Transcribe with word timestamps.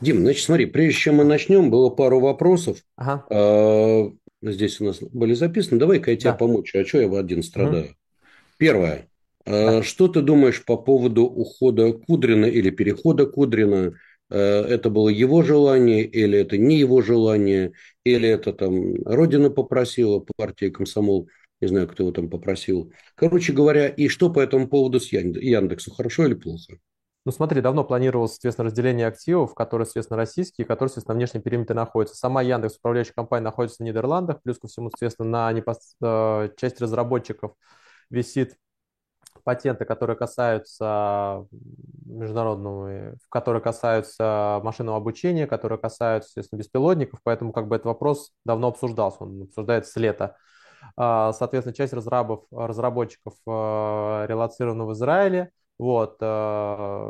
Дим, 0.00 0.20
значит, 0.20 0.44
смотри, 0.44 0.66
прежде 0.66 0.98
чем 0.98 1.16
мы 1.16 1.24
начнем, 1.24 1.70
было 1.70 1.90
пару 1.90 2.20
вопросов. 2.20 2.78
Ага, 2.96 3.24
А, 3.30 4.10
Здесь 4.40 4.80
у 4.80 4.84
нас 4.84 5.00
были 5.00 5.34
записаны. 5.34 5.80
Давай-ка 5.80 6.12
я 6.12 6.16
тебе 6.16 6.30
да. 6.30 6.36
помочь. 6.36 6.72
А 6.74 6.84
что 6.84 7.00
я 7.00 7.18
один 7.18 7.42
страдаю? 7.42 7.88
Первое. 8.56 9.08
А. 9.44 9.82
Что 9.82 10.06
ты 10.08 10.20
думаешь 10.20 10.64
по 10.64 10.76
поводу 10.76 11.24
ухода 11.24 11.92
Кудрина 11.92 12.46
или 12.46 12.70
перехода 12.70 13.26
Кудрина? 13.26 13.94
А, 14.30 14.64
Это 14.64 14.90
было 14.90 15.08
его 15.08 15.42
желание 15.42 16.04
или 16.04 16.38
это 16.38 16.56
не 16.56 16.78
его 16.78 17.02
желание? 17.02 17.72
Или 18.04 18.28
это 18.28 18.52
там 18.52 18.94
Родина 19.04 19.50
попросила, 19.50 20.24
партия 20.36 20.70
Комсомол, 20.70 21.28
не 21.60 21.66
знаю, 21.66 21.88
кто 21.88 22.04
его 22.04 22.12
там 22.12 22.30
попросил. 22.30 22.92
Короче 23.16 23.52
говоря, 23.52 23.88
и 23.88 24.06
что 24.06 24.30
по 24.30 24.38
этому 24.38 24.68
поводу 24.68 25.00
с 25.00 25.12
Янд- 25.12 25.40
Яндексу? 25.40 25.90
Хорошо 25.92 26.26
или 26.26 26.34
плохо? 26.34 26.78
Ну 27.28 27.32
смотри, 27.32 27.60
давно 27.60 27.84
планировалось, 27.84 28.32
соответственно, 28.32 28.68
разделение 28.70 29.06
активов, 29.06 29.54
которые, 29.54 29.84
соответственно, 29.84 30.16
российские, 30.16 30.66
которые, 30.66 30.88
соответственно, 30.88 31.14
на 31.14 31.18
внешнем 31.18 31.42
периметре 31.42 31.76
находятся. 31.76 32.16
Сама 32.16 32.40
Яндекс, 32.40 32.78
управляющая 32.78 33.12
компания, 33.12 33.44
находится 33.44 33.82
в 33.82 33.86
Нидерландах, 33.86 34.40
плюс 34.40 34.58
ко 34.58 34.66
всему, 34.66 34.88
соответственно, 34.88 35.28
на 35.28 35.52
непос... 35.52 35.94
э, 36.02 36.48
часть 36.56 36.80
разработчиков 36.80 37.52
висит 38.08 38.56
патенты, 39.44 39.84
которые 39.84 40.16
касаются 40.16 41.44
международного, 42.06 43.16
которые 43.28 43.60
касаются 43.60 44.62
машинного 44.64 44.96
обучения, 44.96 45.46
которые 45.46 45.78
касаются, 45.78 46.30
естественно, 46.30 46.60
беспилотников, 46.60 47.20
поэтому 47.24 47.52
как 47.52 47.68
бы 47.68 47.76
этот 47.76 47.88
вопрос 47.88 48.32
давно 48.46 48.68
обсуждался, 48.68 49.24
он 49.24 49.42
обсуждается 49.42 49.92
с 49.92 49.96
лета. 49.96 50.38
А, 50.96 51.34
Соответственно, 51.34 51.74
часть 51.74 51.92
разрабов, 51.92 52.44
разработчиков 52.50 53.34
э, 53.46 53.50
релоцирована 53.50 54.86
в 54.86 54.94
Израиле. 54.94 55.52
Вот, 55.78 56.16
э, 56.20 56.26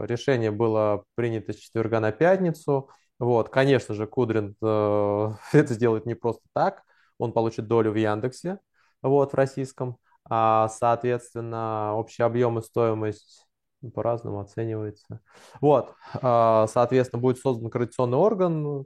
решение 0.06 0.50
было 0.50 1.04
принято 1.14 1.52
с 1.52 1.56
четверга 1.56 2.00
на 2.00 2.12
пятницу. 2.12 2.90
Вот, 3.18 3.48
конечно 3.48 3.94
же, 3.94 4.06
Кудрин 4.06 4.56
э, 4.62 5.28
это 5.52 5.74
сделает 5.74 6.06
не 6.06 6.14
просто 6.14 6.42
так. 6.54 6.82
Он 7.18 7.32
получит 7.32 7.66
долю 7.66 7.92
в 7.92 7.96
Яндексе, 7.96 8.58
вот, 9.02 9.32
в 9.32 9.36
российском. 9.36 9.98
А, 10.30 10.68
соответственно, 10.68 11.94
общий 11.94 12.22
объем 12.22 12.58
и 12.58 12.62
стоимость 12.62 13.46
по-разному 13.94 14.40
оценивается. 14.40 15.20
Вот, 15.60 15.94
а, 16.20 16.66
соответственно, 16.68 17.22
будет 17.22 17.38
создан 17.38 17.70
координационный 17.70 18.18
орган. 18.18 18.84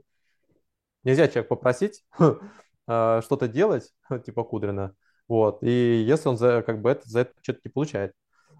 Нельзя 1.03 1.27
человека 1.27 1.49
попросить 1.49 2.05
э, 2.87 3.21
что-то 3.23 3.47
делать, 3.47 3.91
типа 4.25 4.43
Кудрина. 4.43 4.95
Вот, 5.27 5.63
и 5.63 6.03
если 6.07 6.29
он 6.29 6.37
за, 6.37 6.61
как 6.63 6.81
бы 6.81 6.89
это, 6.91 7.09
за 7.09 7.21
это 7.21 7.33
что-то 7.41 7.59
не 7.65 7.71
получает. 7.71 8.13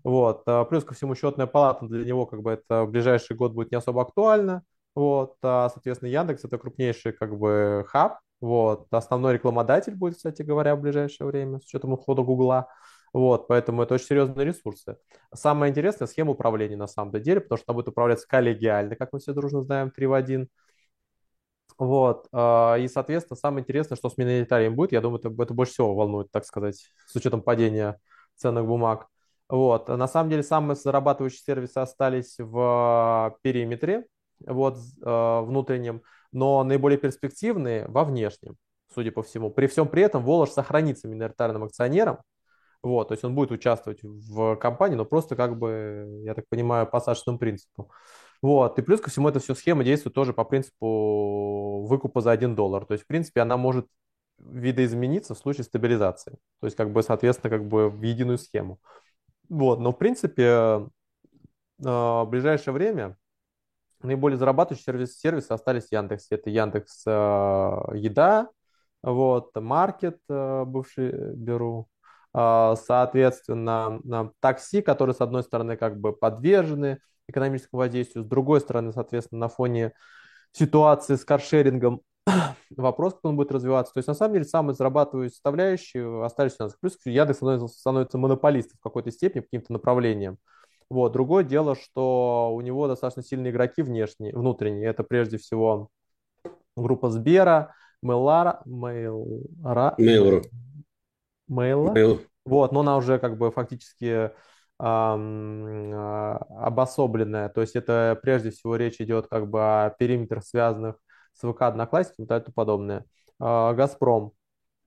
Вот, 0.04 0.44
а 0.48 0.66
плюс 0.66 0.84
ко 0.84 0.94
всему 0.94 1.16
счетная 1.16 1.48
палата 1.48 1.86
для 1.86 2.04
него 2.06 2.26
как 2.26 2.42
бы 2.42 2.52
это 2.52 2.84
в 2.84 2.92
ближайший 2.92 3.36
год 3.38 3.54
будет 3.54 3.72
не 3.72 3.78
особо 3.78 4.02
актуально. 4.02 4.64
Вот, 4.96 5.38
а, 5.42 5.70
соответственно, 5.70 6.10
Яндекс 6.10 6.44
это 6.46 6.58
крупнейший 6.58 7.14
как 7.14 7.38
бы 7.38 7.86
хаб. 7.88 8.20
Вот, 8.42 8.88
основной 8.92 9.36
рекламодатель 9.36 9.96
будет, 9.96 10.18
кстати 10.18 10.42
говоря, 10.42 10.76
в 10.76 10.82
ближайшее 10.82 11.28
время 11.28 11.60
с 11.60 11.64
учетом 11.66 11.94
ухода 11.94 12.22
Гугла. 12.24 12.68
Вот, 13.14 13.48
поэтому 13.48 13.84
это 13.84 13.94
очень 13.94 14.08
серьезные 14.08 14.46
ресурсы. 14.46 14.98
Самое 15.34 15.70
интересное 15.72 16.08
схема 16.08 16.32
управления 16.32 16.76
на 16.76 16.88
самом 16.88 17.22
деле, 17.22 17.40
потому 17.42 17.58
что 17.58 17.66
она 17.72 17.76
будет 17.76 17.88
управляться 17.90 18.28
коллегиально, 18.28 18.96
как 18.98 19.14
мы 19.14 19.20
все 19.20 19.34
дружно 19.34 19.62
знаем, 19.62 19.92
3 19.92 20.08
в 20.08 20.14
1. 20.14 20.50
Вот, 21.78 22.28
а, 22.32 22.76
и, 22.78 22.88
соответственно, 22.88 23.38
самое 23.38 23.64
интересное, 23.64 23.96
что 23.96 24.10
с 24.10 24.18
миноритарием 24.18 24.76
будет, 24.76 24.92
я 24.92 25.02
думаю, 25.02 25.20
это, 25.20 25.30
это 25.42 25.54
больше 25.54 25.74
всего 25.74 25.96
волнует, 25.96 26.30
так 26.32 26.46
сказать, 26.46 26.92
с 27.08 27.16
учетом 27.16 27.42
падения 27.42 28.00
ценных 28.36 28.66
бумаг. 28.66 29.08
Вот, 29.50 29.88
на 29.88 30.08
самом 30.08 30.30
деле, 30.30 30.44
самые 30.44 30.76
зарабатывающие 30.76 31.42
сервисы 31.46 31.78
остались 31.78 32.36
в 32.40 33.38
периметре, 33.42 34.06
вот, 34.46 34.78
э, 34.78 35.42
внутреннем, 35.42 36.02
но 36.32 36.64
наиболее 36.64 36.98
перспективные 36.98 37.86
во 37.88 38.04
внешнем, 38.04 38.58
судя 38.94 39.12
по 39.12 39.22
всему. 39.22 39.52
При 39.52 39.68
всем 39.68 39.88
при 39.88 40.04
этом 40.04 40.24
Волож 40.24 40.50
сохранится 40.50 41.08
миноритарным 41.08 41.64
акционером, 41.64 42.20
вот, 42.82 43.08
то 43.10 43.14
есть 43.14 43.24
он 43.24 43.34
будет 43.34 43.52
участвовать 43.52 44.04
в 44.04 44.56
компании, 44.58 44.96
но 44.96 45.06
просто 45.06 45.36
как 45.36 45.58
бы, 45.58 46.22
я 46.26 46.34
так 46.34 46.46
понимаю, 46.50 46.86
по 46.86 47.00
сашенному 47.00 47.40
принципу. 47.40 47.92
Вот, 48.42 48.78
и 48.78 48.82
плюс 48.82 49.00
ко 49.00 49.10
всему 49.10 49.30
эта 49.30 49.40
все 49.40 49.56
схема 49.56 49.86
действует 49.86 50.14
тоже 50.14 50.34
по 50.34 50.44
принципу 50.44 51.86
выкупа 51.88 52.20
за 52.20 52.32
один 52.32 52.56
доллар. 52.56 52.86
То 52.86 52.94
есть, 52.94 53.06
в 53.06 53.08
принципе, 53.08 53.40
она 53.40 53.56
может 53.56 53.88
видоизмениться 54.38 55.34
в 55.34 55.38
случае 55.38 55.64
стабилизации. 55.64 56.38
То 56.60 56.68
есть, 56.68 56.76
как 56.76 56.92
бы, 56.92 57.04
соответственно, 57.04 57.50
как 57.50 57.66
бы 57.66 57.90
в 57.90 58.02
единую 58.02 58.38
схему. 58.38 58.80
Вот, 59.50 59.80
но, 59.80 59.92
в 59.92 59.98
принципе, 59.98 60.44
э, 60.44 60.88
в 61.80 62.26
ближайшее 62.30 62.74
время 62.74 63.18
наиболее 64.02 64.38
зарабатывающие 64.38 64.86
сервисы, 64.86 65.20
сервисы 65.20 65.52
остались 65.52 65.88
в 65.88 65.92
Яндексе. 65.92 66.36
Это 66.36 66.50
Яндекс 66.50 67.04
э, 67.06 67.10
Еда, 67.94 68.50
вот, 69.02 69.56
Маркет, 69.56 70.20
э, 70.30 70.64
бывший 70.66 71.36
Беру, 71.36 71.88
соответственно, 72.34 74.32
такси, 74.40 74.82
которые, 74.82 75.14
с 75.14 75.22
одной 75.22 75.44
стороны, 75.44 75.78
как 75.78 76.00
бы 76.00 76.14
подвержены 76.14 77.00
экономическому 77.28 77.82
воздействию, 77.82 78.24
с 78.24 78.28
другой 78.28 78.60
стороны, 78.60 78.92
соответственно, 78.92 79.42
на 79.42 79.50
фоне 79.50 79.94
ситуации 80.52 81.16
с 81.16 81.24
каршерингом 81.24 82.02
вопрос, 82.70 83.14
как 83.14 83.26
он 83.26 83.36
будет 83.36 83.52
развиваться. 83.52 83.94
То 83.94 84.00
есть, 84.00 84.08
на 84.08 84.14
самом 84.14 84.34
деле, 84.34 84.46
самые 84.46 84.76
зарабатывающие 84.76 85.34
составляющие 85.34 86.26
остались 86.26 86.56
у 86.60 86.64
нас. 86.64 86.76
Плюс 86.80 86.98
Яндекс 87.06 87.38
становится, 87.38 87.68
становится 87.68 88.18
монополистом 88.18 88.78
в 88.80 88.84
какой-то 88.84 89.12
степени, 89.12 89.42
по 89.42 89.46
каким-то 89.46 89.74
направлениям. 89.74 90.38
Вот. 90.90 91.12
Другое 91.14 91.44
дело, 91.44 91.76
что 91.76 92.52
у 92.54 92.62
него 92.62 92.88
достаточно 92.88 93.24
сильные 93.24 93.52
игроки 93.52 93.82
внешние, 93.82 94.36
внутренние. 94.36 94.88
Это 94.88 95.04
прежде 95.04 95.38
всего 95.38 95.90
группа 96.76 97.10
Сбера, 97.10 97.74
Мейлара, 98.02 98.62
Мейлара, 98.66 99.96
Mail.ru. 100.00 100.44
Мейла. 101.48 101.94
Mail. 101.94 102.20
Вот, 102.46 102.72
но 102.72 102.82
она 102.82 102.98
уже 102.98 103.20
как 103.20 103.38
бы 103.38 103.52
фактически 103.52 104.32
а, 104.80 106.38
обособленная. 106.60 107.50
То 107.50 107.62
есть 107.62 107.76
это 107.76 108.20
прежде 108.22 108.52
всего 108.52 108.76
речь 108.76 109.00
идет 109.00 109.28
как 109.28 109.50
бы 109.50 109.60
о 109.62 109.90
периметрах, 109.92 110.44
связанных 110.44 110.98
с 111.34 111.52
ВК, 111.52 111.64
Одноклассниками 111.64 112.26
и 112.26 112.28
тому 112.28 112.54
подобное. 112.54 113.06
А, 113.40 113.74
Газпром, 113.74 114.34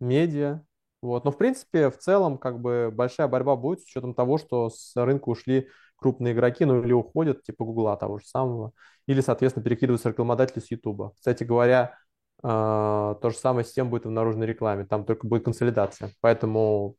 медиа. 0.00 0.62
Вот. 1.02 1.24
Но 1.24 1.30
в 1.30 1.38
принципе, 1.38 1.90
в 1.90 1.98
целом, 1.98 2.38
как 2.38 2.60
бы 2.60 2.90
большая 2.92 3.28
борьба 3.28 3.56
будет 3.56 3.80
с 3.80 3.84
учетом 3.84 4.14
того, 4.14 4.38
что 4.38 4.70
с 4.70 4.92
рынка 4.96 5.28
ушли 5.28 5.68
крупные 5.96 6.34
игроки, 6.34 6.64
ну 6.64 6.82
или 6.82 6.92
уходят, 6.92 7.42
типа 7.42 7.64
Гугла 7.64 7.96
того 7.96 8.18
же 8.18 8.26
самого, 8.26 8.72
или, 9.06 9.20
соответственно, 9.20 9.64
перекидываются 9.64 10.08
рекламодатели 10.08 10.60
с 10.60 10.70
Ютуба. 10.70 11.12
Кстати 11.16 11.44
говоря, 11.44 11.96
а, 12.42 13.14
то 13.16 13.30
же 13.30 13.36
самое 13.36 13.64
с 13.64 13.72
тем 13.72 13.90
будет 13.90 14.04
и 14.04 14.08
в 14.08 14.12
наружной 14.12 14.46
рекламе. 14.46 14.84
Там 14.84 15.04
только 15.04 15.26
будет 15.26 15.44
консолидация. 15.44 16.12
Поэтому 16.20 16.96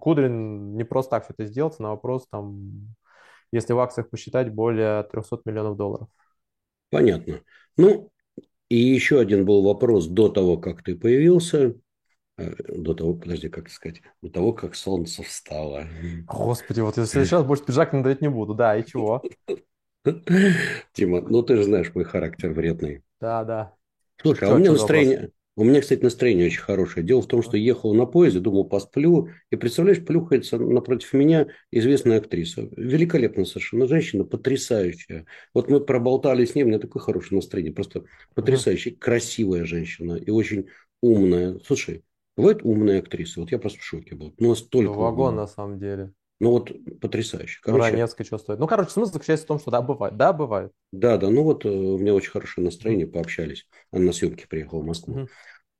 Кудрин 0.00 0.76
не 0.76 0.84
просто 0.84 1.10
так 1.10 1.24
все 1.24 1.34
это 1.34 1.46
сделать, 1.46 1.78
на 1.78 1.90
вопрос, 1.90 2.26
там, 2.28 2.94
если 3.52 3.72
в 3.72 3.80
акциях 3.80 4.10
посчитать, 4.10 4.52
более 4.52 5.02
300 5.04 5.40
миллионов 5.44 5.76
долларов. 5.76 6.08
Понятно. 6.90 7.40
Ну, 7.76 8.10
и 8.68 8.76
еще 8.76 9.20
один 9.20 9.44
был 9.44 9.62
вопрос 9.62 10.06
до 10.06 10.28
того, 10.28 10.58
как 10.58 10.82
ты 10.82 10.96
появился. 10.96 11.74
Э, 12.38 12.54
До 12.76 12.94
того, 12.94 13.14
подожди, 13.14 13.48
как 13.48 13.70
сказать, 13.70 14.02
до 14.22 14.30
того, 14.30 14.52
как 14.52 14.76
солнце 14.76 15.22
встало. 15.22 15.86
Господи, 16.28 16.80
вот 16.80 16.96
если 16.98 17.24
сейчас 17.24 17.44
больше 17.44 17.64
пиджак 17.64 17.92
надевать 17.92 18.20
не 18.22 18.28
буду. 18.28 18.54
Да, 18.54 18.76
и 18.76 18.84
чего? 18.84 19.22
Тима, 20.92 21.20
ну 21.20 21.42
ты 21.42 21.56
же 21.56 21.64
знаешь 21.64 21.94
мой 21.94 22.04
характер 22.04 22.50
вредный. 22.50 23.02
Да, 23.20 23.44
да. 23.44 23.76
Слушай, 24.20 24.48
а 24.48 24.54
у 24.54 24.58
меня 24.58 24.72
настроение, 24.72 25.30
у 25.56 25.64
меня, 25.64 25.80
кстати, 25.80 26.02
настроение 26.02 26.46
очень 26.46 26.60
хорошее. 26.60 27.04
Дело 27.04 27.22
в 27.22 27.26
том, 27.26 27.42
что 27.42 27.56
ехал 27.56 27.94
на 27.94 28.04
поезде, 28.04 28.40
думал, 28.40 28.64
посплю, 28.68 29.30
и, 29.50 29.56
представляешь, 29.56 30.04
плюхается 30.04 30.58
напротив 30.58 31.14
меня 31.14 31.46
известная 31.70 32.18
актриса. 32.18 32.68
Великолепная 32.76 33.46
совершенно 33.46 33.86
женщина, 33.86 34.24
потрясающая. 34.24 35.24
Вот 35.54 35.70
мы 35.70 35.80
проболтали 35.80 36.44
с 36.44 36.54
ней, 36.54 36.64
у 36.64 36.66
меня 36.66 36.78
такое 36.78 37.02
хорошее 37.02 37.36
настроение, 37.36 37.72
просто 37.72 38.04
потрясающая, 38.34 38.94
красивая 38.94 39.64
женщина 39.64 40.14
и 40.14 40.30
очень 40.30 40.66
умная. 41.00 41.58
Слушай, 41.66 42.04
бывают 42.36 42.62
умные 42.62 42.98
актрисы, 43.00 43.40
вот 43.40 43.50
я 43.50 43.58
просто 43.58 43.80
в 43.80 43.84
шоке 43.84 44.14
был, 44.14 44.34
ну, 44.38 44.50
настолько 44.50 44.98
вагон 44.98 45.34
умные. 45.34 45.36
на 45.36 45.46
самом 45.46 45.78
деле. 45.78 46.12
Ну, 46.38 46.50
вот 46.50 46.70
потрясающе. 47.00 47.60
Короче, 47.62 47.90
Ранецкая 47.90 48.26
что 48.26 48.38
стоит. 48.38 48.58
Ну, 48.58 48.66
короче, 48.66 48.90
смысл 48.90 49.12
заключается 49.12 49.46
в 49.46 49.48
том, 49.48 49.58
что 49.58 49.70
да, 49.70 49.80
бывает. 49.80 50.16
Да, 50.16 50.32
бывает. 50.32 50.72
да, 50.92 51.16
да, 51.16 51.30
ну 51.30 51.44
вот 51.44 51.64
э, 51.64 51.68
у 51.68 51.96
меня 51.96 52.14
очень 52.14 52.30
хорошее 52.30 52.64
настроение, 52.64 53.06
пообщались. 53.06 53.66
Она 53.90 54.06
на 54.06 54.12
съемки 54.12 54.46
приехала 54.46 54.80
в 54.80 54.86
Москву. 54.86 55.14
Мгм. 55.14 55.28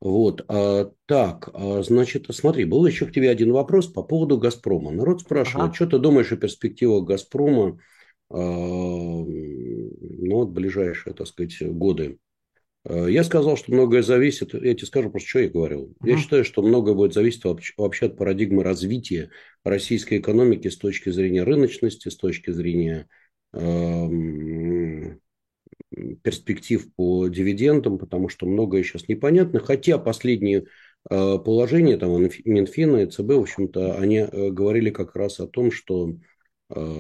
Вот, 0.01 0.45
а, 0.49 0.91
так, 1.07 1.49
а, 1.53 1.83
значит, 1.83 2.27
смотри, 2.31 2.65
был 2.65 2.87
еще 2.87 3.07
к 3.07 3.13
тебе 3.13 3.31
один 3.31 3.53
вопрос 3.53 3.87
по 3.87 4.03
поводу 4.03 4.39
«Газпрома». 4.39 4.91
Народ 4.91 5.23
спрашивает, 5.23 5.69
Ага. 5.69 5.75
что 5.75 5.87
ты 5.87 5.99
думаешь 5.99 6.33
о 6.33 6.37
перспективах 6.37 7.05
«Газпрома» 7.05 7.79
а, 8.29 8.37
ну, 8.37 9.27
вот 10.37 10.49
ближайшие, 10.51 11.15
так 11.15 11.27
сказать, 11.27 11.57
годы? 11.63 12.19
А, 12.89 13.07
Я 13.07 13.25
сказал, 13.25 13.57
что 13.57 13.73
многое 13.73 14.03
зависит, 14.03 14.55
я 14.55 14.75
тебе 14.75 14.87
скажу 14.87 15.11
просто, 15.11 15.29
что 15.29 15.39
я 15.41 15.49
говорил. 15.49 15.95
Я 16.05 16.13
Мгм. 16.13 16.23
считаю, 16.23 16.45
что 16.45 16.63
многое 16.63 16.95
будет 16.95 17.15
зависеть 17.15 17.45
вообще 17.45 18.07
от 18.07 18.17
парадигмы 18.17 18.63
развития 18.63 19.31
российской 19.65 20.19
экономики 20.19 20.69
с 20.69 20.77
точки 20.77 21.11
зрения 21.11 21.43
рыночности, 21.43 22.09
с 22.09 22.17
точки 22.17 22.51
зрения 22.51 23.09
ам, 23.53 25.19
перспектив 26.23 26.87
по 26.95 27.29
дивидендам, 27.29 27.99
потому 27.99 28.29
что 28.29 28.47
многое 28.47 28.83
сейчас 28.83 29.09
непонятно. 29.09 29.61
Хотя 29.61 29.99
последние 29.99 30.67
э, 31.09 31.39
положения 31.39 31.97
там, 31.97 32.23
Минфина 32.45 32.99
и 32.99 33.07
ЦБ, 33.07 33.21
в 33.21 33.41
общем-то, 33.41 33.99
они 33.99 34.19
э, 34.19 34.51
говорили 34.51 34.91
как 34.91 35.17
раз 35.17 35.41
о 35.41 35.47
том, 35.47 35.71
что, 35.71 36.17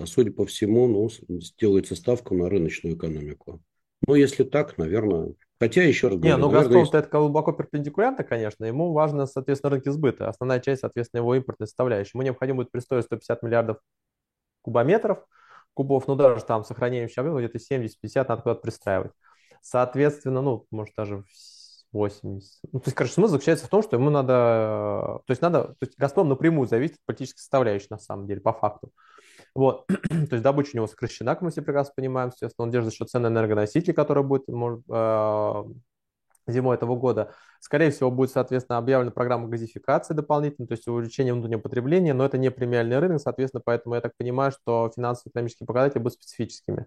судя 0.06 0.30
по 0.30 0.46
всему, 0.46 0.86
ну, 0.86 1.10
сделается 1.40 1.96
ставка 1.96 2.34
на 2.34 2.48
рыночную 2.48 2.96
экономику. 2.96 3.60
Ну, 4.06 4.14
если 4.14 4.44
так, 4.44 4.78
наверное, 4.78 5.34
Хотя, 5.58 5.82
еще 5.82 6.08
раз 6.08 6.18
говорю... 6.18 6.36
Не, 6.36 6.40
ну 6.40 6.50
«Газпром» 6.50 6.80
есть... 6.80 6.94
это 6.94 7.08
глубоко 7.08 7.52
перпендикулярно, 7.52 8.24
конечно. 8.24 8.64
Ему 8.64 8.92
важно, 8.92 9.26
соответственно, 9.26 9.70
рынки 9.70 9.88
сбыта. 9.88 10.28
Основная 10.28 10.60
часть, 10.60 10.82
соответственно, 10.82 11.20
его 11.20 11.34
импортной 11.34 11.66
составляющей. 11.66 12.10
Ему 12.14 12.22
необходимо 12.24 12.56
будет 12.56 12.70
пристроить 12.70 13.06
150 13.06 13.42
миллиардов 13.42 13.78
кубометров, 14.60 15.24
кубов, 15.72 16.08
ну, 16.08 16.14
даже 16.14 16.44
там 16.44 16.64
сохраняющий 16.64 17.20
объем 17.20 17.38
где-то 17.38 17.58
70-50 17.58 17.88
надо 18.28 18.42
куда-то 18.42 18.60
пристраивать. 18.60 19.12
Соответственно, 19.62 20.42
ну, 20.42 20.66
может, 20.70 20.94
даже 20.94 21.24
80. 21.92 22.60
Ну, 22.72 22.80
то 22.80 22.88
есть, 22.88 22.96
короче, 22.96 23.14
смысл 23.14 23.32
заключается 23.32 23.66
в 23.66 23.70
том, 23.70 23.82
что 23.82 23.96
ему 23.96 24.10
надо... 24.10 25.20
То 25.26 25.30
есть, 25.30 25.40
надо... 25.40 25.68
То 25.68 25.76
есть, 25.80 25.96
«Газпром» 25.96 26.28
напрямую 26.28 26.68
зависит 26.68 26.96
от 26.96 27.04
политической 27.06 27.38
составляющей, 27.38 27.86
на 27.90 27.98
самом 27.98 28.26
деле, 28.26 28.40
по 28.40 28.52
факту. 28.52 28.90
Вот. 29.56 29.86
То 30.08 30.32
есть 30.32 30.42
добыча 30.42 30.70
у 30.74 30.76
него 30.76 30.86
сокращена, 30.86 31.34
как 31.34 31.42
мы 31.42 31.50
все 31.50 31.62
прекрасно 31.62 31.94
понимаем, 31.96 32.28
естественно, 32.28 32.66
он 32.66 32.70
держит 32.70 32.92
за 32.92 32.96
счет 32.96 33.10
цены 33.10 33.28
энергоносителей, 33.28 33.94
которая 33.94 34.22
будет 34.22 34.46
может, 34.48 34.82
э, 34.88 35.64
зимой 36.46 36.76
этого 36.76 36.94
года. 36.94 37.32
Скорее 37.60 37.90
всего, 37.90 38.10
будет, 38.10 38.30
соответственно, 38.30 38.78
объявлена 38.78 39.10
программа 39.10 39.48
газификации 39.48 40.12
дополнительно, 40.12 40.68
то 40.68 40.74
есть 40.74 40.86
увеличение 40.86 41.32
внутреннего 41.32 41.60
потребления, 41.60 42.12
но 42.12 42.26
это 42.26 42.36
не 42.36 42.50
премиальный 42.50 42.98
рынок, 42.98 43.20
соответственно, 43.20 43.62
поэтому 43.64 43.94
я 43.94 44.02
так 44.02 44.12
понимаю, 44.16 44.52
что 44.52 44.92
финансово-экономические 44.94 45.66
показатели 45.66 46.00
будут 46.00 46.14
специфическими. 46.14 46.86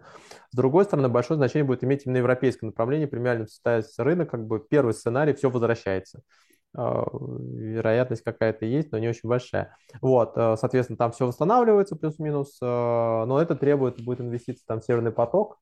С 0.51 0.55
другой 0.55 0.85
стороны, 0.85 1.09
большое 1.09 1.37
значение 1.37 1.65
будет 1.65 1.83
иметь 1.83 2.05
именно 2.05 2.17
европейское 2.17 2.67
направление, 2.67 3.07
премиальным 3.07 3.47
состоится 3.47 4.03
рынок, 4.03 4.29
как 4.29 4.45
бы 4.45 4.59
первый 4.59 4.93
сценарий, 4.93 5.33
все 5.33 5.49
возвращается. 5.49 6.21
А, 6.75 7.03
вероятность 7.11 8.23
какая-то 8.23 8.65
есть, 8.65 8.91
но 8.91 8.99
не 8.99 9.09
очень 9.09 9.27
большая. 9.27 9.75
Вот, 10.01 10.33
э, 10.37 10.55
соответственно, 10.57 10.97
там 10.97 11.11
все 11.11 11.25
восстанавливается 11.25 11.95
плюс-минус, 11.95 12.57
э, 12.61 12.65
но 12.65 13.41
это 13.41 13.55
требует, 13.55 14.03
будет 14.03 14.21
инвестиции 14.21 14.63
там 14.67 14.81
Северный 14.81 15.11
поток, 15.11 15.59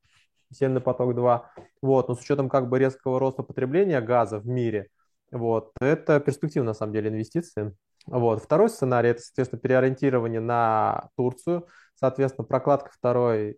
Северный 0.52 0.82
поток 0.82 1.16
2. 1.16 1.52
Вот, 1.82 2.10
но 2.10 2.16
с 2.16 2.20
учетом 2.20 2.50
как 2.50 2.70
бы 2.70 2.78
резкого 2.78 3.20
роста 3.20 3.44
потребления 3.44 4.02
газа 4.02 4.40
в 4.40 4.48
мире, 4.48 4.90
вот, 5.32 5.72
это 5.80 6.20
перспективно 6.20 6.72
на 6.72 6.74
самом 6.74 6.94
деле 6.94 7.10
инвестиции. 7.10 7.76
Вот. 8.06 8.42
Второй 8.44 8.70
сценарий– 8.70 9.10
это, 9.12 9.22
соответственно, 9.22 9.62
переориентирование 9.62 10.40
на 10.40 11.10
Турцию, 11.18 11.68
соответственно, 11.96 12.46
прокладка 12.46 12.90
второй 12.94 13.58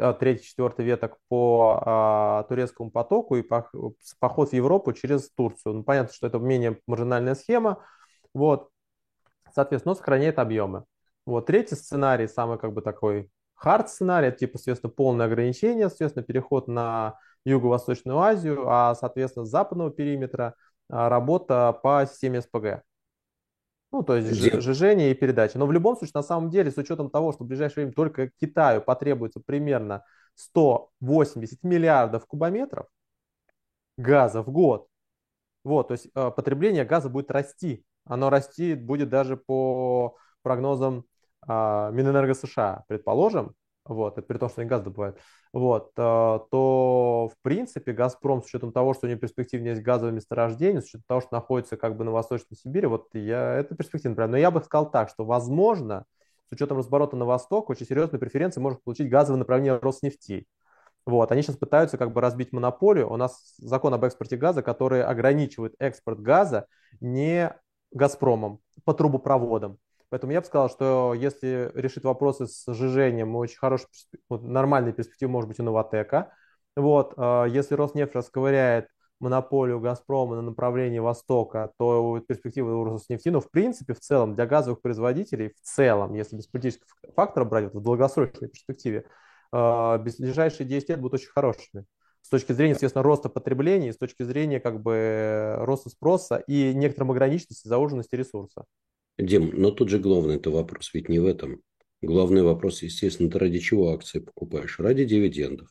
Э, 0.00 0.14
третий, 0.18 0.46
четвертый 0.46 0.86
веток 0.86 1.18
по 1.28 1.82
а, 1.84 2.44
турецкому 2.44 2.90
потоку 2.90 3.36
и 3.36 3.42
по, 3.42 3.70
поход 4.18 4.48
в 4.48 4.52
Европу 4.54 4.94
через 4.94 5.30
Турцию. 5.30 5.74
Ну, 5.74 5.84
понятно, 5.84 6.14
что 6.14 6.26
это 6.26 6.38
менее 6.38 6.78
маржинальная 6.86 7.34
схема, 7.34 7.84
вот, 8.32 8.70
соответственно, 9.54 9.94
сохраняет 9.94 10.38
объемы. 10.38 10.84
Вот, 11.26 11.46
третий 11.46 11.74
сценарий, 11.74 12.28
самый 12.28 12.58
как 12.58 12.72
бы 12.72 12.80
такой 12.80 13.30
хард 13.54 13.90
сценарий, 13.90 14.32
типа, 14.32 14.56
соответственно, 14.56 14.90
полное 14.90 15.26
ограничение, 15.26 15.90
соответственно, 15.90 16.24
переход 16.24 16.66
на 16.66 17.18
Юго-Восточную 17.44 18.18
Азию, 18.18 18.64
а, 18.68 18.94
соответственно, 18.94 19.44
с 19.44 19.50
западного 19.50 19.90
периметра 19.90 20.54
а, 20.88 21.10
работа 21.10 21.78
по 21.82 22.06
системе 22.10 22.40
СПГ. 22.40 22.82
Ну, 23.92 24.02
то 24.02 24.16
есть 24.16 24.30
Где? 24.30 24.60
жжение 24.60 25.10
и 25.10 25.14
передача. 25.14 25.58
Но 25.58 25.66
в 25.66 25.72
любом 25.72 25.96
случае, 25.96 26.12
на 26.14 26.22
самом 26.22 26.50
деле, 26.50 26.70
с 26.70 26.76
учетом 26.78 27.10
того, 27.10 27.32
что 27.32 27.44
в 27.44 27.46
ближайшее 27.48 27.84
время 27.86 27.92
только 27.92 28.30
Китаю 28.40 28.80
потребуется 28.80 29.40
примерно 29.40 30.04
180 30.36 31.62
миллиардов 31.64 32.26
кубометров 32.26 32.86
газа 33.96 34.42
в 34.42 34.50
год, 34.50 34.88
вот, 35.64 35.88
то 35.88 35.92
есть 35.92 36.08
э, 36.14 36.30
потребление 36.30 36.84
газа 36.84 37.08
будет 37.08 37.30
расти. 37.30 37.84
Оно 38.04 38.30
расти 38.30 38.74
будет 38.74 39.10
даже 39.10 39.36
по 39.36 40.16
прогнозам 40.42 41.04
э, 41.46 41.50
Минэнерго 41.92 42.34
США, 42.34 42.84
предположим, 42.88 43.54
вот, 43.84 44.18
это 44.18 44.26
при 44.26 44.38
том, 44.38 44.48
что 44.48 44.60
они 44.60 44.68
газ 44.68 44.82
добывают, 44.82 45.18
вот, 45.52 45.92
э, 45.96 46.38
то, 46.50 47.30
в 47.32 47.42
принципе, 47.42 47.92
«Газпром», 47.92 48.42
с 48.42 48.46
учетом 48.46 48.72
того, 48.72 48.94
что 48.94 49.06
у 49.06 49.10
него 49.10 49.20
перспективнее 49.20 49.72
есть 49.72 49.82
газовое 49.82 50.12
месторождение, 50.12 50.82
с 50.82 50.86
учетом 50.86 51.04
того, 51.08 51.20
что 51.20 51.34
находится 51.34 51.76
как 51.76 51.96
бы 51.96 52.04
на 52.04 52.10
Восточной 52.10 52.56
Сибири, 52.56 52.86
вот 52.86 53.08
я, 53.14 53.54
это 53.54 53.74
перспективно, 53.74 54.16
правильно. 54.16 54.36
Но 54.36 54.40
я 54.40 54.50
бы 54.50 54.62
сказал 54.62 54.90
так, 54.90 55.08
что, 55.08 55.24
возможно, 55.24 56.04
с 56.50 56.52
учетом 56.52 56.76
разборота 56.76 57.16
на 57.16 57.24
восток, 57.24 57.70
очень 57.70 57.86
серьезные 57.86 58.18
преференции 58.18 58.60
может 58.60 58.82
получить 58.82 59.08
газовое 59.08 59.38
направление 59.38 59.78
Роснефти. 59.78 60.46
Вот, 61.06 61.32
они 61.32 61.42
сейчас 61.42 61.56
пытаются 61.56 61.96
как 61.96 62.12
бы 62.12 62.20
разбить 62.20 62.52
монополию. 62.52 63.10
У 63.10 63.16
нас 63.16 63.54
закон 63.58 63.94
об 63.94 64.04
экспорте 64.04 64.36
газа, 64.36 64.62
который 64.62 65.02
ограничивает 65.02 65.74
экспорт 65.78 66.20
газа 66.20 66.66
не 67.00 67.54
«Газпромом» 67.92 68.60
по 68.84 68.94
трубопроводам. 68.94 69.78
Поэтому 70.10 70.32
я 70.32 70.40
бы 70.40 70.46
сказал, 70.46 70.68
что 70.68 71.14
если 71.14 71.70
решить 71.74 72.04
вопросы 72.04 72.46
с 72.46 72.72
сжижением, 72.72 73.36
очень 73.36 73.58
хороший, 73.58 73.86
вот, 74.28 74.42
нормальный 74.42 74.92
перспектив 74.92 75.30
может 75.30 75.48
быть 75.48 75.60
у 75.60 75.62
Новотека. 75.62 76.32
Вот, 76.76 77.14
а, 77.16 77.44
если 77.44 77.74
Роснефть 77.74 78.14
расковыряет 78.14 78.88
монополию 79.20 79.80
Газпрома 79.80 80.36
на 80.36 80.42
направлении 80.42 80.98
Востока, 80.98 81.72
то 81.78 82.20
перспективы 82.26 82.74
у 82.74 82.84
Роснефти, 82.84 83.28
но 83.28 83.40
в 83.40 83.50
принципе, 83.50 83.94
в 83.94 84.00
целом, 84.00 84.34
для 84.34 84.46
газовых 84.46 84.80
производителей, 84.80 85.50
в 85.50 85.60
целом, 85.62 86.14
если 86.14 86.36
без 86.36 86.46
политического 86.46 86.88
фактора 87.14 87.44
брать 87.44 87.72
в 87.72 87.80
долгосрочной 87.80 88.48
перспективе, 88.48 89.06
а, 89.52 89.98
ближайшие 89.98 90.66
10 90.66 90.88
лет 90.88 91.00
будут 91.00 91.20
очень 91.20 91.30
хорошими. 91.30 91.84
С 92.22 92.28
точки 92.28 92.52
зрения, 92.52 92.72
естественно, 92.72 93.02
роста 93.02 93.28
потребления, 93.28 93.92
с 93.92 93.96
точки 93.96 94.22
зрения 94.22 94.60
как 94.60 94.82
бы 94.82 95.54
роста 95.60 95.88
спроса 95.88 96.36
и 96.46 96.74
некоторым 96.74 97.12
ограниченности 97.12 97.66
зауженности 97.66 98.14
ресурса. 98.14 98.64
Дим, 99.20 99.50
но 99.54 99.70
тут 99.70 99.88
же 99.88 99.98
главный 99.98 100.36
это 100.36 100.50
вопрос, 100.50 100.90
ведь 100.94 101.08
не 101.08 101.18
в 101.18 101.26
этом. 101.26 101.60
Главный 102.02 102.42
вопрос, 102.42 102.82
естественно, 102.82 103.30
ты 103.30 103.38
ради 103.38 103.58
чего 103.58 103.92
акции 103.92 104.20
покупаешь? 104.20 104.78
Ради 104.78 105.04
дивидендов. 105.04 105.68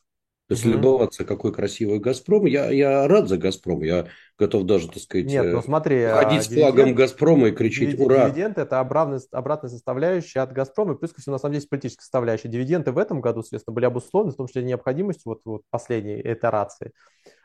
То 0.49 0.53
есть 0.53 0.65
mm-hmm. 0.65 0.71
любоваться, 0.71 1.25
какой 1.25 1.53
красивый 1.53 1.99
«Газпром». 1.99 2.47
Я, 2.47 2.71
я 2.71 3.07
рад 3.07 3.29
за 3.29 3.37
«Газпром». 3.37 3.83
Я 3.83 4.07
готов 4.35 4.63
даже, 4.63 4.87
так 4.87 4.97
сказать, 4.97 5.27
Нет, 5.27 5.45
ну 5.45 5.61
смотри, 5.61 6.07
ходить 6.07 6.39
а, 6.39 6.41
с 6.41 6.47
флагом 6.47 6.95
«Газпрома» 6.95 7.49
и 7.49 7.51
кричать 7.51 7.89
дивиденд, 7.89 8.07
«Ура!». 8.07 8.29
Дивиденд– 8.29 8.57
это 8.59 8.79
обратная, 8.79 9.21
обратная 9.31 9.69
составляющая 9.69 10.39
от 10.39 10.51
«Газпрома». 10.51 10.93
И 10.93 10.97
плюс 10.97 11.13
ко 11.13 11.21
всему, 11.21 11.33
на 11.33 11.39
самом 11.39 11.53
деле, 11.53 11.67
политическая 11.69 12.01
составляющая. 12.01 12.47
Дивиденды 12.47 12.91
в 12.91 12.97
этом 12.97 13.21
году, 13.21 13.43
соответственно, 13.43 13.75
были 13.75 13.85
обусловлены 13.85 14.33
в 14.33 14.37
том 14.37 14.47
числе 14.47 14.63
необходимостью 14.63 15.21
вот, 15.25 15.41
вот 15.45 15.61
последней 15.69 16.19
итерации, 16.19 16.93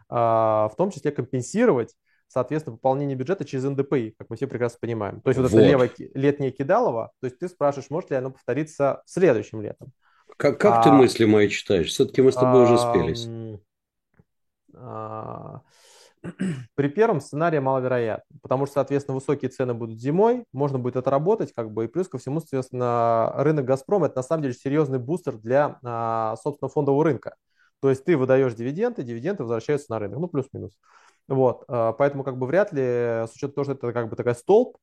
а, 0.08 0.70
в 0.70 0.76
том 0.76 0.90
числе 0.90 1.10
компенсировать 1.10 1.94
соответственно, 2.34 2.76
пополнение 2.76 3.16
бюджета 3.16 3.44
через 3.44 3.64
НДПИ, 3.64 4.16
как 4.18 4.28
мы 4.28 4.36
все 4.36 4.48
прекрасно 4.48 4.78
понимаем. 4.80 5.20
То 5.20 5.30
есть 5.30 5.40
вот, 5.40 5.50
вот. 5.50 5.56
это 5.56 5.66
левое 5.66 5.90
летнее 6.14 6.50
кидалово, 6.50 7.12
то 7.20 7.26
есть 7.26 7.38
ты 7.38 7.48
спрашиваешь, 7.48 7.90
может 7.90 8.10
ли 8.10 8.16
оно 8.16 8.32
повториться 8.32 9.02
следующим 9.06 9.62
летом. 9.62 9.92
Как, 10.36 10.58
как 10.58 10.78
а, 10.78 10.82
ты 10.82 10.90
мысли 10.90 11.24
мои 11.24 11.48
читаешь? 11.48 11.88
Все-таки 11.88 12.20
мы 12.22 12.32
с 12.32 12.34
тобой 12.34 12.62
а, 12.62 12.64
уже 12.64 12.78
спелись. 12.78 13.28
А, 14.74 15.60
при 16.74 16.88
первом 16.88 17.20
сценарии 17.20 17.60
маловероятно, 17.60 18.38
потому 18.42 18.66
что, 18.66 18.74
соответственно, 18.74 19.14
высокие 19.14 19.48
цены 19.48 19.74
будут 19.74 20.00
зимой, 20.00 20.44
можно 20.52 20.78
будет 20.78 20.96
отработать, 20.96 21.52
как 21.52 21.70
бы, 21.70 21.84
и 21.84 21.88
плюс 21.88 22.08
ко 22.08 22.18
всему, 22.18 22.40
соответственно, 22.40 23.32
рынок 23.36 23.64
«Газпрома»– 23.64 24.06
это 24.08 24.16
на 24.16 24.22
самом 24.24 24.42
деле 24.42 24.54
серьезный 24.54 24.98
бустер 24.98 25.36
для, 25.36 25.78
а, 25.84 26.34
собственно, 26.42 26.68
фондового 26.68 27.04
рынка. 27.04 27.36
То 27.80 27.90
есть 27.90 28.04
ты 28.04 28.16
выдаешь 28.16 28.54
дивиденды, 28.54 29.02
дивиденды 29.02 29.44
возвращаются 29.44 29.90
на 29.90 29.98
рынок, 29.98 30.18
ну, 30.18 30.26
плюс-минус. 30.26 30.72
Вот, 31.28 31.64
а, 31.68 31.92
поэтому 31.92 32.24
как 32.24 32.38
бы 32.38 32.46
вряд 32.46 32.72
ли, 32.72 32.82
с 32.82 33.32
учетом 33.34 33.54
того, 33.54 33.64
что 33.64 33.72
это 33.72 33.92
как 33.92 34.10
бы 34.10 34.16
такая 34.16 34.34
столб, 34.34 34.76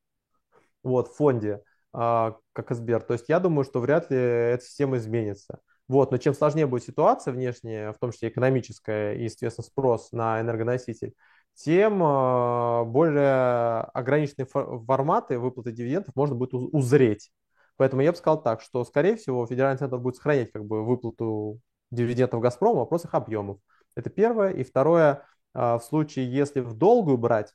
вот, 0.84 1.10
в 1.10 1.16
фонде, 1.16 1.62
а, 1.94 2.38
как 2.54 2.72
Сбер, 2.72 3.02
то 3.04 3.14
есть 3.14 3.30
я 3.30 3.40
думаю, 3.40 3.64
что 3.64 3.80
вряд 3.80 4.10
ли 4.12 4.18
эта 4.18 4.64
система 4.64 4.98
изменится. 4.98 5.60
Вот, 5.88 6.12
но 6.12 6.18
чем 6.18 6.34
сложнее 6.34 6.68
будет 6.68 6.84
ситуация 6.84 7.34
внешняя, 7.34 7.92
в 7.92 8.00
том 8.00 8.12
числе 8.12 8.30
экономическая 8.30 9.14
и, 9.14 9.24
естественно, 9.26 9.66
спрос 9.66 10.12
на 10.14 10.40
энергоноситель, 10.42 11.14
тем 11.54 12.02
а, 12.04 12.86
более 12.86 13.82
ограниченные 13.94 14.48
форматы 14.48 15.38
выплаты 15.38 15.72
дивидендов 15.72 16.16
можно 16.16 16.36
будет 16.36 16.54
узреть. 16.54 17.32
Поэтому 17.78 18.02
я 18.02 18.12
бы 18.12 18.18
сказал 18.18 18.42
так, 18.42 18.62
что, 18.62 18.84
скорее 18.84 19.16
всего, 19.16 19.46
Федеральный 19.46 19.78
центр 19.78 19.98
будет 19.98 20.16
сохранять 20.16 20.52
как 20.52 20.66
бы 20.66 20.86
выплату 20.86 21.60
дивидендов 21.90 22.42
Газпрома, 22.42 22.80
вопрос 22.80 23.06
их 23.06 23.14
объемов. 23.14 23.58
Это 23.96 24.10
первое. 24.10 24.52
И 24.52 24.64
второе, 24.64 25.26
в 25.54 25.80
случае, 25.82 26.32
если 26.32 26.62
в 26.62 26.74
долгую 26.74 27.18
брать 27.18 27.54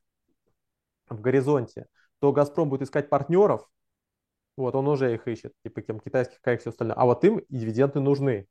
в 1.09 1.21
горизонте, 1.21 1.87
то 2.19 2.33
«Газпром» 2.33 2.69
будет 2.69 2.83
искать 2.83 3.09
партнеров, 3.09 3.69
вот, 4.57 4.75
он 4.75 4.89
уже 4.89 5.15
их 5.15 5.29
ищет, 5.29 5.53
типа 5.63 5.83
там, 5.83 6.01
китайских, 6.01 6.39
и 6.47 6.57
все 6.57 6.71
остальное, 6.71 6.97
а 6.97 7.05
вот 7.05 7.23
им 7.25 7.43
дивиденды 7.49 8.01
нужны. 8.01 8.47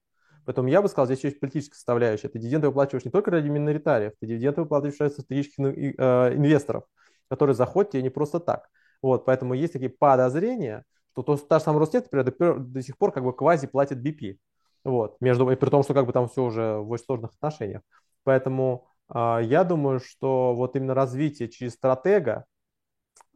Поэтому 0.46 0.68
я 0.68 0.82
бы 0.84 0.88
сказал, 0.88 1.08
здесь 1.08 1.24
есть 1.24 1.40
политическая 1.40 1.76
составляющая. 1.76 2.28
Ты 2.28 2.38
дивиденды 2.38 2.68
выплачиваешь 2.68 3.04
не 3.04 3.10
только 3.10 3.32
ради 3.32 3.48
миноритариев, 3.50 4.14
ты 4.20 4.28
дивиденды 4.28 4.62
выплачиваешь 4.62 5.00
ради 5.00 5.14
стратегических 5.14 5.66
э, 5.66 6.36
инвесторов, 6.36 6.84
которые 7.28 7.56
заходят 7.56 7.92
тебе 7.92 8.04
не 8.04 8.12
просто 8.12 8.40
так. 8.40 8.70
Вот, 9.02 9.26
поэтому 9.26 9.56
есть 9.56 9.74
такие 9.74 9.90
подозрения, 9.90 10.84
что 11.14 11.24
то, 11.24 11.38
та 11.38 11.58
же 11.58 11.66
самая 11.66 11.80
Роснефть, 11.80 12.12
например, 12.12 12.60
до, 12.60 12.82
сих 12.84 12.98
пор 12.98 13.12
как 13.12 13.24
бы 13.24 13.34
квази 13.34 13.66
платит 13.66 13.98
BP. 13.98 14.38
Вот, 14.84 15.18
между, 15.20 15.50
и 15.50 15.56
при 15.56 15.70
том, 15.72 15.82
что 15.82 15.96
как 15.96 16.06
бы 16.06 16.14
там 16.14 16.28
все 16.28 16.44
уже 16.44 16.78
в 16.78 16.92
очень 16.92 17.06
сложных 17.06 17.34
отношениях. 17.34 17.82
Поэтому 18.24 18.88
я 19.14 19.64
думаю, 19.64 20.00
что 20.00 20.56
вот 20.56 20.76
именно 20.76 20.94
развитие 20.94 21.50
через 21.50 21.74
стратега 21.74 22.46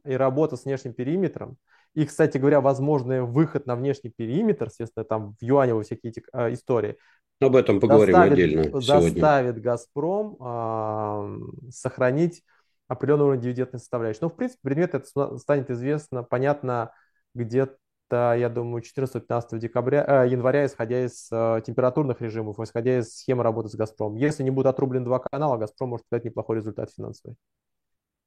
и 0.06 0.14
работа 0.14 0.56
с 0.56 0.66
внешним 0.66 0.94
периметром, 0.94 1.58
и, 1.96 2.06
кстати 2.06 2.38
говоря, 2.38 2.62
возможный 2.62 3.22
выход 3.22 3.66
на 3.66 3.76
внешний 3.76 4.10
периметр, 4.10 4.68
естественно, 4.68 5.04
там 5.04 5.36
в 5.40 5.44
юане 5.44 5.74
во 5.74 5.84
всякие 5.84 6.12
эти 6.12 6.24
э, 6.34 6.54
истории. 6.54 6.98
Об 7.42 7.56
этом 7.56 7.80
поговорим 7.80 8.16
заставит, 8.16 8.34
отдельно 8.34 8.82
Заставит 8.82 9.62
«Газпром» 9.62 10.38
э, 10.40 11.72
сохранить 11.72 12.44
определенный 12.88 13.26
уровень 13.26 13.42
дивидендной 13.42 13.80
составляющей. 13.80 14.20
Но, 14.22 14.30
в 14.30 14.36
принципе, 14.36 14.60
предмет 14.62 14.94
это 14.94 15.38
станет 15.38 15.70
известно, 15.70 16.24
понятно, 16.24 16.92
где-то, 17.34 17.78
я 18.16 18.50
думаю, 18.50 18.82
14-15 18.82 19.60
декабря, 19.60 20.06
э, 20.08 20.30
января, 20.30 20.66
исходя 20.66 21.06
из 21.06 21.30
э, 21.32 21.62
температурных 21.66 22.22
режимов, 22.22 22.60
исходя 22.60 23.00
из 23.00 23.18
схемы 23.18 23.44
работы 23.44 23.70
с 23.70 23.76
«Газпромом». 23.76 24.18
Если 24.18 24.44
не 24.44 24.52
будут 24.52 24.68
отрублены 24.68 25.06
два 25.06 25.20
канала, 25.20 25.58
«Газпром» 25.58 25.90
может 25.90 26.06
дать 26.12 26.26
неплохой 26.26 26.58
результат 26.58 26.92
финансовый. 26.96 27.36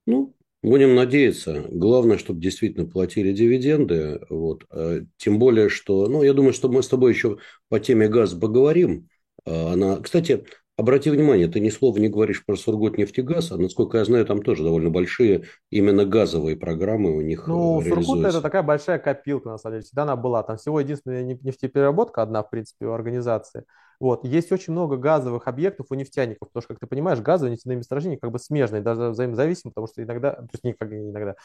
Ну, 0.06 0.34
Будем 0.62 0.94
надеяться. 0.94 1.64
Главное, 1.70 2.18
чтобы 2.18 2.40
действительно 2.40 2.86
платили 2.86 3.32
дивиденды. 3.32 4.20
Вот. 4.30 4.64
А 4.70 5.00
тем 5.16 5.40
более, 5.40 5.68
что... 5.68 6.06
Ну, 6.06 6.22
я 6.22 6.34
думаю, 6.34 6.52
что 6.52 6.68
мы 6.68 6.84
с 6.84 6.88
тобой 6.88 7.12
еще 7.12 7.38
по 7.68 7.80
теме 7.80 8.08
газа 8.08 8.38
поговорим. 8.38 9.08
А 9.44 9.72
она... 9.72 9.96
Кстати, 9.96 10.44
обрати 10.76 11.10
внимание, 11.10 11.48
ты 11.48 11.60
ни 11.60 11.68
слова 11.68 11.98
не 11.98 12.08
говоришь 12.08 12.44
про 12.44 12.56
Сургутнефтегаз, 12.56 13.52
а 13.52 13.56
насколько 13.56 13.98
я 13.98 14.04
знаю, 14.04 14.26
там 14.26 14.42
тоже 14.42 14.64
довольно 14.64 14.90
большие 14.90 15.44
именно 15.70 16.04
газовые 16.04 16.56
программы 16.56 17.16
у 17.16 17.20
них 17.20 17.46
Ну, 17.46 17.80
э, 17.80 17.88
Сургут 17.88 18.24
это 18.24 18.40
такая 18.40 18.62
большая 18.62 18.98
копилка, 18.98 19.50
на 19.50 19.58
самом 19.58 19.76
деле. 19.76 19.84
Всегда 19.84 20.02
она 20.02 20.16
была. 20.16 20.42
Там 20.42 20.56
всего 20.56 20.80
единственная 20.80 21.22
нефтепереработка 21.24 22.22
одна, 22.22 22.42
в 22.42 22.50
принципе, 22.50 22.86
у 22.86 22.92
организации. 22.92 23.64
Вот. 24.00 24.24
Есть 24.24 24.50
очень 24.50 24.72
много 24.72 24.96
газовых 24.96 25.46
объектов 25.46 25.86
у 25.90 25.94
нефтяников, 25.94 26.48
потому 26.48 26.62
что, 26.62 26.74
как 26.74 26.80
ты 26.80 26.86
понимаешь, 26.86 27.20
газовые 27.20 27.52
нефтяные 27.52 27.78
месторождения 27.78 28.18
как 28.18 28.32
бы 28.32 28.38
смежные, 28.38 28.82
даже 28.82 29.10
взаимозависимы, 29.10 29.70
потому 29.70 29.86
что 29.86 30.02
иногда, 30.02 30.32
то 30.32 30.48
есть 30.52 30.64
никак 30.64 30.90
не 30.90 31.10
иногда, 31.10 31.36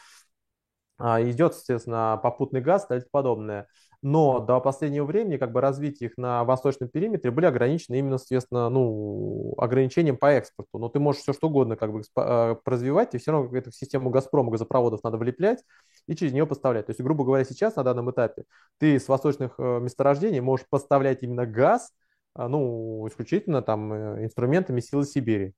а, 0.98 1.22
идет, 1.22 1.54
естественно, 1.54 2.18
попутный 2.20 2.60
газ 2.60 2.86
и 2.90 3.00
подобное. 3.10 3.68
Но 4.00 4.38
до 4.38 4.60
последнего 4.60 5.04
времени 5.04 5.38
как 5.38 5.50
бы 5.50 5.60
развитие 5.60 6.08
их 6.08 6.16
на 6.16 6.44
восточном 6.44 6.88
периметре 6.88 7.32
были 7.32 7.46
ограничены 7.46 7.98
именно, 7.98 8.18
соответственно, 8.18 8.68
ну, 8.68 9.54
ограничением 9.58 10.16
по 10.16 10.26
экспорту. 10.26 10.78
Но 10.78 10.88
ты 10.88 11.00
можешь 11.00 11.22
все 11.22 11.32
что 11.32 11.48
угодно 11.48 11.74
как 11.74 11.92
бы 11.92 12.02
а, 12.16 12.56
развивать, 12.64 13.14
и 13.14 13.18
все 13.18 13.32
равно 13.32 13.56
эту 13.56 13.72
систему 13.72 14.10
«Газпрома» 14.10 14.52
газопроводов 14.52 15.02
надо 15.02 15.16
влеплять 15.16 15.64
и 16.06 16.14
через 16.14 16.32
нее 16.32 16.46
поставлять. 16.46 16.86
То 16.86 16.90
есть, 16.90 17.00
грубо 17.00 17.24
говоря, 17.24 17.44
сейчас 17.44 17.74
на 17.74 17.82
данном 17.82 18.08
этапе 18.12 18.44
ты 18.78 19.00
с 19.00 19.08
восточных 19.08 19.54
э, 19.58 19.80
месторождений 19.80 20.40
можешь 20.40 20.66
поставлять 20.70 21.24
именно 21.24 21.44
газ, 21.44 21.90
а, 22.34 22.48
ну, 22.48 23.04
исключительно 23.08 23.62
там 23.62 23.92
э, 23.92 24.24
инструментами 24.24 24.78
силы 24.78 25.06
Сибири, 25.06 25.54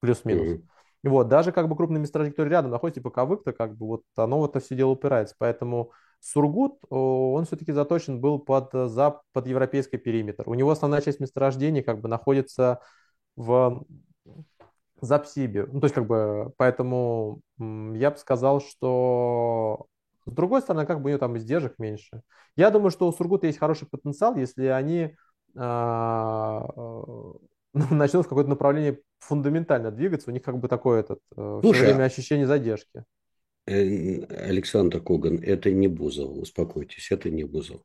плюс-минус. 0.00 0.48
Mm-hmm. 0.48 1.10
Вот, 1.10 1.28
даже 1.28 1.52
как 1.52 1.68
бы 1.68 1.76
крупные 1.76 2.00
месторождения, 2.00 2.32
которые 2.32 2.52
рядом 2.52 2.70
находятся, 2.70 3.00
типа 3.00 3.10
Кавык-то, 3.10 3.52
как 3.52 3.76
бы 3.76 3.86
вот 3.86 4.02
оно 4.16 4.40
в 4.40 4.44
это 4.46 4.60
все 4.60 4.74
дело 4.76 4.90
упирается. 4.90 5.34
Поэтому 5.36 5.92
Сургут, 6.22 6.78
он 6.88 7.44
все-таки 7.46 7.72
заточен 7.72 8.20
был 8.20 8.38
под, 8.38 8.72
э, 8.74 8.86
за, 8.86 9.20
под 9.32 9.46
европейский 9.48 9.98
периметр. 9.98 10.48
У 10.48 10.54
него 10.54 10.70
основная 10.70 11.00
часть 11.00 11.18
месторождений 11.18 11.82
как 11.82 12.00
бы 12.00 12.08
находится 12.08 12.80
в 13.34 13.84
Запсибе. 15.00 15.66
Ну, 15.66 15.80
то 15.80 15.86
есть 15.86 15.94
как 15.94 16.06
бы, 16.06 16.52
поэтому 16.56 17.40
я 17.58 18.12
бы 18.12 18.16
сказал, 18.18 18.60
что 18.60 19.86
с 20.24 20.32
другой 20.32 20.62
стороны, 20.62 20.86
как 20.86 21.00
бы 21.00 21.06
у 21.06 21.08
него 21.08 21.18
там 21.18 21.36
издержек 21.36 21.78
меньше. 21.78 22.22
Я 22.54 22.70
думаю, 22.70 22.92
что 22.92 23.08
у 23.08 23.12
Сургута 23.12 23.48
есть 23.48 23.58
хороший 23.58 23.88
потенциал, 23.88 24.36
если 24.36 24.66
они 24.66 25.16
а, 25.56 26.68
э, 26.76 27.32
начнут 27.90 28.26
в 28.26 28.28
какое-то 28.28 28.50
направление 28.50 29.00
фундаментально 29.18 29.90
двигаться, 29.90 30.30
у 30.30 30.32
них 30.32 30.42
как 30.42 30.58
бы 30.58 30.68
такое 30.68 31.00
этот, 31.00 31.18
э, 31.36 31.58
Слушай, 31.62 31.78
все 31.78 31.86
время 31.86 32.04
ощущение 32.04 32.46
задержки. 32.46 33.04
Александр 33.66 35.00
Коган, 35.00 35.38
это 35.42 35.70
не 35.70 35.88
Бузов, 35.88 36.36
успокойтесь, 36.36 37.10
это 37.10 37.30
не 37.30 37.44
Бузов. 37.44 37.82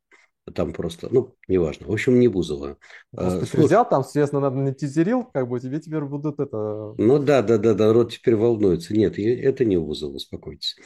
Там 0.54 0.72
просто, 0.72 1.10
ну, 1.12 1.36
неважно. 1.48 1.88
В 1.88 1.92
общем, 1.92 2.20
не 2.20 2.30
Бузова. 2.30 2.78
Просто 3.12 3.40
а, 3.40 3.46
ты 3.46 3.64
взял 3.64 3.88
там, 3.88 4.04
соответственно, 4.04 4.50
надо 4.50 4.74
тизерил, 4.74 5.26
как 5.26 5.50
бы 5.50 5.60
тебе 5.60 5.80
теперь 5.80 6.04
будут 6.04 6.40
это... 6.40 6.94
Ну 6.98 7.20
да, 7.20 7.42
да, 7.42 7.58
да, 7.58 7.74
да, 7.74 7.92
рот 7.92 8.14
теперь 8.14 8.36
волнуется. 8.36 8.94
Нет, 8.94 9.20
это 9.20 9.66
не 9.66 9.78
Бузова, 9.78 10.16
успокойтесь. 10.16 10.78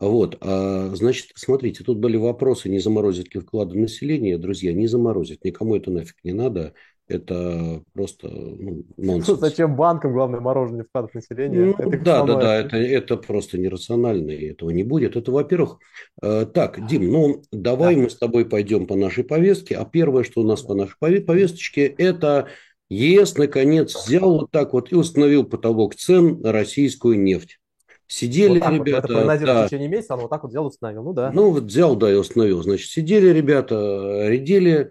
Вот, 0.00 0.38
а, 0.40 0.90
значит, 0.94 1.32
смотрите, 1.34 1.84
тут 1.84 1.98
были 1.98 2.16
вопросы, 2.16 2.70
не 2.70 2.78
заморозит 2.78 3.34
ли 3.34 3.40
вклады 3.40 3.78
населения. 3.78 4.38
Друзья, 4.38 4.72
не 4.72 4.86
заморозит, 4.86 5.44
никому 5.44 5.76
это 5.76 5.90
нафиг 5.90 6.16
не 6.24 6.32
надо 6.32 6.72
это 7.08 7.82
просто 7.92 8.28
ну, 8.30 8.84
нонсенс. 8.96 9.40
Зачем 9.40 9.76
банкам, 9.76 10.12
главное, 10.12 10.40
мороженое 10.40 10.84
вкладывать 10.84 11.14
население? 11.14 11.66
Ну, 11.66 11.72
это 11.72 12.04
да, 12.04 12.22
да, 12.24 12.34
да, 12.36 12.56
это, 12.56 12.76
это 12.76 13.16
просто 13.16 13.58
нерационально, 13.58 14.30
и 14.30 14.46
этого 14.46 14.70
не 14.70 14.82
будет. 14.82 15.16
Это, 15.16 15.30
во-первых, 15.32 15.78
э, 16.22 16.46
так, 16.46 16.86
Дим, 16.86 17.10
ну, 17.10 17.42
давай 17.52 17.96
да. 17.96 18.02
мы 18.02 18.10
с 18.10 18.16
тобой 18.16 18.44
пойдем 18.44 18.86
по 18.86 18.96
нашей 18.96 19.24
повестке, 19.24 19.76
а 19.76 19.84
первое, 19.84 20.24
что 20.24 20.40
у 20.40 20.46
нас 20.46 20.62
по 20.62 20.74
нашей 20.74 20.96
повесточке, 20.98 21.86
это 21.86 22.48
ЕС, 22.88 23.36
наконец, 23.36 23.94
взял 23.94 24.38
вот 24.38 24.50
так 24.50 24.72
вот 24.72 24.92
и 24.92 24.94
установил 24.94 25.44
потолок 25.44 25.94
цен 25.94 26.40
на 26.40 26.52
российскую 26.52 27.18
нефть. 27.18 27.58
Сидели 28.06 28.60
вот 28.60 28.70
ребята... 28.70 29.14
Вот, 29.14 29.32
это 29.32 29.46
да. 29.46 29.66
в 29.66 29.70
течение 29.70 29.88
месяца, 29.88 30.14
он 30.14 30.20
вот 30.20 30.30
так 30.30 30.42
вот 30.42 30.50
взял 30.50 30.64
и 30.64 30.68
установил, 30.68 31.02
ну 31.02 31.14
да. 31.14 31.32
Ну, 31.32 31.50
вот 31.50 31.64
взял, 31.64 31.96
да, 31.96 32.12
и 32.12 32.14
установил. 32.14 32.62
Значит, 32.62 32.90
сидели 32.90 33.28
ребята, 33.28 34.28
редели, 34.28 34.90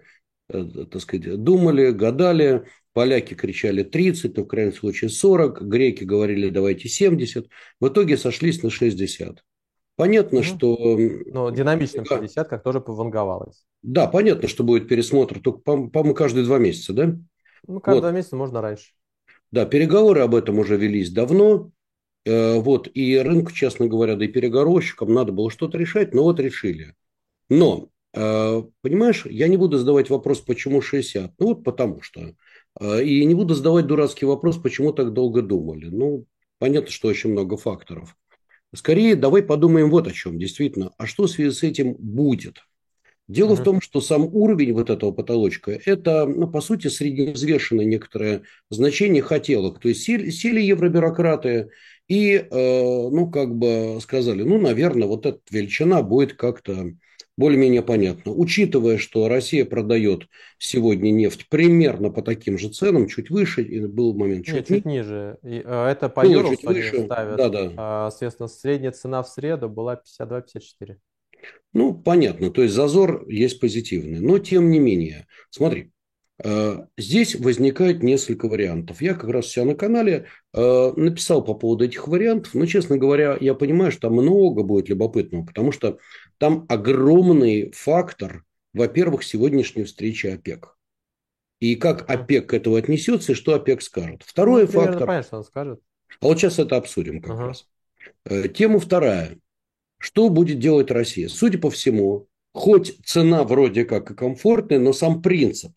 так 0.52 1.00
сказать, 1.00 1.42
думали, 1.42 1.90
гадали. 1.90 2.64
Поляки 2.92 3.32
кричали 3.32 3.82
30, 3.84 4.36
но 4.36 4.44
в 4.44 4.46
крайнем 4.46 4.74
случае 4.74 5.08
40, 5.08 5.62
греки 5.62 6.04
говорили 6.04 6.50
давайте 6.50 6.88
70. 6.88 7.48
В 7.80 7.88
итоге 7.88 8.18
сошлись 8.18 8.62
на 8.62 8.68
60. 8.68 9.42
Понятно, 9.96 10.40
угу. 10.40 10.44
что... 10.44 10.98
Но 11.26 11.50
динамичным 11.50 12.04
60, 12.04 12.48
как 12.48 12.62
тоже 12.62 12.80
пованговалось. 12.80 13.64
Да, 13.82 14.06
понятно, 14.06 14.46
что 14.46 14.62
будет 14.62 14.88
пересмотр, 14.88 15.40
только, 15.40 15.60
по-моему, 15.60 16.14
каждые 16.14 16.44
два 16.44 16.58
месяца, 16.58 16.92
да? 16.92 17.16
Ну, 17.66 17.80
каждые 17.80 18.00
вот. 18.02 18.08
два 18.08 18.12
месяца 18.12 18.36
можно 18.36 18.60
раньше. 18.60 18.92
Да, 19.50 19.64
переговоры 19.64 20.20
об 20.20 20.34
этом 20.34 20.58
уже 20.58 20.76
велись 20.76 21.10
давно. 21.10 21.70
Э, 22.24 22.58
вот, 22.58 22.90
и 22.92 23.18
рынку, 23.18 23.52
честно 23.52 23.86
говоря, 23.86 24.16
да 24.16 24.26
и 24.26 24.28
переговорщикам 24.28 25.12
надо 25.12 25.32
было 25.32 25.50
что-то 25.50 25.78
решать, 25.78 26.12
но 26.12 26.24
вот 26.24 26.40
решили. 26.40 26.94
Но 27.48 27.88
Э, 27.88 28.01
понимаешь, 28.12 29.26
я 29.26 29.48
не 29.48 29.56
буду 29.56 29.78
задавать 29.78 30.10
вопрос, 30.10 30.40
почему 30.40 30.80
60. 30.80 31.32
Ну 31.38 31.46
вот 31.46 31.64
потому 31.64 32.02
что. 32.02 32.34
Э, 32.80 33.02
и 33.02 33.24
не 33.24 33.34
буду 33.34 33.54
задавать 33.54 33.86
дурацкий 33.86 34.26
вопрос, 34.26 34.58
почему 34.58 34.92
так 34.92 35.12
долго 35.12 35.42
думали. 35.42 35.86
Ну, 35.86 36.26
понятно, 36.58 36.90
что 36.90 37.08
очень 37.08 37.30
много 37.30 37.56
факторов. 37.56 38.16
Скорее, 38.74 39.16
давай 39.16 39.42
подумаем 39.42 39.90
вот 39.90 40.08
о 40.08 40.12
чем. 40.12 40.38
Действительно, 40.38 40.92
а 40.96 41.06
что 41.06 41.24
в 41.24 41.30
связи 41.30 41.50
с 41.50 41.62
этим 41.62 41.94
будет? 41.98 42.62
Дело 43.28 43.52
uh-huh. 43.52 43.60
в 43.60 43.64
том, 43.64 43.80
что 43.80 44.00
сам 44.00 44.24
уровень 44.24 44.72
вот 44.72 44.90
этого 44.90 45.12
потолочка, 45.12 45.78
это, 45.84 46.26
ну, 46.26 46.48
по 46.48 46.60
сути, 46.60 46.88
средневзвешенное 46.88 47.84
некоторое 47.84 48.42
значение 48.68 49.22
хотелок. 49.22 49.78
То 49.78 49.88
есть 49.88 50.02
сели, 50.02 50.30
сели 50.30 50.60
евробюрократы 50.60 51.70
и, 52.08 52.34
э, 52.34 52.48
ну, 52.50 53.30
как 53.30 53.54
бы 53.54 53.98
сказали, 54.00 54.42
ну, 54.42 54.58
наверное, 54.58 55.06
вот 55.06 55.26
эта 55.26 55.40
величина 55.50 56.02
будет 56.02 56.34
как-то 56.34 56.92
более-менее 57.36 57.82
понятно. 57.82 58.32
Учитывая, 58.32 58.98
что 58.98 59.28
Россия 59.28 59.64
продает 59.64 60.26
сегодня 60.58 61.10
нефть 61.10 61.48
примерно 61.48 62.10
по 62.10 62.22
таким 62.22 62.58
же 62.58 62.68
ценам, 62.68 63.08
чуть 63.08 63.30
выше, 63.30 63.62
и 63.62 63.80
был 63.86 64.14
момент 64.14 64.44
чуть, 64.44 64.54
Нет, 64.54 64.66
чуть 64.68 64.84
ниже. 64.84 65.38
И, 65.42 65.62
э, 65.64 65.86
это 65.86 66.08
по 66.08 66.22
Было 66.22 66.50
чуть 66.50 66.62
выше. 66.64 67.04
ставят. 67.04 67.36
Да, 67.36 67.48
да. 67.48 67.72
А, 67.76 68.10
соответственно, 68.10 68.48
средняя 68.48 68.92
цена 68.92 69.22
в 69.22 69.28
среду 69.28 69.68
была 69.68 69.96
52-54. 69.96 70.96
Ну, 71.72 71.94
понятно. 71.94 72.50
То 72.50 72.62
есть 72.62 72.74
зазор 72.74 73.26
есть 73.28 73.60
позитивный. 73.60 74.20
Но 74.20 74.38
тем 74.38 74.70
не 74.70 74.78
менее, 74.78 75.26
смотри, 75.50 75.90
Здесь 76.98 77.36
возникает 77.36 78.02
несколько 78.02 78.48
вариантов. 78.48 79.00
Я 79.00 79.14
как 79.14 79.30
раз 79.30 79.46
себя 79.46 79.64
на 79.64 79.74
канале 79.74 80.26
э, 80.52 80.92
написал 80.96 81.44
по 81.44 81.54
поводу 81.54 81.84
этих 81.84 82.08
вариантов, 82.08 82.54
но, 82.54 82.66
честно 82.66 82.98
говоря, 82.98 83.36
я 83.40 83.54
понимаю, 83.54 83.92
что 83.92 84.08
там 84.08 84.14
много 84.14 84.64
будет 84.64 84.88
любопытного, 84.88 85.44
потому 85.44 85.70
что 85.70 85.98
там 86.38 86.66
огромный 86.68 87.70
фактор, 87.72 88.44
во-первых, 88.72 89.22
сегодняшней 89.22 89.84
встречи 89.84 90.26
ОПЕК. 90.26 90.76
И 91.60 91.76
как 91.76 92.10
ОПЕК 92.10 92.48
к 92.48 92.54
этому 92.54 92.74
отнесется, 92.74 93.32
и 93.32 93.34
что 93.36 93.54
ОПЕК 93.54 93.82
скажет. 93.82 94.22
Второй 94.26 94.62
ну, 94.62 94.68
фактор... 94.68 95.06
Понятно, 95.06 95.38
он 95.38 95.44
скажет. 95.44 95.80
А 96.20 96.26
вот 96.26 96.38
сейчас 96.38 96.58
это 96.58 96.76
обсудим 96.76 97.20
как 97.20 97.30
ага. 97.32 97.46
раз. 97.48 97.68
Э, 98.24 98.48
тема 98.48 98.80
вторая. 98.80 99.38
Что 99.98 100.28
будет 100.28 100.58
делать 100.58 100.90
Россия? 100.90 101.28
Судя 101.28 101.58
по 101.58 101.70
всему, 101.70 102.26
хоть 102.52 102.96
цена 103.04 103.44
вроде 103.44 103.84
как 103.84 104.10
и 104.10 104.14
комфортная, 104.14 104.80
но 104.80 104.92
сам 104.92 105.22
принцип, 105.22 105.72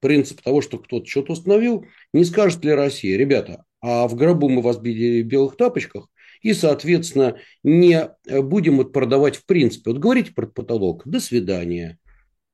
принцип 0.00 0.40
того, 0.42 0.60
что 0.60 0.78
кто-то 0.78 1.06
что-то 1.06 1.32
установил, 1.32 1.86
не 2.12 2.24
скажет 2.24 2.64
ли 2.64 2.72
Россия, 2.72 3.16
ребята, 3.16 3.64
а 3.80 4.08
в 4.08 4.14
гробу 4.14 4.48
мы 4.48 4.62
вас 4.62 4.80
видели 4.82 5.22
в 5.22 5.26
белых 5.26 5.56
тапочках, 5.56 6.08
и, 6.42 6.54
соответственно, 6.54 7.36
не 7.62 8.10
будем 8.26 8.76
вот 8.76 8.92
продавать 8.92 9.36
в 9.36 9.44
принципе. 9.44 9.90
Вот 9.90 10.00
говорите 10.00 10.32
про 10.32 10.46
потолок, 10.46 11.02
до 11.04 11.20
свидания. 11.20 11.98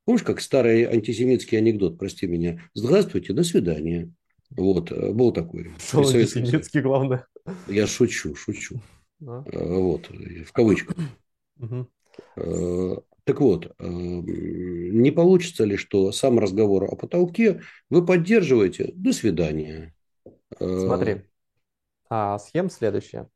Помнишь, 0.05 0.23
как 0.23 0.41
старый 0.41 0.85
антисемитский 0.85 1.59
анекдот, 1.59 1.99
прости 1.99 2.27
меня, 2.27 2.61
здравствуйте, 2.75 3.33
до 3.33 3.43
свидания. 3.43 4.11
Вот, 4.51 4.93
э, 4.93 5.13
был 5.13 5.33
такой. 5.33 5.73
Антисемитский, 5.93 6.81
главное. 6.81 7.27
Я 7.67 7.87
шучу, 7.87 8.35
шучу. 8.35 8.81
А? 9.27 9.45
Вот, 9.47 10.11
в 10.11 10.53
кавычках. 10.53 10.97
Так 13.25 13.41
вот, 13.41 13.75
не 13.79 15.11
получится 15.11 15.65
ли, 15.65 15.77
что 15.77 16.13
сам 16.13 16.39
разговор 16.39 16.85
о 16.85 16.97
потолке 16.97 17.63
вы 17.89 18.05
поддерживаете? 18.05 18.93
До 18.95 19.13
свидания. 19.13 19.95
Смотри, 20.59 21.23
а, 22.11 22.39
схема 22.39 22.71
следующая. 22.71 23.29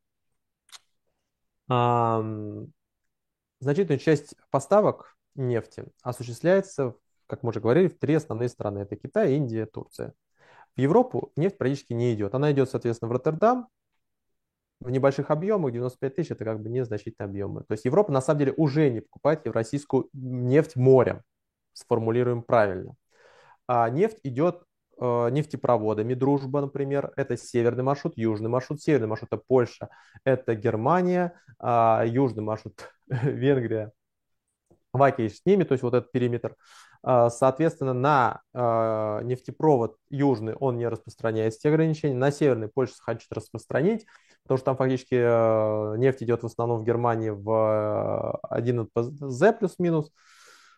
А, 1.71 2.23
значительная 3.61 3.99
часть 3.99 4.35
поставок 4.50 5.16
нефти 5.35 5.85
осуществляется, 6.02 6.95
как 7.26 7.42
мы 7.42 7.50
уже 7.50 7.61
говорили, 7.61 7.88
в 7.88 7.99
три 7.99 8.14
основные 8.14 8.49
страны. 8.49 8.80
Это 8.80 8.97
Китай, 8.97 9.35
Индия, 9.35 9.66
Турция. 9.66 10.14
В 10.76 10.80
Европу 10.80 11.33
нефть 11.37 11.59
практически 11.59 11.92
не 11.92 12.14
идет. 12.14 12.35
Она 12.35 12.52
идет, 12.52 12.71
соответственно, 12.71 13.09
в 13.09 13.12
Роттердам, 13.12 13.68
в 14.80 14.90
небольших 14.90 15.30
объемах, 15.30 15.73
95 15.73 16.14
тысяч, 16.14 16.30
это 16.30 16.44
как 16.44 16.62
бы 16.62 16.68
незначительные 16.68 17.28
объемы. 17.28 17.64
То 17.64 17.73
есть 17.73 17.85
Европа 17.85 18.12
на 18.12 18.20
самом 18.20 18.38
деле 18.40 18.54
уже 18.56 18.90
не 18.90 19.00
покупает 19.00 19.44
евразийскую 19.44 20.08
нефть 20.12 20.76
морем, 20.76 21.23
сформулируем 21.73 22.42
правильно. 22.42 22.94
А 23.66 23.90
нефть 23.90 24.18
идет 24.23 24.62
э, 25.00 25.28
нефтепроводами. 25.30 26.14
Дружба, 26.14 26.61
например, 26.61 27.12
это 27.16 27.37
северный 27.37 27.85
маршрут, 27.85 28.16
южный 28.16 28.49
маршрут. 28.49 28.80
Северный 28.80 29.08
маршрут– 29.08 29.28
это 29.32 29.42
Польша, 29.47 29.88
это 30.25 30.54
Германия, 30.54 31.35
а 31.58 32.04
южный 32.06 32.42
маршрут– 32.42 32.90
Венгрия, 33.08 33.92
Ваки 34.92 35.28
с 35.28 35.44
ними, 35.44 35.64
то 35.64 35.73
есть 35.73 35.82
вот 35.82 35.94
этот 35.94 36.12
периметр. 36.12 36.56
А, 37.02 37.30
соответственно, 37.30 37.92
на 37.92 38.40
а, 38.54 39.23
нефтепровод 39.23 39.97
южный 40.11 40.54
он 40.54 40.78
не 40.78 40.88
распространяет 40.88 41.58
те 41.58 41.68
ограничения, 41.68 42.14
на 42.14 42.30
северный 42.30 42.68
Польша 42.68 42.94
хочет 43.00 43.30
распространить, 43.32 44.06
потому 44.49 44.59
что 44.59 44.64
там 44.64 44.76
фактически 44.78 45.14
а, 45.14 45.95
нефть 45.97 46.23
идет 46.23 46.43
в 46.43 46.47
основном 46.47 46.81
в 46.81 46.85
Германии 46.85 47.28
в 47.28 48.40
1 48.49 48.81
НПЗ 48.81 49.43
плюс-минус. 49.59 50.11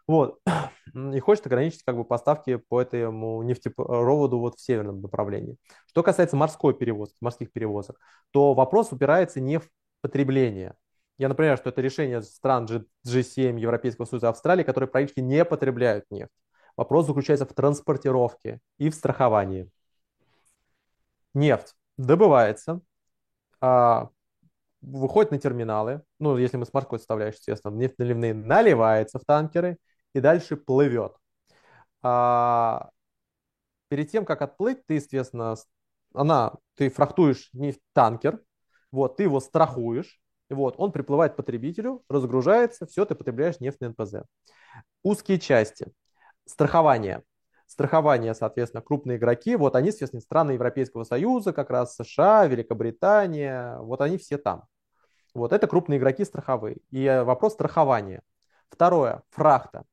Вот. 0.09 0.41
И 1.15 1.21
хочет 1.21 1.47
ограничить 1.47 1.85
как 1.85 1.97
бы 1.97 2.05
поставки 2.05 2.57
по 2.57 2.83
этому 2.83 3.43
нефтепроводу 3.45 4.41
вот 4.41 4.57
в 4.57 4.61
северном 4.61 5.01
направлении. 5.01 5.57
Что 5.87 6.03
касается 6.03 6.37
морской 6.37 6.75
перевозки, 6.75 7.17
морских 7.21 7.53
перевозок, 7.53 7.97
то 8.33 8.55
вопрос 8.55 8.91
упирается 8.91 9.41
не 9.41 9.59
в 9.59 9.71
потребление, 10.01 10.75
я 11.17 11.29
например, 11.29 11.59
что 11.59 11.69
это 11.69 11.81
решение 11.81 12.23
стран 12.23 12.67
G7, 13.07 13.61
Европейского 13.61 14.07
Союза, 14.07 14.31
Австралии, 14.31 14.65
которые 14.65 14.89
практически 14.89 15.21
не 15.21 15.45
потребляют 15.45 16.07
нефть. 16.11 16.33
Вопрос 16.77 17.07
заключается 17.07 17.45
в 17.45 17.53
транспортировке 17.53 18.59
и 18.79 18.89
в 18.89 18.95
страховании. 18.95 19.71
Нефть 21.35 21.77
добывается, 21.99 22.81
выходит 24.83 25.31
на 25.31 25.39
терминалы, 25.39 26.03
ну, 26.19 26.37
если 26.37 26.57
мы 26.57 26.67
с 26.67 26.73
морской 26.73 26.99
составляющей, 26.99 27.39
естественно, 27.39 27.75
нефть 27.75 27.99
наливные 27.99 28.35
наливается 28.35 29.19
в 29.19 29.25
танкеры 29.25 29.79
и 30.15 30.21
дальше 30.21 30.57
плывет. 30.57 31.15
А, 32.03 32.91
перед 33.89 34.11
тем, 34.11 34.25
как 34.25 34.43
отплыть, 34.43 34.85
ты, 34.87 34.95
естественно, 34.95 35.55
она, 36.15 36.55
ты 36.77 36.89
фрахтуешь 36.91 37.51
нефть 37.53 37.81
танкер, 37.93 38.43
вот, 38.91 39.17
ты 39.17 39.25
его 39.25 39.41
страхуешь, 39.41 40.21
вот, 40.49 40.75
он 40.79 40.93
приплывает 40.93 41.35
к 41.35 41.37
потребителю, 41.37 42.03
разгружается, 42.09 42.87
все, 42.87 43.05
ты 43.05 43.15
потребляешь 43.15 43.61
нефть 43.61 43.81
на 43.81 43.91
НПЗ. 43.91 44.25
Узкие 45.03 45.39
части. 45.39 45.93
Страхование. 46.47 47.23
Страхование, 47.71 48.35
соответственно, 48.35 48.83
крупные 48.83 49.17
игроки, 49.17 49.55
вот 49.55 49.77
они, 49.77 49.93
соответственно, 49.93 50.23
страны 50.23 50.51
Европейского 50.51 51.05
Союза, 51.05 51.53
как 51.53 51.71
раз 51.71 51.95
США, 51.95 52.47
Великобритания, 52.47 53.79
вот 53.79 54.01
они 54.01 54.19
все 54.19 54.39
там. 54.39 54.65
Вот 55.35 55.53
это 55.53 55.69
крупные 55.69 56.01
игроки 56.01 56.25
страховые. 56.25 56.79
И 56.91 57.05
э, 57.05 57.23
вопрос 57.23 57.53
страхования. 57.53 58.23
Второе, 58.71 59.23
фрахта. 59.31 59.85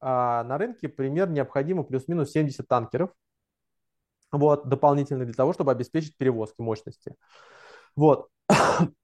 А, 0.00 0.44
на 0.44 0.58
рынке 0.58 0.88
примерно 0.88 1.32
необходимо 1.32 1.82
плюс-минус 1.82 2.30
70 2.30 2.68
танкеров, 2.68 3.10
вот, 4.30 4.68
дополнительно 4.68 5.24
для 5.24 5.34
того, 5.34 5.52
чтобы 5.54 5.72
обеспечить 5.72 6.16
перевозки 6.16 6.60
мощности. 6.60 7.16
Вот. 7.96 8.28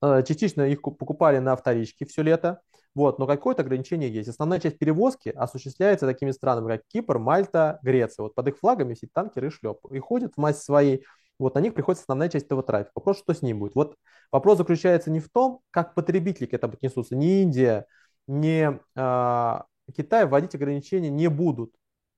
Э, 0.03 0.23
частично 0.23 0.63
их 0.63 0.83
покупали 0.83 1.39
на 1.39 1.57
вторичке 1.57 2.07
все 2.07 2.23
лето, 2.23 2.61
вот, 2.95 3.19
но 3.19 3.27
какое-то 3.27 3.63
ограничение 3.63 4.13
есть. 4.13 4.29
Основная 4.29 4.59
часть 4.59 4.79
перевозки 4.79 5.29
осуществляется 5.29 6.07
такими 6.07 6.33
странами, 6.33 6.77
как 6.77 6.87
Кипр, 6.89 7.19
Мальта, 7.19 7.79
Греция. 7.83 8.25
Вот 8.25 8.35
под 8.35 8.49
их 8.49 8.59
флагами 8.59 8.95
все 8.95 9.09
танкеры 9.13 9.49
и 9.49 9.51
шлеп. 9.51 9.79
И 9.93 9.99
ходят 10.01 10.35
в 10.35 10.39
массе 10.39 10.61
своей, 10.61 11.05
вот 11.39 11.55
на 11.55 11.61
них 11.61 11.75
приходит 11.75 12.01
основная 12.01 12.29
часть 12.29 12.47
этого 12.47 12.63
трафика. 12.63 12.93
Вопрос, 12.97 13.19
что 13.19 13.33
с 13.33 13.43
ним 13.43 13.61
будет. 13.61 13.75
Вот 13.77 13.97
вопрос 14.33 14.59
заключается 14.59 15.11
не 15.11 15.21
в 15.21 15.29
том, 15.31 15.61
как 15.71 15.95
потребители 15.95 16.47
к 16.47 16.55
этому 16.55 16.75
отнесутся. 16.75 17.15
Ни 17.15 17.43
Индия, 17.43 17.87
ни 18.27 18.69
э, 18.97 19.63
Китай 19.97 20.27
вводить 20.27 20.55
ограничения 20.57 21.11
не 21.11 21.29
будут. 21.29 21.73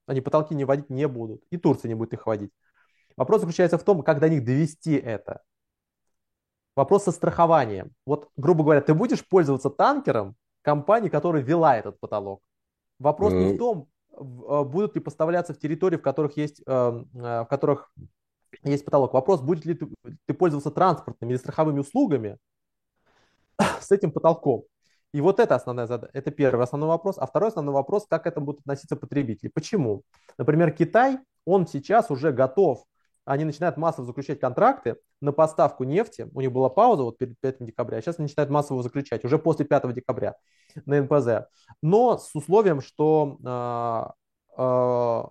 Они 0.06 0.20
потолки 0.22 0.54
не 0.54 0.64
вводить 0.64 0.88
не 0.88 1.06
будут. 1.06 1.42
И 1.50 1.58
Турция 1.58 1.90
не 1.90 1.94
будет 1.94 2.14
их 2.14 2.26
вводить. 2.26 2.50
Вопрос 3.16 3.42
заключается 3.42 3.76
в 3.76 3.84
том, 3.84 4.02
как 4.02 4.20
до 4.20 4.28
них 4.30 4.42
довести 4.42 4.94
это 4.94 5.42
вопрос 6.76 7.04
со 7.04 7.12
страхованием. 7.12 7.92
Вот, 8.06 8.30
грубо 8.36 8.64
говоря, 8.64 8.80
ты 8.80 8.94
будешь 8.94 9.26
пользоваться 9.26 9.70
танкером 9.70 10.36
компании, 10.62 11.08
которая 11.08 11.42
вела 11.42 11.76
этот 11.76 11.98
потолок. 12.00 12.40
Вопрос 12.98 13.32
не 13.32 13.54
в 13.54 13.58
том, 13.58 13.88
а, 14.16 14.64
будут 14.64 14.94
ли 14.94 15.00
поставляться 15.00 15.54
в 15.54 15.58
территории, 15.58 15.96
в 15.96 16.02
которых 16.02 16.36
есть, 16.36 16.62
эм, 16.66 17.08
э, 17.14 17.42
в 17.42 17.46
которых 17.46 17.92
есть 18.62 18.84
потолок. 18.84 19.12
Вопрос, 19.14 19.40
будет 19.40 19.64
ли 19.64 19.74
ты, 19.74 19.88
ты 20.26 20.34
пользоваться 20.34 20.70
транспортными 20.70 21.32
или 21.32 21.38
страховыми 21.38 21.80
услугами 21.80 22.38
с 23.80 23.90
этим 23.90 24.12
потолком. 24.12 24.64
И 25.12 25.20
вот 25.20 25.40
это 25.40 25.54
основная 25.54 25.86
задача. 25.86 26.10
Это 26.14 26.30
первый 26.30 26.62
основной 26.62 26.88
вопрос. 26.88 27.18
А 27.18 27.26
второй 27.26 27.48
основной 27.48 27.74
вопрос, 27.74 28.06
как 28.08 28.24
к 28.24 28.26
этому 28.26 28.46
будут 28.46 28.60
относиться 28.60 28.96
потребители. 28.96 29.48
Почему? 29.48 30.02
Например, 30.38 30.70
Китай, 30.72 31.18
он 31.44 31.66
сейчас 31.66 32.10
уже 32.10 32.32
готов 32.32 32.84
они 33.24 33.44
начинают 33.44 33.76
массово 33.76 34.06
заключать 34.06 34.40
контракты 34.40 34.96
на 35.20 35.32
поставку 35.32 35.84
нефти. 35.84 36.28
У 36.34 36.40
них 36.40 36.52
была 36.52 36.68
пауза 36.68 37.04
вот 37.04 37.18
перед 37.18 37.38
5 37.40 37.64
декабря, 37.64 37.98
а 37.98 38.02
сейчас 38.02 38.18
они 38.18 38.24
начинают 38.24 38.50
массово 38.50 38.82
заключать 38.82 39.24
уже 39.24 39.38
после 39.38 39.64
5 39.64 39.92
декабря 39.92 40.36
на 40.86 41.00
НПЗ. 41.02 41.48
Но 41.82 42.18
с 42.18 42.34
условием, 42.34 42.80
что 42.80 43.38
э, 43.44 44.60
э, 44.60 45.22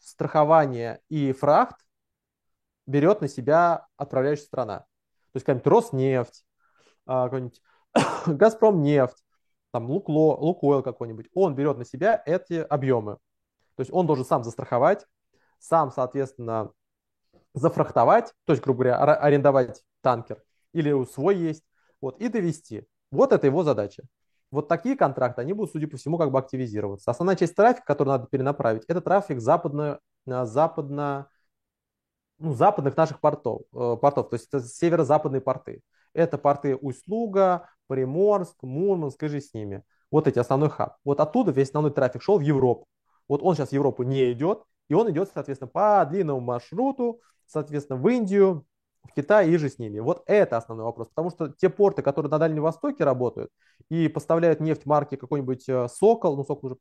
страхование 0.00 1.00
и 1.08 1.32
фрахт 1.32 1.76
берет 2.86 3.20
на 3.20 3.28
себя 3.28 3.86
отправляющая 3.96 4.46
страна. 4.46 4.78
То 4.78 5.36
есть 5.36 5.44
какая-нибудь 5.44 5.66
Роснефть, 5.66 6.44
э, 7.06 7.24
какой-нибудь 7.24 7.60
Газпром 8.26 8.82
нефть, 8.82 9.22
там 9.72 9.90
Лукло, 9.90 10.36
Лукойл 10.36 10.82
какой-нибудь, 10.82 11.28
он 11.34 11.54
берет 11.54 11.78
на 11.78 11.84
себя 11.84 12.20
эти 12.24 12.54
объемы. 12.54 13.18
То 13.76 13.82
есть 13.82 13.92
он 13.92 14.06
должен 14.06 14.24
сам 14.24 14.42
застраховать, 14.42 15.06
сам, 15.58 15.90
соответственно, 15.92 16.72
зафрахтовать, 17.54 18.32
то 18.44 18.52
есть, 18.52 18.62
грубо 18.62 18.84
говоря, 18.84 19.14
арендовать 19.14 19.82
танкер, 20.02 20.42
или 20.72 21.04
свой 21.04 21.36
есть, 21.36 21.64
вот, 22.00 22.20
и 22.20 22.28
довести. 22.28 22.86
Вот 23.10 23.32
это 23.32 23.46
его 23.46 23.64
задача. 23.64 24.04
Вот 24.50 24.68
такие 24.68 24.96
контракты, 24.96 25.42
они 25.42 25.52
будут, 25.52 25.72
судя 25.72 25.86
по 25.86 25.96
всему, 25.96 26.18
как 26.18 26.30
бы 26.30 26.38
активизироваться. 26.38 27.10
Основная 27.10 27.36
часть 27.36 27.54
трафика, 27.54 27.86
который 27.86 28.08
надо 28.08 28.26
перенаправить, 28.26 28.84
это 28.88 29.00
трафик 29.00 29.40
западно, 29.40 30.00
э, 30.26 30.44
западно, 30.44 31.28
ну, 32.38 32.52
западных 32.54 32.96
наших 32.96 33.20
портов, 33.20 33.62
э, 33.72 33.96
портов, 34.00 34.30
то 34.30 34.34
есть 34.34 34.48
это 34.48 34.60
северо-западные 34.60 35.40
порты. 35.40 35.82
Это 36.14 36.38
порты 36.38 36.74
Усть-Луга, 36.74 37.68
Приморск, 37.86 38.62
Мурманск 38.62 39.22
и 39.22 39.28
же 39.28 39.40
с 39.40 39.54
ними. 39.54 39.84
Вот 40.10 40.26
эти 40.26 40.38
основной 40.40 40.70
хаб. 40.70 40.96
Вот 41.04 41.20
оттуда 41.20 41.52
весь 41.52 41.68
основной 41.68 41.92
трафик 41.92 42.22
шел 42.22 42.38
в 42.38 42.42
Европу. 42.42 42.86
Вот 43.28 43.42
он 43.42 43.54
сейчас 43.54 43.68
в 43.68 43.72
Европу 43.72 44.02
не 44.02 44.32
идет, 44.32 44.64
и 44.88 44.94
он 44.94 45.08
идет, 45.10 45.30
соответственно, 45.32 45.68
по 45.68 46.04
длинному 46.10 46.40
маршруту, 46.40 47.20
соответственно, 47.50 47.98
в 47.98 48.08
Индию, 48.08 48.64
в 49.04 49.14
Китай 49.14 49.50
и 49.50 49.56
же 49.56 49.68
с 49.68 49.78
ними. 49.78 49.98
Вот 49.98 50.22
это 50.26 50.56
основной 50.56 50.84
вопрос. 50.84 51.08
Потому 51.08 51.30
что 51.30 51.48
те 51.48 51.68
порты, 51.68 52.02
которые 52.02 52.30
на 52.30 52.38
Дальнем 52.38 52.62
Востоке 52.62 53.04
работают 53.04 53.50
и 53.88 54.08
поставляют 54.08 54.60
нефть 54.60 54.86
марки 54.86 55.16
какой-нибудь 55.16 55.68
э, 55.68 55.88
Сокол, 55.88 56.36
ну 56.36 56.44
Сокол 56.44 56.70
уже 56.70 56.76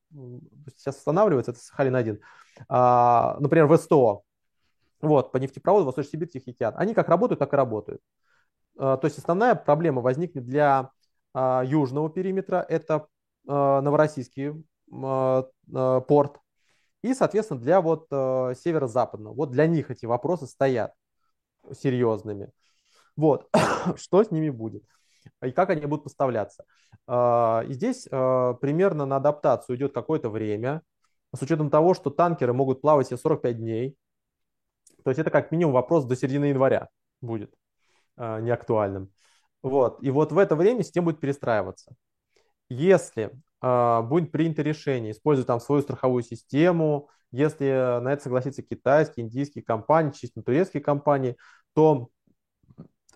сейчас 0.77 0.97
останавливается, 0.97 1.51
это 1.51 1.59
Сахалин-1, 1.59 2.19
а, 2.67 3.37
например, 3.39 3.67
в 3.67 3.77
СТО, 3.77 4.23
вот, 5.01 5.31
по 5.31 5.37
нефтепроводу 5.37 5.85
Восточный 5.85 6.11
Сибирь, 6.11 6.29
Тихий 6.29 6.51
океан, 6.51 6.73
они 6.77 6.93
как 6.93 7.09
работают, 7.09 7.39
так 7.39 7.53
и 7.53 7.55
работают. 7.55 8.01
А, 8.77 8.97
то 8.97 9.05
есть 9.05 9.17
основная 9.17 9.55
проблема 9.55 10.01
возникнет 10.01 10.45
для 10.45 10.91
а, 11.33 11.63
южного 11.65 12.09
периметра, 12.09 12.65
это 12.67 13.07
а, 13.47 13.81
Новороссийский 13.81 14.63
порт, 14.91 16.39
и, 17.01 17.13
соответственно, 17.13 17.59
для 17.59 17.81
вот 17.81 18.07
э, 18.11 18.53
северо-западного, 18.61 19.33
вот 19.33 19.51
для 19.51 19.67
них 19.67 19.89
эти 19.91 20.05
вопросы 20.05 20.47
стоят 20.47 20.93
серьезными. 21.71 22.51
Вот, 23.15 23.49
что 23.95 24.23
с 24.23 24.31
ними 24.31 24.49
будет? 24.49 24.83
И 25.43 25.51
как 25.51 25.69
они 25.69 25.85
будут 25.85 26.03
поставляться? 26.03 26.65
Э, 27.07 27.63
и 27.67 27.73
здесь 27.73 28.07
э, 28.09 28.53
примерно 28.61 29.05
на 29.05 29.17
адаптацию 29.17 29.77
идет 29.77 29.93
какое-то 29.93 30.29
время, 30.29 30.81
с 31.35 31.41
учетом 31.41 31.69
того, 31.69 31.93
что 31.93 32.09
танкеры 32.09 32.53
могут 32.53 32.81
плавать 32.81 33.07
себе 33.07 33.17
45 33.17 33.57
дней, 33.57 33.95
То 35.03 35.11
есть 35.11 35.19
это 35.19 35.29
как 35.29 35.51
минимум 35.51 35.73
вопрос 35.73 36.05
до 36.05 36.15
середины 36.15 36.45
января 36.45 36.89
будет 37.21 37.53
э, 38.17 38.41
неактуальным. 38.41 39.11
Вот. 39.61 40.01
И 40.03 40.09
вот 40.11 40.31
в 40.31 40.37
это 40.37 40.55
время 40.55 40.83
система 40.83 41.05
будет 41.05 41.19
перестраиваться. 41.19 41.93
Если 42.69 43.31
будет 43.61 44.31
принято 44.31 44.61
решение 44.61 45.11
использовать 45.11 45.47
там 45.47 45.59
свою 45.59 45.81
страховую 45.81 46.23
систему, 46.23 47.09
если 47.31 47.99
на 48.01 48.13
это 48.13 48.23
согласятся 48.23 48.61
китайские, 48.61 49.25
индийские 49.25 49.63
компании, 49.63 50.11
чисто 50.11 50.41
турецкие 50.41 50.81
компании, 50.81 51.35
то 51.73 52.09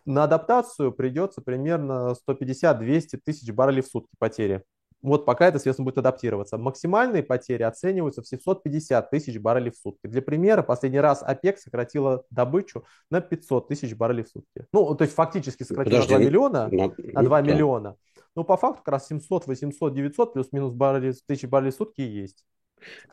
на 0.05 0.25
адаптацию 0.25 0.91
придется 0.91 1.41
примерно 1.41 2.13
150-200 2.27 3.19
тысяч 3.23 3.51
баррелей 3.51 3.81
в 3.81 3.87
сутки 3.87 4.15
потери. 4.19 4.63
Вот 5.01 5.25
пока 5.25 5.47
это, 5.47 5.57
соответственно, 5.57 5.85
будет 5.85 5.97
адаптироваться. 5.97 6.57
Максимальные 6.57 7.23
потери 7.23 7.63
оцениваются 7.63 8.21
в 8.21 8.27
750 8.27 9.09
тысяч 9.09 9.37
баррелей 9.37 9.71
в 9.71 9.75
сутки. 9.75 10.07
Для 10.07 10.21
примера, 10.21 10.61
последний 10.61 11.01
раз 11.01 11.21
ОПЕК 11.21 11.59
сократила 11.59 12.23
добычу 12.29 12.85
на 13.09 13.19
500 13.19 13.67
тысяч 13.67 13.95
баррелей 13.95 14.23
в 14.23 14.29
сутки. 14.29 14.65
Ну, 14.71 14.95
то 14.95 15.03
есть 15.03 15.13
фактически 15.13 15.63
сократила 15.63 16.01
Подожди, 16.01 16.13
на 16.13 16.19
2 16.19 16.25
миллиона, 16.25 16.69
на, 16.71 16.93
на 16.97 17.23
2 17.23 17.41
да. 17.41 17.51
миллиона. 17.51 17.95
Но 18.35 18.43
по 18.43 18.57
факту 18.57 18.83
как 18.83 18.93
раз 18.93 19.07
700, 19.07 19.47
800, 19.47 19.93
900 19.93 20.33
плюс-минус 20.33 20.73
баррелей, 20.73 21.13
тысяч 21.27 21.47
баррелей 21.47 21.71
в 21.71 21.75
сутки 21.75 22.01
есть. 22.01 22.45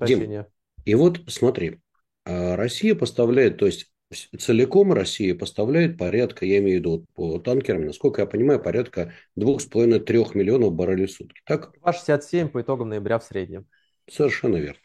Дим, 0.00 0.46
и 0.84 0.94
вот 0.94 1.20
смотри, 1.28 1.80
а, 2.24 2.56
Россия 2.56 2.94
поставляет, 2.94 3.58
то 3.58 3.66
есть 3.66 3.92
целиком 4.38 4.92
Россия 4.92 5.34
поставляет 5.34 5.96
порядка, 5.98 6.44
я 6.44 6.58
имею 6.58 6.78
в 6.78 6.80
виду 6.80 7.06
по 7.14 7.38
танкерам, 7.38 7.86
насколько 7.86 8.22
я 8.22 8.26
понимаю, 8.26 8.60
порядка 8.60 9.12
2,5-3 9.36 10.34
миллионов 10.34 10.72
баррелей 10.72 11.06
в 11.06 11.12
сутки. 11.12 11.40
Так? 11.44 11.72
2,67 11.84 12.48
по 12.48 12.60
итогам 12.62 12.88
ноября 12.88 13.18
в 13.18 13.24
среднем. 13.24 13.66
Совершенно 14.10 14.56
верно. 14.56 14.80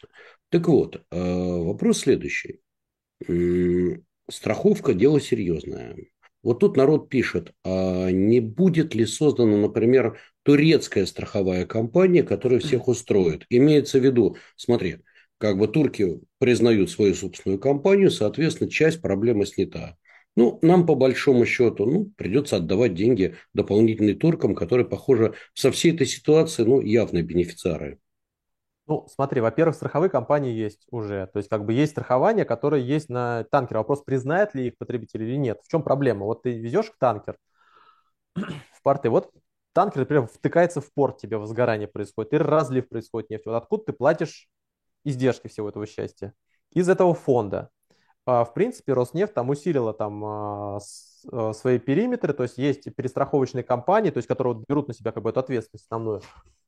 Так 0.50 0.68
вот, 0.68 1.04
э, 1.12 1.20
вопрос 1.20 2.00
следующий. 2.00 2.62
Страховка– 4.30 4.94
дело 4.96 5.20
серьезное. 5.20 5.96
Вот 6.46 6.60
тут 6.60 6.78
народ 6.78 7.10
пишет, 7.10 7.54
а 7.66 8.12
не 8.12 8.40
будет 8.40 8.94
ли 8.94 9.08
создана, 9.08 9.58
например, 9.58 10.20
турецкая 10.44 11.08
страховая 11.08 11.66
компания, 11.66 12.22
которая 12.22 12.60
всех 12.60 12.88
устроит? 12.88 13.48
Имеется 13.50 14.00
в 14.00 14.06
виду, 14.06 14.38
смотри, 14.56 14.98
как 15.40 15.58
бы 15.58 15.68
турки 15.68 16.22
признают 16.38 16.92
свою 16.92 17.16
собственную 17.16 17.60
компанию, 17.60 18.12
соответственно, 18.12 18.70
часть 18.70 19.02
проблемы 19.02 19.48
снята. 19.48 19.98
Ну, 20.36 20.60
нам 20.62 20.86
по 20.86 20.94
большому 20.94 21.48
счету, 21.48 21.88
ну, 21.88 22.12
придется 22.16 22.58
отдавать 22.58 22.94
деньги 22.94 23.36
дополнительным 23.56 24.20
туркам, 24.20 24.54
которые, 24.54 24.86
похоже, 24.86 25.34
со 25.56 25.72
всей 25.72 25.96
этой 25.96 26.06
ситуации, 26.06 26.64
ну, 26.64 26.80
явные 26.80 27.24
бенефициары. 27.24 27.98
Ну, 28.88 29.08
смотри, 29.10 29.42
во-первых, 29.42 29.76
страховые 29.76 30.10
компании 30.10 30.54
есть 30.54 30.86
уже. 30.92 31.28
То 31.34 31.38
есть, 31.38 31.50
как 31.50 31.66
бы 31.66 31.74
есть 31.74 31.94
страхование, 31.94 32.46
которое 32.46 32.82
есть 32.82 33.10
на 33.10 33.44
танкере. 33.46 33.80
Вопрос, 33.80 34.04
признает 34.04 34.54
ли 34.54 34.68
их 34.68 34.78
потребитель 34.78 35.24
или 35.24 35.36
нет. 35.38 35.60
В 35.64 35.68
чем 35.68 35.82
проблема? 35.82 36.26
Вот 36.26 36.44
ты 36.44 36.58
везешь 36.58 36.92
танкер 37.00 37.38
в 38.36 38.82
порты, 38.84 39.10
вот 39.10 39.32
танкер, 39.74 40.02
например, 40.02 40.28
втыкается 40.28 40.82
в 40.82 40.94
порт, 40.94 41.18
тебе 41.18 41.38
возгорание 41.38 41.88
происходит, 41.88 42.34
и 42.34 42.38
разлив 42.38 42.88
происходит 42.88 43.32
нефть. 43.32 43.46
Вот 43.48 43.56
откуда 43.56 43.86
ты 43.86 43.94
платишь 43.94 44.48
издержки 45.04 45.48
всего 45.48 45.70
этого 45.70 45.88
счастья. 45.88 46.34
Из 46.72 46.88
этого 46.88 47.14
фонда. 47.16 47.70
А, 48.26 48.44
в 48.44 48.54
принципе, 48.54 48.94
Роснефть 48.94 49.34
там 49.34 49.50
усилила 49.50 49.94
там 49.94 50.24
а, 50.26 50.80
а, 51.32 51.54
свои 51.54 51.80
периметры, 51.80 52.34
то 52.34 52.44
есть 52.44 52.58
есть 52.58 52.94
перестраховочные 52.96 53.64
компании, 53.64 54.10
то 54.10 54.18
есть 54.18 54.28
которые 54.28 54.64
берут 54.68 54.88
на 54.88 54.94
себя 54.94 55.12
как 55.12 55.24
бы 55.24 55.30
эту 55.30 55.40
ответственность 55.40 55.86
основную. 55.86 56.22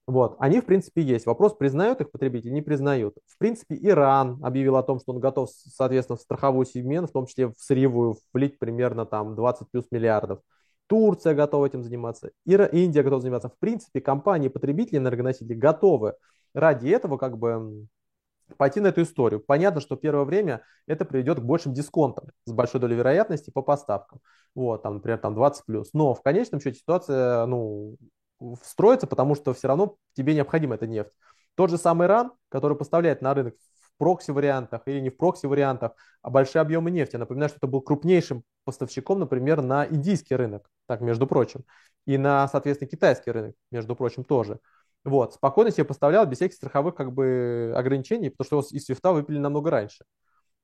Вот, 0.08 0.38
они, 0.40 0.62
в 0.62 0.66
принципе, 0.66 1.02
есть. 1.02 1.26
Вопрос, 1.26 1.54
признают 1.54 2.00
их 2.00 2.12
потребители, 2.12 2.50
не 2.52 2.62
признают. 2.62 3.18
В 3.26 3.38
принципе, 3.38 3.76
Иран 3.76 4.40
объявил 4.42 4.78
о 4.78 4.84
том, 4.84 5.02
что 5.02 5.12
он 5.12 5.20
готов, 5.20 5.50
соответственно, 5.52 6.16
в 6.16 6.22
страховую 6.22 6.66
сегмент, 6.66 7.10
в 7.10 7.14
том 7.14 7.26
числе 7.26 7.48
в 7.50 7.56
сырьевую, 7.58 8.16
влить 8.34 8.58
примерно 8.58 9.06
там 9.06 9.36
20 9.36 9.70
плюс 9.70 9.86
миллиардов. 9.92 10.40
Турция 10.88 11.36
готова 11.36 11.66
этим 11.66 11.84
заниматься, 11.84 12.32
Ира, 12.46 12.66
Индия 12.68 13.04
готова 13.04 13.22
заниматься. 13.22 13.50
В 13.50 13.60
принципе, 13.60 14.00
компании, 14.00 14.48
потребители, 14.48 14.98
энергоносители 14.98 15.54
готовы 15.54 16.14
ради 16.54 16.88
этого 16.88 17.18
как 17.18 17.38
бы 17.38 17.88
пойти 18.56 18.80
на 18.80 18.88
эту 18.88 19.02
историю. 19.02 19.44
Понятно, 19.46 19.82
что 19.82 19.98
первое 19.98 20.24
время 20.24 20.62
это 20.88 21.04
приведет 21.04 21.42
к 21.42 21.44
большим 21.44 21.74
дисконтам 21.74 22.30
с 22.46 22.54
большой 22.54 22.80
долей 22.80 22.96
вероятности 22.96 23.52
по 23.52 23.62
поставкам. 23.62 24.20
Вот, 24.56 24.84
там, 24.84 24.96
например, 24.96 25.18
там 25.18 25.36
20 25.36 25.66
плюс. 25.66 25.90
Но 25.92 26.14
в 26.14 26.22
конечном 26.22 26.62
счете 26.62 26.80
ситуация, 26.80 27.46
ну, 27.46 27.98
встроится, 28.62 29.08
потому 29.08 29.36
что 29.36 29.54
все 29.54 29.68
равно 29.68 29.98
тебе 30.14 30.34
необходима 30.36 30.76
эта 30.76 30.88
нефть. 30.88 31.12
Тот 31.56 31.70
же 31.70 31.78
самый 31.78 32.08
Иран, 32.08 32.34
который 32.50 32.78
поставляет 32.78 33.22
на 33.22 33.34
рынок 33.34 33.56
в 33.80 33.98
прокси-вариантах 33.98 34.84
или 34.86 35.00
не 35.00 35.10
в 35.10 35.18
прокси-вариантах, 35.18 35.94
а 36.22 36.30
большие 36.30 36.62
объемы 36.62 36.92
нефти. 36.92 37.16
Напоминаю, 37.16 37.50
что 37.50 37.58
это 37.58 37.68
был 37.68 37.82
крупнейшим 37.82 38.44
поставщиком, 38.64 39.20
например, 39.20 39.62
на 39.62 39.88
индийский 39.88 40.36
рынок, 40.36 40.70
так, 40.86 41.02
между 41.02 41.26
прочим, 41.26 41.64
и 42.06 42.18
на, 42.18 42.48
соответственно, 42.48 42.90
китайский 42.90 43.32
рынок, 43.32 43.56
между 43.72 43.96
прочим, 43.96 44.24
тоже. 44.24 44.60
Вот, 45.04 45.36
спокойно 45.36 45.72
себе 45.72 45.86
поставлял 45.86 46.26
без 46.26 46.38
всяких 46.38 46.56
страховых 46.56 46.94
как 46.94 47.14
бы 47.14 47.74
ограничений, 47.76 48.30
потому 48.30 48.46
что 48.46 48.56
его 48.58 48.78
из 48.78 48.86
свифта 48.86 49.14
выпили 49.14 49.40
намного 49.40 49.72
раньше. 49.72 50.06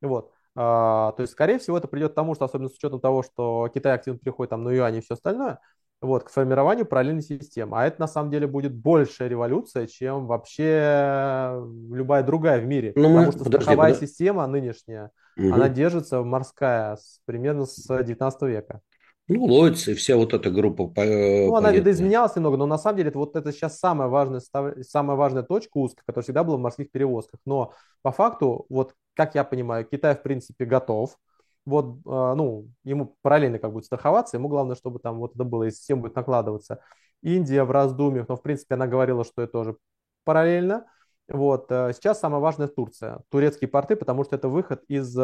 Вот. 0.02 0.32
А, 0.56 1.14
то 1.14 1.22
есть, 1.22 1.34
скорее 1.34 1.58
всего, 1.60 1.78
это 1.78 1.88
придет 1.88 2.12
к 2.12 2.16
тому, 2.16 2.36
что 2.36 2.46
особенно 2.46 2.70
с 2.70 2.76
учетом 2.76 3.00
того, 3.00 3.24
что 3.24 3.70
Китай 3.74 3.96
активно 3.96 4.20
переходит 4.20 4.52
там 4.52 4.64
на 4.64 4.70
юань 4.70 4.98
и 4.98 5.02
все 5.02 5.16
остальное, 5.16 5.60
вот, 6.04 6.26
к 6.26 6.30
формированию 6.30 6.86
параллельной 6.86 7.22
системы. 7.22 7.78
А 7.80 7.86
это 7.86 8.00
на 8.02 8.08
самом 8.08 8.30
деле 8.30 8.46
будет 8.46 8.76
большая 8.76 9.30
революция, 9.30 9.88
чем 9.88 10.28
вообще 10.28 11.64
любая 11.92 12.24
другая 12.24 12.60
в 12.60 12.66
мире. 12.66 12.94
Ну, 12.96 13.04
Потому 13.04 13.32
что 13.32 13.44
подожди, 13.44 13.64
страховая 13.64 13.94
подожди. 13.94 14.08
система 14.08 14.48
нынешняя, 14.48 15.12
угу. 15.38 15.54
она 15.54 15.70
держится 15.70 16.22
морская 16.22 16.98
с, 16.98 17.20
примерно 17.26 17.66
с 17.66 18.04
19 18.04 18.42
века. 18.44 18.82
Ну, 19.30 19.46
Лойц 19.46 19.88
и 19.88 19.94
вся 19.94 20.18
вот 20.18 20.34
эта 20.34 20.52
группа. 20.52 20.92
Э, 21.00 21.48
ну, 21.48 21.56
она 21.56 21.72
видоизменялась 21.72 22.36
немного, 22.36 22.58
но 22.58 22.66
на 22.66 22.78
самом 22.78 22.98
деле 22.98 23.10
это 23.10 23.20
вот 23.20 23.38
это 23.38 23.54
сейчас 23.54 23.80
самая 23.80 24.10
важная, 24.10 24.42
самая 24.82 25.16
важная 25.16 25.44
точка 25.44 25.78
узкая, 25.78 26.04
которая 26.06 26.24
всегда 26.24 26.44
была 26.44 26.58
в 26.58 26.60
морских 26.60 26.92
перевозках. 26.92 27.40
Но 27.46 27.74
по 28.02 28.12
факту, 28.12 28.66
вот 28.68 28.94
как 29.16 29.36
я 29.36 29.46
понимаю, 29.46 29.86
Китай 29.86 30.16
в 30.16 30.24
принципе 30.24 30.66
готов. 30.66 31.18
Вот, 31.66 31.98
э, 32.06 32.34
ну, 32.36 32.68
ему 32.84 33.16
параллельно 33.22 33.60
как 33.60 33.72
будет 33.72 33.86
страховаться, 33.86 34.38
ему 34.38 34.50
главное, 34.50 34.76
чтобы 34.76 35.00
там 35.00 35.18
вот 35.20 35.36
это 35.36 35.44
было, 35.44 35.64
и 35.64 35.72
система 35.72 36.02
будет 36.02 36.16
накладываться. 36.16 36.80
Индия 37.22 37.64
в 37.64 37.72
раздумьях, 37.72 38.28
но 38.28 38.36
в 38.36 38.42
принципе 38.42 38.76
она 38.76 38.88
говорила, 38.88 39.24
что 39.24 39.42
это 39.42 39.52
тоже 39.54 39.78
параллельно. 40.26 40.86
Вот, 41.28 41.72
э, 41.72 41.94
сейчас 41.94 42.20
самое 42.20 42.42
важное 42.42 42.68
Турция, 42.68 43.22
турецкие 43.30 43.70
порты, 43.70 43.96
потому 43.96 44.24
что 44.24 44.36
это 44.36 44.50
выход 44.50 44.84
из 44.88 45.18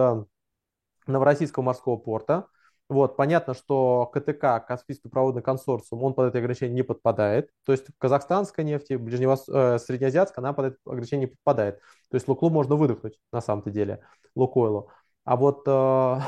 Новороссийского 1.08 1.63
морского 1.63 1.97
порта, 1.97 2.47
вот, 2.89 3.17
понятно, 3.17 3.54
что 3.54 4.08
КТК, 4.08 4.60
Каспийский 4.60 5.12
проводный 5.12 5.43
консорциум, 5.43 6.04
он 6.04 6.15
под 6.15 6.30
это 6.30 6.39
ограничение 6.39 6.73
не 6.73 6.82
подпадает. 6.82 7.52
То 7.63 7.71
есть 7.71 7.86
казахстанская 7.99 8.65
нефть, 8.65 8.91
ближневос... 8.95 9.47
э, 9.47 9.78
среднеазиатская, 9.78 10.43
она 10.43 10.54
под 10.54 10.65
это 10.65 10.78
ограничение 10.86 11.28
не 11.28 11.32
подпадает. 11.36 11.80
То 12.10 12.15
есть 12.15 12.28
Луклу 12.28 12.49
можно 12.49 12.75
выдохнуть 12.75 13.19
на 13.32 13.41
самом-то 13.41 13.69
деле, 13.69 13.99
Лукойлу. 14.36 14.89
А 15.30 15.36
вот 15.36 15.63
э, 15.68 16.20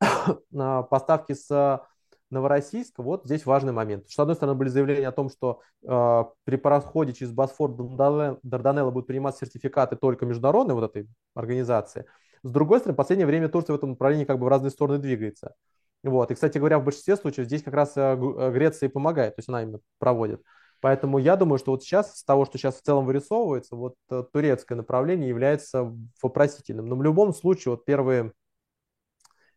поставки 0.90 1.34
с 1.34 1.82
Новороссийска, 2.30 3.02
вот 3.02 3.24
здесь 3.24 3.46
важный 3.46 3.72
момент. 3.72 4.08
С 4.08 4.18
одной 4.18 4.36
стороны, 4.36 4.56
были 4.56 4.68
заявления 4.68 5.08
о 5.08 5.12
том, 5.12 5.28
что 5.28 5.60
э, 5.82 6.24
при 6.44 6.56
проходе 6.56 7.12
через 7.12 7.32
Босфор 7.32 7.70
Дарданелла 7.74 8.90
будут 8.90 9.06
принимать 9.06 9.36
сертификаты 9.36 9.96
только 9.96 10.26
международной 10.26 10.74
вот 10.74 10.90
этой 10.90 11.08
организации– 11.34 12.06
с 12.42 12.50
другой 12.50 12.80
стороны, 12.80 12.94
в 12.94 12.96
последнее 12.96 13.26
время 13.26 13.48
Турция 13.48 13.74
в 13.74 13.76
этом 13.76 13.90
направлении 13.90 14.24
как 14.24 14.38
бы 14.38 14.46
в 14.46 14.48
разные 14.48 14.70
стороны 14.70 14.98
двигается. 14.98 15.54
Вот. 16.02 16.30
И, 16.30 16.34
кстати 16.34 16.58
говоря, 16.58 16.80
в 16.80 16.84
большинстве 16.84 17.16
случаев 17.16 17.46
здесь 17.46 17.62
как 17.62 17.74
раз 17.74 17.96
э, 17.96 18.00
э, 18.00 18.50
Греция 18.52 18.88
и 18.88 18.92
помогает, 18.92 19.36
то 19.36 19.40
есть 19.40 19.48
она 19.48 19.62
именно 19.62 19.78
проводит. 19.98 20.42
Поэтому 20.82 21.18
я 21.18 21.36
думаю, 21.36 21.60
что 21.60 21.70
вот 21.70 21.84
сейчас, 21.84 22.18
с 22.18 22.24
того, 22.24 22.44
что 22.44 22.58
сейчас 22.58 22.80
в 22.80 22.82
целом 22.82 23.06
вырисовывается, 23.06 23.76
вот 23.76 23.94
э, 24.10 24.24
турецкое 24.32 24.74
направление 24.74 25.28
является 25.28 25.96
вопросительным. 26.20 26.86
Но 26.86 26.96
в 26.96 27.04
любом 27.04 27.32
случае, 27.32 27.76
вот 27.76 27.84
первые 27.84 28.32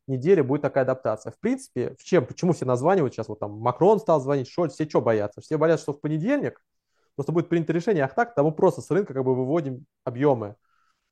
недели 0.06 0.42
будет 0.42 0.62
такая 0.62 0.84
адаптация. 0.84 1.32
В 1.32 1.40
принципе, 1.40 1.96
в 1.98 2.04
чем, 2.04 2.28
почему 2.28 2.54
все 2.54 2.66
названивают 2.66 3.16
сейчас, 3.16 3.28
вот 3.28 3.40
там 3.40 3.54
Макрон 3.54 4.00
стал 4.00 4.22
звонить, 4.22 4.48
Шольц, 4.48 4.74
все 4.74 4.88
что 4.88 5.02
боятся? 5.02 5.42
Все 5.42 5.58
боятся, 5.58 5.86
что 5.86 5.94
в 5.94 6.00
понедельник 6.00 6.64
просто 7.16 7.32
будет 7.32 7.50
принято 7.50 7.74
решение, 7.74 8.04
ах 8.04 8.14
так, 8.14 8.38
мы 8.38 8.52
просто 8.52 8.82
с 8.82 8.92
рынка 8.92 9.16
как 9.16 9.24
бы 9.24 9.34
выводим 9.34 9.88
объемы, 10.04 10.56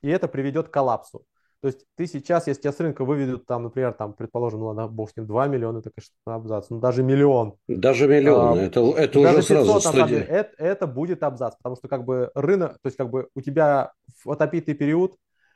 и 0.04 0.10
это 0.10 0.28
приведет 0.28 0.68
к 0.68 0.72
коллапсу. 0.72 1.26
То 1.64 1.68
есть 1.68 1.86
ты 1.96 2.08
сейчас, 2.08 2.48
если 2.48 2.64
тебя 2.64 2.74
с 2.74 2.80
рынка 2.82 3.06
выведут, 3.06 3.46
там, 3.46 3.64
например, 3.64 3.94
там, 3.94 4.12
предположим, 4.12 4.60
ну 4.60 4.66
ладно, 4.66 4.90
бог 4.90 5.10
с 5.10 5.16
ним, 5.16 5.28
2 5.28 5.48
миллиона, 5.48 5.78
это, 5.78 5.92
конечно, 5.96 6.14
абзац, 6.26 6.70
ну 6.70 6.82
даже 6.82 7.04
миллион. 7.04 7.54
Даже 7.70 8.06
миллион, 8.06 8.60
а, 8.60 8.62
это, 8.64 8.82
это 8.82 9.20
уже 9.22 9.36
500, 9.36 9.46
сразу 9.46 9.80
студия. 9.80 10.24
Это, 10.24 10.52
это 10.58 10.88
будет 10.88 11.24
абзац, 11.24 11.56
потому 11.56 11.78
что 11.78 11.88
как 11.88 12.04
бы 12.04 12.32
рынок, 12.36 12.74
то 12.82 12.88
есть 12.88 12.98
как 12.98 13.10
бы 13.10 13.30
у 13.34 13.40
тебя 13.40 13.94
в 14.26 14.30
отопитый 14.30 14.74
период, 14.74 15.16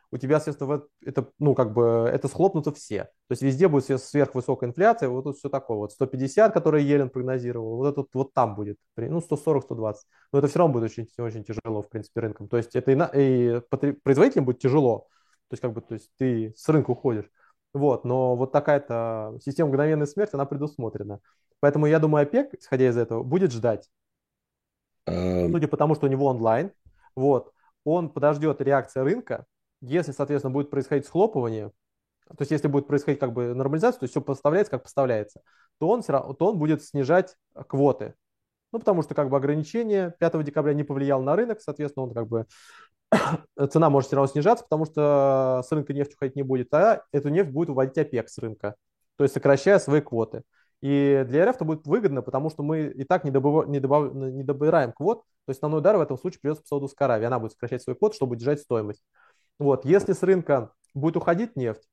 у 0.09 0.17
тебя, 0.17 0.39
соответственно, 0.39 0.83
это, 1.05 1.27
ну, 1.39 1.53
как 1.53 1.73
бы, 1.73 2.09
это 2.09 2.29
схлопнутся 2.29 2.71
все. 2.71 3.03
То 3.27 3.31
есть 3.31 3.41
везде 3.41 3.67
будет 3.67 4.01
сверхвысокая 4.01 4.69
инфляция, 4.69 5.09
вот 5.09 5.23
тут 5.25 5.37
все 5.37 5.49
такое. 5.49 5.75
Вот 5.75 5.91
150, 5.91 6.53
которые 6.53 6.87
Елен 6.87 7.09
прогнозировал, 7.09 7.75
вот 7.75 7.87
этот 7.89 8.07
вот 8.13 8.33
там 8.33 8.55
будет, 8.55 8.77
ну, 8.95 9.19
140-120. 9.19 9.95
Но 10.31 10.39
это 10.39 10.47
все 10.47 10.59
равно 10.59 10.73
будет 10.73 10.89
очень, 10.89 11.09
очень 11.17 11.43
тяжело, 11.43 11.81
в 11.81 11.89
принципе, 11.89 12.21
рынком. 12.21 12.47
То 12.47 12.55
есть 12.55 12.77
это 12.77 12.91
и, 12.91 12.95
на, 12.95 13.11
и 13.13 13.59
производителям 14.01 14.45
будет 14.45 14.59
тяжело, 14.59 15.07
то 15.49 15.53
есть, 15.53 15.61
как 15.61 15.73
бы, 15.73 15.81
то 15.81 15.93
есть 15.93 16.11
ты 16.17 16.53
с 16.55 16.67
рынка 16.69 16.91
уходишь. 16.91 17.29
Вот, 17.73 18.05
но 18.05 18.35
вот 18.35 18.51
такая-то 18.51 19.37
система 19.43 19.69
мгновенной 19.69 20.07
смерти, 20.07 20.35
она 20.35 20.45
предусмотрена. 20.45 21.19
Поэтому 21.59 21.85
я 21.85 21.99
думаю, 21.99 22.23
ОПЕК, 22.23 22.55
исходя 22.55 22.87
из 22.87 22.97
этого, 22.97 23.23
будет 23.23 23.51
ждать. 23.51 23.89
А, 25.05 25.47
Судя 25.49 25.67
по 25.67 25.77
тому, 25.77 25.95
что 25.95 26.07
у 26.07 26.09
него 26.09 26.25
онлайн, 26.27 26.71
вот, 27.15 27.51
он 27.83 28.09
подождет 28.09 28.61
реакции 28.61 28.99
рынка. 28.99 29.45
Если, 29.81 30.11
соответственно, 30.11 30.53
будет 30.53 30.69
происходить 30.69 31.05
схлопывание, 31.05 31.71
то 32.27 32.41
есть 32.41 32.51
если 32.51 32.67
будет 32.67 32.87
происходить 32.87 33.19
как 33.19 33.33
бы 33.33 33.53
нормализация, 33.53 33.99
то 33.99 34.03
есть 34.03 34.11
все 34.11 34.21
поставляется, 34.21 34.71
как 34.71 34.83
поставляется, 34.83 35.41
то 35.79 35.87
он, 35.87 36.01
все 36.01 36.13
равно, 36.13 36.33
то 36.33 36.47
он 36.47 36.57
будет 36.57 36.83
снижать 36.83 37.37
квоты. 37.67 38.15
Ну, 38.71 38.79
потому 38.79 39.01
что 39.01 39.15
как 39.15 39.29
бы 39.29 39.37
ограничение 39.37 40.13
5 40.19 40.43
декабря 40.43 40.73
не 40.73 40.83
повлияло 40.83 41.21
на 41.21 41.35
рынок, 41.35 41.61
соответственно, 41.61 42.07
он 42.07 42.13
как 42.13 42.27
бы 42.27 42.45
цена 43.71 43.89
может 43.89 44.07
все 44.07 44.15
равно 44.17 44.31
снижаться, 44.31 44.63
потому 44.63 44.85
что 44.85 45.63
с 45.65 45.71
рынка 45.71 45.93
нефть 45.93 46.13
уходить 46.13 46.35
не 46.35 46.43
будет, 46.43 46.73
а 46.73 47.03
эту 47.11 47.29
нефть 47.29 47.51
будет 47.51 47.69
уводить 47.69 47.97
ОПЕК 47.97 48.29
с 48.29 48.37
рынка, 48.37 48.75
то 49.15 49.23
есть 49.23 49.33
сокращая 49.33 49.79
свои 49.79 50.01
квоты. 50.01 50.43
И 50.81 51.25
для 51.27 51.49
РФ 51.49 51.55
это 51.55 51.65
будет 51.65 51.87
выгодно, 51.87 52.21
потому 52.21 52.49
что 52.51 52.61
мы 52.61 52.87
и 52.87 53.03
так 53.03 53.23
не, 53.23 53.31
добыв... 53.31 53.67
не, 53.67 53.79
добав... 53.79 54.13
не 54.13 54.43
добираем 54.43 54.91
квот, 54.91 55.23
то 55.45 55.51
есть 55.51 55.57
основной 55.59 55.79
удар 55.79 55.97
в 55.97 56.01
этом 56.01 56.17
случае 56.17 56.39
придется 56.41 56.61
по 56.61 56.67
Саудовской 56.67 57.05
Аравии. 57.05 57.25
Она 57.25 57.39
будет 57.39 57.53
сокращать 57.53 57.81
свой 57.81 57.95
квот, 57.95 58.13
чтобы 58.13 58.35
держать 58.35 58.59
стоимость. 58.59 59.01
Вот. 59.57 59.85
Если 59.85 60.13
с 60.13 60.21
рынка 60.21 60.71
будет 60.93 61.17
уходить 61.17 61.55
нефть, 61.55 61.87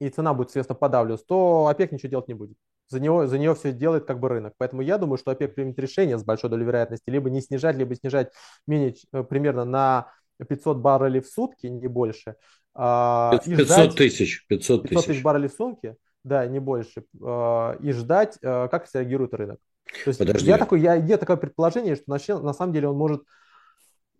и 0.00 0.08
цена 0.10 0.32
будет, 0.32 0.48
соответственно, 0.48 0.78
подавливаться, 0.78 1.26
то 1.26 1.66
ОПЕК 1.66 1.92
ничего 1.92 2.10
делать 2.10 2.28
не 2.28 2.34
будет. 2.34 2.56
За, 2.88 3.00
него, 3.00 3.26
за 3.26 3.38
нее 3.38 3.54
все 3.54 3.72
делает 3.72 4.06
как 4.06 4.18
бы 4.18 4.28
рынок. 4.28 4.54
Поэтому 4.56 4.82
я 4.82 4.98
думаю, 4.98 5.18
что 5.18 5.30
ОПЕК 5.30 5.54
примет 5.54 5.78
решение 5.78 6.18
с 6.18 6.24
большой 6.24 6.50
долей 6.50 6.64
вероятности 6.64 7.10
либо 7.10 7.28
не 7.30 7.40
снижать, 7.42 7.76
либо 7.76 7.94
снижать 7.94 8.32
менее, 8.66 8.94
э, 9.12 9.22
примерно 9.22 9.64
на 9.64 10.12
500 10.48 10.78
баррелей 10.78 11.20
в 11.20 11.26
сутки, 11.26 11.66
не 11.66 11.88
больше. 11.88 12.36
500 12.74 13.96
тысяч. 13.96 14.46
500 14.46 14.82
тысяч. 14.82 14.88
500 14.90 15.06
тысяч 15.06 15.22
баррелей 15.22 15.48
в 15.48 15.52
сутки, 15.52 15.96
да, 16.24 16.46
не 16.46 16.60
больше. 16.60 17.04
А, 17.22 17.76
и 17.80 17.92
ждать, 17.92 18.38
э, 18.40 18.68
как 18.68 18.86
среагирует 18.86 19.34
рынок. 19.34 19.58
То 20.04 20.08
есть 20.08 20.18
Подожди. 20.18 20.46
я 20.46 20.58
такой, 20.58 20.80
я, 20.80 20.94
я 20.94 21.16
такое 21.18 21.36
предположение, 21.36 21.96
что 21.96 22.04
на, 22.06 22.42
на 22.42 22.52
самом 22.52 22.72
деле 22.72 22.88
он 22.88 22.96
может 22.96 23.22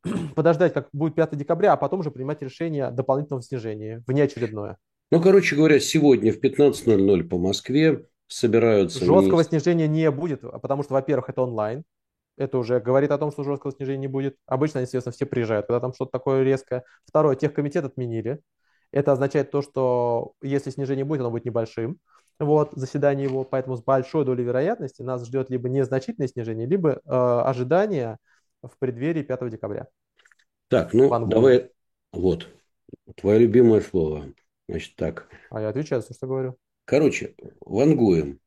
подождать, 0.35 0.73
как 0.75 0.89
будет 0.93 1.15
5 1.15 1.37
декабря, 1.37 1.73
а 1.73 1.77
потом 1.77 2.01
уже 2.01 2.11
принимать 2.11 2.43
решение 2.43 2.87
о 2.87 2.91
дополнительном 2.91 3.43
снижении, 3.43 4.03
внеочередное. 4.07 4.79
Ну, 5.11 5.23
короче 5.23 5.57
говоря, 5.57 5.81
сегодня 5.81 6.33
в 6.33 6.41
15.00 6.41 7.25
по 7.25 7.39
Москве 7.39 8.07
собираются... 8.29 9.01
Жесткого 9.01 9.39
министр... 9.39 9.51
снижения 9.51 9.89
не 9.89 10.11
будет, 10.11 10.43
потому 10.43 10.83
что, 10.83 10.95
во-первых, 10.95 11.31
это 11.31 11.43
онлайн. 11.43 11.85
Это 12.37 12.59
уже 12.59 12.79
говорит 12.79 13.11
о 13.11 13.19
том, 13.19 13.33
что 13.33 13.43
жесткого 13.43 13.73
снижения 13.73 14.03
не 14.03 14.07
будет. 14.07 14.37
Обычно, 14.47 14.79
естественно, 14.79 15.13
все 15.13 15.27
приезжают, 15.27 15.67
когда 15.67 15.81
там 15.81 15.93
что-то 15.93 16.13
такое 16.13 16.45
резкое. 16.45 16.85
Второе, 17.05 17.35
техкомитет 17.35 17.85
отменили. 17.85 18.41
Это 18.93 19.13
означает 19.13 19.51
то, 19.51 19.61
что 19.61 20.33
если 20.41 20.71
снижение 20.71 21.05
будет, 21.05 21.21
оно 21.21 21.31
будет 21.31 21.45
небольшим. 21.45 21.99
Вот, 22.39 22.71
заседание 22.73 23.27
его, 23.27 23.43
поэтому 23.43 23.77
с 23.77 23.83
большой 23.83 24.25
долей 24.25 24.45
вероятности 24.45 25.03
нас 25.03 25.27
ждет 25.27 25.51
либо 25.51 25.69
незначительное 25.69 26.29
снижение, 26.29 26.69
либо 26.69 26.91
э, 26.93 26.99
ожидание 27.05 28.19
в 28.63 28.71
преддверии 28.79 29.23
5 29.23 29.51
декабря. 29.51 29.89
Так, 30.69 30.95
ну 30.95 31.09
Ван 31.09 31.29
давай, 31.29 31.73
вот, 32.13 32.47
твое 33.17 33.41
любимое 33.41 33.81
слово. 33.81 34.27
Значит 34.69 34.95
так. 34.95 35.29
А 35.51 35.61
я 35.61 35.71
отвечаю, 35.71 36.03
что 36.03 36.27
говорю. 36.27 36.57
Короче, 36.89 37.35
вангуем. 37.61 38.41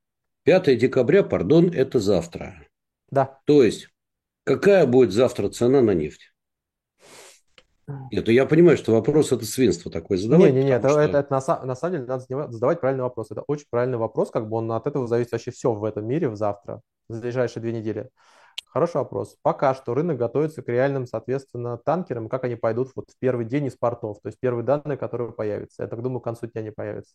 5 0.45 0.75
декабря, 0.75 1.21
пардон, 1.21 1.69
это 1.69 1.99
завтра. 1.99 2.55
Да. 3.11 3.39
То 3.45 3.61
есть, 3.61 3.89
какая 4.45 4.87
будет 4.87 5.11
завтра 5.11 5.47
цена 5.49 5.81
на 5.81 5.91
нефть? 5.91 6.33
Это 8.09 8.31
я 8.31 8.47
понимаю, 8.47 8.77
что 8.77 8.93
вопрос 8.93 9.31
это 9.31 9.45
свинство 9.45 9.91
такое 9.91 10.17
задавать. 10.17 10.53
Не, 10.53 10.61
не, 10.61 10.65
не, 10.65 10.71
это, 10.71 10.89
что... 10.89 10.99
это, 10.99 11.19
это 11.19 11.31
на, 11.31 11.65
на 11.65 11.75
самом 11.75 11.93
деле 11.93 12.05
надо 12.07 12.51
задавать 12.51 12.81
правильный 12.81 13.03
вопрос. 13.03 13.29
Это 13.29 13.41
очень 13.41 13.67
правильный 13.69 13.99
вопрос, 13.99 14.31
как 14.31 14.49
бы 14.49 14.57
он 14.57 14.71
от 14.71 14.87
этого 14.87 15.05
зависит 15.05 15.33
вообще 15.33 15.51
все 15.51 15.71
в 15.71 15.83
этом 15.83 16.07
мире 16.07 16.27
в 16.27 16.35
завтра, 16.35 16.81
в 17.09 17.19
ближайшие 17.19 17.61
две 17.61 17.73
недели. 17.73 18.09
Хороший 18.65 18.95
вопрос. 18.95 19.37
Пока 19.43 19.75
что 19.75 19.93
рынок 19.93 20.17
готовится 20.17 20.63
к 20.63 20.67
реальным, 20.67 21.05
соответственно, 21.05 21.77
танкерам, 21.77 22.27
как 22.27 22.45
они 22.45 22.55
пойдут 22.55 22.89
вот 22.95 23.11
в 23.11 23.19
первый 23.19 23.45
день 23.45 23.67
из 23.67 23.75
портов, 23.75 24.19
то 24.19 24.29
есть 24.29 24.39
первые 24.39 24.63
данные, 24.63 24.97
которые 24.97 25.31
появятся. 25.31 25.83
Я 25.83 25.87
так 25.87 26.01
думаю, 26.01 26.21
к 26.21 26.23
концу 26.23 26.47
дня 26.47 26.61
они 26.61 26.71
появятся. 26.71 27.13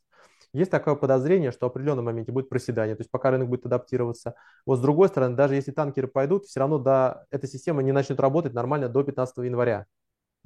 Есть 0.57 0.71
такое 0.71 0.95
подозрение, 0.95 1.53
что 1.53 1.66
в 1.66 1.71
определенном 1.71 2.07
моменте 2.07 2.33
будет 2.33 2.49
проседание, 2.49 2.97
то 2.97 3.03
есть 3.03 3.11
пока 3.11 3.31
рынок 3.31 3.51
будет 3.51 3.66
адаптироваться. 3.66 4.35
Вот 4.64 4.79
с 4.79 4.81
другой 4.81 5.09
стороны, 5.09 5.37
даже 5.37 5.55
если 5.55 5.71
танкеры 5.71 6.09
пойдут, 6.09 6.47
все 6.47 6.61
равно 6.61 6.79
до, 6.79 7.27
эта 7.31 7.47
система 7.47 7.83
не 7.83 7.92
начнет 7.92 8.19
работать 8.19 8.55
нормально 8.55 8.88
до 8.88 9.03
15 9.03 9.37
января, 9.45 9.85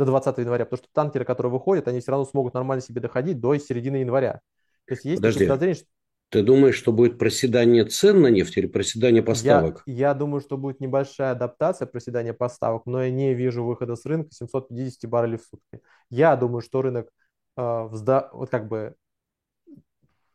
до 0.00 0.06
20 0.06 0.38
января, 0.38 0.64
потому 0.64 0.78
что 0.78 0.88
танкеры, 0.92 1.24
которые 1.24 1.52
выходят, 1.52 1.86
они 1.86 2.00
все 2.00 2.10
равно 2.10 2.24
смогут 2.24 2.54
нормально 2.54 2.82
себе 2.82 3.00
доходить 3.00 3.38
до 3.38 3.56
середины 3.56 3.98
января. 3.98 4.40
То 4.86 4.94
есть 4.94 5.04
есть 5.04 5.22
Подожди. 5.22 5.46
подозрение, 5.46 5.76
что 5.76 5.86
ты 6.30 6.42
думаешь, 6.42 6.74
что 6.74 6.92
будет 6.92 7.16
проседание 7.16 7.84
цен 7.84 8.20
на 8.20 8.28
нефть 8.28 8.56
или 8.56 8.66
проседание 8.66 9.22
поставок? 9.22 9.84
Я, 9.86 10.08
я 10.08 10.14
думаю, 10.14 10.40
что 10.40 10.56
будет 10.56 10.80
небольшая 10.80 11.32
адаптация 11.32 11.86
проседания 11.86 12.32
поставок, 12.32 12.84
но 12.86 13.04
я 13.04 13.12
не 13.12 13.32
вижу 13.32 13.64
выхода 13.64 13.94
с 13.94 14.04
рынка 14.06 14.32
750 14.32 15.08
баррелей 15.08 15.38
в 15.38 15.42
сутки. 15.42 15.80
Я 16.08 16.34
думаю, 16.34 16.62
что 16.62 16.82
рынок 16.82 17.10
э, 17.56 17.84
взда, 17.84 18.28
вот 18.32 18.50
как 18.50 18.66
бы 18.66 18.96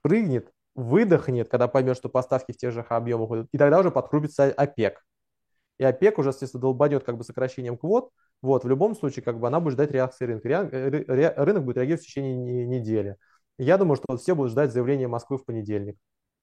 прыгнет, 0.06 0.52
выдохнет, 0.76 1.50
когда 1.50 1.68
поймет, 1.68 1.98
что 1.98 2.10
поставки 2.10 2.52
в 2.52 2.58
тех 2.58 2.72
же 2.72 2.82
объемах 2.82 3.32
идут, 3.32 3.48
и 3.52 3.58
тогда 3.58 3.80
уже 3.80 3.90
подкрупится 3.90 4.44
ОПЕК. 4.44 5.04
И 5.80 5.84
ОПЕК 5.84 6.20
уже, 6.20 6.32
если 6.40 6.60
долбанет 6.60 7.04
как 7.04 7.18
бы 7.18 7.24
сокращением 7.24 7.76
квот, 7.76 8.12
вот, 8.44 8.64
в 8.64 8.68
любом 8.68 8.96
случае, 8.96 9.24
как 9.24 9.40
бы 9.40 9.48
она 9.48 9.60
будет 9.60 9.74
ждать 9.74 9.90
реакции 9.90 10.26
рынка. 10.26 10.48
Ре, 10.48 11.34
рынок 11.36 11.66
будет 11.66 11.78
реагировать 11.78 12.04
в 12.04 12.06
течение 12.06 12.68
недели. 12.68 13.18
Я 13.58 13.80
думаю, 13.80 13.96
что 13.96 14.16
все 14.18 14.36
будут 14.36 14.52
ждать 14.52 14.72
заявления 14.72 15.08
Москвы 15.08 15.40
в 15.40 15.46
понедельник. 15.46 15.98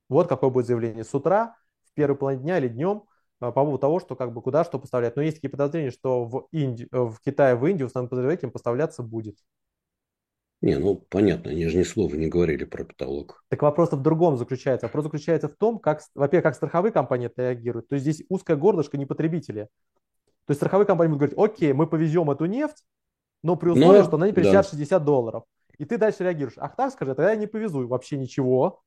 Вот 0.09 0.29
какое 0.29 0.51
будет 0.51 0.66
заявление 0.66 1.05
с 1.05 1.14
утра, 1.14 1.55
в 1.88 1.94
первый 1.94 2.16
половине 2.16 2.42
дня 2.42 2.59
или 2.59 2.66
днем 2.66 3.05
а, 3.38 3.53
по 3.53 3.62
поводу 3.62 3.79
того, 3.79 4.01
что 4.01 4.16
как 4.16 4.33
бы 4.33 4.42
куда 4.42 4.64
что 4.64 4.81
поставлять. 4.81 5.14
Но 5.14 5.22
есть 5.22 5.37
такие 5.37 5.51
подозрения, 5.51 5.92
что 5.92 6.25
в, 6.25 6.48
Инди... 6.51 6.88
Э, 6.90 7.03
в 7.03 7.20
Китае, 7.25 7.55
в 7.55 7.64
Индию 7.64 7.87
основным 7.87 8.11
потребителям 8.11 8.51
поставляться 8.51 9.05
будет. 9.05 9.37
Не, 10.62 10.79
ну 10.79 10.94
понятно, 10.94 11.51
они 11.51 11.66
же 11.66 11.77
ни 11.77 11.83
слова 11.83 12.14
не 12.14 12.29
говорили 12.29 12.64
про 12.64 12.85
потолок. 12.85 13.44
Так 13.48 13.62
вопрос 13.62 13.92
в 13.92 14.01
другом 14.01 14.37
заключается. 14.37 14.87
Вопрос 14.87 15.05
заключается 15.05 15.48
в 15.48 15.55
том, 15.55 15.79
как, 15.79 16.03
во-первых, 16.14 16.44
как 16.44 16.55
страховые 16.55 16.92
компании 16.92 17.31
реагируют. 17.37 17.88
То 17.88 17.96
есть 17.96 18.05
здесь 18.05 18.27
узкое 18.29 18.57
горлышко 18.57 18.96
не 18.96 19.05
потребители. 19.05 19.68
То 20.46 20.53
есть 20.53 20.59
страховые 20.59 20.87
компании 20.87 21.12
будут 21.12 21.33
говорить, 21.35 21.53
окей, 21.53 21.72
мы 21.72 21.87
повезем 21.87 22.31
эту 22.31 22.46
нефть, 22.46 22.85
но 23.42 23.57
при 23.57 23.70
условии, 23.70 23.98
но, 23.98 24.05
что 24.05 24.16
она 24.16 24.27
не 24.29 24.33
превышает 24.33 24.64
да. 24.64 24.70
60 24.70 25.05
долларов 25.05 25.44
и 25.83 25.85
ты 25.85 25.98
дальше 25.98 26.22
реагируешь. 26.22 26.59
Ах 26.59 26.77
так, 26.77 26.92
скажи, 26.92 27.14
тогда 27.14 27.31
я 27.31 27.37
не 27.37 27.48
повезу 27.48 27.87
вообще 27.88 28.16
ничего. 28.16 28.83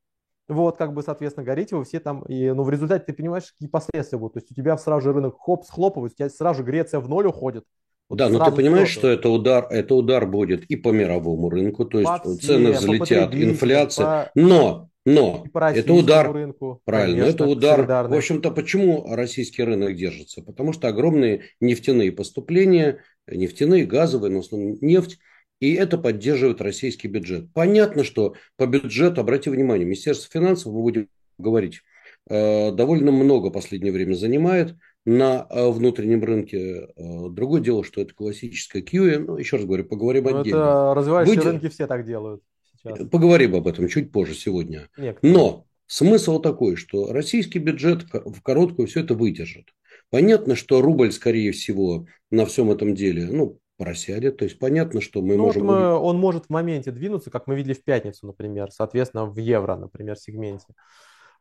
Вот, 0.47 0.77
как 0.77 0.93
бы, 0.93 1.01
соответственно, 1.01 1.45
горите 1.45 1.75
вы 1.75 1.83
все 1.83 1.99
там, 1.99 2.21
и, 2.23 2.51
ну, 2.51 2.63
в 2.63 2.69
результате 2.69 3.03
ты 3.03 3.13
понимаешь, 3.13 3.51
какие 3.51 3.67
последствия 3.67 4.17
будут. 4.17 4.33
То 4.33 4.39
есть 4.39 4.51
у 4.51 4.55
тебя 4.55 4.77
сразу 4.77 5.01
же 5.01 5.13
рынок 5.13 5.35
хоп, 5.37 5.65
схлопывает, 5.65 6.13
у 6.13 6.15
тебя 6.15 6.29
сразу 6.29 6.59
же 6.59 6.63
Греция 6.63 7.01
в 7.01 7.09
ноль 7.09 7.27
уходит. 7.27 7.65
Да, 8.09 8.29
но 8.29 8.43
ты 8.45 8.51
понимаешь, 8.51 8.89
что 8.89 9.07
это 9.07 9.29
удар, 9.29 9.67
это 9.69 9.95
удар 9.95 10.27
будет 10.27 10.65
и 10.65 10.75
по 10.75 10.89
мировому 10.89 11.49
рынку, 11.49 11.85
то 11.85 11.99
есть 11.99 12.23
по 12.23 12.35
цены 12.35 12.71
взлетят, 12.71 13.33
инфляция, 13.33 14.05
по... 14.05 14.31
но, 14.39 14.89
но 15.05 15.45
это 15.53 15.93
удар, 15.93 16.31
рынку, 16.31 16.81
правильно, 16.85 17.21
конечно, 17.21 17.35
это 17.35 17.45
удар, 17.47 18.07
в 18.07 18.13
общем-то, 18.13 18.51
почему 18.51 19.07
российский 19.09 19.63
рынок 19.63 19.95
держится? 19.95 20.43
Потому 20.43 20.71
что 20.71 20.87
огромные 20.87 21.45
нефтяные 21.59 22.11
поступления, 22.11 22.99
нефтяные, 23.27 23.85
газовые, 23.85 24.31
но 24.31 24.41
в 24.41 24.45
основном 24.45 24.77
нефть, 24.81 25.17
и 25.59 25.73
это 25.73 25.97
поддерживает 25.97 26.61
российский 26.61 27.07
бюджет. 27.07 27.51
Понятно, 27.53 28.03
что 28.03 28.35
по 28.55 28.67
бюджету, 28.67 29.21
обратите 29.21 29.49
внимание, 29.49 29.85
Министерство 29.85 30.29
финансов, 30.31 30.73
мы 30.73 30.81
будем 30.81 31.07
говорить, 31.39 31.81
э, 32.29 32.71
довольно 32.71 33.11
много 33.11 33.47
в 33.47 33.53
последнее 33.53 33.91
время 33.91 34.13
занимает 34.13 34.75
на 35.05 35.47
э, 35.49 35.69
внутреннем 35.69 36.23
рынке. 36.23 36.89
Э, 36.95 37.29
другое 37.29 37.61
дело, 37.61 37.83
что 37.83 38.01
это 38.01 38.13
классическая 38.13 38.81
QE. 38.81 39.19
Ну, 39.19 39.37
еще 39.37 39.57
раз 39.57 39.65
говорю, 39.65 39.85
поговорим 39.85 40.23
Но 40.25 40.31
ну, 40.31 40.39
отдельно. 40.41 40.57
Это 40.57 40.93
развивающие 40.95 41.35
Будь... 41.35 41.45
рынки 41.45 41.69
все 41.69 41.87
так 41.87 42.05
делают. 42.05 42.41
Сейчас. 42.77 43.07
Поговорим 43.09 43.55
об 43.55 43.67
этом 43.67 43.87
чуть 43.87 44.11
позже 44.11 44.33
сегодня. 44.33 44.89
Некоторые. 44.97 45.35
Но 45.35 45.65
смысл 45.87 46.39
такой, 46.39 46.75
что 46.75 47.13
российский 47.13 47.59
бюджет 47.59 48.03
в 48.11 48.41
короткую 48.41 48.87
все 48.87 49.01
это 49.01 49.13
выдержит. 49.13 49.69
Понятно, 50.09 50.55
что 50.55 50.81
рубль, 50.81 51.11
скорее 51.11 51.51
всего, 51.51 52.07
на 52.31 52.45
всем 52.45 52.71
этом 52.71 52.95
деле, 52.95 53.25
ну, 53.25 53.59
просядет. 53.77 54.37
То 54.37 54.45
есть 54.45 54.59
понятно, 54.59 55.01
что 55.01 55.21
мы 55.21 55.35
ну, 55.35 55.45
можем... 55.45 55.67
Вот 55.67 55.73
мы, 55.73 55.93
он 55.93 56.17
может 56.17 56.45
в 56.45 56.49
моменте 56.49 56.91
двинуться, 56.91 57.29
как 57.29 57.47
мы 57.47 57.55
видели 57.55 57.73
в 57.73 57.83
пятницу, 57.83 58.25
например, 58.25 58.71
соответственно, 58.71 59.25
в 59.25 59.37
евро, 59.37 59.75
например, 59.75 60.15
сегменте. 60.17 60.67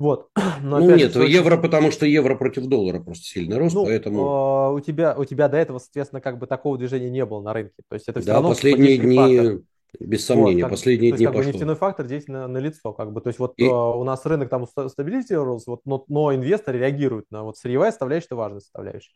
Вот. 0.05 0.29
Но, 0.63 0.81
ну 0.81 0.97
нет, 0.97 1.15
же, 1.15 1.27
евро, 1.27 1.55
очень... 1.55 1.63
потому 1.63 1.91
что 1.91 2.05
евро 2.05 2.35
против 2.35 2.67
доллара 2.67 3.01
просто 3.01 3.25
сильно 3.25 3.59
рос, 3.59 3.73
ну, 3.73 3.87
поэтому... 3.87 4.75
у, 4.75 4.81
тебя, 4.81 5.15
у 5.17 5.25
тебя 5.25 5.49
до 5.49 5.57
этого, 5.57 5.79
соответственно, 5.79 6.21
как 6.21 6.39
бы 6.39 6.47
такого 6.47 6.77
движения 6.77 7.09
не 7.09 7.25
было 7.25 7.41
на 7.41 7.55
рынке. 7.55 7.83
То 7.89 7.95
есть 7.95 8.07
это 8.07 8.21
все 8.21 8.27
да, 8.27 8.35
равно 8.35 8.51
последние 8.51 8.99
дни, 8.99 9.17
фактор. 9.17 9.61
без 10.01 10.27
сомнения, 10.27 10.65
вот, 10.65 10.69
как, 10.69 10.71
последние 10.73 11.13
то 11.13 11.17
дни 11.17 11.25
есть, 11.25 11.33
как 11.33 11.37
пошло. 11.39 11.53
Бы, 11.53 11.55
нефтяной 11.55 11.77
фактор 11.77 12.05
здесь 12.05 12.29
на, 12.29 12.47
на 12.49 12.59
лицо. 12.59 12.93
Как 12.93 13.15
бы. 13.15 13.23
То 13.23 13.29
есть 13.29 13.39
вот 13.39 13.55
И... 13.57 13.65
у 13.65 14.05
нас 14.05 14.27
рынок 14.27 14.51
там 14.51 14.67
стабилизировался, 14.67 15.71
вот, 15.71 15.81
но, 15.87 16.05
но 16.09 16.35
инвесторы 16.35 16.81
реагируют 16.81 17.31
на 17.31 17.43
вот 17.43 17.57
сырьевая 17.57 17.91
составляющая, 17.91 18.27
это 18.27 18.37
важная 18.37 18.61
составляющая. 18.61 19.13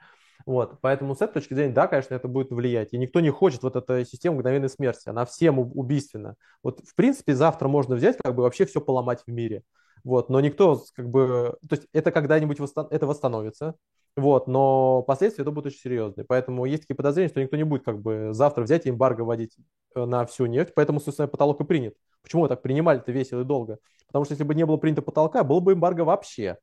Вот, 0.47 0.79
поэтому 0.81 1.15
с 1.15 1.21
этой 1.21 1.35
точки 1.35 1.53
зрения, 1.53 1.75
да, 1.75 1.87
конечно, 1.87 2.15
это 2.15 2.29
будет 2.29 2.51
влиять. 2.51 2.95
И 2.95 2.97
никто 2.97 3.21
не 3.21 3.29
хочет 3.29 3.63
вот 3.63 3.77
эту 3.77 4.07
систему 4.07 4.37
мгновенной 4.37 4.71
смерти, 4.71 5.11
она 5.11 5.27
всем 5.27 5.59
убийственна. 5.59 6.37
Вот, 6.63 6.81
в 6.81 6.95
принципе, 6.95 7.35
завтра 7.35 7.69
можно 7.69 7.95
взять, 7.95 8.17
как 8.17 8.35
бы 8.35 8.45
вообще 8.45 8.65
все 8.65 8.81
поломать 8.81 9.21
в 9.27 9.31
мире. 9.31 9.65
Вот, 10.05 10.29
но 10.29 10.41
никто, 10.41 10.83
как 10.95 11.09
бы, 11.11 11.57
то 11.69 11.77
есть 11.77 11.89
это 11.93 12.11
когда-нибудь 12.11 12.61
восстан... 12.61 12.87
это 12.91 13.07
восстановится, 13.07 13.75
вот, 14.17 14.49
но 14.49 15.03
последствия 15.03 15.43
это 15.43 15.53
будут 15.53 15.67
очень 15.67 15.81
серьезные. 15.81 16.25
Поэтому 16.25 16.65
есть 16.65 16.83
такие 16.83 16.97
подозрения, 16.97 17.29
что 17.29 17.41
никто 17.41 17.57
не 17.57 17.65
будет 17.65 17.85
как 17.85 18.01
бы 18.01 18.31
завтра 18.33 18.63
взять 18.63 18.87
и 18.87 18.91
эмбарго 18.91 19.23
вводить 19.23 19.57
э, 19.95 20.05
на 20.05 20.27
всю 20.27 20.47
нефть, 20.47 20.73
поэтому, 20.75 20.99
собственно, 21.01 21.29
потолок 21.29 21.61
и 21.61 21.65
принят. 21.65 21.95
Почему 22.23 22.49
так 22.49 22.63
принимали-то 22.63 23.13
весело 23.13 23.43
и 23.43 23.45
долго? 23.45 23.79
Потому 24.09 24.25
что 24.25 24.33
если 24.35 24.45
бы 24.45 24.55
не 24.55 24.67
было 24.67 24.77
принято 24.77 25.03
потолка, 25.03 25.45
было 25.45 25.61
бы 25.61 25.75
эмбарго 25.75 26.03
вообще. 26.03 26.59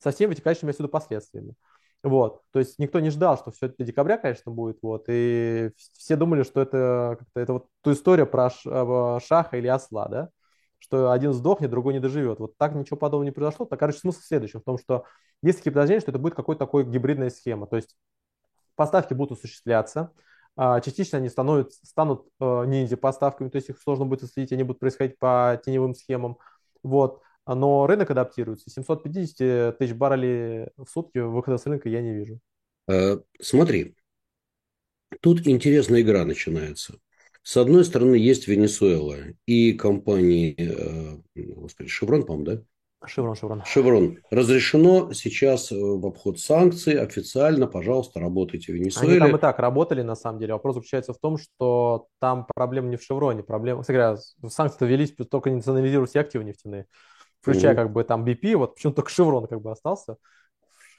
Со 0.00 0.10
всеми 0.10 0.30
вытекающими 0.30 0.70
отсюда 0.70 0.88
последствиями. 0.88 1.54
Вот, 2.02 2.42
то 2.50 2.58
есть 2.58 2.80
никто 2.80 2.98
не 2.98 3.10
ждал, 3.10 3.38
что 3.38 3.52
все 3.52 3.66
это 3.66 3.84
декабря, 3.84 4.18
конечно, 4.18 4.50
будет, 4.50 4.78
вот, 4.82 5.04
и 5.06 5.70
все 5.76 6.16
думали, 6.16 6.42
что 6.42 6.60
это 6.60 7.14
как-то 7.20 7.40
это 7.40 7.52
вот 7.52 7.68
ту 7.80 7.92
история 7.92 8.26
про 8.26 8.48
э, 8.48 9.18
шаха 9.24 9.56
или 9.56 9.68
осла, 9.68 10.08
да, 10.08 10.30
что 10.82 11.12
один 11.12 11.32
сдохнет, 11.32 11.70
другой 11.70 11.94
не 11.94 12.00
доживет. 12.00 12.40
Вот 12.40 12.56
так 12.58 12.74
ничего 12.74 12.96
подобного 12.96 13.24
не 13.24 13.30
произошло. 13.30 13.66
Так, 13.66 13.78
короче, 13.78 13.98
смысл 13.98 14.20
в 14.20 14.24
следующем, 14.24 14.60
в 14.60 14.64
том, 14.64 14.78
что 14.78 15.04
есть 15.40 15.58
такие 15.58 15.72
подозрения, 15.72 16.00
что 16.00 16.10
это 16.10 16.18
будет 16.18 16.34
какой-то 16.34 16.58
такой 16.58 16.84
гибридная 16.84 17.30
схема, 17.30 17.68
то 17.68 17.76
есть 17.76 17.96
поставки 18.74 19.14
будут 19.14 19.38
осуществляться, 19.38 20.12
а, 20.56 20.80
частично 20.80 21.18
они 21.18 21.28
станут, 21.28 21.72
станут 21.72 22.26
э, 22.40 22.64
ниндзя-поставками, 22.66 23.48
то 23.48 23.56
есть 23.56 23.70
их 23.70 23.80
сложно 23.80 24.06
будет 24.06 24.30
следить, 24.30 24.52
они 24.52 24.64
будут 24.64 24.80
происходить 24.80 25.18
по 25.18 25.60
теневым 25.64 25.94
схемам, 25.94 26.38
вот, 26.82 27.22
но 27.46 27.86
рынок 27.86 28.10
адаптируется. 28.10 28.68
750 28.68 29.78
тысяч 29.78 29.94
баррелей 29.94 30.68
в 30.76 30.86
сутки 30.88 31.18
выхода 31.18 31.58
с 31.58 31.66
рынка 31.66 31.88
я 31.88 32.02
не 32.02 32.12
вижу. 32.12 32.40
Э, 32.88 33.18
смотри, 33.40 33.94
тут 35.20 35.46
интересная 35.46 36.00
игра 36.00 36.24
начинается. 36.24 36.98
С 37.42 37.56
одной 37.56 37.84
стороны, 37.84 38.14
есть 38.14 38.46
Венесуэла 38.46 39.16
и 39.46 39.72
компании, 39.72 40.54
э, 40.56 41.18
господи, 41.34 41.88
Шеврон, 41.88 42.24
по-моему, 42.24 42.44
да? 42.44 42.62
Шеврон, 43.04 43.34
Шеврон. 43.34 43.64
Шеврон. 43.64 44.18
Разрешено 44.30 45.12
сейчас 45.12 45.72
э, 45.72 45.76
в 45.76 46.06
обход 46.06 46.38
санкций 46.38 47.00
официально, 47.00 47.66
пожалуйста, 47.66 48.20
работайте 48.20 48.72
в 48.72 48.76
Венесуэле. 48.76 49.16
Они 49.16 49.20
там 49.20 49.36
и 49.36 49.40
так 49.40 49.58
работали, 49.58 50.02
на 50.02 50.14
самом 50.14 50.38
деле. 50.38 50.52
Вопрос 50.52 50.76
заключается 50.76 51.12
в 51.12 51.18
том, 51.18 51.36
что 51.36 52.06
там 52.20 52.46
проблема 52.54 52.88
не 52.88 52.96
в 52.96 53.02
Шевроне. 53.02 53.42
Проблема, 53.42 53.80
кстати 53.80 53.96
говоря, 53.96 54.18
санкции 54.48 54.86
велись 54.86 55.12
только 55.28 55.50
национализировать 55.50 56.10
все 56.10 56.20
активы 56.20 56.44
нефтяные, 56.44 56.86
включая 57.40 57.72
угу. 57.72 57.82
как 57.82 57.92
бы 57.92 58.04
там 58.04 58.24
BP, 58.24 58.56
вот 58.56 58.76
почему 58.76 58.92
только 58.92 59.10
Шеврон 59.10 59.48
как 59.48 59.60
бы 59.60 59.72
остался 59.72 60.16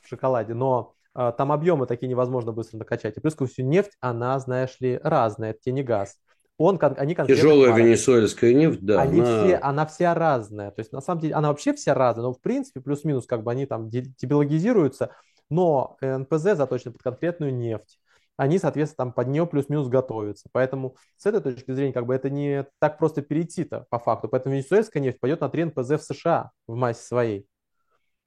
в 0.01 0.09
шоколаде. 0.09 0.53
Но 0.53 0.95
а, 1.13 1.31
там 1.31 1.53
объемы 1.53 1.87
такие 1.87 2.09
невозможно 2.09 2.51
быстро 2.51 2.79
накачать. 2.79 3.15
И 3.15 3.21
плюс 3.21 3.33
ко 3.33 3.45
всему 3.45 3.69
нефть, 3.69 3.93
она, 4.01 4.37
знаешь 4.39 4.75
ли, 4.81 4.99
разная, 5.01 5.51
это 5.51 5.71
не 5.71 5.83
газ 5.83 6.17
он, 6.57 6.79
они 6.81 7.15
конкретно... 7.15 7.35
Тяжелая 7.35 7.71
парят. 7.71 7.85
венесуэльская 7.85 8.53
нефть, 8.53 8.79
да. 8.81 9.01
Они 9.01 9.19
она... 9.19 9.43
все, 9.43 9.55
она 9.55 9.85
вся 9.85 10.13
разная. 10.13 10.71
То 10.71 10.79
есть, 10.81 10.91
на 10.91 11.01
самом 11.01 11.21
деле, 11.21 11.33
она 11.33 11.49
вообще 11.49 11.73
вся 11.73 11.93
разная, 11.93 12.23
но 12.23 12.33
в 12.33 12.41
принципе, 12.41 12.79
плюс-минус, 12.81 13.25
как 13.25 13.43
бы 13.43 13.51
они 13.51 13.65
там 13.65 13.89
типологизируются, 13.89 15.11
но 15.49 15.97
НПЗ 16.01 16.55
заточены 16.55 16.93
под 16.93 17.01
конкретную 17.03 17.53
нефть. 17.53 17.99
Они, 18.35 18.57
соответственно, 18.57 19.07
там 19.07 19.13
под 19.13 19.27
нее 19.27 19.45
плюс-минус 19.45 19.87
готовятся. 19.87 20.49
Поэтому 20.51 20.95
с 21.17 21.25
этой 21.25 21.41
точки 21.41 21.71
зрения, 21.71 21.93
как 21.93 22.07
бы 22.07 22.15
это 22.15 22.29
не 22.29 22.65
так 22.79 22.97
просто 22.97 23.21
перейти-то 23.21 23.85
по 23.89 23.99
факту. 23.99 24.27
Поэтому 24.27 24.55
венесуэльская 24.55 25.03
нефть 25.03 25.19
пойдет 25.19 25.41
на 25.41 25.49
3 25.49 25.65
НПЗ 25.65 25.89
в 25.91 26.01
США 26.01 26.51
в 26.67 26.75
массе 26.75 27.03
своей. 27.03 27.45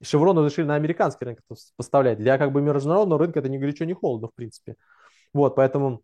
Шеврону 0.03 0.45
решили 0.45 0.67
на 0.67 0.77
американский 0.77 1.25
рынок 1.25 1.41
поставлять. 1.77 2.19
Для 2.19 2.39
как 2.39 2.53
бы 2.53 2.61
международного 2.63 3.19
рынка 3.19 3.41
это 3.41 3.49
ни 3.49 3.59
горячо, 3.59 3.85
ни 3.85 3.95
холодно, 3.95 4.29
в 4.29 4.35
принципе. 4.35 4.77
Вот, 5.33 5.57
поэтому 5.57 6.03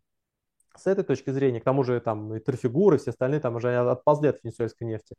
с 0.76 0.86
этой 0.86 1.04
точки 1.04 1.30
зрения, 1.30 1.60
к 1.60 1.64
тому 1.64 1.84
же 1.84 2.00
там 2.00 2.34
и 2.34 2.40
Терфигур, 2.40 2.94
и 2.94 2.98
все 2.98 3.10
остальные 3.10 3.40
там 3.40 3.56
уже 3.56 3.76
отползли 3.76 4.28
от 4.28 4.42
венесуэльской 4.42 4.86
нефти. 4.86 5.14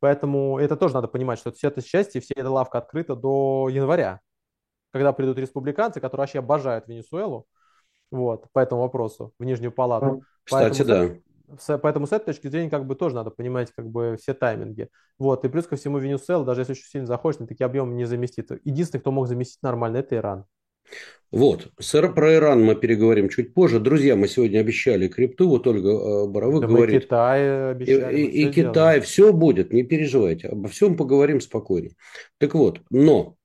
Поэтому 0.00 0.58
это 0.58 0.76
тоже 0.76 0.94
надо 0.94 1.08
понимать, 1.08 1.38
что 1.38 1.50
все 1.52 1.68
это 1.68 1.80
счастье, 1.80 2.20
вся 2.20 2.34
эта 2.36 2.50
лавка 2.50 2.78
открыта 2.78 3.16
до 3.16 3.68
января, 3.68 4.20
когда 4.92 5.12
придут 5.12 5.38
республиканцы, 5.38 6.00
которые 6.00 6.22
вообще 6.22 6.38
обожают 6.38 6.86
Венесуэлу, 6.88 7.46
вот, 8.10 8.46
по 8.52 8.60
этому 8.60 8.82
вопросу, 8.82 9.32
в 9.38 9.44
Нижнюю 9.44 9.72
Палату. 9.72 10.22
Кстати, 10.44 10.82
поэтому, 10.82 11.20
да. 11.48 11.56
С, 11.58 11.78
поэтому 11.78 12.06
с 12.06 12.12
этой 12.12 12.26
точки 12.26 12.48
зрения 12.48 12.70
как 12.70 12.86
бы 12.86 12.94
тоже 12.94 13.14
надо 13.14 13.30
понимать 13.30 13.72
как 13.72 13.88
бы 13.88 14.16
все 14.20 14.34
тайминги. 14.34 14.88
Вот, 15.18 15.44
и 15.44 15.48
плюс 15.48 15.66
ко 15.66 15.76
всему 15.76 15.98
Венесуэла, 15.98 16.44
даже 16.44 16.60
если 16.60 16.72
очень 16.72 16.84
сильно 16.84 17.06
захочет, 17.06 17.40
на 17.40 17.46
такие 17.46 17.64
объемы 17.66 17.94
не 17.94 18.04
заместит. 18.04 18.50
Единственный, 18.64 19.00
кто 19.00 19.10
мог 19.10 19.26
заместить 19.26 19.62
нормально, 19.62 19.98
это 19.98 20.16
Иран. 20.16 20.44
Вот. 21.30 21.68
Сэр, 21.78 22.14
про 22.14 22.34
Иран 22.34 22.64
мы 22.64 22.74
переговорим 22.74 23.28
чуть 23.28 23.52
позже. 23.52 23.80
Друзья, 23.80 24.16
мы 24.16 24.28
сегодня 24.28 24.60
обещали 24.60 25.08
крипту. 25.08 25.48
Вот 25.48 25.66
Ольга 25.66 25.90
э, 25.90 26.26
Боровых 26.26 26.62
да 26.62 26.66
говорит. 26.68 26.94
Мы 26.94 27.00
Китай 27.00 27.70
обещали. 27.72 28.16
И, 28.16 28.24
и, 28.24 28.48
и 28.48 28.52
Китай. 28.52 29.00
Все 29.00 29.32
будет, 29.32 29.72
не 29.72 29.82
переживайте. 29.82 30.48
Обо 30.48 30.68
всем 30.68 30.96
поговорим 30.96 31.40
спокойно. 31.40 31.90
Так 32.38 32.54
вот, 32.54 32.80
но 32.90 33.36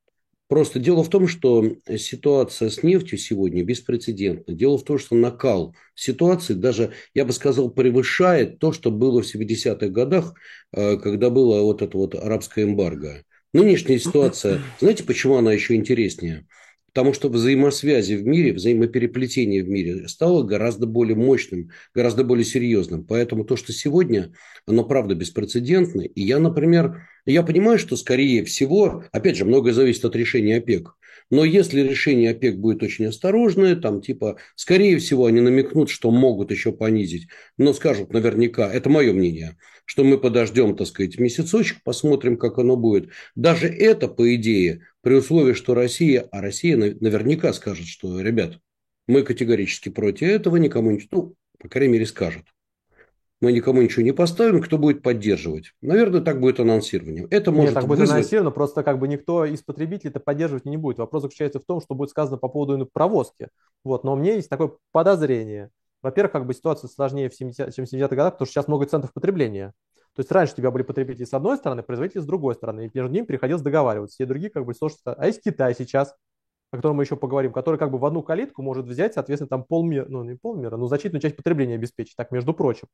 Просто 0.54 0.78
дело 0.78 1.04
в 1.04 1.10
том, 1.10 1.28
что 1.28 1.66
ситуация 1.98 2.70
с 2.70 2.84
нефтью 2.84 3.18
сегодня 3.18 3.64
беспрецедентна. 3.64 4.54
Дело 4.54 4.78
в 4.78 4.84
том, 4.84 5.00
что 5.00 5.16
накал 5.16 5.74
ситуации 5.96 6.54
даже, 6.54 6.92
я 7.16 7.26
бы 7.26 7.34
сказал, 7.34 7.72
превышает 7.72 8.60
то, 8.60 8.72
что 8.72 8.92
было 8.92 9.24
в 9.24 9.36
70-х 9.36 9.88
годах, 9.88 10.36
э, 10.72 10.98
когда 10.98 11.32
было 11.32 11.64
вот 11.64 11.82
это 11.82 11.98
вот 11.98 12.14
арабское 12.14 12.66
эмбарго. 12.66 13.24
Нынешняя 13.52 13.98
ситуация, 13.98 14.62
знаете, 14.80 15.04
почему 15.04 15.38
она 15.38 15.52
еще 15.54 15.74
интереснее? 15.74 16.46
Потому 16.94 17.14
что 17.14 17.30
взаимосвязи 17.30 18.14
в 18.14 18.26
мире, 18.26 18.54
взаимопереплетение 18.54 19.64
в 19.64 19.70
мире 19.70 20.08
стало 20.08 20.44
гораздо 20.44 20.86
более 20.86 21.16
мощным, 21.16 21.72
гораздо 21.96 22.24
более 22.24 22.46
серьезным. 22.46 23.04
Поэтому 23.04 23.46
то, 23.46 23.56
что 23.56 23.74
сегодня, 23.74 24.32
оно 24.68 24.84
правда 24.84 25.16
беспрецедентно. 25.16 26.02
И 26.02 26.22
я, 26.22 26.38
например, 26.38 27.08
я 27.26 27.42
понимаю, 27.42 27.80
что 27.80 27.96
скорее 27.98 28.44
всего, 28.46 29.06
опять 29.12 29.38
же, 29.38 29.46
многое 29.46 29.74
зависит 29.74 30.06
от 30.06 30.16
решения 30.16 30.58
ОПЕК. 30.58 30.96
Но 31.30 31.44
если 31.46 31.82
решение 31.82 32.32
ОПЕК 32.32 32.58
будет 32.58 32.84
очень 32.84 33.06
осторожное, 33.06 33.76
там 33.76 34.02
типа, 34.02 34.38
скорее 34.56 34.98
всего, 34.98 35.26
они 35.26 35.42
намекнут, 35.42 35.90
что 35.90 36.12
могут 36.12 36.52
еще 36.52 36.72
понизить, 36.72 37.28
но 37.58 37.74
скажут 37.74 38.14
наверняка, 38.14 38.72
это 38.72 38.90
мое 38.90 39.14
мнение, 39.14 39.58
что 39.86 40.04
мы 40.04 40.18
подождем, 40.18 40.76
так 40.76 40.88
сказать, 40.88 41.20
месяцочек, 41.20 41.84
посмотрим, 41.84 42.38
как 42.38 42.58
оно 42.60 42.76
будет. 42.76 43.10
Даже 43.36 43.68
это, 43.68 44.08
по 44.08 44.36
идее, 44.36 44.82
при 45.02 45.16
условии, 45.16 45.54
что 45.54 45.74
Россия, 45.74 46.28
а 46.32 46.42
Россия 46.42 46.78
наверняка 46.78 47.54
скажет, 47.54 47.88
что, 47.88 48.20
ребят, 48.22 48.60
мы 49.08 49.24
категорически 49.24 49.90
против 49.90 50.28
этого, 50.28 50.58
никому 50.58 50.92
ничего, 50.92 51.10
ну, 51.12 51.36
по 51.60 51.70
крайней 51.70 51.94
мере, 51.94 52.06
скажет. 52.06 52.44
Мы 53.44 53.52
никому 53.52 53.82
ничего 53.82 54.04
не 54.04 54.14
поставим, 54.14 54.62
кто 54.62 54.78
будет 54.78 55.02
поддерживать. 55.02 55.74
Наверное, 55.82 56.22
так 56.22 56.40
будет 56.40 56.62
анонсирование. 56.62 57.28
Это 57.30 57.52
может 57.52 57.72
Нет, 57.72 57.74
так 57.74 57.88
будет 57.88 58.00
вызвать... 58.00 58.20
анонсировано, 58.20 58.52
просто 58.52 58.84
как 58.84 59.00
бы 59.00 59.10
никто 59.10 59.44
из 59.44 59.62
потребителей 59.62 60.12
это 60.12 60.22
поддерживать 60.22 60.64
не 60.64 60.78
будет. 60.78 60.98
Вопрос 60.98 61.24
заключается 61.24 61.60
в 61.60 61.66
том, 61.66 61.82
что 61.82 61.94
будет 61.94 62.10
сказано 62.10 62.38
по 62.38 62.48
поводу 62.48 62.86
провозки. 62.86 63.50
Вот, 63.84 64.06
но 64.06 64.14
у 64.14 64.16
меня 64.16 64.36
есть 64.36 64.48
такое 64.48 64.72
подозрение. 64.94 65.72
Во-первых, 66.02 66.32
как 66.32 66.46
бы 66.46 66.54
ситуация 66.54 66.88
сложнее, 66.88 67.30
в 67.30 67.36
70, 67.36 67.76
чем 67.76 67.86
в 67.86 67.92
70-х 67.92 68.16
годах, 68.16 68.34
потому 68.36 68.46
что 68.46 68.54
сейчас 68.54 68.70
много 68.70 68.86
центров 68.86 69.12
потребления. 69.12 69.74
То 70.16 70.22
есть 70.22 70.32
раньше 70.32 70.54
у 70.54 70.56
тебя 70.56 70.72
были 70.72 70.84
потребители 70.84 71.26
с 71.26 71.34
одной 71.34 71.58
стороны, 71.58 71.84
производители 71.84 72.22
с 72.22 72.26
другой 72.26 72.56
стороны, 72.56 72.86
и 72.86 72.92
между 72.94 73.12
ними 73.12 73.26
приходилось 73.26 73.62
договариваться. 73.62 74.16
Все 74.16 74.26
другие 74.26 74.52
как 74.52 74.64
бы 74.64 74.74
сложно. 74.74 75.00
А 75.06 75.28
есть 75.28 75.42
Китай 75.44 75.76
сейчас, 75.76 76.16
о 76.72 76.78
котором 76.78 76.96
мы 76.96 77.04
еще 77.04 77.18
поговорим, 77.18 77.52
который 77.52 77.78
как 77.78 77.92
бы 77.92 77.98
в 77.98 78.06
одну 78.06 78.24
калитку 78.24 78.62
может 78.62 78.86
взять, 78.86 79.14
соответственно, 79.14 79.50
там 79.50 79.64
полмира, 79.64 80.06
ну 80.08 80.24
не 80.24 80.36
полмира, 80.36 80.78
но 80.78 80.88
значительную 80.88 81.22
часть 81.22 81.36
потребления 81.36 81.76
обеспечить, 81.76 82.16
так 82.16 82.32
между 82.32 82.54
прочим. 82.54 82.88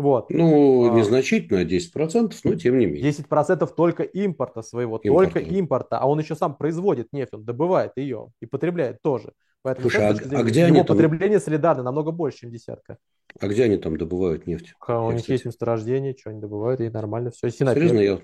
Вот. 0.00 0.30
Ну, 0.30 0.90
а, 0.90 0.98
незначительно, 0.98 1.62
10%, 1.62 2.32
но 2.44 2.54
тем 2.54 2.78
не 2.78 2.86
менее. 2.86 3.12
10% 3.12 3.66
только 3.76 4.02
импорта 4.02 4.62
своего, 4.62 4.96
импорта. 4.96 5.32
только 5.32 5.54
импорта, 5.54 5.98
а 5.98 6.06
он 6.06 6.18
еще 6.20 6.34
сам 6.34 6.56
производит 6.56 7.08
нефть, 7.12 7.34
он 7.34 7.44
добывает 7.44 7.92
ее 7.96 8.28
и 8.40 8.46
потребляет 8.46 9.02
тоже. 9.02 9.32
Поэтому 9.60 9.90
Слушай, 9.90 10.08
а, 10.08 10.14
зрения, 10.14 10.36
а 10.38 10.42
где 10.42 10.60
его 10.60 10.78
они 10.78 10.84
потребление 10.84 11.38
там... 11.38 11.44
солидарно 11.44 11.82
намного 11.82 12.12
больше, 12.12 12.38
чем 12.38 12.50
десятка. 12.50 12.96
А 13.38 13.46
где 13.46 13.64
они 13.64 13.76
там 13.76 13.98
добывают 13.98 14.46
нефть? 14.46 14.72
А, 14.86 15.04
у 15.04 15.10
них 15.10 15.20
кстати... 15.20 15.32
есть 15.32 15.44
месторождение, 15.44 16.16
что 16.18 16.30
они 16.30 16.40
добывают, 16.40 16.80
и 16.80 16.88
нормально 16.88 17.30
все. 17.30 17.50
Синопек. 17.50 17.82
Серьезно, 17.82 18.00
я... 18.00 18.20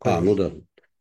А, 0.00 0.22
ну 0.22 0.34
да. 0.34 0.52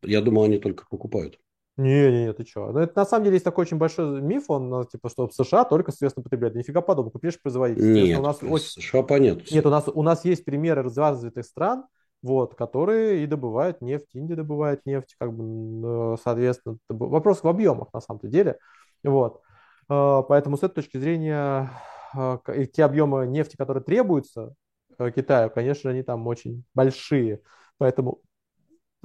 Я 0.01 0.19
думал, 0.19 0.43
они 0.43 0.57
только 0.57 0.85
покупают. 0.89 1.39
Не, 1.75 2.11
не, 2.11 2.25
не, 2.25 2.33
ты 2.33 2.45
что? 2.45 2.71
Ну, 2.71 2.79
это 2.79 2.99
на 2.99 3.05
самом 3.05 3.23
деле 3.23 3.35
есть 3.35 3.45
такой 3.45 3.63
очень 3.63 3.77
большой 3.77 4.21
миф, 4.21 4.45
он, 4.49 4.69
ну, 4.69 4.83
типа, 4.83 5.09
что 5.09 5.27
в 5.27 5.33
США 5.33 5.63
только 5.63 5.91
средственно 5.91 6.23
потребляют. 6.23 6.55
Нифига 6.55 6.81
подобного, 6.81 7.13
купишь 7.13 7.41
производитель. 7.41 7.93
Нет, 7.93 8.19
у 8.19 8.21
нас 8.21 8.37
очень... 8.43 8.81
США 8.81 9.01
понятно. 9.01 9.43
Нет, 9.49 9.65
у 9.65 9.69
нас, 9.69 9.87
у 9.87 10.03
нас 10.03 10.23
есть 10.23 10.45
примеры 10.45 10.83
развитых 10.83 11.45
стран, 11.45 11.85
вот, 12.21 12.53
которые 12.53 13.23
и 13.23 13.27
добывают 13.27 13.81
нефть, 13.81 14.09
Индия 14.13 14.35
добывает 14.35 14.85
нефть, 14.85 15.15
как 15.19 15.33
бы, 15.33 16.15
соответственно, 16.23 16.77
вопрос 16.89 17.41
в 17.41 17.47
объемах 17.47 17.91
на 17.91 18.01
самом-то 18.01 18.27
деле, 18.27 18.59
вот. 19.03 19.41
А, 19.89 20.21
поэтому 20.21 20.57
с 20.57 20.63
этой 20.63 20.75
точки 20.75 20.97
зрения 20.97 21.71
а, 22.13 22.39
те 22.73 22.83
объемы 22.83 23.27
нефти, 23.27 23.55
которые 23.55 23.83
требуются 23.83 24.55
э, 24.97 25.11
Китаю, 25.11 25.49
конечно, 25.49 25.89
они 25.89 26.03
там 26.03 26.25
очень 26.27 26.63
большие. 26.73 27.41
Поэтому 27.77 28.21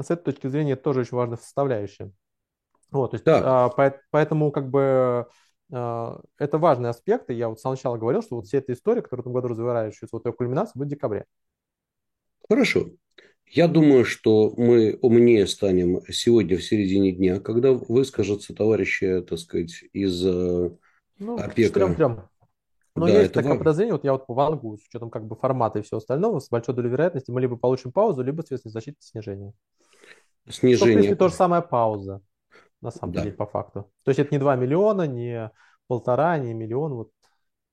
с 0.00 0.10
этой 0.10 0.32
точки 0.32 0.46
зрения 0.46 0.72
это 0.72 0.82
тоже 0.82 1.00
очень 1.00 1.16
важная 1.16 1.38
составляющая. 1.38 2.12
Вот, 2.90 3.10
то 3.12 3.16
есть, 3.16 3.26
а, 3.28 3.68
по- 3.70 4.00
поэтому 4.10 4.50
как 4.50 4.70
бы 4.70 5.26
а, 5.72 6.20
это 6.38 6.58
важный 6.58 6.90
аспект, 6.90 7.30
и 7.30 7.34
я 7.34 7.48
вот 7.50 7.60
сначала 7.60 7.96
говорил, 7.98 8.22
что 8.22 8.36
вот 8.36 8.46
вся 8.46 8.58
эта 8.58 8.72
история, 8.72 9.02
которая 9.02 9.20
в 9.22 9.26
этом 9.26 9.32
году 9.34 9.48
разворачивается, 9.48 10.16
вот 10.16 10.26
ее 10.26 10.32
кульминация 10.32 10.78
будет 10.78 10.88
в 10.88 10.90
декабре. 10.92 11.26
хорошо. 12.48 12.90
Я 13.46 13.68
думаю, 13.68 14.04
что 14.04 14.54
мы 14.56 14.98
умнее 15.02 15.46
станем 15.46 16.02
сегодня 16.10 16.58
в 16.58 16.64
середине 16.64 17.12
дня, 17.12 17.40
когда 17.40 17.72
выскажутся 17.72 18.54
товарищи, 18.54 19.22
так 19.28 19.38
сказать, 19.38 19.84
из 19.92 20.24
э, 20.26 20.70
Ну, 21.18 21.44
ОПЕКа. 21.44 21.60
четырем-трем. 21.60 22.28
Но 22.96 23.08
Да, 23.08 23.08
есть 23.08 23.34
такое 23.34 23.56
ва- 23.56 23.58
подозрение, 23.58 23.94
вот 23.94 24.04
я 24.04 24.12
вот 24.12 24.26
по 24.26 24.34
Вангу, 24.34 24.78
с 24.78 24.86
учетом 24.88 25.10
как 25.10 25.26
бы 25.26 25.36
формата 25.36 25.78
и 25.80 25.82
всего 25.82 25.98
остального, 25.98 26.40
с 26.40 26.48
большой 26.50 26.74
долей 26.76 26.90
вероятности 26.90 27.30
мы 27.30 27.40
либо 27.40 27.56
получим 27.56 27.92
паузу, 27.92 28.22
либо, 28.22 28.38
соответственно, 28.42 28.72
защитное 28.72 29.02
снижение. 29.02 29.54
Что, 30.70 30.86
в 30.86 30.92
принципе, 30.92 31.14
снижение. 31.14 31.16
то 31.16 31.28
же 31.28 31.34
самое 31.34 31.62
пауза, 31.62 32.20
на 32.80 32.90
самом-то 32.90 33.18
Да. 33.18 33.24
деле, 33.24 33.36
по 33.36 33.46
факту. 33.46 33.90
То 34.04 34.10
есть 34.10 34.18
это 34.20 34.30
не 34.32 34.38
2 34.38 34.56
миллиона, 34.56 35.06
не 35.06 35.50
полтора, 35.86 36.38
не 36.38 36.54
миллион, 36.54 36.94
вот 36.94 37.10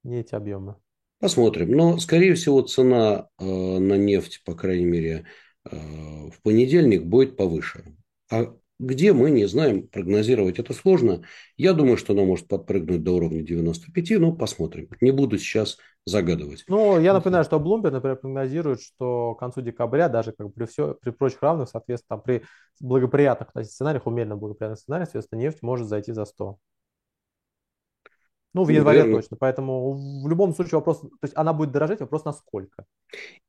не 0.03 0.20
эти 0.20 0.36
объемы. 0.36 0.76
Посмотрим. 1.20 1.72
Но, 1.72 1.97
скорее 1.97 2.36
всего, 2.36 2.62
цена 2.62 3.30
э, 3.39 3.45
на 3.45 3.95
нефть, 3.95 4.43
по 4.45 4.53
крайней 4.53 4.86
мере, 4.86 5.26
э, 5.66 5.76
в 5.76 6.41
понедельник 6.43 7.03
будет 7.06 7.38
повыше. 7.38 7.95
А 8.32 8.53
где 8.80 9.13
мы 9.13 9.32
не 9.32 9.45
знаем, 9.47 9.88
прогнозировать 9.88 10.59
это 10.59 10.73
сложно. 10.73 11.23
Я 11.57 11.73
думаю, 11.73 11.97
что 11.97 12.13
она 12.13 12.23
может 12.23 12.47
подпрыгнуть 12.47 13.03
до 13.03 13.13
уровня 13.13 13.41
95, 13.41 14.19
но 14.19 14.34
посмотрим. 14.34 14.89
Не 15.01 15.11
буду 15.11 15.38
сейчас 15.38 15.78
загадывать. 16.05 16.63
Ну, 16.67 16.99
я 16.99 17.13
напоминаю, 17.13 17.45
что 17.45 17.57
Bloomberg, 17.57 17.91
например, 17.91 18.17
прогнозирует, 18.17 18.82
что 18.82 19.34
к 19.36 19.39
концу 19.39 19.61
декабря, 19.61 20.09
даже 20.09 20.34
как 20.34 20.53
при, 20.53 20.65
все, 20.65 20.95
при 20.95 21.09
прочих 21.11 21.41
равных, 21.41 21.69
соответственно, 21.69 22.17
там, 22.17 22.21
при 22.21 22.43
благоприятных 22.80 23.47
кстати, 23.49 23.67
сценариях, 23.67 24.05
умеренно 24.05 24.36
благоприятных 24.36 24.80
сценариях, 24.80 25.07
соответственно, 25.07 25.39
нефть 25.39 25.61
может 25.61 25.88
зайти 25.88 26.11
за 26.11 26.26
100. 26.26 26.57
Ну, 28.56 28.64
в 28.64 28.70
январе 28.70 28.99
наверное. 28.99 29.22
точно. 29.22 29.36
Поэтому 29.36 30.22
в 30.24 30.30
любом 30.30 30.56
случае 30.56 30.80
вопрос, 30.80 31.01
то 31.01 31.10
есть 31.24 31.34
она 31.36 31.51
будет 31.51 31.74
дорожать, 31.74 31.99
вопрос 31.99 32.24
насколько. 32.24 32.86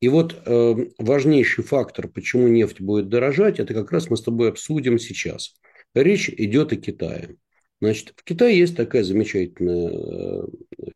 И 0.01 0.09
вот 0.09 0.35
э, 0.45 0.75
важнейший 0.99 1.63
фактор, 1.63 2.09
почему 2.09 2.49
нефть 2.49 2.81
будет 2.81 3.09
дорожать, 3.09 3.61
это 3.61 3.73
как 3.73 3.93
раз 3.93 4.11
мы 4.11 4.17
с 4.17 4.23
тобой 4.23 4.49
обсудим 4.49 4.99
сейчас. 4.99 5.55
Речь 5.95 6.29
идет 6.29 6.73
о 6.73 6.77
Китае. 6.77 7.37
Значит, 7.81 8.15
в 8.17 8.25
Китае 8.25 8.59
есть 8.59 8.77
такая 8.77 9.05
замечательная 9.05 9.91
э, 9.93 10.43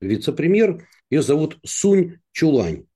вице-премьер, 0.00 0.88
ее 1.08 1.22
зовут 1.22 1.60
Сунь 1.64 2.18
Чулань. 2.32 2.86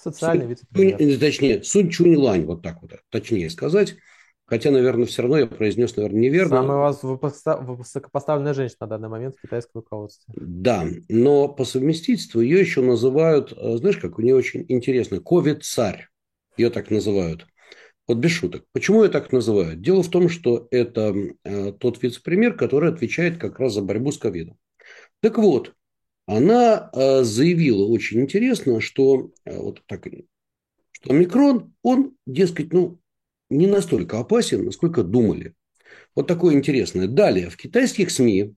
Социальный 0.00 0.44
Сунь, 0.44 0.56
Чунь- 0.72 0.96
вице-премьер. 1.00 1.16
э, 1.16 1.18
точнее, 1.18 1.64
Сунь 1.64 1.90
Чуньлань, 1.90 2.44
вот 2.44 2.62
так 2.62 2.80
вот, 2.80 2.92
точнее 3.10 3.50
сказать. 3.50 3.96
Хотя, 4.52 4.70
наверное, 4.70 5.06
все 5.06 5.22
равно 5.22 5.38
я 5.38 5.46
произнес, 5.46 5.96
наверное, 5.96 6.20
неверно. 6.20 6.56
Самая 6.56 6.76
у 6.76 6.80
вас 6.82 7.02
высоко- 7.02 7.74
высокопоставленная 7.74 8.52
женщина 8.52 8.76
на 8.80 8.86
данный 8.86 9.08
момент 9.08 9.34
в 9.34 9.40
китайском 9.40 9.80
руководстве. 9.80 10.34
Да, 10.36 10.86
но 11.08 11.48
по 11.48 11.64
совместительству 11.64 12.42
ее 12.42 12.60
еще 12.60 12.82
называют, 12.82 13.54
э, 13.56 13.78
знаешь, 13.78 13.96
как 13.96 14.18
у 14.18 14.22
нее 14.22 14.34
очень 14.34 14.66
интересно, 14.68 15.20
ковид-царь. 15.20 16.08
Ее 16.58 16.68
так 16.68 16.90
называют. 16.90 17.46
Вот 18.06 18.18
без 18.18 18.32
шуток. 18.32 18.66
Почему 18.72 19.04
ее 19.04 19.08
так 19.08 19.32
называют? 19.32 19.80
Дело 19.80 20.02
в 20.02 20.10
том, 20.10 20.28
что 20.28 20.68
это 20.70 21.14
э, 21.44 21.72
тот 21.72 22.02
вице-премьер, 22.02 22.54
который 22.54 22.90
отвечает 22.90 23.38
как 23.38 23.58
раз 23.58 23.72
за 23.72 23.80
борьбу 23.80 24.12
с 24.12 24.18
ковидом. 24.18 24.58
Так 25.20 25.38
вот, 25.38 25.72
она 26.26 26.90
э, 26.92 27.22
заявила 27.22 27.86
очень 27.86 28.20
интересно, 28.20 28.82
что 28.82 29.30
вот 29.46 29.80
так, 29.86 30.06
что 30.90 31.10
омикрон, 31.10 31.72
он, 31.82 32.16
дескать, 32.26 32.74
ну, 32.74 32.98
не 33.56 33.66
настолько 33.66 34.18
опасен, 34.18 34.64
насколько 34.64 35.02
думали. 35.02 35.54
Вот 36.14 36.26
такое 36.26 36.54
интересное. 36.54 37.06
Далее, 37.06 37.50
в 37.50 37.56
китайских 37.56 38.10
СМИ 38.10 38.54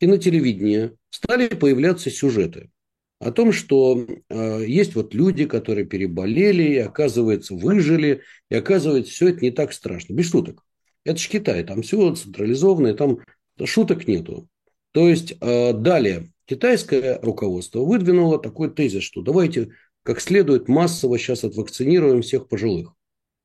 и 0.00 0.06
на 0.06 0.18
телевидении 0.18 0.92
стали 1.10 1.48
появляться 1.48 2.10
сюжеты 2.10 2.70
о 3.18 3.30
том, 3.30 3.52
что 3.52 4.04
э, 4.28 4.64
есть 4.66 4.96
вот 4.96 5.14
люди, 5.14 5.46
которые 5.46 5.86
переболели, 5.86 6.74
и, 6.74 6.78
оказывается, 6.78 7.54
выжили, 7.54 8.22
и, 8.50 8.54
оказывается, 8.56 9.12
все 9.12 9.28
это 9.28 9.40
не 9.42 9.52
так 9.52 9.72
страшно. 9.72 10.14
Без 10.14 10.30
шуток. 10.30 10.64
Это 11.04 11.18
же 11.18 11.28
Китай, 11.28 11.62
там 11.62 11.82
все 11.82 12.14
централизованное, 12.14 12.94
там 12.94 13.20
шуток 13.64 14.08
нету. 14.08 14.48
То 14.90 15.08
есть, 15.08 15.34
э, 15.40 15.72
далее, 15.72 16.32
китайское 16.46 17.20
руководство 17.22 17.80
выдвинуло 17.80 18.40
такой 18.40 18.70
тезис, 18.70 19.04
что 19.04 19.22
давайте 19.22 19.70
как 20.02 20.20
следует 20.20 20.68
массово 20.68 21.16
сейчас 21.16 21.44
отвакцинируем 21.44 22.22
всех 22.22 22.48
пожилых. 22.48 22.92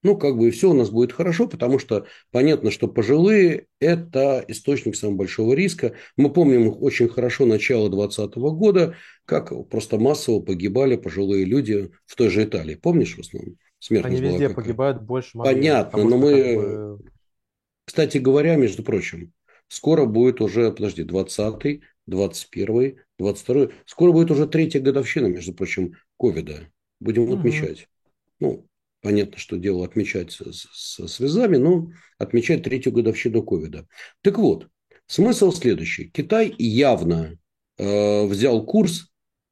Ну, 0.03 0.15
как 0.15 0.37
бы 0.37 0.47
и 0.47 0.51
все 0.51 0.69
у 0.69 0.73
нас 0.73 0.89
будет 0.89 1.11
хорошо, 1.11 1.47
потому 1.47 1.79
что 1.79 2.05
понятно, 2.31 2.71
что 2.71 2.87
пожилые– 2.87 3.65
это 3.79 4.43
источник 4.47 4.95
самого 4.95 5.17
большого 5.17 5.53
риска. 5.53 5.93
Мы 6.15 6.31
помним 6.31 6.75
очень 6.81 7.09
хорошо 7.09 7.45
начало 7.45 7.89
2020 7.89 8.35
года, 8.57 8.95
как 9.25 9.51
просто 9.69 9.97
массово 9.97 10.39
погибали 10.41 10.95
пожилые 10.95 11.45
люди 11.45 11.91
в 12.05 12.15
той 12.15 12.29
же 12.29 12.43
Италии. 12.43 12.75
Помнишь 12.75 13.15
в 13.15 13.19
основном? 13.19 13.55
Они 13.55 13.57
Смертность 13.79 14.21
была 14.21 14.31
везде 14.33 14.49
какая? 14.49 14.63
погибают 14.63 15.01
больше 15.01 15.37
могли, 15.37 15.53
Понятно, 15.55 16.03
но 16.03 16.09
что 16.09 16.19
как 16.19 16.25
мы, 16.25 16.55
бы 16.55 16.99
кстати 17.85 18.17
говоря, 18.17 18.55
между 18.55 18.83
прочим, 18.83 19.33
скоро 19.67 20.05
будет 20.05 20.41
уже, 20.41 20.71
подожди, 20.71 21.03
20-й, 21.03 21.81
21-й, 22.05 22.99
22-й, 23.17 23.71
скоро 23.85 24.11
будет 24.11 24.31
уже 24.31 24.47
третья 24.47 24.79
годовщина, 24.79 25.27
между 25.27 25.53
прочим, 25.53 25.95
ковида. 26.17 26.69
Будем 26.99 27.23
Мгм. 27.23 27.39
отмечать. 27.39 27.87
Ну, 28.39 28.67
понятно, 29.07 29.37
что 29.37 29.55
дело 29.55 29.85
отмечать 29.85 30.33
со, 30.33 30.51
со 30.51 31.07
слезами, 31.07 31.55
но 31.55 31.91
отмечать 32.17 32.63
третью 32.63 32.91
годовщину 32.91 33.41
ковида. 33.41 33.87
Так 34.21 34.37
вот, 34.37 34.67
смысл 35.05 35.53
следующий. 35.53 36.09
Китай 36.09 36.53
явно 36.57 37.39
э, 37.77 38.25
взял 38.25 38.65
курс 38.65 39.07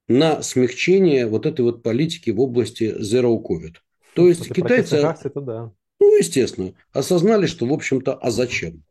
на 0.08 0.42
смягчение 0.42 1.26
вот 1.26 1.46
этой 1.46 1.62
вот 1.62 1.82
политики 1.82 2.28
в 2.28 2.38
области 2.38 2.94
zero 3.00 3.42
covid. 3.42 3.76
То 4.14 4.28
есть 4.28 4.40
После 4.40 4.54
китайцы, 4.56 4.96
это 4.96 5.40
да. 5.40 5.72
ну, 6.00 6.18
естественно, 6.18 6.74
осознали, 6.92 7.46
что, 7.46 7.64
в 7.64 7.72
общем-то, 7.72 8.12
а 8.12 8.30
зачем? 8.30 8.82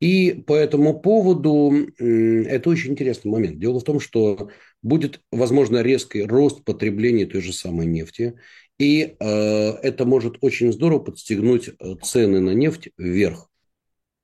И 0.00 0.32
по 0.32 0.54
этому 0.54 0.98
поводу 0.98 1.72
это 1.96 2.70
очень 2.70 2.90
интересный 2.90 3.30
момент. 3.30 3.60
Дело 3.60 3.78
в 3.78 3.84
том, 3.84 4.00
что 4.00 4.50
будет, 4.82 5.20
возможно, 5.30 5.80
резкий 5.80 6.22
рост 6.22 6.64
потребления 6.64 7.24
той 7.24 7.40
же 7.40 7.52
самой 7.52 7.86
нефти. 7.86 8.34
И 8.78 9.16
э, 9.18 9.26
это 9.26 10.04
может 10.04 10.36
очень 10.42 10.72
здорово 10.72 10.98
подстегнуть 10.98 11.68
э, 11.68 11.94
цены 12.02 12.40
на 12.40 12.50
нефть 12.50 12.90
вверх. 12.98 13.48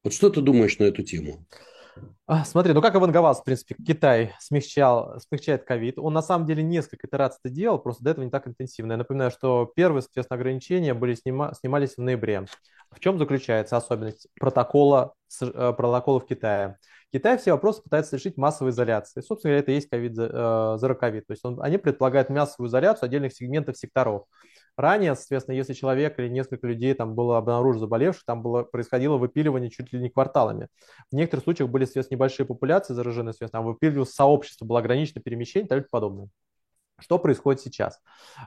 Вот 0.05 0.13
что 0.13 0.31
ты 0.31 0.41
думаешь 0.41 0.79
на 0.79 0.85
эту 0.85 1.03
тему? 1.03 1.47
А, 2.27 2.45
Смотри, 2.45 2.73
ну 2.73 2.81
как 2.81 2.95
Авангаваз, 2.95 3.41
в 3.41 3.45
принципе, 3.45 3.75
Китай 3.75 4.35
смягчал, 4.41 5.21
смягчает 5.21 5.65
ковид. 5.65 5.99
Он 5.99 6.13
на 6.13 6.23
самом 6.23 6.47
деле 6.47 6.63
несколько 6.63 7.07
итераций 7.07 7.41
это 7.45 7.53
делал, 7.53 7.79
просто 7.79 8.05
до 8.05 8.11
этого 8.11 8.25
не 8.25 8.31
так 8.31 8.47
интенсивно. 8.47 8.93
Я 8.93 8.99
напоминаю, 8.99 9.31
что 9.31 9.71
первые, 9.75 10.03
соответственно, 10.03 10.39
ограничения 10.39 10.95
были 10.95 11.15
снима, 11.15 11.53
снимались 11.59 11.97
в 11.97 11.99
ноябре. 11.99 12.47
В 12.91 13.01
чем 13.01 13.19
заключается 13.19 13.77
особенность 13.77 14.29
протокола, 14.39 15.15
э, 15.41 15.73
протокола 15.77 16.21
в 16.21 16.27
Китае? 16.27 16.79
Китай 17.13 17.37
все 17.37 17.53
вопросы 17.53 17.83
пытается 17.83 18.17
решить 18.17 18.39
массовой 18.39 18.71
изоляцией. 18.71 19.23
Собственно 19.23 19.51
говоря, 19.51 19.63
это 19.63 19.73
и 19.73 19.75
есть 19.75 19.89
ковид, 19.91 20.17
э, 20.17 20.23
zero 20.23 20.95
ковид. 20.95 21.27
То 21.27 21.33
есть 21.33 21.45
он, 21.45 21.61
они 21.61 21.77
предполагают 21.77 22.31
массовую 22.31 22.69
изоляцию 22.69 23.07
отдельных 23.07 23.35
сегментов 23.35 23.77
секторов. 23.77 24.25
Ранее, 24.79 25.15
соответственно, 25.15 25.57
если 25.57 25.75
человек 25.75 26.19
или 26.19 26.29
несколько 26.29 26.67
людей 26.67 26.95
там 26.95 27.15
было 27.15 27.37
обнаружено 27.37 27.81
заболевших, 27.81 28.25
там 28.25 28.43
было, 28.43 28.63
происходило 28.63 29.19
выпиливание 29.19 29.69
чуть 29.69 29.93
ли 29.93 30.01
не 30.01 30.09
кварталами. 30.09 30.69
В 31.11 31.15
некоторых 31.15 31.45
случаях 31.45 31.69
были, 31.69 31.85
соответственно, 31.85 32.17
небольшие 32.17 32.47
популяции 32.47 32.95
заражены, 32.95 33.33
соответственно, 33.33 33.63
там 33.63 33.67
выпиливалось 33.67 34.15
сообщество, 34.15 34.65
было 34.65 34.79
ограничено 34.79 35.21
перемещение 35.21 35.69
и 35.71 35.81
и 35.81 35.85
подобное. 35.91 36.29
Что 36.99 37.19
происходит 37.19 37.61
сейчас? 37.61 38.01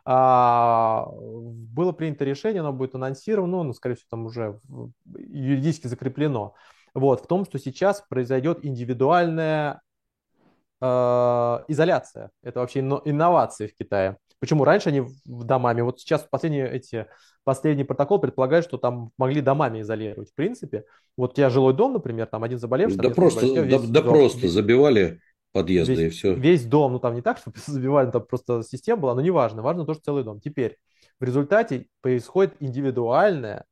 А, 0.06 1.08
было 1.12 1.92
принято 1.92 2.26
решение, 2.26 2.62
оно 2.62 2.74
будет 2.74 2.96
анонсировано, 2.96 3.64
ну, 3.64 3.74
скорее 3.74 3.96
всего, 3.96 4.08
там 4.10 4.26
уже 4.26 4.60
юридически 5.18 5.88
закреплено. 5.88 6.56
Вот, 6.96 7.24
в 7.24 7.28
том, 7.28 7.46
что 7.46 7.60
сейчас 7.60 8.04
произойдет 8.10 8.60
индивидуальная 8.64 9.82
э, 10.82 10.86
изоляция. 11.68 12.32
Это 12.42 12.62
вообще 12.62 12.80
инно- 12.80 13.02
инновации 13.06 13.68
в 13.68 13.76
Китае. 13.76 14.18
Почему 14.40 14.64
раньше 14.64 14.90
они 14.90 15.02
в 15.02 15.44
домами, 15.44 15.82
вот 15.82 16.00
сейчас 16.00 16.26
последние 16.30 16.72
эти 16.72 17.08
последний 17.44 17.84
протокол 17.84 18.20
предполагает, 18.20 18.64
что 18.64 18.78
там 18.78 19.12
могли 19.18 19.42
домами 19.42 19.82
изолировать. 19.82 20.32
В 20.32 20.36
принципе, 20.36 20.86
вот 21.18 21.34
у 21.34 21.36
тебя 21.36 21.50
жилой 21.50 21.74
дом, 21.74 21.94
например, 21.94 22.28
там 22.28 22.44
один 22.44 22.60
заболевший, 22.60 22.98
Да 22.98 23.10
просто, 23.10 23.66
да, 23.66 23.80
да 23.80 24.02
просто 24.02 24.48
забивали 24.48 25.20
подъезды 25.52 25.94
и 25.94 25.96
весь, 25.98 26.14
все. 26.16 26.34
весь 26.34 26.66
дом, 26.66 26.94
ну 26.94 27.00
там 27.00 27.14
не 27.14 27.22
так, 27.22 27.38
что 27.38 27.52
забивали, 27.68 28.12
там 28.12 28.26
просто 28.26 28.64
система 28.64 29.02
была, 29.02 29.16
но 29.16 29.22
неважно, 29.22 29.62
важно 29.62 29.86
то, 29.86 29.94
что 29.94 30.04
целый 30.04 30.24
дом. 30.24 30.40
Теперь 30.40 30.78
в 31.20 31.24
результате 31.24 31.88
происходит 32.02 32.56
индивидуальная 32.60 33.66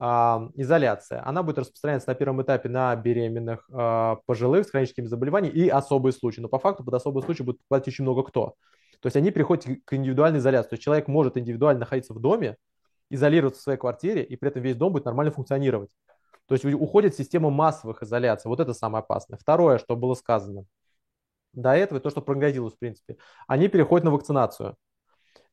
изоляция. 0.00 1.26
Она 1.26 1.42
будет 1.42 1.58
распространяться 1.58 2.08
на 2.08 2.14
первом 2.14 2.42
этапе 2.42 2.68
на 2.68 2.94
беременных, 2.96 3.68
а, 3.72 4.16
пожилых 4.26 4.66
с 4.66 4.70
хроническими 4.70 5.06
заболеваниями 5.06 5.54
и 5.54 5.68
особые 5.68 6.12
случаи. 6.12 6.40
Но 6.40 6.48
по 6.48 6.58
факту 6.58 6.84
под 6.84 6.94
особые 6.94 7.22
случаи 7.22 7.44
будет 7.44 7.60
попадать 7.68 7.88
очень 7.88 8.02
много 8.02 8.24
кто. 8.24 8.54
То 9.00 9.06
есть 9.06 9.16
они 9.16 9.30
приходят 9.30 9.66
к 9.84 9.94
индивидуальной 9.94 10.40
изоляции. 10.40 10.70
То 10.70 10.74
есть 10.74 10.82
человек 10.82 11.08
может 11.08 11.36
индивидуально 11.36 11.80
находиться 11.80 12.12
в 12.12 12.20
доме, 12.20 12.56
изолироваться 13.10 13.60
в 13.60 13.62
своей 13.64 13.78
квартире, 13.78 14.24
и 14.24 14.36
при 14.36 14.50
этом 14.50 14.62
весь 14.62 14.76
дом 14.76 14.92
будет 14.92 15.04
нормально 15.04 15.32
функционировать. 15.32 15.90
То 16.46 16.54
есть 16.54 16.64
уходит 16.64 17.14
система 17.14 17.50
массовых 17.50 18.02
изоляций. 18.02 18.48
Вот 18.48 18.60
это 18.60 18.74
самое 18.74 19.00
опасное. 19.00 19.38
Второе, 19.38 19.78
что 19.78 19.96
было 19.96 20.14
сказано 20.14 20.64
до 21.52 21.74
этого, 21.74 22.00
то, 22.00 22.10
что 22.10 22.20
прогнозилось, 22.20 22.74
в 22.74 22.78
принципе, 22.78 23.16
они 23.46 23.68
переходят 23.68 24.04
на 24.04 24.10
вакцинацию 24.10 24.76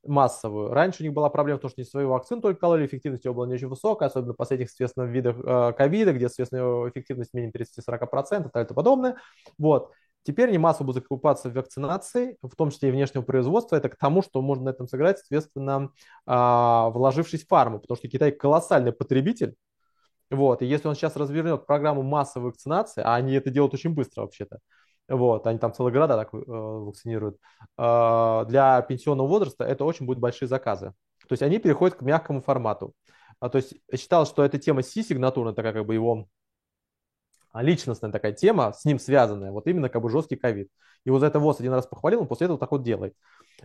массовую. 0.06 0.70
Раньше 0.70 1.04
у 1.04 1.06
них 1.06 1.14
была 1.14 1.30
проблема 1.30 1.60
в 1.60 1.62
том, 1.62 1.70
что 1.70 1.82
не 1.82 1.86
свою 1.86 2.10
вакцину 2.10 2.42
только 2.42 2.60
кололи, 2.60 2.86
эффективность 2.86 3.26
ее 3.26 3.34
была 3.34 3.48
не 3.48 3.54
очень 3.54 3.68
высокая, 3.68 4.10
особенно 4.10 4.34
в 4.34 4.38
последних, 4.38 4.70
соответственно, 4.70 5.06
видах 5.06 5.38
э, 5.38 5.74
ковида, 5.74 6.14
где, 6.14 6.28
соответственно, 6.28 6.90
эффективность 6.90 7.34
менее 7.34 7.52
30-40% 7.52 8.48
и 8.48 8.52
так 8.52 8.74
подобное. 8.74 9.18
Вот. 9.58 9.92
Теперь 10.24 10.50
они 10.50 10.60
массово 10.60 10.88
будут 10.88 11.04
закупаться 11.04 11.50
вакцинации, 11.50 12.38
в 12.44 12.56
том 12.56 12.70
числе 12.70 12.90
и 12.90 12.92
внешнего 12.92 13.24
производства. 13.24 13.76
Это 13.76 13.90
к 13.90 13.96
тому, 13.96 14.22
что 14.22 14.42
можно 14.42 14.66
на 14.66 14.70
этом 14.70 14.88
сыграть, 14.88 15.18
соответственно, 15.18 15.92
а, 16.28 16.90
вложившись 16.90 17.44
в 17.44 17.48
фарму, 17.48 17.80
потому 17.80 17.98
что 17.98 18.08
Китай 18.08 18.32
колоссальный 18.32 18.92
потребитель. 18.92 19.56
Вот. 20.30 20.62
И 20.62 20.66
если 20.66 20.88
он 20.88 20.96
сейчас 20.96 21.16
развернет 21.16 21.66
программу 21.66 22.04
массовой 22.04 22.48
вакцинации, 22.48 23.02
а 23.02 23.16
они 23.16 23.34
это 23.34 23.50
делают 23.50 23.74
очень 23.74 23.94
быстро 23.94 24.22
вообще-то, 24.22 24.60
вот, 25.16 25.48
они 25.48 25.60
там 25.60 25.74
целые 25.74 25.94
города 25.94 26.16
так 26.16 26.34
э, 26.34 26.38
вакцинируют. 26.38 27.38
Э, 27.78 28.46
для 28.48 28.82
пенсионного 28.82 29.28
возраста 29.28 29.64
это 29.64 29.86
очень 29.86 30.06
будут 30.06 30.22
большие 30.22 30.48
заказы. 30.48 30.94
То 31.28 31.34
есть 31.34 31.42
они 31.44 31.60
переходят 31.60 31.98
к 31.98 32.02
мягкому 32.02 32.42
формату. 32.42 32.94
А, 33.40 33.50
то 33.50 33.58
есть 33.58 33.74
считал, 33.96 34.26
что 34.26 34.44
эта 34.44 34.60
тема 34.60 34.82
C-сигнатурная, 34.84 35.54
такая 35.54 35.74
как 35.74 35.86
бы 35.86 35.94
его 35.94 36.28
личностная 37.54 38.12
такая 38.12 38.32
тема, 38.32 38.74
с 38.74 38.86
ним 38.86 39.00
связанная, 39.00 39.52
вот 39.52 39.68
именно 39.68 39.90
как 39.90 40.02
бы 40.02 40.10
жесткий 40.10 40.36
ковид. 40.36 40.70
И 41.06 41.10
вот 41.10 41.20
за 41.20 41.28
это 41.28 41.40
ВОЗ 41.40 41.60
один 41.60 41.74
раз 41.74 41.88
похвалил, 41.88 42.22
он 42.22 42.28
после 42.28 42.46
этого 42.46 42.60
так 42.60 42.72
вот 42.72 42.84
делает. 42.84 43.14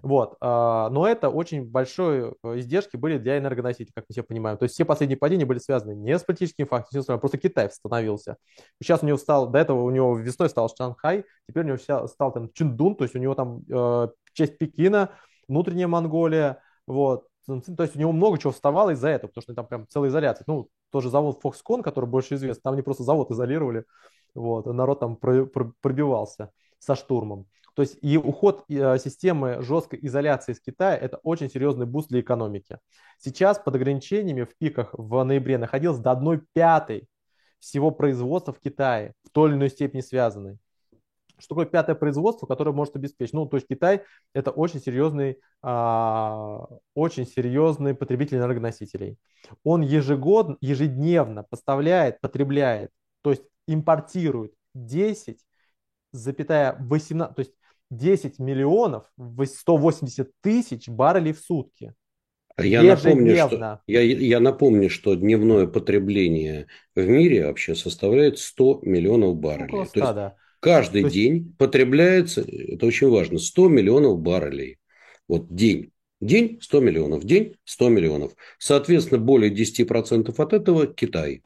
Вот. 0.02 0.36
А, 0.40 0.88
но 0.90 1.06
это 1.06 1.28
очень 1.28 1.64
большие 1.64 2.34
э, 2.42 2.58
издержки 2.58 2.96
были 2.96 3.18
для 3.18 3.38
энергоносителей, 3.38 3.92
как 3.94 4.04
мы 4.08 4.12
все 4.12 4.22
понимаем. 4.22 4.58
То 4.58 4.64
есть 4.64 4.74
все 4.74 4.84
последние 4.84 5.16
падения 5.18 5.46
были 5.46 5.58
связаны 5.58 5.94
не 5.94 6.18
с 6.18 6.22
политическим 6.22 6.66
фактором, 6.66 7.20
просто 7.20 7.38
Китай 7.38 7.66
восстановился. 7.66 8.36
Сейчас 8.82 9.02
у 9.02 9.06
него 9.06 9.18
стал, 9.18 9.48
до 9.48 9.58
этого 9.58 9.82
у 9.82 9.90
него 9.90 10.16
весной 10.16 10.48
стал 10.48 10.70
Шанхай, 10.74 11.24
теперь 11.48 11.64
у 11.64 11.68
него 11.68 12.06
стал 12.08 12.32
там 12.32 12.50
Чиндун, 12.52 12.96
то 12.96 13.04
есть 13.04 13.14
у 13.14 13.18
него 13.18 13.34
там 13.34 13.62
э, 13.70 14.08
часть 14.32 14.58
Пекина, 14.58 15.10
внутренняя 15.48 15.88
Монголия, 15.88 16.62
вот. 16.86 17.26
То 17.46 17.82
есть 17.82 17.94
у 17.94 17.98
него 17.98 18.12
много 18.12 18.38
чего 18.38 18.52
вставало 18.52 18.90
из-за 18.90 19.08
этого, 19.08 19.28
потому 19.28 19.42
что 19.42 19.54
там 19.54 19.66
прям 19.66 19.86
целая 19.88 20.10
изоляция. 20.10 20.44
Ну, 20.48 20.68
тоже 20.90 21.10
завод 21.10 21.40
Foxconn, 21.42 21.82
который 21.82 22.06
больше 22.06 22.34
известен, 22.34 22.62
там 22.62 22.74
они 22.74 22.82
просто 22.82 23.04
завод 23.04 23.30
изолировали, 23.30 23.84
вот, 24.34 24.66
народ 24.66 25.00
там 25.00 25.16
пробивался 25.16 26.50
со 26.78 26.94
штурмом. 26.94 27.46
То 27.74 27.82
есть 27.82 27.98
и 28.00 28.16
уход 28.16 28.64
э, 28.70 28.98
системы 28.98 29.60
жесткой 29.60 29.98
изоляции 30.02 30.52
из 30.52 30.60
Китая– 30.60 30.96
это 31.00 31.18
очень 31.18 31.50
серьезный 31.50 31.84
boost 31.84 32.08
для 32.08 32.20
экономики. 32.20 32.78
Сейчас 33.18 33.58
под 33.58 33.74
ограничениями 33.74 34.44
в 34.44 34.56
пиках 34.56 34.94
в 34.94 35.22
ноябре 35.24 35.58
находилось 35.58 35.98
до 35.98 36.12
1 36.12 36.46
пятой 36.54 37.06
всего 37.58 37.90
производства 37.90 38.54
в 38.54 38.60
Китае, 38.60 39.12
в 39.24 39.30
той 39.30 39.50
или 39.50 39.56
иной 39.56 39.68
степени 39.68 40.00
связанной. 40.00 40.56
Что 41.38 41.54
такое 41.54 41.66
пятое 41.66 41.94
производство, 41.94 42.46
которое 42.46 42.72
может 42.72 42.96
обеспечить? 42.96 43.34
Ну, 43.34 43.46
то 43.46 43.56
есть 43.56 43.68
Китай– 43.68 44.02
это 44.34 44.50
очень 44.50 44.80
серьезный, 44.80 45.38
а, 45.62 46.66
очень 46.94 47.26
серьезный 47.26 47.94
потребитель 47.94 48.38
энергоносителей. 48.38 49.18
Он 49.64 49.82
ежегодно, 49.82 50.56
ежедневно 50.60 51.42
поставляет, 51.42 52.20
потребляет, 52.20 52.90
то 53.22 53.30
есть 53.30 53.42
импортирует 53.66 54.52
10 54.74 55.38
запятая 56.16 56.76
18, 56.80 57.34
то 57.34 57.40
есть 57.40 57.52
10 57.90 58.38
миллионов 58.38 59.04
180 59.16 60.30
тысяч 60.40 60.88
баррелей 60.88 61.32
в 61.32 61.40
сутки. 61.40 61.94
Я 62.58 62.82
напомню, 62.82 63.36
что, 63.36 63.80
я, 63.86 64.00
я 64.00 64.40
напомню, 64.40 64.88
что 64.88 65.14
дневное 65.14 65.66
потребление 65.66 66.68
в 66.94 67.06
мире 67.06 67.46
вообще 67.46 67.74
составляет 67.74 68.38
100 68.38 68.80
миллионов 68.82 69.36
баррелей. 69.36 69.66
Около 69.66 69.84
100, 69.84 69.92
То 69.92 70.00
есть 70.00 70.14
да. 70.14 70.36
Каждый 70.60 71.02
То 71.02 71.10
день 71.10 71.34
есть... 71.34 71.56
потребляется, 71.58 72.42
это 72.42 72.86
очень 72.86 73.08
важно, 73.08 73.38
100 73.38 73.68
миллионов 73.68 74.20
баррелей. 74.20 74.78
Вот 75.28 75.54
день. 75.54 75.92
День 76.20 76.58
100 76.62 76.80
миллионов, 76.80 77.24
день 77.24 77.56
100 77.64 77.88
миллионов. 77.90 78.32
Соответственно, 78.58 79.20
более 79.20 79.52
10% 79.54 80.34
от 80.36 80.52
этого 80.52 80.86
Китай. 80.86 81.42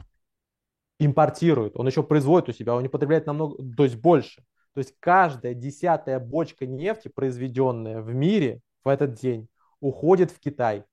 Импортирует. 1.01 1.77
Он 1.77 1.87
еще 1.87 2.03
производит 2.03 2.51
у 2.51 2.53
себя, 2.53 2.75
он 2.75 2.83
не 2.83 2.89
потребляет 2.89 3.27
намного, 3.27 3.57
то 3.77 3.85
есть 3.85 3.97
больше. 3.97 4.45
То 4.75 4.79
есть 4.79 4.95
каждая 5.01 5.55
десятая 5.55 6.21
бочка 6.21 6.67
нефти, 6.67 7.09
произведенная 7.09 8.01
в 8.01 8.15
мире 8.15 8.61
в 8.85 8.89
этот 8.89 9.15
день, 9.15 9.49
уходит 9.81 10.31
в 10.31 10.39
Китай. 10.39 10.85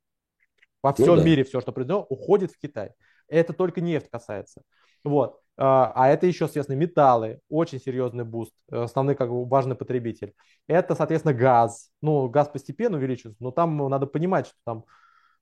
Во 0.82 0.93
всем 0.93 1.07
ну, 1.07 1.15
да. 1.18 1.24
мире 1.24 1.43
все, 1.43 1.61
что 1.61 1.72
произведено, 1.72 2.05
уходит 2.09 2.51
в 2.51 2.57
Китай. 2.57 2.91
Это 3.28 3.53
только 3.53 3.82
нефть 3.82 4.09
касается. 4.09 4.61
Вот. 5.03 5.39
А, 5.58 5.91
а 5.95 6.08
это 6.10 6.28
еще, 6.28 6.45
соответственно, 6.45 6.78
металлы, 6.78 7.39
очень 7.49 7.80
серьезный 7.80 8.24
boost, 8.24 8.53
основной 8.70 9.16
как 9.16 9.30
бы 9.30 9.45
важный 9.45 9.76
потребитель. 9.76 10.34
Это, 10.68 10.95
соответственно, 10.95 11.34
газ. 11.34 11.89
Ну, 12.01 12.30
газ 12.30 12.47
постепенно 12.47 12.97
увеличивается, 12.97 13.43
но 13.43 13.51
там 13.51 13.76
надо 13.89 14.05
понимать, 14.05 14.47
что 14.47 14.58
там 14.64 14.86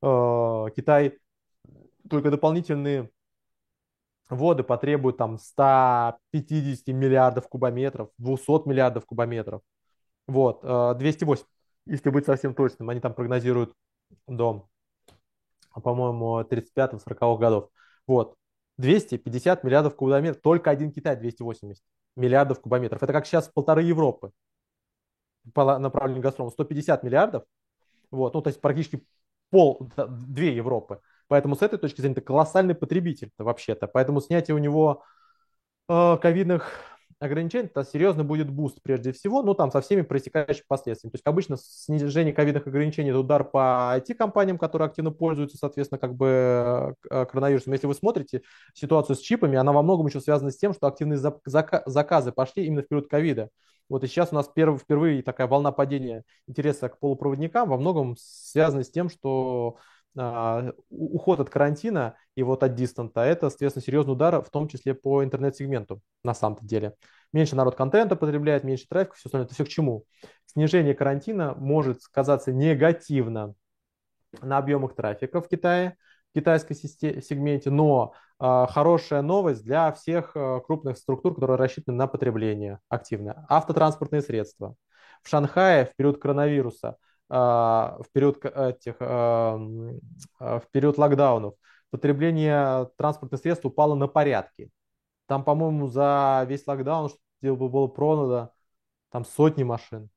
э, 0.02 0.72
Китай 0.76 1.20
только 2.10 2.32
дополнительные 2.32 3.10
вводы 4.30 4.64
потребуют 4.64 5.18
там 5.18 5.38
150 5.38 6.88
миллиардов 6.88 7.48
кубометров, 7.48 8.10
200 8.18 8.68
миллиардов 8.68 9.06
кубометров. 9.06 9.62
Вот, 10.28 10.62
208, 10.62 11.44
э, 11.44 11.46
если 11.88 12.10
быть 12.10 12.26
совсем 12.26 12.56
точным, 12.56 12.90
они 12.90 13.00
там 13.00 13.14
прогнозируют 13.14 13.74
до, 14.28 14.68
по-моему, 15.84 16.44
35-40 16.44 17.38
годов. 17.40 17.70
Вот, 18.08 18.36
250 18.78 19.64
миллиардов 19.64 19.96
кубометров, 19.96 20.42
только 20.42 20.70
один 20.70 20.92
Китай 20.92 21.16
280 21.16 21.84
миллиардов 22.16 22.60
кубометров. 22.62 23.02
Это 23.02 23.14
как 23.14 23.26
сейчас 23.26 23.50
полторы 23.50 23.84
Европы 23.84 24.32
по 25.54 25.78
направлению 25.78 26.24
Газпрома, 26.24 26.50
150 26.50 27.04
миллиардов, 27.04 27.44
вот, 28.12 28.34
ну, 28.34 28.42
то 28.42 28.50
есть 28.50 28.62
практически 28.62 29.06
пол, 29.50 29.90
две 29.98 30.56
Европы. 30.56 31.02
Поэтому 31.28 31.56
с 31.56 31.62
этой 31.62 31.80
точки 31.80 32.02
зрения 32.02 32.14
это 32.14 32.22
колоссальный 32.22 32.76
потребитель 32.76 33.32
вообще-то. 33.38 33.88
Поэтому 33.88 34.22
снятие 34.22 34.56
у 34.56 34.60
него 34.60 35.04
э, 35.90 36.18
ковидных 36.22 36.72
ограничений, 37.20 37.66
это 37.66 37.84
серьезно 37.84 38.24
будет 38.24 38.50
boost 38.50 38.82
прежде 38.82 39.12
всего, 39.12 39.42
ну 39.42 39.54
там 39.54 39.72
со 39.72 39.82
всеми 39.82 40.02
проистекающими 40.02 40.66
последствиями. 40.68 41.12
То 41.12 41.16
есть 41.16 41.26
обычно 41.26 41.58
снижение 41.58 42.34
ковидных 42.34 42.68
ограничений 42.68 43.10
это 43.10 43.20
удар 43.20 43.44
по 43.44 43.96
IT-компаниям, 43.98 44.58
которые 44.58 44.88
активно 44.88 45.12
пользуются, 45.12 45.58
соответственно, 45.58 46.00
как 46.00 46.16
бы 46.16 46.96
э, 47.10 47.26
коронавирусом. 47.26 47.74
Если 47.74 47.88
вы 47.88 47.94
смотрите 47.94 48.42
ситуацию 48.74 49.16
с 49.16 49.20
чипами, 49.20 49.58
она 49.58 49.72
во 49.72 49.82
многом 49.82 50.08
еще 50.08 50.20
связана 50.20 50.52
с 50.52 50.58
тем, 50.58 50.74
что 50.74 50.88
активные 50.88 51.20
заказы 51.86 52.32
пошли 52.32 52.66
именно 52.66 52.82
в 52.82 52.88
период 52.88 53.08
ковида. 53.08 53.50
Вот 53.88 54.04
и 54.04 54.08
сейчас 54.08 54.32
у 54.32 54.36
нас 54.36 54.48
перв, 54.48 54.82
впервые 54.82 55.22
такая 55.22 55.48
волна 55.48 55.72
падения 55.72 56.24
интереса 56.48 56.90
к 56.90 57.00
полупроводникам 57.00 57.70
во 57.70 57.78
многом 57.78 58.16
связана 58.18 58.84
с 58.84 58.90
тем, 58.90 59.10
что 59.10 59.78
уход 60.90 61.40
от 61.40 61.50
карантина 61.50 62.16
и 62.36 62.44
вот 62.44 62.64
от 62.64 62.76
дистанта, 62.76 63.26
это, 63.26 63.50
соответственно, 63.50 63.84
серьезный 63.84 64.14
удар, 64.14 64.42
в 64.42 64.50
том 64.50 64.68
числе 64.68 64.94
по 64.94 65.24
интернет-сегменту 65.24 66.02
на 66.24 66.34
самом-то 66.34 66.66
деле. 66.66 66.96
Меньше 67.34 67.56
народ 67.56 67.76
контента 67.76 68.16
потребляет, 68.16 68.64
меньше 68.64 68.86
трафика, 68.88 69.16
все 69.16 69.28
остальное. 69.28 69.46
Это 69.46 69.56
все 69.56 69.66
к 69.66 69.68
чему? 69.68 70.06
Снижение 70.46 70.94
карантина 70.94 71.54
может 71.56 72.02
сказаться 72.02 72.54
негативно 72.54 73.56
на 74.42 74.58
объемах 74.58 74.96
трафика 74.96 75.42
в 75.42 75.48
Китае, 75.48 75.98
в 76.32 76.34
китайской 76.34 76.74
сегменте, 76.76 77.70
но 77.70 78.14
э, 78.40 78.66
хорошая 78.70 79.22
новость 79.22 79.64
для 79.64 79.92
всех 79.92 80.32
э, 80.36 80.62
крупных 80.66 80.98
структур, 80.98 81.34
которые 81.34 81.58
рассчитаны 81.58 81.98
на 81.98 82.08
потребление 82.08 82.80
активное. 82.90 83.46
Автотранспортные 83.50 84.22
средства. 84.22 84.76
В 85.24 85.30
Шанхае 85.30 85.86
в 85.86 85.96
период 85.96 86.22
коронавируса 86.22 86.90
а, 86.90 86.96
в 87.28 88.06
период 88.14 88.44
этих 88.46 88.96
а, 89.00 89.60
а, 90.40 90.60
в 90.60 90.70
период 90.72 90.98
локдаунов 90.98 91.56
потребление 91.90 92.90
транспортных 92.98 93.42
средств 93.42 93.66
упало 93.66 93.96
на 93.96 94.08
порядки. 94.08 94.70
Там, 95.28 95.44
по-моему, 95.44 95.88
за 95.88 96.46
весь 96.48 96.68
локдаун 96.68 97.10
было 97.42 97.88
продано 97.88 98.52
там 99.10 99.26
сотни 99.26 99.64
машин. 99.64 100.10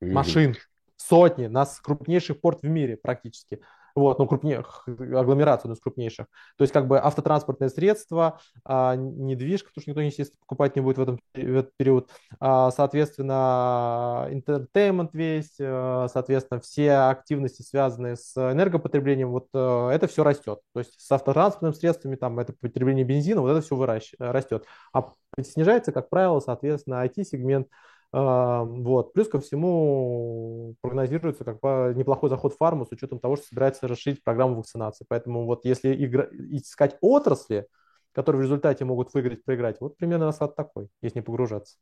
Машин. 0.00 0.56
Сотни. 0.96 1.46
Нас 1.46 1.80
крупнейший 1.80 2.34
порт 2.34 2.62
в 2.62 2.66
мире 2.66 2.96
практически 2.96 3.62
вот, 3.98 4.18
ну, 4.18 4.26
крупнейших, 4.26 4.84
агломерацию, 4.86 5.72
из 5.72 5.80
крупнейших. 5.80 6.26
То 6.56 6.62
есть, 6.62 6.72
как 6.72 6.86
бы 6.86 6.98
автотранспортное 6.98 7.68
средство, 7.68 8.40
а, 8.64 8.96
недвижка, 8.96 9.68
потому 9.68 9.82
что 9.82 9.90
никто, 9.90 10.00
естественно, 10.00 10.38
покупать 10.40 10.76
не 10.76 10.82
будет 10.82 10.98
в, 10.98 11.02
этом, 11.02 11.20
в 11.34 11.38
этот 11.38 11.76
период. 11.76 12.10
А, 12.40 12.70
соответственно, 12.70 14.28
entertainment 14.30 15.10
весь, 15.12 15.56
а, 15.60 16.06
соответственно, 16.12 16.60
все 16.60 16.92
активности, 16.92 17.62
связанные 17.62 18.16
с 18.16 18.36
энергопотреблением, 18.36 19.30
вот 19.30 19.48
а, 19.54 19.90
это 19.90 20.06
все 20.06 20.24
растет. 20.24 20.60
То 20.72 20.80
есть, 20.80 20.94
с 20.98 21.10
автотранспортными 21.12 21.72
средствами, 21.72 22.16
там, 22.16 22.38
это 22.38 22.52
потребление 22.52 23.04
бензина, 23.04 23.40
вот 23.40 23.50
это 23.50 23.60
все 23.60 23.76
выращ... 23.76 24.12
растет. 24.18 24.64
А 24.92 25.12
снижается, 25.42 25.92
как 25.92 26.08
правило, 26.08 26.40
соответственно, 26.40 27.04
IT-сегмент, 27.04 27.68
вот. 28.12 29.12
Плюс 29.12 29.28
ко 29.28 29.40
всему 29.40 30.74
прогнозируется 30.80 31.44
как 31.44 31.60
бы 31.60 31.92
неплохой 31.96 32.30
заход 32.30 32.54
в 32.54 32.56
фарму 32.56 32.86
с 32.86 32.92
учетом 32.92 33.18
того, 33.18 33.36
что 33.36 33.46
собирается 33.46 33.86
расширить 33.86 34.24
программу 34.24 34.56
вакцинации. 34.56 35.04
Поэтому 35.08 35.44
вот 35.44 35.64
если 35.64 35.94
игра... 35.94 36.26
искать 36.32 36.96
отрасли, 37.00 37.66
которые 38.12 38.40
в 38.40 38.44
результате 38.44 38.84
могут 38.84 39.12
выиграть, 39.12 39.44
проиграть. 39.44 39.80
Вот 39.80 39.96
примерно 39.96 40.26
расклад 40.26 40.56
такой, 40.56 40.88
если 41.02 41.18
не 41.18 41.22
погружаться. 41.22 41.76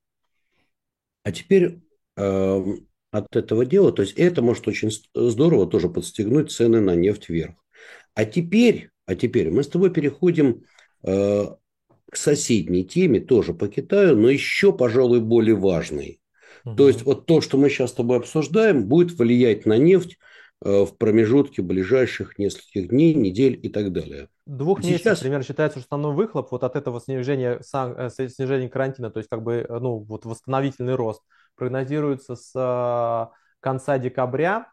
А 1.23 1.33
теперь 1.33 1.81
э, 2.17 2.65
от 3.11 3.37
этого 3.37 3.65
дела, 3.65 3.93
то 3.93 4.03
есть 4.03 4.15
это 4.19 4.43
может 4.43 4.69
очень 4.69 4.91
здорово 5.15 5.67
тоже 5.67 5.89
подстегнуть 5.89 6.51
цены 6.51 6.81
на 6.81 6.95
нефть 6.95 7.29
вверх. 7.29 7.55
А 8.15 8.25
теперь, 8.25 8.91
а 9.07 9.15
теперь 9.15 9.51
мы 9.51 9.63
с 9.63 9.69
тобой 9.69 9.91
переходим 9.91 10.65
э, 11.05 11.47
к 12.17 12.19
соседней 12.19 12.83
теме, 12.83 13.21
тоже 13.21 13.53
по 13.53 13.69
Китаю, 13.69 14.17
но 14.17 14.31
еще, 14.31 14.73
пожалуй, 14.73 15.21
более 15.21 15.55
важной. 15.55 16.23
Угу. 16.65 16.75
То 16.75 16.89
есть 16.89 17.03
вот 17.03 17.27
то, 17.27 17.43
что 17.43 17.59
мы 17.59 17.69
сейчас 17.69 17.91
с 17.91 17.93
тобой 17.93 18.17
обсуждаем, 18.17 18.87
будет 18.87 19.19
влиять 19.19 19.67
на 19.67 19.77
нефть 19.77 20.17
э, 20.65 20.87
в 20.87 20.97
промежутке 20.97 21.61
ближайших 21.61 22.39
нескольких 22.39 22.89
дней, 22.89 23.13
недель 23.13 23.61
и 23.63 23.69
так 23.69 23.93
далее. 23.93 24.31
Двух 24.47 24.81
Сейчас... 24.81 24.93
месяцев 24.93 25.21
примерно 25.21 25.45
считается, 25.45 25.79
что 25.79 25.85
основной 25.85 26.15
выхлоп 26.15 26.51
вот 26.53 26.65
от 26.65 26.75
этого 26.75 27.03
снижения, 27.03 27.61
э, 27.61 28.09
снижения 28.11 28.71
карантина, 28.71 29.11
то 29.11 29.19
есть 29.19 29.29
как 29.29 29.43
бы 29.43 29.67
э, 29.69 29.79
ну, 29.79 29.99
вот 29.99 30.25
восстановительный 30.25 30.95
рост, 30.95 31.21
прогнозируется 31.55 32.35
с 32.35 33.31
конца 33.61 33.99
декабря 33.99 34.73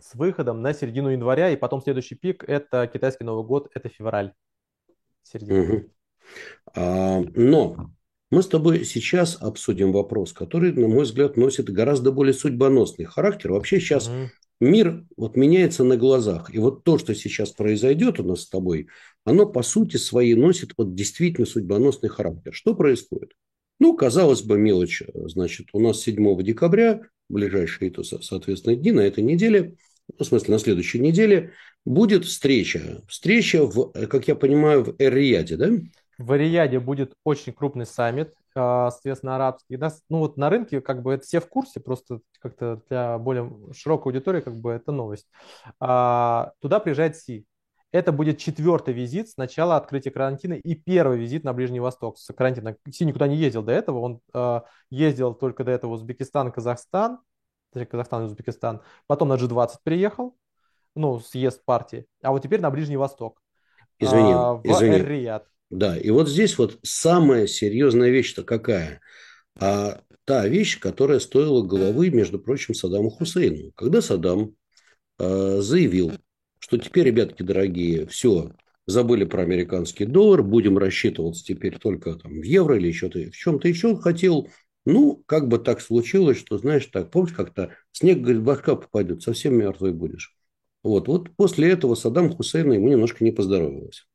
с 0.00 0.16
выходом 0.16 0.60
на 0.60 0.74
середину 0.74 1.10
января, 1.10 1.50
и 1.50 1.56
потом 1.56 1.80
следующий 1.80 2.16
пик– 2.16 2.42
это 2.48 2.88
китайский 2.92 3.22
Новый 3.22 3.46
год, 3.46 3.70
это 3.74 3.88
февраль. 3.88 4.32
Середина. 5.22 5.62
Угу. 5.62 5.90
А, 6.74 7.22
но 7.34 7.90
мы 8.30 8.42
с 8.42 8.48
тобой 8.48 8.84
сейчас 8.84 9.36
обсудим 9.40 9.92
вопрос, 9.92 10.32
который, 10.32 10.72
на 10.72 10.88
мой 10.88 11.04
взгляд, 11.04 11.36
носит 11.36 11.70
гораздо 11.70 12.10
более 12.10 12.34
судьбоносный 12.34 13.04
характер. 13.04 13.52
Вообще 13.52 13.78
сейчас 13.78 14.10
мир 14.60 15.04
вот 15.16 15.36
меняется 15.36 15.84
на 15.84 15.96
глазах. 15.96 16.52
И 16.52 16.58
вот 16.58 16.84
то, 16.84 16.98
что 16.98 17.14
сейчас 17.14 17.52
произойдет 17.52 18.18
у 18.20 18.24
нас 18.24 18.42
с 18.42 18.48
тобой, 18.48 18.88
оно 19.24 19.46
по 19.46 19.62
сути 19.62 19.96
своей 19.96 20.34
носит 20.34 20.72
вот 20.76 20.94
действительно 20.94 21.46
судьбоносный 21.46 22.08
характер. 22.08 22.52
Что 22.52 22.74
происходит? 22.74 23.32
Ну, 23.78 23.96
казалось 23.96 24.42
бы, 24.42 24.58
мелочь. 24.58 25.02
Значит, 25.14 25.68
у 25.72 25.80
нас 25.80 26.00
7 26.00 26.42
декабря, 26.42 27.02
ближайшие, 27.28 27.90
то, 27.90 28.02
соответственно, 28.02 28.76
дни 28.76 28.92
на 28.92 29.00
этой 29.00 29.22
неделе, 29.22 29.76
ну, 30.18 30.24
в 30.24 30.28
смысле, 30.28 30.54
на 30.54 30.58
следующей 30.58 31.00
неделе, 31.00 31.52
будет 31.84 32.24
встреча. 32.24 33.02
Встреча, 33.08 33.64
в, 33.64 33.92
как 34.06 34.28
я 34.28 34.34
понимаю, 34.34 34.84
в 34.84 34.94
Эр-Рияде, 34.98 35.56
да? 35.56 35.70
В 36.18 36.32
Эр-Рияде 36.32 36.80
будет 36.80 37.14
очень 37.24 37.52
крупный 37.52 37.86
саммит, 37.86 38.34
а, 38.54 38.90
соответственно, 38.90 39.36
арабский. 39.36 39.78
Ну, 40.08 40.18
вот 40.18 40.36
на 40.36 40.48
рынке 40.50 40.80
как 40.80 41.02
бы 41.02 41.14
это 41.14 41.24
все 41.24 41.40
в 41.40 41.48
курсе, 41.48 41.80
просто 41.80 42.20
как-то 42.40 42.80
для 42.88 43.18
более 43.18 43.50
широкой 43.72 44.12
аудитории 44.12 44.40
как 44.40 44.56
бы 44.56 44.72
это 44.72 44.92
новость. 44.92 45.26
А, 45.80 46.52
туда 46.60 46.80
приезжает 46.80 47.16
Си. 47.16 47.46
Это 47.90 48.10
будет 48.10 48.38
четвертый 48.38 48.92
визит 48.92 49.28
с 49.28 49.36
начала 49.36 49.76
открытия 49.76 50.10
карантина 50.10 50.54
и 50.54 50.74
первый 50.74 51.16
визит 51.16 51.44
на 51.44 51.52
Ближний 51.52 51.78
Восток 51.78 52.18
с 52.18 52.32
карантина. 52.32 52.76
Си 52.90 53.04
никуда 53.04 53.28
не 53.28 53.36
ездил 53.36 53.62
до 53.62 53.70
этого, 53.70 54.00
он 54.00 54.20
э, 54.34 54.60
ездил 54.90 55.32
только 55.32 55.62
до 55.62 55.70
этого 55.70 55.92
в 55.92 55.94
Узбекистан, 55.94 56.50
Казахстан, 56.50 57.20
точнее, 57.72 57.86
Казахстан 57.86 58.22
и 58.22 58.24
Узбекистан, 58.24 58.80
потом 59.06 59.28
на 59.28 59.34
G20 59.34 59.76
приехал, 59.84 60.36
ну, 60.96 61.20
съезд 61.20 61.64
партии, 61.64 62.06
а 62.20 62.32
вот 62.32 62.42
теперь 62.42 62.60
на 62.60 62.72
Ближний 62.72 62.96
Восток. 62.96 63.40
Извини, 64.00 64.32
а, 64.32 64.54
в 64.54 64.64
извини. 64.64 64.96
Эр-Рияд. 64.96 65.46
Да, 65.70 65.96
и 65.96 66.10
вот 66.10 66.28
здесь 66.28 66.56
вот 66.58 66.78
самая 66.82 67.46
серьезная 67.46 68.10
вещь-то 68.10 68.44
какая? 68.44 69.00
А 69.58 70.02
та 70.24 70.46
вещь, 70.46 70.78
которая 70.78 71.18
стоила 71.20 71.62
головы, 71.62 72.10
между 72.10 72.38
прочим, 72.38 72.74
Саддаму 72.74 73.10
Хусейну. 73.10 73.72
Когда 73.72 74.00
Саддам 74.00 74.54
э, 75.18 75.60
заявил, 75.60 76.12
что 76.58 76.78
теперь, 76.78 77.06
ребятки 77.06 77.42
дорогие, 77.42 78.06
все, 78.06 78.52
забыли 78.86 79.24
про 79.24 79.42
американский 79.42 80.04
доллар, 80.06 80.42
будем 80.42 80.78
рассчитываться 80.78 81.44
теперь 81.44 81.78
только 81.78 82.14
там, 82.14 82.40
в 82.40 82.44
евро 82.44 82.76
или 82.76 82.88
еще 82.88 83.08
в 83.08 83.36
чем-то 83.36 83.68
еще 83.68 83.96
хотел. 83.96 84.48
Ну, 84.86 85.22
как 85.26 85.48
бы 85.48 85.58
так 85.58 85.80
случилось, 85.80 86.38
что, 86.38 86.58
знаешь, 86.58 86.86
так, 86.86 87.10
помнишь, 87.10 87.32
как-то 87.32 87.74
снег, 87.92 88.20
говорит, 88.20 88.42
башка 88.42 88.76
попадет, 88.76 89.22
совсем 89.22 89.56
мертвый 89.56 89.92
будешь. 89.92 90.36
Вот, 90.82 91.08
вот 91.08 91.34
после 91.36 91.70
этого 91.70 91.94
Саддам 91.94 92.30
Хусейна 92.30 92.74
ему 92.74 92.88
немножко 92.88 93.24
не 93.24 93.30
поздоровалось. 93.30 94.06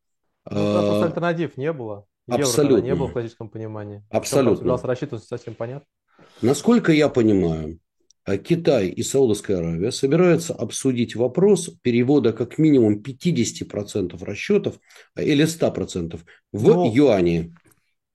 Ну, 0.46 0.52
просто 0.52 1.06
альтернатив 1.06 1.58
не 1.58 1.74
было. 1.74 2.06
Евро 2.28 2.44
Абсолютно. 2.44 2.86
не 2.86 2.96
было 2.96 3.08
в 3.08 3.14
классическом 3.14 3.50
понимании. 3.50 4.04
Абсолютно. 4.10 4.58
Собирался 4.58 4.88
рассчитываться, 4.88 5.28
совсем 5.28 5.56
понятно. 5.56 5.88
Насколько 6.42 6.92
я 6.92 7.10
понимаю, 7.10 7.80
а 8.24 8.38
Китай 8.38 8.88
и 8.90 9.02
Саудовская 9.02 9.58
Аравия 9.58 9.92
собираются 9.92 10.54
обсудить 10.54 11.16
вопрос 11.16 11.72
перевода 11.82 12.32
как 12.32 12.60
минимум 12.60 13.02
50% 13.02 14.24
расчетов 14.24 14.80
а, 15.16 15.24
или 15.24 15.46
100% 15.46 16.20
в 16.52 16.64
ну, 16.64 16.94
юане. 16.94 17.56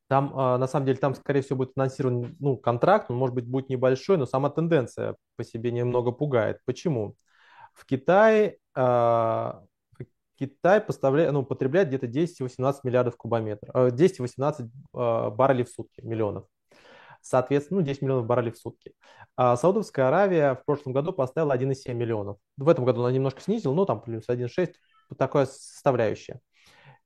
Там, 0.09 0.33
а, 0.37 0.59
на 0.59 0.68
самом 0.68 0.87
деле, 0.87 0.99
там, 0.99 1.14
скорее 1.16 1.41
всего, 1.41 1.57
будет 1.59 1.72
анонсирован 1.75 2.37
ну, 2.39 2.57
контракт, 2.57 3.11
он, 3.11 3.16
может 3.16 3.35
быть, 3.35 3.47
будет 3.47 3.68
небольшой, 3.68 4.16
но 4.16 4.27
сама 4.27 4.51
тенденция 4.51 5.16
по 5.37 5.43
себе 5.43 5.72
немного 5.72 6.12
пугает. 6.12 6.59
Почему? 6.64 7.16
В 7.72 7.85
Китае 7.85 8.59
а, 8.77 9.64
Китай 10.39 10.80
поставляет, 10.80 11.32
ну, 11.32 11.45
потребляет 11.45 11.89
где-то 11.89 12.07
10-18 12.07 12.80
миллиардов 12.85 13.16
кубометров, 13.16 13.93
10-18 13.93 14.68
баррелей 14.93 15.64
в 15.64 15.68
сутки, 15.68 16.01
миллионов 16.01 16.47
соответственно, 17.24 17.80
ну, 17.80 17.87
10 17.87 18.03
миллионов 18.03 18.26
баррелей 18.26 18.53
в 18.53 18.59
сутки. 18.59 18.93
А 19.35 19.57
Саудовская 19.57 20.09
Аравия 20.09 20.55
в 20.55 20.64
прошлом 20.66 20.93
году 20.93 21.12
поставила 21.12 21.53
1,7 21.53 21.95
миллионов. 21.95 22.37
В 22.59 22.68
этом 22.68 22.85
году 22.85 23.01
она 23.01 23.11
немножко 23.11 23.41
снизила, 23.41 23.72
но 23.72 23.87
там 23.87 24.03
плюс 24.03 24.28
1,6, 24.28 24.74
такое 25.16 25.47
составляющее. 25.47 26.41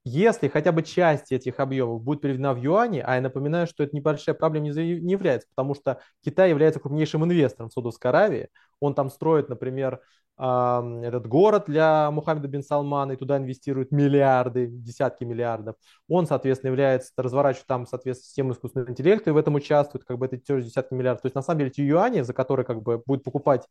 Если 0.04 0.48
хотя 0.48 0.72
бы 0.72 0.82
часть 0.82 1.30
этих 1.32 1.60
объемов 1.60 2.02
будет 2.02 2.20
переведена 2.20 2.52
в 2.52 2.56
юани, 2.56 2.98
а 2.98 3.14
я 3.14 3.20
напоминаю, 3.20 3.66
что 3.66 3.84
это 3.84 3.94
небольшая 3.94 4.34
проблема 4.34 4.68
не 4.68 5.12
является, 5.12 5.48
потому 5.54 5.74
что 5.74 6.00
Китай 6.24 6.50
является 6.50 6.80
крупнейшим 6.80 7.24
инвестором 7.24 7.68
в 7.68 7.72
Саудовской 7.72 8.10
Аравии. 8.10 8.48
Он 8.80 8.94
там 8.94 9.10
строит, 9.10 9.48
например, 9.48 10.00
этот 10.40 11.26
город 11.26 11.64
для 11.66 12.12
Мухаммеда 12.12 12.46
бин 12.46 12.62
Салмана, 12.62 13.12
и 13.12 13.16
туда 13.16 13.38
инвестируют 13.38 13.90
миллиарды, 13.90 14.68
десятки 14.68 15.24
миллиардов. 15.24 15.74
Он, 16.08 16.28
соответственно, 16.28 16.70
является, 16.70 17.12
разворачивает 17.16 17.66
там, 17.66 17.86
соответственно, 17.88 18.26
систему 18.26 18.52
искусственного 18.52 18.90
интеллекта, 18.90 19.30
и 19.30 19.32
в 19.32 19.36
этом 19.36 19.56
участвует, 19.56 20.04
как 20.04 20.16
бы 20.16 20.26
это 20.26 20.38
тоже 20.38 20.62
десятки 20.62 20.94
миллиардов. 20.94 21.22
То 21.22 21.26
есть, 21.26 21.34
на 21.34 21.42
самом 21.42 21.58
деле, 21.58 21.70
эти 21.70 21.80
юани, 21.80 22.20
за 22.20 22.34
которые, 22.34 22.64
как 22.64 22.82
бы, 22.82 23.02
будет 23.04 23.24
покупать 23.24 23.66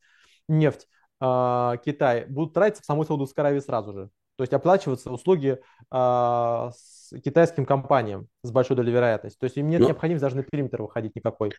нефть 0.50 0.90
э, 1.22 1.74
Китай, 1.86 2.26
будут 2.26 2.54
тратиться 2.54 2.84
в 2.84 2.86
самой 2.86 3.06
Саудовской 3.06 3.46
Аравии 3.46 3.60
сразу 3.60 3.94
же. 3.94 4.10
То 4.36 4.44
есть 4.44 4.52
оплачиваться 4.52 5.10
услуги 5.10 5.60
э, 5.92 6.72
китайским 7.24 7.66
компаниям 7.66 8.28
с 8.44 8.52
большой 8.52 8.76
долей 8.76 8.92
вероятности. 8.92 9.40
То 9.40 9.46
есть 9.46 9.56
им 9.56 9.70
нет 9.70 9.80
Но... 9.80 9.88
необходимости 9.88 10.22
даже 10.22 10.36
на 10.36 10.44
периметр 10.44 10.82
выходить 10.82 11.16
никакой. 11.16 11.54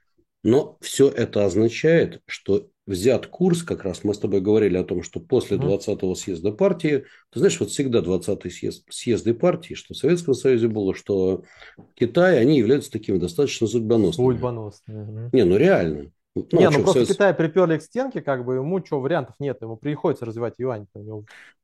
Но 0.45 0.77
все 0.81 1.09
это 1.09 1.45
означает, 1.45 2.21
что 2.27 2.69
взят 2.89 3.27
курс, 3.27 3.63
как 3.63 3.85
раз 3.85 4.03
мы 4.03 4.15
с 4.15 4.19
тобой 4.19 4.41
говорили 4.41 4.79
о 4.79 4.83
том, 4.83 5.03
что 5.03 5.21
после 5.21 5.59
20-го 5.59 6.15
съезда 6.15 6.53
партии, 6.53 7.05
ты 7.31 7.39
знаешь, 7.39 7.61
вот 7.61 7.69
всегда 7.69 8.01
20-й 8.01 8.51
съезд, 8.51 8.85
съезды 8.89 9.35
партии, 9.35 9.75
что 9.75 9.93
в 9.93 9.97
Советском 9.97 10.35
Союзе 10.35 10.69
было, 10.69 10.95
что 10.95 11.45
Китай, 11.95 12.41
они 12.41 12.59
являются 12.59 12.91
такими 12.91 13.19
достаточно 13.19 13.67
судьбоносными. 13.67 14.33
Судьбоносными. 14.33 15.31
Не, 15.33 15.45
ну 15.45 15.57
реально. 15.59 16.11
Ну, 16.35 16.47
не, 16.53 16.71
ну 16.71 16.83
просто 16.83 16.93
Совет... 16.93 17.09
Китай 17.09 17.35
приперли 17.35 17.79
к 17.79 17.83
стенке, 17.83 18.23
как 18.23 18.45
бы 18.45 18.55
ему 18.55 18.85
что, 18.85 19.01
вариантов 19.01 19.37
нет, 19.39 19.59
ему 19.61 19.77
приходится 19.77 20.25
развивать 20.25 20.55
юань. 20.59 20.87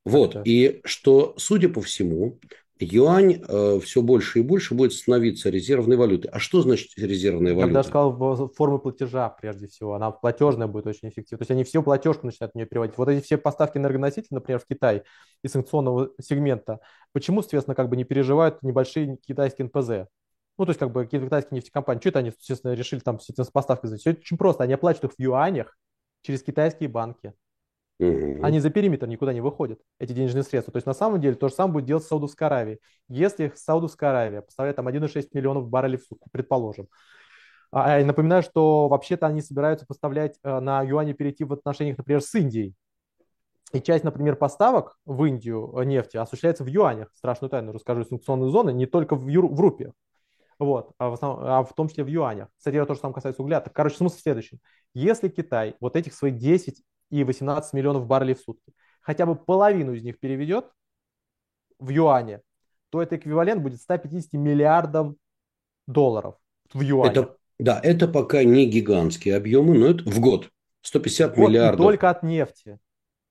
Вот, 0.05 0.37
и 0.45 0.81
что, 0.85 1.35
судя 1.39 1.71
по 1.71 1.81
всему, 1.81 2.39
юань 2.85 3.43
э, 3.47 3.81
все 3.81 4.03
больше 4.03 4.41
и 4.41 4.43
больше 4.43 4.75
будет 4.75 4.93
становиться 4.93 5.51
резервной 5.51 5.97
валютой. 5.97 6.31
А 6.31 6.39
что 6.39 6.63
значит 6.63 6.91
резервная 6.97 7.55
валюта? 7.55 7.61
Я 7.61 7.67
бы 7.67 7.73
даже 7.73 7.89
сказал, 7.89 8.49
формы 8.55 8.79
платежа 8.79 9.29
прежде 9.31 9.67
всего. 9.67 9.95
Она 9.95 10.11
платежная 10.11 10.67
будет 10.67 10.87
очень 10.87 11.09
эффективна. 11.09 11.39
То 11.39 11.43
есть 11.43 11.51
они 11.51 11.65
все 11.65 11.83
платежку 11.83 12.27
начинают 12.27 12.53
в 12.53 12.57
нее 12.57 12.67
переводить. 12.67 12.97
Вот 12.99 13.09
эти 13.09 13.25
все 13.25 13.39
поставки 13.39 13.79
энергоносителей, 13.79 14.29
например, 14.31 14.61
в 14.61 14.67
Китай 14.67 15.03
из 15.43 15.53
санкционного 15.53 16.11
сегмента, 16.21 16.81
почему, 17.13 17.43
соответственно, 17.43 17.75
как 17.75 17.89
бы 17.89 17.97
не 17.97 18.05
переживают 18.05 18.63
небольшие 18.63 19.17
китайские 19.27 19.67
НПЗ? 19.67 20.09
Ну, 20.57 20.67
то 20.67 20.71
есть, 20.71 20.79
как 20.79 20.93
бы 20.93 21.05
какие-то 21.05 21.27
китайские 21.27 21.57
нефтекомпании, 21.57 22.01
что 22.01 22.09
это 22.11 22.19
они, 22.21 22.29
естественно, 22.29 22.73
решили 22.73 23.01
там 23.01 23.19
с 23.19 23.51
поставкой 23.51 23.89
сделать? 23.89 24.01
Все 24.01 24.11
очень 24.11 24.37
просто. 24.37 24.63
Они 24.63 24.75
оплачивают 24.75 25.13
их 25.13 25.17
в 25.17 25.21
юанях 25.21 25.77
через 26.23 26.43
китайские 26.43 26.89
банки. 26.89 27.33
Угу. 28.01 28.41
Они 28.43 28.59
за 28.59 28.71
периметр 28.71 29.07
никуда 29.07 29.33
не 29.33 29.41
выходят, 29.41 29.81
эти 29.99 30.13
денежные 30.13 30.43
средства. 30.43 30.73
То 30.73 30.79
есть 30.79 30.87
на 30.87 30.95
самом 30.95 31.21
деле 31.21 31.37
то 31.37 31.49
же 31.49 31.55
самое 31.55 31.75
будет 31.75 31.85
делать 31.85 32.05
Саудовская 32.05 32.49
Аравия. 32.49 32.79
Если 33.09 33.53
Саудовская 33.55 34.11
Аравия 34.11 34.43
поставляет 34.43 34.77
там 34.77 34.89
1,6 34.89 35.29
миллионов 35.33 35.69
баррелей 35.69 35.99
в 35.99 36.03
сутки, 36.03 36.29
предположим, 36.33 36.89
а, 37.71 37.99
я 37.99 38.07
напоминаю, 38.07 38.43
что 38.43 38.89
вообще-то 38.89 39.27
они 39.27 39.43
собираются 39.43 39.87
поставлять 39.87 40.39
э, 40.45 40.61
на 40.61 40.83
юане 40.83 41.13
перейти 41.13 41.43
в 41.45 41.53
отношениях, 41.53 41.99
например, 41.99 42.21
с 42.21 42.33
Индией. 42.35 42.75
И 43.73 43.81
часть, 43.81 44.05
например, 44.05 44.37
поставок 44.37 44.97
в 45.05 45.25
Индию 45.25 45.77
э, 45.77 45.85
нефти 45.85 46.17
осуществляется 46.17 46.63
в 46.63 46.69
юанях. 46.69 47.11
Страшную 47.15 47.51
тайну 47.51 47.73
расскажу 47.73 48.03
из 48.03 48.09
санкционной 48.09 48.51
зоны, 48.51 48.73
не 48.73 48.87
только 48.87 49.17
в, 49.17 49.27
юр, 49.27 49.53
в 49.53 49.59
рупиях. 49.59 49.93
Вот, 50.61 50.93
а 50.99 51.11
в, 51.11 51.15
основном, 51.15 51.45
а 51.45 51.65
в 51.65 51.75
том 51.75 51.89
числе 51.89 52.05
в 52.05 52.07
юанях. 52.07 52.49
Кстати, 52.57 52.77
это 52.77 52.87
тоже 52.87 53.01
самое 53.01 53.15
касается 53.15 53.43
угля. 53.43 53.61
Так, 53.61 53.73
короче, 53.73 53.97
смысл 53.97 54.17
в 54.19 54.21
следующем. 54.21 54.61
Если 54.95 55.29
Китай 55.29 55.75
вот 55.81 55.97
этих 55.97 56.15
своих 56.15 56.37
10 56.37 56.81
и 57.21 57.25
18 57.25 57.73
миллионов 57.75 58.07
баррелей 58.07 58.35
в 58.35 58.41
сутки, 58.41 58.73
хотя 59.01 59.27
бы 59.27 59.37
половину 59.37 59.93
из 59.95 60.03
них 60.03 60.19
переведет 60.19 60.67
в 61.79 61.89
юане, 61.91 62.41
то 62.91 63.03
это 63.03 63.17
эквивалент 63.17 63.63
будет 63.63 63.81
150 63.81 64.33
миллиардам 64.35 65.17
долларов 65.87 66.37
в 66.73 66.81
юанях. 66.81 67.13
Это, 67.13 67.37
да, 67.59 67.81
это 67.83 68.09
пока 68.09 68.45
не 68.45 68.67
гигантские 68.67 69.37
объемы, 69.37 69.79
но 69.79 69.87
это 69.87 70.05
в 70.11 70.21
год. 70.21 70.51
150 70.83 71.37
Вот 71.37 71.49
миллиардов. 71.49 71.87
только 71.87 72.11
от 72.11 72.23
нефти. 72.23 72.79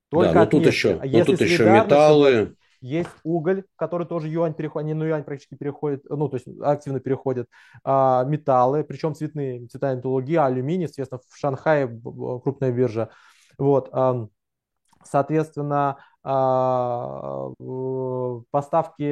Только 0.10 0.30
да, 0.30 0.34
но 0.34 0.42
от 0.44 0.50
тут 0.52 0.62
нефти. 0.62 0.76
еще, 0.76 0.94
А 0.94 1.06
но 1.06 1.06
если 1.06 1.32
тут 1.32 1.42
еще 1.42 1.64
металлы. 1.70 2.56
Есть 2.82 3.10
уголь, 3.24 3.64
который 3.78 4.06
тоже 4.06 4.28
юань 4.28 4.54
переходит, 4.54 4.98
ну 4.98 5.06
юань 5.06 5.24
практически 5.24 5.56
переходит, 5.56 6.04
ну 6.10 6.28
то 6.28 6.36
есть 6.36 6.48
активно 6.62 7.00
переходит. 7.00 7.48
А, 7.84 8.26
металлы, 8.26 8.84
причем 8.84 9.16
цветные, 9.16 9.68
цветная 9.68 9.96
металлургия, 9.96 10.44
алюминий, 10.46 10.84
естественно, 10.88 11.22
в 11.30 11.38
Шанхае 11.38 11.88
крупная 12.44 12.72
биржа. 12.72 13.10
Вот, 13.58 13.92
соответственно, 15.04 15.98
а, 16.24 17.50
поставки 18.52 19.04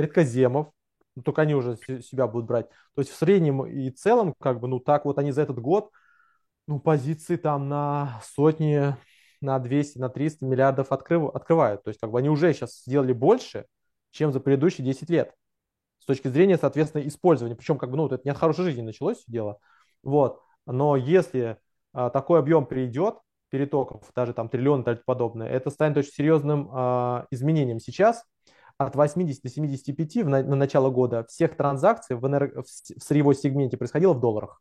редкоземов, 0.00 0.68
ну, 1.16 1.22
только 1.22 1.42
они 1.42 1.54
уже 1.54 1.76
се- 1.76 2.02
себя 2.02 2.26
будут 2.26 2.46
брать. 2.46 2.68
То 2.94 3.00
есть 3.02 3.10
в 3.12 3.16
среднем 3.16 3.64
и 3.66 3.90
целом, 3.90 4.34
как 4.40 4.60
бы, 4.60 4.68
ну 4.68 4.80
так 4.80 5.04
вот 5.04 5.18
они 5.18 5.32
за 5.32 5.42
этот 5.42 5.58
год, 5.60 5.90
ну 6.68 6.80
позиции 6.80 7.36
там 7.36 7.68
на 7.68 8.20
сотни 8.24 8.96
на 9.40 9.58
200, 9.60 9.98
на 9.98 10.08
300 10.10 10.46
миллиардов 10.46 10.92
открыв- 10.92 11.30
открывают. 11.34 11.84
То 11.84 11.88
есть 11.90 12.00
как 12.00 12.10
бы 12.10 12.18
они 12.18 12.30
уже 12.30 12.52
сейчас 12.54 12.82
сделали 12.86 13.12
больше, 13.12 13.66
чем 14.10 14.32
за 14.32 14.40
предыдущие 14.40 14.84
10 14.86 15.10
лет. 15.10 15.34
С 16.00 16.06
точки 16.06 16.28
зрения, 16.28 16.58
соответственно, 16.58 17.06
использования. 17.06 17.56
Причем 17.56 17.78
как 17.78 17.90
бы, 17.90 17.96
ну, 17.96 18.04
вот 18.04 18.12
это 18.12 18.22
не 18.24 18.30
от 18.30 18.38
хорошей 18.38 18.64
жизни 18.64 18.82
началось 18.82 19.18
все 19.18 19.32
дело. 19.32 19.58
Вот. 20.02 20.42
Но 20.66 20.96
если 20.96 21.58
а, 21.92 22.10
такой 22.10 22.38
объем 22.40 22.66
придет, 22.66 23.16
перетоков, 23.54 24.02
даже 24.16 24.32
там 24.32 24.48
триллион 24.48 24.80
и 24.80 24.84
тому 24.84 24.98
подобное, 25.06 25.46
это 25.46 25.70
станет 25.70 25.96
очень 25.96 26.10
серьезным 26.10 26.68
а, 26.72 27.26
изменением. 27.30 27.78
Сейчас 27.78 28.24
от 28.78 28.96
80 28.96 29.42
до 29.44 29.48
75 29.48 30.16
в 30.24 30.28
на, 30.28 30.42
на 30.42 30.56
начало 30.56 30.90
года 30.90 31.24
всех 31.28 31.56
транзакций 31.56 32.16
в, 32.16 32.24
энерго- 32.26 32.62
в 32.62 32.66
в 32.66 33.04
сырьевой 33.04 33.36
сегменте 33.36 33.76
происходило 33.76 34.12
в 34.12 34.18
долларах 34.18 34.60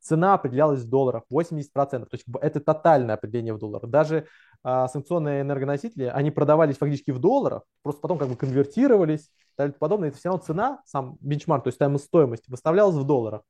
цена 0.00 0.34
определялась 0.34 0.82
в 0.82 0.88
долларах 0.88 1.24
80%. 1.32 1.64
То 1.74 2.08
есть 2.12 2.24
это 2.40 2.60
тотальное 2.60 3.14
определение 3.14 3.54
в 3.54 3.58
долларах. 3.58 3.90
Даже 3.90 4.26
а, 4.62 4.88
санкционные 4.88 5.42
энергоносители, 5.42 6.04
они 6.04 6.30
продавались 6.30 6.76
фактически 6.76 7.12
в 7.12 7.18
долларах, 7.18 7.62
просто 7.82 8.00
потом 8.00 8.18
как 8.18 8.28
бы 8.28 8.36
конвертировались 8.36 9.24
и 9.24 9.56
тому 9.56 9.72
подобное. 9.72 10.08
Это 10.08 10.18
все 10.18 10.30
равно 10.30 10.44
цена, 10.44 10.82
сам 10.84 11.16
бенчмарк, 11.20 11.64
то 11.64 11.68
есть 11.68 12.04
стоимость 12.04 12.48
выставлялась 12.48 12.96
в 12.96 13.04
долларах. 13.04 13.42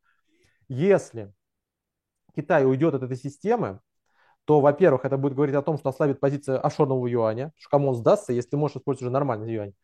Если 0.69 1.33
Китай 2.35 2.65
уйдет 2.65 2.95
от 2.95 3.03
этой 3.03 3.17
системы, 3.17 3.81
то, 4.51 4.61
во-первых, 4.61 5.05
это 5.05 5.17
будет 5.17 5.35
говорить 5.35 5.55
о 5.55 5.63
том, 5.63 5.79
что 5.79 5.91
ослабит 5.91 6.19
позиция 6.19 6.59
офшорного 6.59 7.07
юаня, 7.07 7.53
что 7.57 7.71
кому 7.71 7.91
он 7.91 7.95
сдастся, 7.95 8.33
если 8.33 8.51
ты 8.51 8.57
можешь 8.57 8.79
использовать 8.79 9.03
уже 9.03 9.13
нормальный 9.13 9.55
юань. 9.55 9.75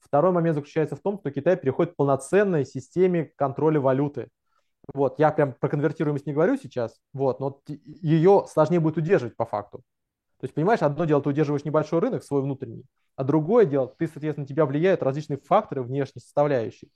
Второй 0.00 0.32
момент 0.32 0.54
заключается 0.54 0.96
в 0.96 1.00
том, 1.00 1.18
что 1.18 1.30
Китай 1.30 1.58
переходит 1.58 1.92
к 1.92 1.96
полноценной 1.96 2.64
системе 2.64 3.30
контроля 3.36 3.82
валюты. 3.82 4.30
Вот, 4.94 5.18
я 5.18 5.30
прям 5.30 5.52
про 5.52 5.68
конвертируемость 5.68 6.24
не 6.24 6.32
говорю 6.32 6.56
сейчас, 6.56 6.98
вот, 7.12 7.38
но 7.38 7.60
ее 7.66 8.46
сложнее 8.48 8.80
будет 8.80 8.96
удерживать 8.96 9.36
по 9.36 9.44
факту. 9.44 9.82
То 10.40 10.46
есть, 10.46 10.54
понимаешь, 10.54 10.80
одно 10.80 11.04
дело, 11.04 11.20
ты 11.20 11.28
удерживаешь 11.28 11.66
небольшой 11.66 11.98
рынок, 11.98 12.24
свой 12.24 12.40
внутренний, 12.40 12.86
а 13.16 13.24
другое 13.24 13.66
дело, 13.66 13.94
ты, 13.98 14.06
соответственно, 14.06 14.46
тебя 14.46 14.64
влияют 14.64 15.02
различные 15.02 15.36
факторы 15.36 15.82
внешней 15.82 16.22
составляющей. 16.22 16.88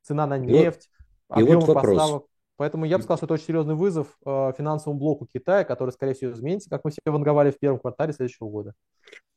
Цена 0.00 0.26
на 0.26 0.38
вот, 0.38 0.46
нефть, 0.46 0.88
и 0.88 0.92
вот 1.28 1.42
объемы 1.42 1.60
вопрос. 1.66 1.98
поставок. 1.98 2.24
Поэтому 2.60 2.84
я 2.84 2.98
бы 2.98 3.02
сказал, 3.02 3.16
что 3.16 3.24
это 3.24 3.32
очень 3.32 3.46
серьезный 3.46 3.74
вызов 3.74 4.18
э, 4.26 4.52
финансовому 4.54 5.00
блоку 5.00 5.26
Китая, 5.32 5.64
который, 5.64 5.92
скорее 5.92 6.12
всего, 6.12 6.32
изменится, 6.32 6.68
как 6.68 6.84
мы 6.84 6.90
все 6.90 7.00
ванговали 7.06 7.52
в 7.52 7.58
первом 7.58 7.78
квартале 7.78 8.12
следующего 8.12 8.50
года. 8.50 8.74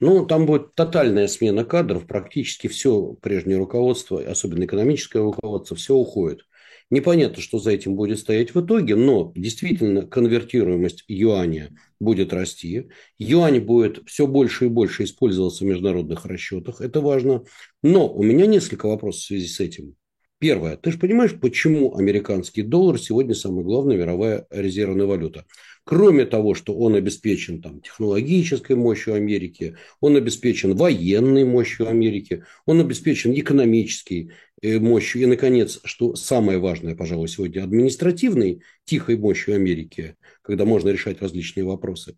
Ну, 0.01 0.26
там 0.26 0.45
будет 0.45 0.76
тотальная 0.76 1.28
смена 1.30 1.63
кадров, 1.63 2.05
практически 2.05 2.67
все 2.67 3.13
прежнее 3.21 3.59
руководство, 3.59 4.19
особенно 4.19 4.65
экономическое 4.65 5.19
руководство, 5.19 5.78
все 5.78 5.95
уходит. 5.95 6.41
Непонятно, 6.89 7.41
что 7.41 7.59
за 7.59 7.71
этим 7.71 7.95
будет 7.95 8.19
стоять 8.19 8.53
в 8.53 8.59
итоге, 8.59 8.97
но 8.97 9.32
действительно 9.38 10.05
конвертируемость 10.05 11.05
юаня 11.07 11.69
будет 12.01 12.34
расти. 12.34 12.89
Юань 13.17 13.61
будет 13.61 14.01
все 14.05 14.28
больше 14.28 14.65
и 14.65 14.67
больше 14.67 15.05
использоваться 15.05 15.63
в 15.63 15.67
международных 15.67 16.26
расчетах, 16.26 16.82
это 16.82 16.99
важно. 16.99 17.45
Но 17.82 18.13
у 18.13 18.21
меня 18.21 18.47
несколько 18.47 18.88
вопросов 18.88 19.21
в 19.21 19.28
связи 19.28 19.47
с 19.47 19.61
этим. 19.61 19.95
Первое. 20.44 20.76
Ты 20.76 20.91
же 20.91 20.98
понимаешь, 21.00 21.32
почему 21.39 21.96
американский 21.96 22.64
доллар 22.64 23.00
сегодня 23.00 23.34
самая 23.34 23.64
главная 23.64 23.96
мировая 23.96 24.46
резервная 24.50 25.06
валюта? 25.06 25.46
Кроме 25.86 26.26
того, 26.26 26.54
что 26.54 26.76
он 26.76 26.96
обеспечен 26.96 27.62
там, 27.62 27.80
технологической 27.80 28.76
мощью 28.76 29.14
Америки, 29.14 29.78
он 30.02 30.18
обеспечен 30.18 30.76
военной 30.76 31.46
мощью 31.46 31.88
Америки, 31.88 32.44
он 32.66 32.82
обеспечен 32.82 33.32
экономической 33.34 34.32
э, 34.62 34.80
мощью 34.80 35.22
и, 35.22 35.28
наконец, 35.28 35.80
что 35.86 36.14
самое 36.16 36.60
важное, 36.60 36.94
пожалуй, 36.94 37.30
сегодня, 37.30 37.64
административной 37.64 38.64
тихой 38.84 39.16
мощью 39.16 39.56
Америки, 39.56 40.18
когда 40.41 40.66
можно 40.66 40.89
решать 40.89 41.22
различные 41.22 41.64
вопросы. 41.64 42.18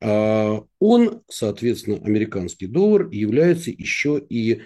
А 0.00 0.62
Он, 0.78 1.22
соответственно, 1.28 1.96
американский 2.04 2.66
доллар, 2.68 3.08
является 3.10 3.72
еще 3.72 4.24
и 4.28 4.62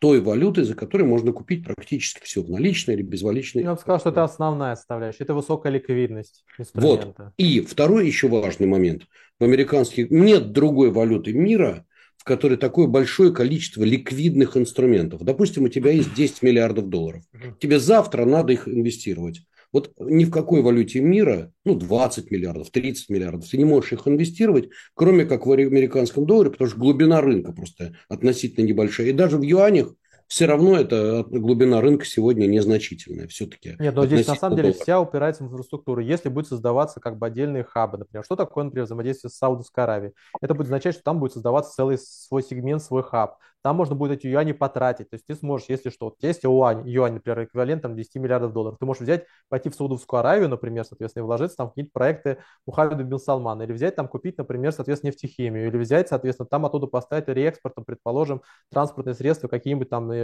той 0.00 0.20
валютой, 0.20 0.64
за 0.64 0.74
которой 0.74 1.02
можно 1.02 1.32
купить 1.32 1.64
практически 1.64 2.24
все 2.24 2.42
в 2.42 2.50
наличной 2.50 2.94
или 2.94 3.02
безваличной. 3.02 3.62
Я 3.62 3.74
бы 3.74 3.80
сказал, 3.80 4.00
что 4.00 4.08
это 4.08 4.24
основная 4.24 4.74
составляющая, 4.74 5.24
это 5.24 5.34
высокая 5.34 5.70
ликвидность 5.70 6.44
Вот. 6.58 6.64
инструмента. 6.64 7.32
И 7.36 7.60
второй 7.60 8.06
еще 8.06 8.28
важный 8.28 8.66
момент. 8.66 9.02
В 9.38 9.44
американских 9.44 10.10
нет 10.10 10.52
другой 10.52 10.90
валюты 10.90 11.34
мира, 11.34 11.84
в 12.16 12.24
которой 12.24 12.56
такое 12.56 12.86
большое 12.86 13.32
количество 13.32 13.82
ликвидных 13.82 14.56
инструментов. 14.56 15.22
Допустим, 15.22 15.64
у 15.64 15.68
тебя 15.68 15.90
есть 15.90 16.14
10 16.14 16.42
миллиардов 16.42 16.88
долларов. 16.88 17.22
Тебе 17.60 17.78
завтра 17.78 18.24
надо 18.24 18.54
их 18.54 18.68
инвестировать. 18.68 19.42
Вот 19.72 19.92
ни 19.98 20.24
в 20.24 20.30
какой 20.30 20.62
валюте 20.62 21.00
мира, 21.00 21.52
ну, 21.64 21.74
20 21.74 22.30
миллиардов, 22.30 22.70
30 22.70 23.08
миллиардов, 23.08 23.48
ты 23.48 23.56
не 23.56 23.64
можешь 23.64 23.92
их 23.92 24.06
инвестировать, 24.06 24.70
кроме 24.94 25.24
как 25.24 25.46
в 25.46 25.52
американском 25.52 26.26
долларе, 26.26 26.50
потому 26.50 26.68
что 26.68 26.78
глубина 26.78 27.20
рынка 27.20 27.52
просто 27.52 27.94
относительно 28.08 28.66
небольшая. 28.66 29.08
И 29.08 29.12
даже 29.12 29.36
в 29.38 29.42
юанях 29.42 29.94
все 30.30 30.46
равно 30.46 30.76
эта 30.76 31.24
глубина 31.28 31.80
рынка 31.80 32.04
сегодня 32.04 32.46
незначительная 32.46 33.26
все-таки. 33.26 33.74
Нет, 33.80 33.92
но 33.96 34.06
здесь 34.06 34.28
на 34.28 34.36
самом 34.36 34.54
деле 34.54 34.68
доллара. 34.68 34.82
вся 34.84 35.00
упирается 35.00 35.42
в 35.42 35.48
инфраструктуру. 35.48 36.00
Если 36.00 36.28
будет 36.28 36.46
создаваться 36.46 37.00
как 37.00 37.18
бы 37.18 37.26
отдельные 37.26 37.64
хабы, 37.64 37.98
например, 37.98 38.24
что 38.24 38.36
такое, 38.36 38.62
например, 38.62 38.84
взаимодействие 38.84 39.28
с 39.32 39.34
Саудовской 39.34 39.82
Аравией? 39.82 40.12
Это 40.40 40.54
будет 40.54 40.66
означать, 40.66 40.94
что 40.94 41.02
там 41.02 41.18
будет 41.18 41.32
создаваться 41.32 41.74
целый 41.74 41.98
свой 41.98 42.44
сегмент, 42.44 42.80
свой 42.80 43.02
хаб. 43.02 43.38
Там 43.62 43.76
можно 43.76 43.94
будет 43.94 44.12
эти 44.12 44.26
юани 44.26 44.52
потратить. 44.52 45.10
То 45.10 45.14
есть 45.14 45.26
ты 45.26 45.34
сможешь, 45.34 45.68
если 45.68 45.90
что, 45.90 46.06
вот 46.06 46.16
есть 46.20 46.44
юань, 46.44 46.88
юань, 46.88 47.14
например, 47.14 47.44
эквивалент 47.44 47.82
там, 47.82 47.94
10 47.94 48.14
миллиардов 48.16 48.52
долларов, 48.52 48.78
ты 48.78 48.86
можешь 48.86 49.02
взять, 49.02 49.26
пойти 49.48 49.68
в 49.68 49.74
Саудовскую 49.74 50.20
Аравию, 50.20 50.48
например, 50.48 50.84
соответственно, 50.84 51.22
и 51.22 51.26
вложиться 51.26 51.56
там 51.58 51.66
в 51.66 51.70
какие-то 51.70 51.90
проекты 51.92 52.38
Мухаммеда 52.66 53.04
бин 53.04 53.18
Салмана, 53.18 53.62
или 53.62 53.72
взять 53.72 53.96
там, 53.96 54.08
купить, 54.08 54.38
например, 54.38 54.72
соответственно, 54.72 55.10
нефтехимию, 55.10 55.68
или 55.68 55.76
взять, 55.76 56.08
соответственно, 56.08 56.48
там 56.48 56.64
оттуда 56.66 56.86
поставить 56.86 57.28
реэкспортом, 57.28 57.84
предположим, 57.84 58.42
транспортные 58.70 59.14
средства 59.14 59.48
какие-нибудь 59.48 59.90
там 59.90 60.10
э, 60.10 60.14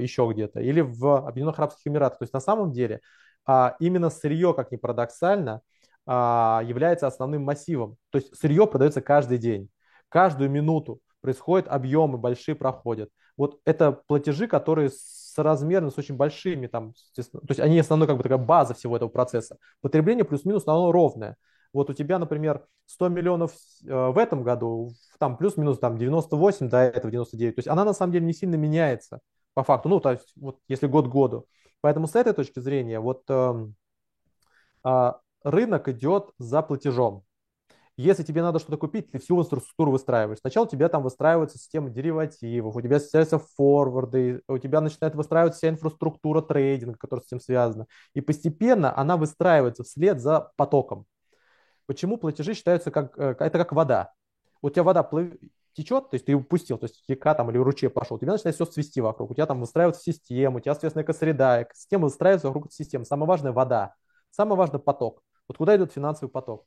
еще 0.00 0.28
где-то, 0.32 0.60
или 0.60 0.80
в 0.80 1.26
Объединенных 1.26 1.58
Арабских 1.58 1.86
Эмиратах. 1.86 2.18
То 2.18 2.24
есть 2.24 2.34
на 2.34 2.40
самом 2.40 2.72
деле 2.72 3.00
а, 3.46 3.76
именно 3.80 4.10
сырье, 4.10 4.54
как 4.54 4.70
ни 4.72 4.76
парадоксально, 4.76 5.62
а, 6.06 6.62
является 6.64 7.06
основным 7.06 7.42
массивом. 7.42 7.96
То 8.10 8.18
есть 8.18 8.36
сырье 8.36 8.66
продается 8.66 9.00
каждый 9.00 9.38
день, 9.38 9.68
каждую 10.08 10.50
минуту 10.50 11.00
происходят 11.22 11.68
объемы, 11.68 12.18
большие 12.18 12.54
проходят. 12.54 13.08
Вот 13.38 13.60
это 13.64 13.92
платежи, 13.92 14.46
которые 14.46 14.90
соразмерны 14.90 15.90
с 15.90 15.96
очень 15.96 16.16
большими, 16.16 16.66
там, 16.66 16.92
то 17.16 17.22
есть 17.48 17.60
они 17.60 17.78
основной 17.78 18.06
как 18.06 18.18
бы 18.18 18.22
такая 18.22 18.38
база 18.38 18.74
всего 18.74 18.96
этого 18.96 19.08
процесса. 19.08 19.56
Потребление 19.80 20.24
плюс-минус 20.24 20.64
оно 20.66 20.92
ровное. 20.92 21.36
Вот 21.72 21.88
у 21.88 21.94
тебя, 21.94 22.18
например, 22.18 22.66
100 22.86 23.08
миллионов 23.08 23.52
э, 23.86 24.08
в 24.10 24.18
этом 24.18 24.42
году, 24.42 24.92
там 25.18 25.38
плюс-минус 25.38 25.78
там 25.78 25.96
98, 25.96 26.68
до 26.68 26.78
этого 26.78 27.10
99. 27.10 27.54
То 27.54 27.58
есть 27.60 27.68
она 27.68 27.84
на 27.84 27.94
самом 27.94 28.12
деле 28.12 28.26
не 28.26 28.34
сильно 28.34 28.56
меняется 28.56 29.20
по 29.54 29.62
факту. 29.62 29.88
Ну, 29.88 30.00
то 30.00 30.12
есть 30.12 30.32
вот 30.36 30.58
если 30.68 30.86
год 30.86 31.08
к 31.08 31.10
году. 31.10 31.46
Поэтому 31.80 32.06
с 32.06 32.14
этой 32.14 32.34
точки 32.34 32.60
зрения 32.60 33.00
вот 33.00 33.22
э, 33.28 33.66
э, 34.84 35.12
рынок 35.44 35.88
идет 35.88 36.30
за 36.38 36.60
платежом. 36.62 37.24
Если 37.98 38.22
тебе 38.22 38.42
надо 38.42 38.58
что-то 38.58 38.78
купить, 38.78 39.10
ты 39.10 39.18
всю 39.18 39.38
инфраструктуру 39.38 39.92
выстраиваешь. 39.92 40.38
Сначала 40.38 40.64
у 40.64 40.68
тебя 40.68 40.88
там 40.88 41.02
выстраивается 41.02 41.58
система 41.58 41.90
деривативов, 41.90 42.74
у 42.74 42.80
тебя 42.80 42.98
создаются 42.98 43.38
форварды, 43.38 44.42
у 44.48 44.56
тебя 44.56 44.80
начинает 44.80 45.14
выстраиваться 45.14 45.58
вся 45.58 45.68
инфраструктура 45.68 46.40
трейдинга, 46.40 46.96
которая 46.96 47.22
с 47.22 47.26
этим 47.26 47.40
связана. 47.40 47.86
И 48.14 48.22
постепенно 48.22 48.96
она 48.96 49.18
выстраивается 49.18 49.84
вслед 49.84 50.20
за 50.20 50.52
потоком. 50.56 51.04
Почему 51.86 52.16
платежи 52.16 52.54
считаются 52.54 52.90
как, 52.90 53.18
э, 53.18 53.34
это 53.38 53.58
как 53.58 53.72
вода? 53.72 54.12
У 54.62 54.70
тебя 54.70 54.84
вода 54.84 55.02
плыв... 55.02 55.34
течет, 55.74 56.08
то 56.10 56.14
есть 56.14 56.24
ты 56.24 56.32
его 56.32 56.42
пустил, 56.42 56.78
то 56.78 56.86
есть 56.86 57.04
река 57.08 57.34
там 57.34 57.50
или 57.50 57.58
ручей 57.58 57.90
пошел, 57.90 58.16
у 58.16 58.20
тебя 58.20 58.32
начинает 58.32 58.54
все 58.54 58.64
свести 58.64 59.02
вокруг, 59.02 59.30
у 59.30 59.34
тебя 59.34 59.46
там 59.46 59.60
выстраивается 59.60 60.00
система, 60.02 60.56
у 60.56 60.60
тебя, 60.60 60.72
соответственно, 60.72 61.02
экосреда, 61.02 61.68
система 61.74 62.04
выстраивается 62.04 62.48
вокруг 62.48 62.72
системы. 62.72 63.04
Самое 63.04 63.28
важное– 63.28 63.52
вода, 63.52 63.94
самое 64.30 64.56
важное– 64.56 64.80
поток. 64.80 65.22
Вот 65.48 65.58
куда 65.58 65.76
идет 65.76 65.92
финансовый 65.92 66.30
поток? 66.30 66.64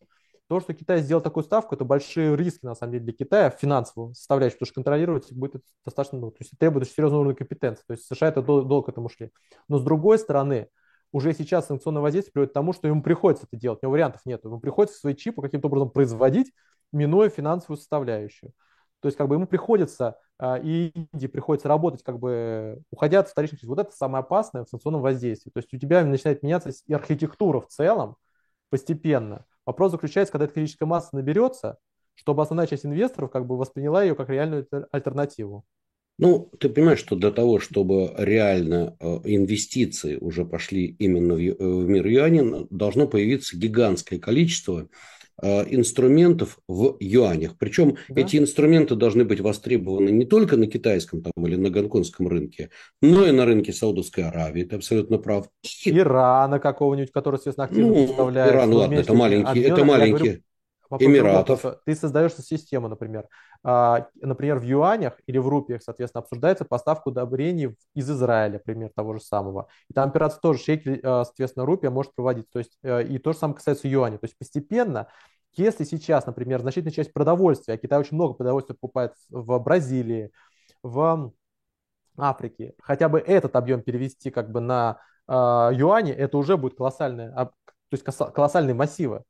То, 0.48 0.60
что 0.60 0.74
Китай 0.74 1.02
сделал 1.02 1.22
такую 1.24 1.44
ставку, 1.44 1.74
это 1.74 1.86
большие 1.86 2.36
риски, 2.36 2.66
на 2.66 2.76
самом 2.76 2.94
деле, 2.94 3.06
для 3.06 3.14
Китая, 3.14 3.50
финансовую 3.50 4.14
составляющую, 4.14 4.60
потому 4.60 4.68
что 4.68 4.76
контролировать 4.76 5.32
будет 5.34 5.64
достаточно, 5.84 6.20
ну, 6.20 6.30
то 6.30 6.38
есть 6.42 6.52
требует 6.60 6.84
очень 6.84 6.94
серьезного 6.94 7.22
уровня 7.22 7.36
компетенции. 7.36 7.84
То 7.88 7.94
есть 7.94 8.06
США 8.06 8.28
это 8.28 8.44
дол- 8.44 8.64
долго 8.64 8.86
к 8.86 8.90
этому 8.90 9.10
шли. 9.10 9.32
Но 9.68 9.80
с 9.80 9.84
другой 9.84 10.20
стороны, 10.20 10.68
уже 11.12 11.34
сейчас 11.34 11.68
санкционное 11.68 12.02
воздействие 12.02 12.34
приводит 12.34 12.52
к 12.52 12.54
тому, 12.54 12.74
что 12.74 12.88
ему 12.88 13.02
приходится 13.02 13.48
это 13.50 13.60
делать, 13.60 13.80
у 13.82 13.86
него 13.86 13.94
вариантов 13.94 14.22
нет. 14.26 14.44
Ему 14.44 14.60
приходится 14.60 15.00
свои 15.00 15.16
чипы 15.16 15.42
каким-то 15.42 15.68
образом 15.68 15.90
производить, 15.90 16.52
минуя 16.92 17.30
финансовую 17.30 17.78
составляющую. 17.78 18.52
То 19.00 19.08
есть 19.08 19.18
как 19.18 19.28
бы 19.28 19.36
ему 19.36 19.48
приходится, 19.48 20.18
а, 20.38 20.58
и 20.58 20.90
Индии 21.14 21.28
приходится 21.28 21.68
работать, 21.68 22.04
как 22.04 22.20
бы 22.20 22.82
уходя 22.92 23.20
от 23.20 23.30
вторичных. 23.30 23.64
Вот 23.64 23.80
это 23.80 23.92
самое 23.92 24.22
опасное 24.22 24.64
в 24.66 24.70
санкционном 24.70 25.02
воздействии. 25.02 25.52
То 25.52 25.60
есть 25.60 25.74
у 25.74 25.78
тебя 25.78 26.04
начинает 26.04 26.44
меняться 26.44 26.72
и 26.86 26.94
архитектура 26.94 27.62
в 27.62 27.68
целом 27.68 28.16
постепенно. 28.70 29.46
Вопрос 29.66 29.92
заключается, 29.92 30.32
когда 30.32 30.46
эта 30.46 30.54
критическая 30.54 30.86
масса 30.86 31.16
наберется, 31.16 31.78
чтобы 32.14 32.42
основная 32.42 32.68
часть 32.68 32.86
инвесторов 32.86 33.32
как 33.32 33.46
бы 33.46 33.58
восприняла 33.58 34.04
ее 34.04 34.16
как 34.16 34.30
реальную 34.30 34.68
альтернативу. 34.92 35.66
Ну, 36.18 36.50
ты 36.60 36.70
понимаешь, 36.70 37.00
что 37.00 37.18
для 37.18 37.32
того, 37.32 37.60
чтобы 37.60 38.14
реально 38.18 38.96
э, 39.00 39.06
инвестиции 39.26 40.16
уже 40.16 40.46
пошли 40.46 40.86
именно 40.86 41.34
в, 41.34 41.40
э, 41.40 41.54
мир 41.60 42.08
юаня, 42.08 42.66
должно 42.70 43.06
появиться 43.06 43.58
гигантское 43.58 44.18
количество 44.18 44.88
инструментов 45.42 46.60
в 46.68 46.96
юанях. 47.00 47.58
Причем 47.58 47.98
да? 48.10 48.22
эти 48.22 48.38
инструменты 48.38 48.96
должны 48.96 49.26
быть 49.26 49.42
востребованы 49.42 50.10
не 50.10 50.26
только 50.26 50.58
на 50.58 50.68
китайском 50.68 51.22
там, 51.22 51.34
или 51.46 51.56
на 51.56 51.70
гонконгском 51.70 52.28
рынке, 52.28 52.70
но 53.02 53.26
и 53.26 53.32
на 53.32 53.46
рынке 53.46 53.74
Саудовской 53.74 54.24
Аравии. 54.24 54.64
Ты 54.64 54.76
абсолютно 54.76 55.18
прав. 55.18 55.50
Ирана 55.86 56.60
какого-нибудь, 56.60 57.12
который, 57.12 57.36
естественно, 57.36 57.66
активно 57.66 57.90
ну, 57.90 58.06
представляет. 58.06 58.54
Иран, 58.54 58.74
ладно, 58.74 58.96
это 58.96 59.14
маленький, 59.14 59.62
это 59.62 59.84
маленький. 59.84 60.42
Вопрос 60.90 61.10
Эмиратов. 61.10 61.62
Другого, 61.62 61.82
ты 61.86 61.96
создаешь 61.96 62.34
систему, 62.36 62.88
например. 62.88 63.28
А, 63.64 64.08
например, 64.22 64.60
в 64.60 64.64
юанях 64.64 65.20
или 65.26 65.38
в 65.38 65.48
рупиях, 65.48 65.82
соответственно, 65.82 66.22
обсуждается 66.22 66.66
поставка 66.66 67.08
удобрений 67.10 67.76
из 67.94 68.10
Израиля, 68.10 68.54
например, 68.54 68.92
того 68.96 69.14
же 69.14 69.22
самого. 69.22 69.68
И 69.90 69.94
там 69.94 70.10
операция 70.10 70.40
тоже 70.40 70.60
шекель, 70.60 71.00
а, 71.04 71.26
соответственно, 71.26 71.66
рупия 71.66 71.90
может 71.90 72.14
проводить. 72.14 72.50
То 72.52 72.60
есть, 72.60 72.78
э, 72.84 73.04
и 73.04 73.18
то 73.18 73.34
же 73.34 73.40
самое 73.40 73.56
касается 73.56 73.88
юаня. 73.88 74.18
То 74.18 74.26
есть 74.26 74.38
постепенно 74.38 75.08
если 75.58 75.86
сейчас, 75.86 76.26
например, 76.26 76.60
значительная 76.60 76.92
часть 76.92 77.14
продовольствия, 77.14 77.76
а 77.76 77.78
Китай 77.78 77.98
очень 78.00 78.16
много 78.16 78.34
продовольствия 78.34 78.76
покупает 78.76 79.14
в 79.30 79.58
Бразилии, 79.60 80.32
в 80.84 81.32
Африке, 82.18 82.74
хотя 82.82 83.10
бы 83.10 83.20
этот 83.20 83.56
объем 83.56 83.82
перевести 83.82 84.32
как 84.32 84.52
бы 84.52 84.60
на 84.60 85.00
э, 85.28 85.34
юани, 85.74 86.12
это 86.12 86.38
уже 86.38 86.58
будет 86.58 86.76
колоссальные, 86.76 87.32
то 87.32 87.54
есть 87.92 88.04
колоссальные 88.04 88.74
массивы. 88.74 89.24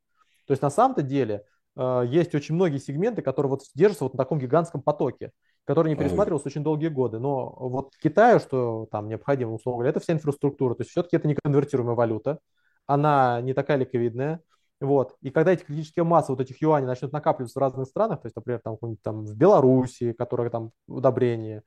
То 0.46 0.52
есть 0.52 0.62
на 0.62 0.70
самом-то 0.70 1.02
деле 1.02 1.44
э, 1.76 2.04
есть 2.08 2.34
очень 2.34 2.54
многие 2.54 2.78
сегменты, 2.78 3.22
которые 3.22 3.50
вот 3.50 3.62
держатся 3.74 4.04
вот 4.04 4.14
на 4.14 4.18
таком 4.18 4.38
гигантском 4.38 4.82
потоке, 4.82 5.32
который 5.64 5.88
не 5.88 5.96
пересматривался 5.96 6.48
очень 6.48 6.62
долгие 6.62 6.88
годы. 6.88 7.18
Но 7.18 7.54
вот 7.58 7.94
Китаю, 8.02 8.38
что 8.38 8.86
там 8.90 9.08
необходимо, 9.08 9.52
условно 9.52 9.78
говоря, 9.78 9.90
это 9.90 10.00
вся 10.00 10.12
инфраструктура. 10.12 10.74
То 10.74 10.82
есть 10.82 10.92
все-таки 10.92 11.16
это 11.16 11.28
не 11.28 11.34
конвертируемая 11.34 11.96
валюта, 11.96 12.38
она 12.86 13.40
не 13.40 13.52
такая 13.52 13.76
ликвидная. 13.76 14.40
Вот. 14.80 15.16
И 15.22 15.30
когда 15.30 15.52
эти 15.52 15.64
критические 15.64 16.04
массы 16.04 16.32
вот 16.32 16.40
этих 16.40 16.60
юаней 16.60 16.86
начнут 16.86 17.12
накапливаться 17.12 17.58
в 17.58 17.62
разных 17.62 17.88
странах, 17.88 18.20
то 18.20 18.26
есть, 18.26 18.36
например, 18.36 18.60
там, 18.62 18.76
там 19.02 19.24
в 19.24 19.34
Беларуси, 19.34 20.12
которая 20.12 20.50
там 20.50 20.70
удобрение 20.86 21.62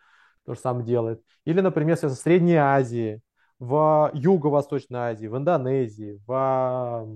то 0.45 0.53
же 0.53 0.59
самое 0.59 0.86
делает, 0.86 1.21
или, 1.45 1.59
например, 1.59 1.97
в 1.97 2.09
Средней 2.09 2.55
Азии, 2.55 3.21
в 3.57 4.11
Юго-Восточной 4.13 4.99
Азии, 4.99 5.27
в 5.27 5.36
Индонезии, 5.36 6.21
в 6.25 7.07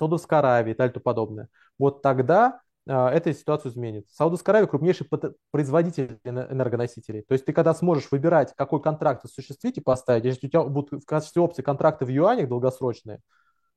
Саудовской 0.00 0.38
Аравии 0.38 0.70
и 0.70 0.74
так 0.74 0.88
далее 0.88 1.02
подобное. 1.02 1.48
Вот 1.78 2.00
тогда 2.02 2.60
э, 2.86 2.92
эта 2.92 3.32
ситуация 3.34 3.70
изменит. 3.70 4.06
Саудовская 4.10 4.54
Аравия 4.54 4.68
крупнейший 4.68 5.06
производитель 5.50 6.18
энергоносителей. 6.24 7.22
То 7.22 7.34
есть 7.34 7.44
ты 7.44 7.52
когда 7.52 7.74
сможешь 7.74 8.10
выбирать, 8.10 8.54
какой 8.56 8.80
контракт 8.80 9.24
осуществить 9.24 9.76
и 9.76 9.82
поставить, 9.82 10.24
если 10.24 10.46
у 10.46 10.50
тебя 10.50 10.62
будут 10.62 11.02
в 11.02 11.06
качестве 11.06 11.42
опции 11.42 11.62
контракты 11.62 12.06
в 12.06 12.08
юанях 12.08 12.48
долгосрочные, 12.48 13.20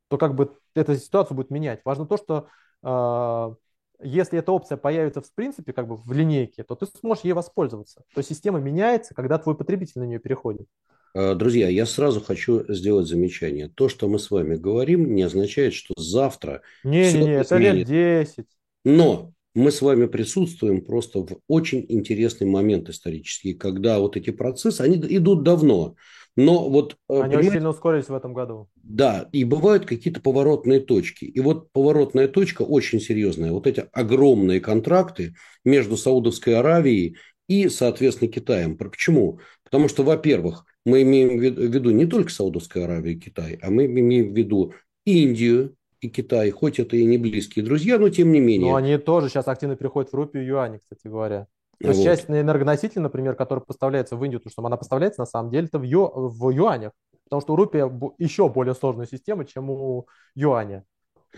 то 0.08 0.18
как 0.18 0.36
бы 0.36 0.56
эта 0.76 0.96
ситуация 0.96 1.36
будет 1.36 1.50
менять. 1.50 1.82
Важно 1.84 2.06
то, 2.06 2.18
что 2.18 2.48
э, 2.84 3.56
если 4.02 4.40
эта 4.40 4.52
опция 4.52 4.78
появится 4.78 5.22
в 5.22 5.34
принципе 5.34 5.74
как 5.74 5.88
бы 5.88 5.98
в 5.98 6.12
линейке, 6.14 6.64
то 6.64 6.76
ты 6.76 6.86
сможешь 6.86 7.26
ей 7.26 7.34
воспользоваться. 7.34 8.04
То 8.14 8.20
есть 8.20 8.30
система 8.30 8.60
меняется, 8.60 9.14
когда 9.14 9.38
твой 9.38 9.56
потребитель 9.56 10.00
на 10.00 10.06
нее 10.06 10.20
переходит. 10.20 10.68
Э, 11.16 11.36
друзья, 11.36 11.70
я 11.70 11.86
сразу 11.86 12.22
хочу 12.22 12.64
сделать 12.68 13.08
замечание. 13.08 13.70
То, 13.70 13.88
что 13.88 14.08
мы 14.08 14.18
с 14.18 14.32
вами 14.32 14.56
говорим, 14.56 15.14
не 15.14 15.24
означает, 15.24 15.74
что 15.74 15.94
завтра 15.98 16.62
не, 16.84 17.04
все 17.04 17.20
не, 17.20 17.26
не, 17.26 17.32
это 17.34 17.58
лет 17.58 17.86
10. 17.86 18.46
Но 18.84 19.32
мы 19.54 19.72
с 19.72 19.82
вами 19.82 20.08
присутствуем 20.08 20.84
просто 20.84 21.20
в 21.20 21.38
очень 21.48 21.86
интересный 21.88 22.48
момент 22.48 22.90
исторический, 22.90 23.54
когда 23.54 24.00
вот 24.00 24.18
эти 24.18 24.32
процессы, 24.32 24.82
они 24.82 24.98
идут 24.98 25.44
давно. 25.44 25.96
Но 26.36 26.68
вот... 26.68 26.96
Э, 27.08 27.22
они 27.22 27.36
очень 27.36 27.52
сильно 27.52 27.70
ускорились 27.70 28.10
в 28.10 28.16
этом 28.16 28.34
году. 28.34 28.68
Да, 28.76 29.30
и 29.32 29.44
бывают 29.44 29.86
какие-то 29.86 30.20
поворотные 30.20 30.80
точки. 30.80 31.26
И 31.26 31.40
вот 31.40 31.72
поворотная 31.72 32.28
точка 32.28 32.64
очень 32.64 33.00
серьезная. 33.00 33.52
Вот 33.52 33.68
эти 33.68 33.86
огромные 33.92 34.60
контракты 34.60 35.36
между 35.64 35.96
Саудовской 35.96 36.56
Аравией 36.56 37.18
и, 37.48 37.70
соответственно, 37.70 38.32
Китаем. 38.32 38.78
Почему? 38.78 39.40
Потому 39.64 39.88
что, 39.90 40.02
во-первых, 40.02 40.66
мы 40.86 41.02
имеем 41.04 41.38
в 41.38 41.42
виду 41.42 41.92
не 41.92 42.06
только 42.06 42.32
Саудовскую 42.32 42.86
Аравию 42.86 43.16
и 43.16 43.20
Китай, 43.20 43.60
а 43.62 43.70
мы 43.70 43.86
имеем 43.86 44.34
в 44.34 44.38
виду 44.38 44.74
Индию 45.06 45.76
и 46.02 46.10
Китай, 46.10 46.52
хоть 46.52 46.80
это 46.80 46.98
и 46.98 47.06
не 47.06 47.18
близкие 47.18 47.64
друзья, 47.64 47.98
но 47.98 48.10
тем 48.10 48.32
не 48.32 48.40
менее. 48.40 48.72
Но 48.72 48.76
они 48.76 48.98
тоже 48.98 49.30
сейчас 49.30 49.48
активно 49.48 49.76
переходят 49.76 50.12
в 50.12 50.16
рупию 50.16 50.44
и 50.44 50.48
юани, 50.48 50.80
кстати 50.80 51.08
говоря. 51.08 51.48
То 51.80 51.90
есть 51.90 52.00
вот. 52.00 52.06
часть 52.06 52.30
энергоносителей, 52.30 53.02
например, 53.02 53.36
который 53.36 53.60
поставляется 53.60 54.16
в 54.16 54.24
Индию, 54.24 54.40
то, 54.40 54.50
что 54.50 54.66
она 54.66 54.78
поставляется 54.78 55.22
на 55.22 55.26
самом 55.26 55.52
деле 55.52 55.68
это 55.68 55.80
в, 55.80 55.84
ю, 55.84 56.10
в 56.14 56.50
юанях. 56.50 56.92
Потому 57.26 57.42
что 57.42 57.54
у 57.54 57.56
рупия 57.56 57.92
еще 58.20 58.48
более 58.48 58.76
сложная 58.76 59.08
система, 59.08 59.46
чем 59.46 59.70
у 59.70 60.08
юаня. 60.36 60.86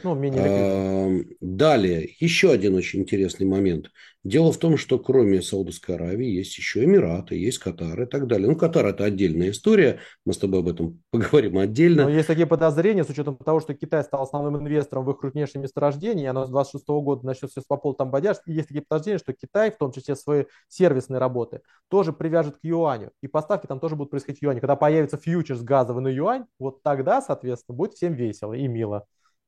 Ну, 0.04 0.16
менее 0.16 1.26
Далее, 1.40 2.10
еще 2.20 2.52
один 2.52 2.76
очень 2.76 3.02
интересный 3.02 3.46
момент. 3.46 3.90
Дело 4.26 4.52
в 4.52 4.58
том, 4.58 4.76
что 4.76 4.98
кроме 4.98 5.40
Саудовской 5.44 5.96
Аравии 5.96 6.28
есть 6.28 6.58
еще 6.58 6.84
Эмираты, 6.84 7.36
есть 7.36 7.60
Катар 7.60 8.02
и 8.02 8.06
так 8.08 8.26
далее. 8.26 8.48
Ну, 8.48 8.56
Катар– 8.56 8.86
это 8.88 9.06
отдельная 9.06 9.52
история, 9.52 10.00
мы 10.26 10.34
с 10.34 10.40
тобой 10.40 10.62
об 10.62 10.68
этом 10.68 11.00
поговорим 11.12 11.60
отдельно. 11.60 12.06
Но 12.06 12.10
есть 12.10 12.28
такие 12.28 12.48
подозрения, 12.48 13.04
с 13.04 13.10
учетом 13.10 13.38
того, 13.38 13.60
что 13.60 13.76
Китай 13.76 14.04
стал 14.04 14.24
основным 14.24 14.58
инвестором 14.58 15.06
в 15.06 15.12
их 15.12 15.20
крупнейшее 15.20 15.62
месторождение, 15.62 16.26
и 16.26 16.28
оно 16.28 16.48
с 16.48 16.50
26 16.50 16.88
года 16.88 17.24
начнет 17.24 17.52
все 17.52 17.62
по 17.68 17.78
полу 17.78 17.94
там 17.94 18.10
бодяж, 18.10 18.38
и 18.48 18.54
есть 18.54 18.70
такие 18.70 18.84
подозрения, 18.88 19.20
что 19.20 19.32
Китай, 19.34 19.70
в 19.70 19.78
том 19.78 19.92
числе 19.92 20.16
свои 20.16 20.46
сервисные 20.70 21.20
работы, 21.20 21.62
тоже 21.88 22.12
привяжет 22.12 22.56
к 22.58 22.64
юаню, 22.64 23.12
и 23.22 23.28
поставки 23.28 23.68
там 23.68 23.80
тоже 23.80 23.96
будут 23.96 24.10
происходить 24.10 24.40
в 24.40 24.44
юане. 24.44 24.60
Когда 24.60 24.76
появится 24.76 25.18
фьючерс 25.18 25.62
газовый 25.62 26.02
на 26.02 26.08
юань, 26.08 26.46
вот 26.58 26.82
тогда, 26.82 27.22
соответственно, 27.22 27.78
будет 27.78 27.94
всем 27.94 28.14
весело 28.14 28.54
и 28.54 28.68
мило. 28.68 29.06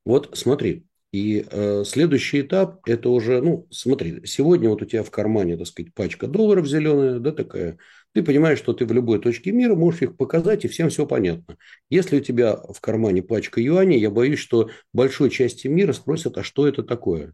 Вот 0.08 0.30
смотри, 0.38 0.86
и 1.12 1.46
э, 1.52 1.84
следующий 1.84 2.40
этап– 2.40 2.80
это 2.88 3.10
уже, 3.10 3.42
ну, 3.42 3.68
смотри, 3.72 4.26
сегодня 4.26 4.70
вот 4.70 4.82
у 4.82 4.86
тебя 4.86 5.04
в 5.04 5.12
кармане, 5.12 5.58
так 5.58 5.68
сказать, 5.68 5.94
пачка 5.94 6.28
долларов 6.28 6.66
зеленая, 6.66 7.20
да, 7.20 7.34
такая. 7.34 7.78
Ты 8.14 8.24
понимаешь, 8.24 8.58
что 8.58 8.72
ты 8.72 8.86
в 8.86 8.94
любой 8.94 9.20
точке 9.20 9.52
мира 9.52 9.76
можешь 9.76 10.04
их 10.04 10.16
показать, 10.16 10.64
и 10.64 10.70
всем 10.70 10.88
все 10.88 11.06
понятно. 11.06 11.58
Если 11.90 12.20
у 12.20 12.22
тебя 12.22 12.56
в 12.56 12.80
кармане 12.80 13.22
пачка 13.22 13.60
юаней, 13.60 14.00
я 14.00 14.10
боюсь, 14.10 14.40
что 14.40 14.70
большой 14.94 15.30
части 15.30 15.68
мира 15.68 15.92
спросят, 15.92 16.38
а 16.38 16.44
что 16.44 16.66
это 16.70 16.84
такое? 16.84 17.34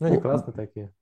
Ну, 0.00 0.06
они 0.08 0.16
ну, 0.16 0.20
красные 0.20 0.54
такие. 0.56 0.92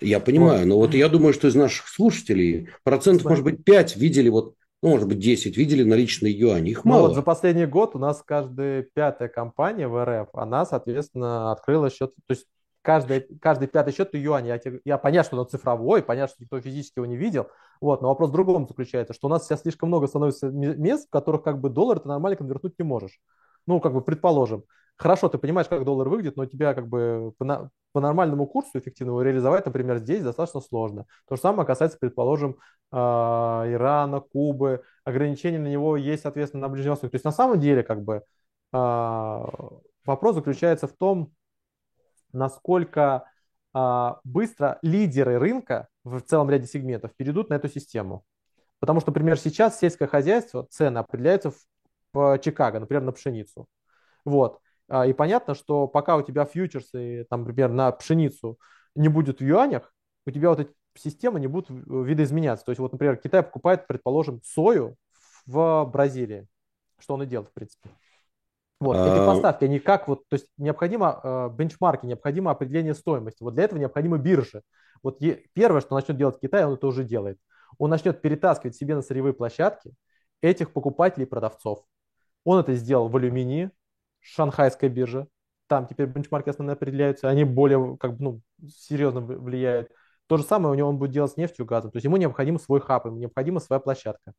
Я 0.00 0.20
понимаю, 0.20 0.66
но 0.66 0.78
вот 0.78 0.94
я 0.94 1.10
думаю, 1.10 1.34
что 1.34 1.48
из 1.48 1.54
наших 1.54 1.86
слушателей 1.86 2.70
процентов, 2.82 3.26
может 3.26 3.44
быть, 3.44 3.62
5 3.62 3.96
видели 3.96 4.30
вот 4.30 4.54
ну, 4.82 4.90
может 4.90 5.06
быть, 5.08 5.20
10 5.20 5.56
видели 5.56 5.84
наличные 5.84 6.36
юани. 6.36 6.70
Их 6.70 6.84
мало. 6.84 7.02
Ну, 7.02 7.06
вот 7.08 7.14
за 7.14 7.22
последний 7.22 7.66
год 7.66 7.94
у 7.94 8.00
нас 8.00 8.20
каждая 8.26 8.82
пятая 8.82 9.28
компания 9.28 9.86
в 9.86 10.04
РФ, 10.04 10.30
она, 10.32 10.66
соответственно, 10.66 11.52
открыла 11.52 11.88
счет. 11.88 12.12
То 12.26 12.32
есть 12.32 12.46
каждый, 12.82 13.20
каждый 13.40 13.68
пятый 13.68 13.94
счет 13.94 14.12
юань. 14.12 14.48
Я, 14.48 14.60
я 14.84 14.98
понятно, 14.98 15.28
что 15.28 15.40
он 15.40 15.48
цифровой, 15.48 16.02
понятно, 16.02 16.34
что 16.34 16.42
никто 16.42 16.60
физически 16.60 16.98
его 16.98 17.06
не 17.06 17.16
видел. 17.16 17.46
Вот, 17.80 18.02
но 18.02 18.08
вопрос 18.08 18.30
в 18.30 18.32
другом 18.32 18.66
заключается, 18.66 19.14
что 19.14 19.28
у 19.28 19.30
нас 19.30 19.44
сейчас 19.44 19.62
слишком 19.62 19.88
много 19.88 20.08
становится 20.08 20.48
мест, 20.48 21.06
в 21.06 21.10
которых 21.10 21.42
как 21.44 21.60
бы 21.60 21.70
доллар 21.70 22.00
ты 22.00 22.08
нормально 22.08 22.36
конвертнуть 22.36 22.76
не 22.78 22.84
можешь. 22.84 23.20
Ну, 23.68 23.78
как 23.78 23.92
бы 23.92 24.02
предположим. 24.02 24.64
Хорошо, 24.96 25.28
ты 25.28 25.38
понимаешь, 25.38 25.68
как 25.68 25.84
доллар 25.84 26.08
выглядит, 26.08 26.36
но 26.36 26.46
тебя 26.46 26.74
как 26.74 26.88
бы 26.88 27.32
по, 27.38 27.70
по 27.92 28.00
нормальному 28.00 28.46
курсу 28.46 28.78
эффективного 28.78 29.22
реализовать, 29.22 29.66
например, 29.66 29.98
здесь 29.98 30.22
достаточно 30.22 30.60
сложно. 30.60 31.06
То 31.28 31.36
же 31.36 31.42
самое 31.42 31.66
касается, 31.66 31.98
предположим, 31.98 32.56
а, 32.92 33.64
Ирана, 33.66 34.20
Кубы. 34.20 34.84
Ограничения 35.04 35.58
на 35.58 35.66
него 35.66 35.96
есть, 35.96 36.22
соответственно, 36.22 36.62
на 36.62 36.68
Ближнем 36.68 36.92
Востоке. 36.92 37.10
То 37.10 37.16
есть 37.16 37.24
на 37.24 37.32
самом 37.32 37.58
деле 37.58 37.82
как 37.82 38.02
бы 38.02 38.22
а, 38.72 39.48
вопрос 40.04 40.36
заключается 40.36 40.86
в 40.86 40.92
том, 40.92 41.32
насколько 42.32 43.24
а, 43.72 44.20
быстро 44.24 44.78
лидеры 44.82 45.38
рынка 45.38 45.88
в 46.04 46.20
целом 46.20 46.50
ряде 46.50 46.66
сегментов 46.66 47.14
перейдут 47.16 47.50
на 47.50 47.54
эту 47.54 47.68
систему. 47.68 48.24
Потому 48.78 49.00
что, 49.00 49.10
например, 49.10 49.38
сейчас 49.38 49.78
сельское 49.78 50.06
хозяйство, 50.06 50.66
цены 50.70 50.98
определяются 50.98 51.50
в, 51.50 51.56
в 52.12 52.38
Чикаго, 52.38 52.80
например, 52.80 53.02
на 53.02 53.12
пшеницу. 53.12 53.66
Вот. 54.24 54.60
А, 54.92 55.06
и 55.06 55.14
понятно, 55.14 55.54
что 55.54 55.88
пока 55.88 56.16
у 56.16 56.22
тебя 56.22 56.44
фьючерсы, 56.44 57.26
там, 57.30 57.40
например, 57.40 57.70
на 57.70 57.90
пшеницу 57.92 58.58
не 58.94 59.08
будет 59.08 59.40
в 59.40 59.42
юанях, 59.42 59.90
у 60.26 60.30
тебя 60.30 60.50
вот 60.50 60.60
эти 60.60 60.70
системы 60.94 61.40
не 61.40 61.46
будут 61.46 61.70
видоизменяться. 61.70 62.66
То 62.66 62.72
есть, 62.72 62.78
вот, 62.78 62.92
например, 62.92 63.16
Китай 63.16 63.42
покупает, 63.42 63.86
предположим, 63.86 64.42
сою 64.44 64.96
в 65.46 65.88
Бразилии, 65.90 66.46
что 66.98 67.14
он 67.14 67.22
и 67.22 67.26
делает, 67.26 67.48
в 67.48 67.54
принципе. 67.54 67.88
Вот, 68.80 68.98
эти 68.98 69.16
а, 69.16 69.26
поставки, 69.26 69.64
они 69.64 69.78
как 69.78 70.08
вот, 70.08 70.28
то 70.28 70.34
есть 70.34 70.48
необходимо 70.58 71.20
э, 71.22 71.50
бенчмарки, 71.56 72.04
необходимо 72.04 72.50
определение 72.50 72.92
стоимости. 72.92 73.42
Вот 73.42 73.54
для 73.54 73.64
этого 73.64 73.78
необходимо 73.78 74.18
биржи. 74.18 74.62
Вот 75.02 75.20
первое, 75.54 75.80
что 75.80 75.94
начнет 75.94 76.18
делать 76.18 76.38
Китай, 76.38 76.66
он 76.66 76.74
это 76.74 76.86
уже 76.86 77.04
делает. 77.04 77.38
Он 77.78 77.88
начнет 77.88 78.20
перетаскивать 78.20 78.76
себе 78.76 78.94
на 78.94 79.00
сырьевые 79.00 79.32
площадки 79.32 79.94
этих 80.42 80.74
покупателей 80.74 81.24
и 81.24 81.28
продавцов. 81.28 81.82
Он 82.44 82.58
это 82.58 82.74
сделал 82.74 83.08
в 83.08 83.16
алюминии, 83.16 83.70
шанхайская 84.22 84.88
биржа. 84.88 85.26
Там 85.68 85.86
теперь 85.86 86.06
бенчмарки 86.06 86.48
основные 86.48 86.74
определяются, 86.74 87.28
они 87.28 87.44
более 87.44 87.96
как 87.98 88.16
бы, 88.16 88.24
ну, 88.24 88.40
серьезно 88.68 89.20
влияют. 89.20 89.90
То 90.26 90.36
же 90.36 90.44
самое 90.44 90.72
у 90.72 90.74
него 90.74 90.88
он 90.88 90.98
будет 90.98 91.10
делать 91.10 91.32
с 91.32 91.36
нефтью, 91.36 91.66
газом. 91.66 91.90
То 91.90 91.96
есть 91.96 92.04
ему 92.04 92.16
необходим 92.16 92.58
свой 92.58 92.80
хаб, 92.80 93.06
ему 93.06 93.16
необходима 93.16 93.60
своя 93.60 93.80
площадка. 93.80 94.32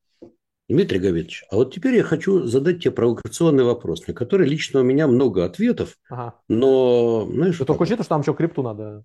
Дмитрий 0.69 0.99
Гаврилович, 0.99 1.45
а 1.51 1.57
вот 1.57 1.73
теперь 1.73 1.95
я 1.95 2.03
хочу 2.03 2.43
задать 2.43 2.81
тебе 2.81 2.91
провокационный 2.91 3.65
вопрос, 3.65 4.07
на 4.07 4.13
который 4.13 4.47
лично 4.47 4.79
у 4.79 4.83
меня 4.83 5.07
много 5.07 5.43
ответов, 5.43 5.97
ага. 6.09 6.35
но... 6.47 7.27
Знаешь, 7.29 7.57
Ты 7.57 7.65
только 7.65 7.81
учитывая, 7.81 8.05
что 8.05 8.13
нам 8.13 8.21
еще 8.21 8.33
крипту 8.33 8.63
надо 8.63 9.03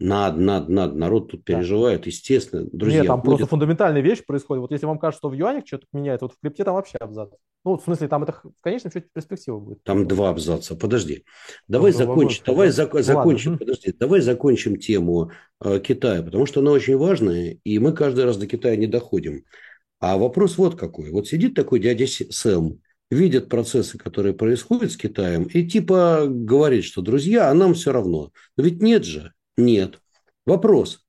надо, 0.00 0.38
надо, 0.40 0.70
надо. 0.70 0.94
Народ 0.94 1.30
тут 1.30 1.44
переживает, 1.44 2.02
да. 2.02 2.06
естественно. 2.06 2.68
Друзья, 2.72 3.00
Нет, 3.00 3.08
там 3.08 3.20
будет... 3.20 3.38
просто 3.38 3.46
фундаментальная 3.46 4.00
вещь 4.00 4.24
происходит. 4.24 4.60
Вот 4.60 4.70
если 4.70 4.86
вам 4.86 4.98
кажется, 4.98 5.18
что 5.18 5.28
в 5.28 5.32
юанях 5.32 5.66
что-то 5.66 5.86
меняется, 5.92 6.26
вот 6.26 6.34
в 6.34 6.40
крипте 6.40 6.62
там 6.62 6.74
вообще 6.74 6.98
абзац. 6.98 7.30
Ну, 7.64 7.76
в 7.76 7.82
смысле, 7.82 8.06
там 8.06 8.22
это 8.22 8.32
в 8.32 8.62
конечном 8.62 8.92
счете 8.92 9.08
перспектива 9.12 9.58
будет. 9.58 9.82
Там 9.82 10.06
два 10.06 10.30
абзаца. 10.30 10.76
Подожди. 10.76 11.24
Давай 11.66 11.90
ну, 11.92 11.98
закончим. 11.98 12.42
Давай 12.46 12.68
зак- 12.68 13.02
закончим. 13.02 13.58
Подожди. 13.58 13.92
Давай 13.98 14.20
закончим 14.20 14.76
тему 14.76 15.32
э, 15.60 15.80
Китая, 15.80 16.22
потому 16.22 16.46
что 16.46 16.60
она 16.60 16.70
очень 16.70 16.96
важная, 16.96 17.58
и 17.64 17.78
мы 17.80 17.92
каждый 17.92 18.24
раз 18.24 18.36
до 18.36 18.46
Китая 18.46 18.76
не 18.76 18.86
доходим. 18.86 19.42
А 19.98 20.16
вопрос 20.16 20.58
вот 20.58 20.78
какой. 20.78 21.10
Вот 21.10 21.26
сидит 21.26 21.54
такой 21.54 21.80
дядя 21.80 22.06
Сэм, 22.06 22.80
видит 23.10 23.48
процессы, 23.48 23.98
которые 23.98 24.32
происходят 24.34 24.92
с 24.92 24.96
Китаем, 24.96 25.44
и 25.44 25.66
типа 25.66 26.26
говорит, 26.28 26.84
что, 26.84 27.02
друзья, 27.02 27.50
а 27.50 27.54
нам 27.54 27.74
все 27.74 27.90
равно. 27.90 28.30
Но 28.56 28.62
ведь 28.62 28.80
нет 28.80 29.04
же. 29.04 29.32
Нет. 29.58 30.00
Вопрос. 30.46 31.04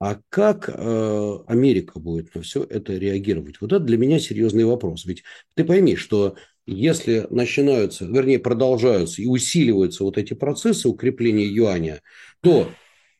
А 0.00 0.18
как 0.28 0.68
э, 0.68 1.38
Америка 1.46 1.98
будет 2.00 2.34
на 2.34 2.42
все 2.42 2.64
это 2.64 2.94
реагировать? 2.94 3.60
Вот 3.60 3.72
это 3.72 3.82
для 3.82 3.96
меня 3.96 4.18
серьезный 4.18 4.64
вопрос. 4.64 5.06
Ведь 5.06 5.22
ты 5.54 5.64
пойми, 5.64 5.94
что 5.96 6.36
если 6.66 7.26
начинаются, 7.30 8.04
вернее, 8.04 8.40
продолжаются 8.40 9.22
и 9.22 9.26
усиливаются 9.26 10.02
вот 10.02 10.18
эти 10.18 10.34
процессы 10.34 10.88
укрепления 10.88 11.46
юаня, 11.46 12.02
то 12.40 12.68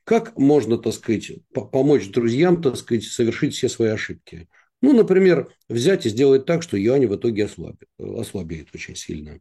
как 0.03 0.37
можно, 0.37 0.77
так 0.77 0.93
сказать, 0.93 1.31
помочь 1.53 2.11
друзьям, 2.11 2.61
так 2.61 2.77
сказать, 2.77 3.05
совершить 3.05 3.55
все 3.55 3.69
свои 3.69 3.91
ошибки? 3.91 4.49
Ну, 4.83 4.93
например, 4.93 5.49
взять 5.69 6.05
и 6.05 6.11
сделать 6.11 6.45
так, 6.45 6.63
что 6.63 6.77
юань 6.77 7.07
в 7.07 7.17
итоге 7.17 7.45
ослабит, 7.45 7.89
ослабеет 7.99 8.69
очень 8.75 8.97
сильно. 8.97 9.41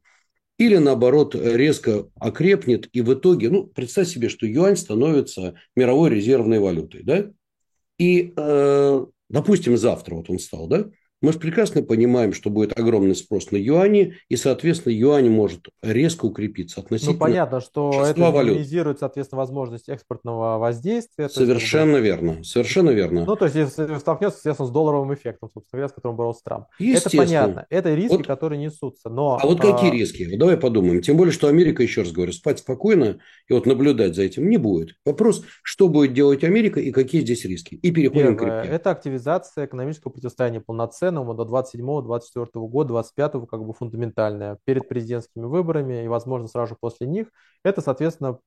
Или, 0.58 0.78
наоборот, 0.78 1.36
резко 1.36 2.08
окрепнет, 2.20 2.88
и 2.94 3.02
в 3.02 3.14
итоге, 3.14 3.50
ну, 3.50 3.66
представь 3.66 4.08
себе, 4.08 4.30
что 4.30 4.46
юань 4.46 4.78
становится 4.78 5.56
мировой 5.76 6.12
резервной 6.12 6.60
валютой, 6.60 7.04
да? 7.04 7.32
И, 7.98 8.34
э, 8.36 9.06
допустим, 9.30 9.78
завтра 9.78 10.16
вот 10.16 10.30
он 10.30 10.40
стал, 10.40 10.68
да? 10.68 10.86
Мы 11.24 11.32
же 11.32 11.40
прекрасно 11.40 11.82
понимаем, 11.82 12.34
что 12.34 12.50
будет 12.50 12.78
огромный 12.78 13.16
спрос 13.16 13.50
на 13.52 13.56
юани, 13.56 14.16
и, 14.28 14.36
соответственно, 14.36 14.92
юань 14.92 15.30
может 15.30 15.70
резко 15.82 16.26
укрепиться 16.26 16.82
относительно 16.82 17.14
Ну, 17.14 17.20
понятно, 17.20 17.62
что 17.62 18.06
это 18.06 18.20
минимизирует, 18.20 19.00
соответственно, 19.00 19.40
возможность 19.40 19.88
экспортного 19.88 20.58
воздействия. 20.58 21.30
Совершенно 21.30 21.96
есть, 21.96 22.04
верно, 22.04 22.44
совершенно 22.44 22.90
верно. 22.90 23.24
Ну, 23.24 23.38
то 23.38 23.46
есть, 23.46 23.56
если 23.56 23.98
столкнется, 24.00 24.40
естественно, 24.40 24.68
с 24.68 24.72
долларовым 24.72 25.14
эффектом, 25.14 25.50
собственно 25.54 25.80
говоря, 25.80 25.88
с 25.88 25.94
которым 25.94 26.18
боролся 26.18 26.42
Трамп. 26.44 26.66
Это 26.78 27.10
понятно, 27.16 27.66
это 27.70 27.96
риски, 27.96 28.18
вот, 28.18 28.28
которые 28.28 28.60
несутся, 28.60 29.10
но... 29.10 29.40
А 29.42 29.48
вот 29.48 29.62
какие 29.62 29.92
а... 29.92 29.94
риски? 29.94 30.28
Вот 30.30 30.40
давай 30.40 30.58
подумаем. 30.58 31.02
Тем 31.02 31.16
более, 31.16 31.32
что 31.32 31.48
Америка, 31.48 31.82
еще 31.84 32.02
раз 32.02 32.12
говорю, 32.12 32.34
спать 32.34 32.60
спокойно 32.60 33.20
и 33.48 33.54
вот 33.54 33.66
наблюдать 33.66 34.16
за 34.16 34.24
этим 34.24 34.50
не 34.50 34.58
будет. 34.58 34.96
Вопрос, 35.06 35.46
что 35.62 35.88
будет 35.88 36.12
делать 36.12 36.44
Америка 36.44 36.82
и 36.82 36.92
какие 36.92 37.22
здесь 37.22 37.46
риски. 37.46 37.76
И 37.76 37.92
переходим 37.92 38.36
Первое, 38.38 38.60
к 38.60 38.62
крипте. 38.64 38.76
Это 38.76 38.92
активизация 38.92 39.68
экономического 39.68 40.12
противостояния 40.12 40.60
полноценного 41.14 41.34
до 41.34 41.44
27-24 41.44 42.68
года, 42.68 42.90
25 42.90 43.32
как 43.50 43.64
бы 43.64 43.74
фундаментальная 43.74 44.58
перед 44.66 44.88
президентскими 44.88 45.46
выборами 45.46 46.04
и, 46.04 46.08
возможно, 46.08 46.48
сразу 46.48 46.76
после 46.80 47.08
них. 47.08 47.28
Это, 47.64 47.82
соответственно, 47.82 48.40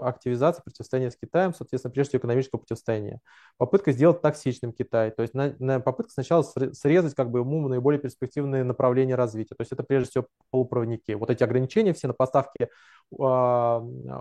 активизация 0.00 0.62
противостояния 0.62 1.10
с 1.10 1.16
Китаем, 1.16 1.52
соответственно, 1.54 1.92
прежде 1.92 2.10
всего 2.10 2.20
экономического 2.20 2.60
противостояния. 2.60 3.20
Попытка 3.58 3.92
сделать 3.92 4.22
токсичным 4.22 4.72
Китай, 4.72 5.10
то 5.10 5.22
есть 5.22 5.34
на, 5.34 5.54
на 5.58 5.80
попытка 5.80 6.12
сначала 6.12 6.42
срезать 6.42 7.14
как 7.14 7.30
бы 7.30 7.40
ему 7.40 7.68
наиболее 7.68 8.00
перспективные 8.00 8.64
направления 8.64 9.14
развития. 9.14 9.54
То 9.54 9.62
есть 9.62 9.72
это 9.72 9.82
прежде 9.82 10.10
всего 10.10 10.26
полупроводники. 10.50 11.12
Вот 11.12 11.30
эти 11.30 11.42
ограничения 11.42 11.92
все 11.92 12.08
на 12.08 12.14
поставки 12.14 12.68
э, 12.68 12.68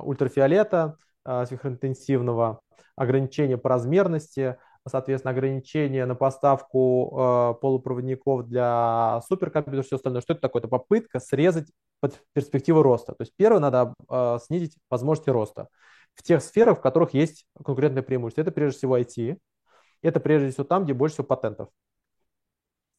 ультрафиолета, 0.03 0.97
э, 1.25 1.45
сверхинтенсивного, 1.45 2.59
ограничения 2.95 3.57
по 3.57 3.69
размерности, 3.69 4.57
соответственно, 4.87 5.31
ограничения 5.31 6.05
на 6.05 6.15
поставку 6.15 7.11
э, 7.11 7.61
полупроводников 7.61 8.47
для 8.47 9.21
суперкомпьютеров, 9.27 9.85
все 9.85 9.95
остальное. 9.97 10.21
Что 10.21 10.33
это 10.33 10.41
такое? 10.41 10.61
Это 10.61 10.69
попытка 10.69 11.19
срезать 11.19 11.71
под 11.99 12.19
перспективу 12.33 12.81
роста. 12.81 13.13
То 13.13 13.21
есть 13.21 13.33
первое, 13.35 13.59
надо 13.59 13.93
э, 14.09 14.37
снизить 14.43 14.77
возможности 14.89 15.29
роста 15.29 15.67
в 16.15 16.23
тех 16.23 16.41
сферах, 16.41 16.79
в 16.79 16.81
которых 16.81 17.13
есть 17.13 17.45
конкурентное 17.63 18.03
преимущество. 18.03 18.41
Это 18.41 18.51
прежде 18.51 18.79
всего 18.79 18.97
IT, 18.97 19.37
это 20.01 20.19
прежде 20.19 20.49
всего 20.49 20.63
там, 20.63 20.83
где 20.83 20.93
больше 20.93 21.15
всего 21.15 21.27
патентов. 21.27 21.69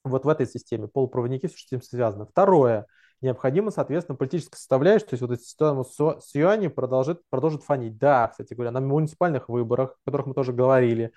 Вот 0.04 0.24
в 0.24 0.28
этой 0.28 0.46
системе 0.46 0.88
полупроводники, 0.88 1.46
все, 1.46 1.58
с 1.58 1.66
этим 1.66 1.82
связано. 1.82 2.26
Второе, 2.26 2.86
необходимо, 3.20 3.70
соответственно, 3.70 4.16
политическая 4.16 4.56
составляющая, 4.56 5.06
то 5.06 5.14
есть 5.14 5.22
вот 5.22 5.30
эта 5.30 5.42
ситуация 5.42 6.20
с 6.20 6.34
юаней 6.34 6.70
продолжит, 6.70 7.22
продолжит 7.30 7.62
фонить. 7.62 7.98
Да, 7.98 8.28
кстати 8.28 8.54
говоря, 8.54 8.72
на 8.72 8.80
муниципальных 8.80 9.48
выборах, 9.48 9.90
о 9.90 10.10
которых 10.10 10.26
мы 10.26 10.34
тоже 10.34 10.52
говорили, 10.52 11.12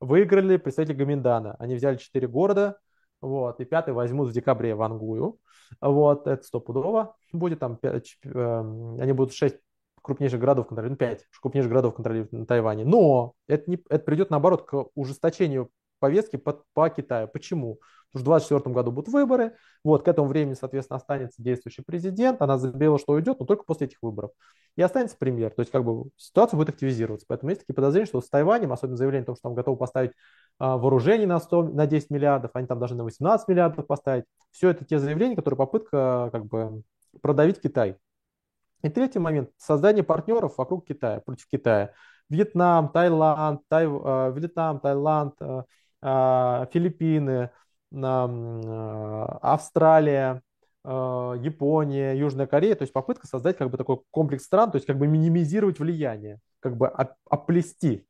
Выиграли 0.00 0.56
представители 0.56 0.96
Гаминдана. 0.96 1.56
Они 1.58 1.74
взяли 1.74 1.96
четыре 1.96 2.26
города, 2.26 2.78
вот, 3.20 3.60
и 3.60 3.64
пятый 3.64 3.92
возьмут 3.92 4.30
в 4.30 4.32
декабре 4.32 4.74
в 4.74 4.82
Ангую. 4.82 5.38
Вот, 5.80 6.26
это 6.26 6.42
стопудово 6.42 7.16
будет 7.32 7.60
там, 7.60 7.76
5, 7.76 8.18
э, 8.24 8.60
они 8.98 9.12
будут 9.12 9.34
шесть 9.34 9.56
крупнейших 10.02 10.40
городов 10.40 10.66
контролировать, 10.66 11.00
ну, 11.00 11.06
5 11.06 11.26
крупнейших 11.40 11.70
городов 11.70 11.94
контролируют 11.94 12.32
на 12.32 12.46
Тайване. 12.46 12.84
Но 12.84 13.34
это, 13.46 13.70
не, 13.70 13.78
это 13.88 14.04
придет, 14.04 14.30
наоборот, 14.30 14.66
к 14.66 14.86
ужесточению 14.94 15.70
повестки 16.00 16.36
по, 16.36 16.64
по 16.74 16.88
Китаю. 16.90 17.28
Почему? 17.28 17.78
Потому 18.12 18.24
что 18.24 18.30
в 18.30 18.44
2024 18.44 18.74
году 18.74 18.90
будут 18.90 19.12
выборы, 19.12 19.54
вот, 19.84 20.02
к 20.02 20.08
этому 20.08 20.26
времени, 20.26 20.54
соответственно, 20.54 20.96
останется 20.96 21.40
действующий 21.42 21.82
президент, 21.82 22.42
она 22.42 22.58
заявила, 22.58 22.98
что 22.98 23.12
уйдет, 23.12 23.38
но 23.38 23.46
только 23.46 23.62
после 23.64 23.86
этих 23.86 23.98
выборов. 24.02 24.32
И 24.76 24.82
останется 24.82 25.16
премьер, 25.16 25.50
то 25.50 25.60
есть 25.60 25.70
как 25.70 25.84
бы 25.84 26.10
ситуация 26.16 26.56
будет 26.56 26.70
активизироваться. 26.70 27.26
Поэтому 27.28 27.50
есть 27.50 27.60
такие 27.60 27.74
подозрения, 27.74 28.06
что 28.06 28.20
с 28.20 28.28
Тайванем, 28.28 28.72
особенно 28.72 28.96
заявление 28.96 29.22
о 29.22 29.26
том, 29.26 29.36
что 29.36 29.42
там 29.42 29.54
готовы 29.54 29.76
поставить 29.76 30.12
а, 30.58 30.76
вооружение 30.76 31.26
на, 31.26 31.38
100, 31.38 31.62
на 31.64 31.86
10 31.86 32.10
миллиардов, 32.10 32.50
они 32.54 32.66
там 32.66 32.78
должны 32.78 32.96
на 32.96 33.04
18 33.04 33.46
миллиардов 33.46 33.86
поставить. 33.86 34.24
Все 34.50 34.70
это 34.70 34.84
те 34.84 34.98
заявления, 34.98 35.36
которые 35.36 35.58
попытка 35.58 36.30
как 36.32 36.46
бы 36.46 36.82
продавить 37.22 37.60
Китай. 37.60 37.96
И 38.82 38.88
третий 38.88 39.18
момент– 39.18 39.50
создание 39.58 40.02
партнеров 40.02 40.54
вокруг 40.56 40.86
Китая, 40.86 41.20
против 41.20 41.46
Китая. 41.46 41.92
Вьетнам, 42.30 42.88
Таиланд, 42.90 43.60
Тай, 43.68 43.86
э, 43.86 44.32
Вьетнам, 44.34 44.80
Таиланд, 44.80 45.34
э, 45.40 45.64
Филиппины, 46.02 47.50
Австралия, 49.42 50.42
Япония, 50.84 52.14
Южная 52.14 52.46
Корея, 52.46 52.74
то 52.74 52.82
есть 52.82 52.92
попытка 52.92 53.26
создать 53.26 53.58
как 53.58 53.70
бы 53.70 53.76
такой 53.76 54.00
комплекс 54.10 54.44
стран, 54.44 54.70
то 54.70 54.76
есть 54.76 54.86
как 54.86 54.98
бы 54.98 55.06
минимизировать 55.06 55.78
влияние, 55.78 56.38
как 56.60 56.76
бы 56.76 56.88
оплести 57.28 58.06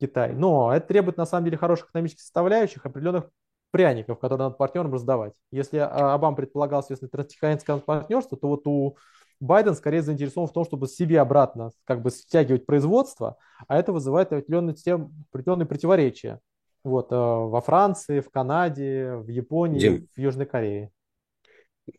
Китай. 0.00 0.32
Но 0.32 0.72
это 0.72 0.86
требует 0.86 1.16
на 1.16 1.26
самом 1.26 1.44
деле 1.44 1.58
хороших 1.58 1.90
экономических 1.90 2.22
составляющих, 2.22 2.86
определенных 2.86 3.28
пряников, 3.70 4.18
которые 4.18 4.44
надо 4.44 4.56
партнерам 4.56 4.94
раздавать. 4.94 5.34
Если 5.50 5.76
Обам 5.76 6.34
предполагал, 6.34 6.80
естественно, 6.80 7.10
транстихоокеанское 7.10 7.76
партнерство, 7.78 8.38
то 8.38 8.48
вот 8.48 8.66
у 8.66 8.96
Байден 9.40 9.74
скорее 9.74 10.00
заинтересован 10.00 10.48
в 10.48 10.52
том, 10.52 10.64
чтобы 10.64 10.88
себе 10.88 11.20
обратно 11.20 11.72
как 11.84 12.00
бы 12.00 12.10
стягивать 12.10 12.64
производство, 12.64 13.36
а 13.66 13.78
это 13.78 13.92
вызывает 13.92 14.32
определенные, 14.32 14.74
определенные 15.30 15.66
противоречия. 15.66 16.40
Вот, 16.84 17.12
э, 17.12 17.16
во 17.16 17.60
Франции, 17.60 18.20
в 18.20 18.30
Канаде, 18.30 19.14
в 19.16 19.28
Японии, 19.28 19.78
Дим, 19.78 20.08
в 20.14 20.20
Южной 20.20 20.46
Корее. 20.46 20.90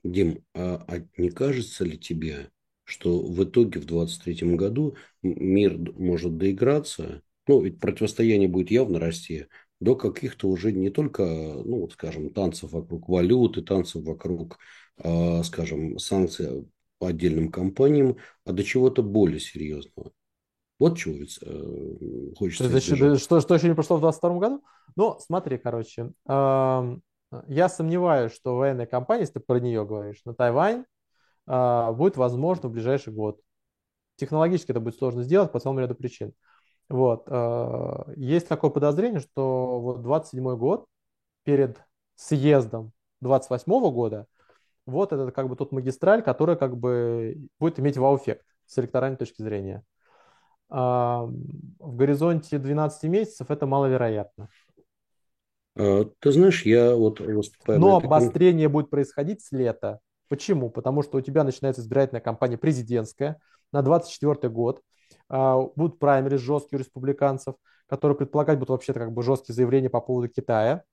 Дим, 0.03 0.43
а, 0.53 0.83
а 0.87 1.03
не 1.17 1.29
кажется 1.29 1.83
ли 1.83 1.97
тебе, 1.97 2.49
что 2.83 3.19
в 3.19 3.43
итоге 3.43 3.79
в 3.79 3.85
2023 3.85 4.55
году 4.55 4.95
мир 5.21 5.77
может 5.93 6.37
доиграться, 6.37 7.21
ну, 7.47 7.61
ведь 7.61 7.79
противостояние 7.79 8.47
будет 8.47 8.71
явно 8.71 8.99
расти, 8.99 9.47
до 9.79 9.95
каких-то 9.95 10.47
уже 10.47 10.71
не 10.71 10.89
только, 10.89 11.23
ну, 11.23 11.81
вот, 11.81 11.93
скажем, 11.93 12.31
танцев 12.31 12.71
вокруг 12.71 13.07
валюты, 13.07 13.61
танцев 13.61 14.03
вокруг, 14.03 14.57
э, 14.97 15.43
скажем, 15.43 15.97
санкций 15.99 16.67
по 16.97 17.07
отдельным 17.07 17.49
компаниям, 17.49 18.17
а 18.45 18.51
до 18.51 18.63
чего-то 18.63 19.01
более 19.01 19.39
серьезного. 19.39 20.11
Вот 20.79 20.97
чего 20.97 21.15
э, 21.15 22.35
хочется 22.37 22.65
избежать. 22.65 23.19
Что, 23.19 23.41
что 23.41 23.55
еще 23.55 23.67
не 23.67 23.75
прошло 23.75 23.97
в 23.97 24.01
2022 24.01 24.39
году? 24.39 24.63
Ну, 24.95 25.17
смотри, 25.19 25.57
короче, 25.57 26.13
э, 26.27 26.97
я 27.47 27.69
сомневаюсь, 27.69 28.33
что 28.33 28.55
военная 28.55 28.85
кампания, 28.85 29.21
если 29.21 29.33
ты 29.33 29.39
про 29.41 29.59
нее 29.59 29.85
говоришь, 29.85 30.21
на 30.23 30.33
Тайвань 30.33 30.85
э, 31.47 31.91
будет 31.91 32.15
возможно 32.15 32.69
в 32.69 32.71
ближайший 32.71 33.13
год. 33.13 33.41
Технологически 34.15 34.71
это 34.71 34.79
будет 34.79 34.97
сложно 34.97 35.23
сделать 35.23 35.51
по 35.51 35.59
целому 35.59 35.81
ряду 35.81 35.95
причин. 35.95 36.33
Вот. 36.87 37.23
Э, 37.27 38.13
есть 38.15 38.47
такое 38.47 38.71
подозрение, 38.71 39.19
что 39.19 39.81
вот 39.81 40.01
27 40.01 40.55
год 40.55 40.85
перед 41.43 41.77
съездом 42.15 42.93
28 43.21 43.91
года 43.91 44.27
вот 44.85 45.13
это 45.13 45.31
как 45.31 45.49
бы 45.49 45.55
тот 45.55 45.71
магистраль, 45.71 46.23
который 46.23 46.57
как 46.57 46.77
бы 46.77 47.37
будет 47.59 47.79
иметь 47.79 47.97
вау-эффект 47.97 48.45
с 48.65 48.77
электоральной 48.79 49.17
точки 49.17 49.41
зрения. 49.41 49.83
А 50.69 51.25
в 51.79 51.95
горизонте 51.95 52.59
12 52.59 53.03
месяцев 53.09 53.49
это 53.49 53.65
маловероятно. 53.65 54.49
А, 55.75 56.05
ты 56.19 56.31
знаешь, 56.31 56.65
я 56.65 56.95
вот 56.95 57.19
выступаю... 57.19 57.79
Но 57.79 57.97
обострение 57.97 58.69
будет 58.69 58.89
происходить 58.89 59.41
с 59.41 59.51
лета. 59.51 59.99
Почему? 60.27 60.69
Потому 60.69 61.01
что 61.01 61.17
у 61.17 61.21
тебя 61.21 61.43
начинается 61.43 61.81
избирательная 61.81 62.21
кампания 62.21 62.57
президентская 62.57 63.39
на 63.71 63.81
24 63.81 64.51
год. 64.53 64.81
А, 65.27 65.59
будут 65.75 65.97
праймеры 65.99 66.37
жесткие 66.37 66.77
у 66.77 66.79
республиканцев, 66.81 67.55
которые 67.87 68.17
предполагать 68.17 68.57
будут 68.59 68.69
вообще-то 68.69 68.99
как 68.99 69.11
бы 69.11 69.23
жесткие 69.23 69.55
заявления 69.55 69.89
по 69.89 70.01
поводу 70.01 70.27
Китая. 70.29 70.83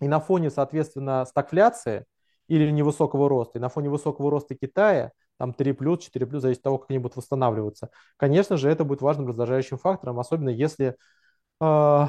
И 0.00 0.08
на 0.08 0.20
фоне, 0.20 0.50
соответственно, 0.50 1.24
стагфляции 1.24 2.04
или 2.48 2.70
невысокого 2.70 3.28
роста, 3.28 3.58
и 3.58 3.62
на 3.62 3.68
фоне 3.68 3.88
высокого 3.88 4.30
роста 4.30 4.54
Китая, 4.54 5.12
там 5.40 5.54
3 5.54 5.72
плюс, 5.72 6.00
4 6.00 6.26
плюс, 6.26 6.42
зависит 6.42 6.60
от 6.60 6.64
того, 6.64 6.78
как 6.78 6.90
они 6.90 6.98
будут 6.98 7.16
восстанавливаться. 7.16 7.88
Конечно 8.18 8.58
же, 8.58 8.68
это 8.68 8.84
будет 8.84 9.00
важным 9.00 9.26
раздражающим 9.26 9.78
фактором, 9.78 10.20
особенно 10.20 10.50
если 10.50 10.96
э, 11.62 12.06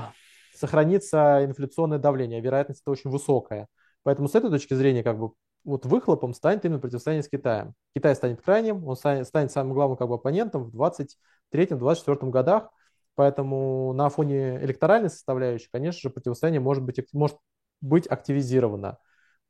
сохранится 0.54 1.46
инфляционное 1.46 1.98
давление, 1.98 2.40
а 2.40 2.42
вероятность 2.42 2.82
это 2.82 2.92
очень 2.92 3.10
высокая. 3.10 3.68
Поэтому 4.04 4.28
с 4.28 4.36
этой 4.36 4.50
точки 4.50 4.74
зрения, 4.74 5.02
как 5.02 5.18
бы, 5.18 5.32
вот 5.64 5.86
выхлопом 5.86 6.34
станет 6.34 6.66
именно 6.66 6.80
противостояние 6.80 7.24
с 7.24 7.30
Китаем. 7.30 7.74
Китай 7.96 8.16
станет 8.16 8.42
крайним, 8.42 8.86
он 8.86 8.98
станет, 8.98 9.26
станет 9.28 9.54
самым 9.54 9.76
главным 9.76 9.96
как 9.96 10.10
бы, 10.10 10.16
оппонентом 10.16 10.70
в 10.70 10.76
2023-2024 10.76 12.30
годах, 12.32 12.70
поэтому 13.16 13.94
на 13.94 14.10
фоне 14.10 14.62
электоральной 14.62 15.10
составляющей, 15.10 15.70
конечно 15.72 16.02
же, 16.02 16.10
противостояние 16.10 16.60
может 16.60 16.84
быть, 16.84 17.00
может 17.14 17.38
быть 17.80 18.08
активизировано. 18.08 18.98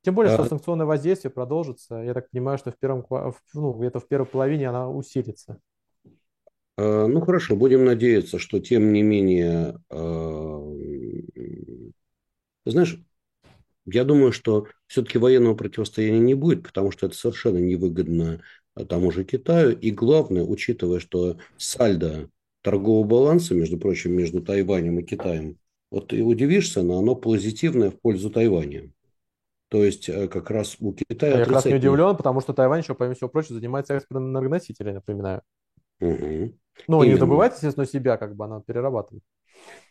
Тем 0.04 0.16
более, 0.16 0.34
что 0.34 0.44
а... 0.44 0.48
санкционное 0.48 0.86
воздействие 0.86 1.32
продолжится. 1.32 1.96
Я 1.96 2.14
так 2.14 2.30
понимаю, 2.30 2.58
что 2.58 2.72
в 2.72 2.78
первом, 2.78 3.06
ну, 3.54 3.74
где-то 3.74 4.00
в 4.00 4.08
первой 4.08 4.26
половине 4.26 4.70
она 4.70 4.90
усилится. 4.90 5.60
А, 6.78 7.08
ну 7.08 7.22
хорошо, 7.22 7.56
будем 7.56 7.86
надеяться, 7.86 8.40
что 8.40 8.60
тем 8.60 8.94
не 8.94 9.04
менее, 9.04 9.78
а, 9.90 10.76
знаешь, 12.66 13.00
я 13.86 14.04
думаю, 14.04 14.32
что 14.32 14.68
все-таки 14.88 15.18
военного 15.18 15.56
противостояния 15.56 16.20
не 16.20 16.34
будет, 16.34 16.64
потому 16.64 16.92
что 16.92 17.08
это 17.08 17.16
совершенно 17.16 17.58
невыгодно 17.58 18.42
тому 18.88 19.12
же 19.12 19.24
Китаю. 19.24 19.78
И 19.78 19.92
главное, 19.92 20.44
учитывая, 20.44 21.00
что 21.00 21.38
сальдо 21.58 22.30
торгового 22.62 23.06
баланса, 23.06 23.54
между 23.54 23.78
прочим, 23.78 24.14
между 24.14 24.42
Тайванем 24.42 25.00
и 25.00 25.04
Китаем, 25.04 25.58
вот 25.90 26.10
ты 26.10 26.24
удивишься, 26.24 26.84
но 26.84 27.00
оно 27.00 27.16
позитивное 27.16 27.92
в 27.92 28.00
пользу 28.00 28.30
Тайваня. 28.30 28.92
То 29.72 29.86
есть 29.86 30.10
э, 30.10 30.28
как 30.28 30.52
раз 30.52 30.76
у 30.82 30.92
Китая... 30.92 31.38
Я 31.38 31.46
как 31.46 31.54
раз 31.54 31.66
не 31.66 31.76
удивлен, 31.76 32.18
потому 32.18 32.42
что 32.42 32.54
Тайвань 32.54 32.82
еще, 32.82 32.94
помимо 32.94 33.16
всего 33.16 33.30
прочего, 33.30 33.56
занимается 33.56 33.94
экспортом 33.94 34.30
энергоносителей, 34.30 34.92
напоминаю. 34.92 35.44
Угу. 36.02 36.54
Ну, 36.90 37.04
не 37.06 37.16
добывает, 37.16 37.54
естественно, 37.54 37.86
себя, 37.86 38.18
как 38.18 38.36
бы 38.36 38.44
она 38.44 38.60
перерабатывает. 38.60 39.24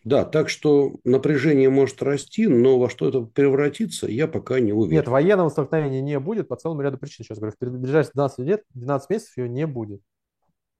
Да, 0.05 0.26
так 0.26 0.51
что 0.51 0.97
напряжение 1.05 1.70
может 1.70 2.03
расти, 2.03 2.47
но 2.47 2.78
во 2.78 2.91
что 2.91 3.09
это 3.09 3.22
превратится, 3.22 4.07
я 4.07 4.28
пока 4.28 4.61
не 4.61 4.74
уверен. 4.74 4.97
Нет, 4.97 5.09
военного 5.09 5.49
столкновения 5.49 6.03
не 6.03 6.20
будет 6.20 6.49
по 6.49 6.57
целому 6.57 6.83
ряду 6.83 6.99
причин. 6.99 7.24
Сейчас 7.24 7.39
говорю, 7.39 7.57
в 7.59 7.81
ближайшие 7.81 8.12
12 8.12 8.39
лет, 8.41 8.64
12 8.74 9.09
месяцев 9.09 9.37
ее 9.39 9.49
не 9.49 9.66
будет. 9.66 10.03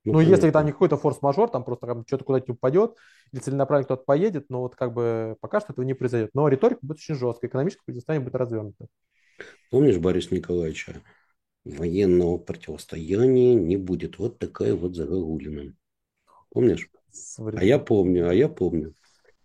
Ну, 0.05 0.15
ну 0.15 0.21
если 0.21 0.51
там 0.51 0.65
не 0.65 0.73
какой-то 0.73 0.97
форс-мажор, 0.97 1.51
там 1.51 1.63
просто 1.63 1.87
там, 1.87 2.05
что-то 2.07 2.25
куда-то 2.25 2.53
упадет, 2.53 2.97
или 3.33 3.41
целенаправленно 3.41 3.85
кто-то 3.85 4.05
поедет, 4.05 4.47
но 4.49 4.61
вот 4.61 4.75
как 4.75 4.95
бы 4.95 5.37
пока 5.41 5.61
что 5.61 5.73
этого 5.73 5.85
не 5.85 5.95
произойдет. 5.95 6.31
Но 6.33 6.49
риторика 6.49 6.79
будет 6.83 6.99
очень 6.99 7.15
жесткая, 7.15 7.51
экономическое 7.51 7.85
противостояние 7.85 8.25
будет 8.25 8.37
развернуто. 8.37 8.87
Помнишь 9.71 9.99
Борис 9.99 10.31
Николаевича? 10.31 11.03
Военного 11.65 12.39
противостояния 12.39 13.55
не 13.55 13.77
будет. 13.77 14.19
Вот 14.19 14.39
такая 14.39 14.75
вот 14.75 14.97
загогулина. 14.97 15.75
Помнишь? 16.51 16.89
А 17.37 17.65
я 17.65 17.79
помню, 17.79 18.29
а 18.29 18.35
я 18.35 18.49
помню. 18.49 18.95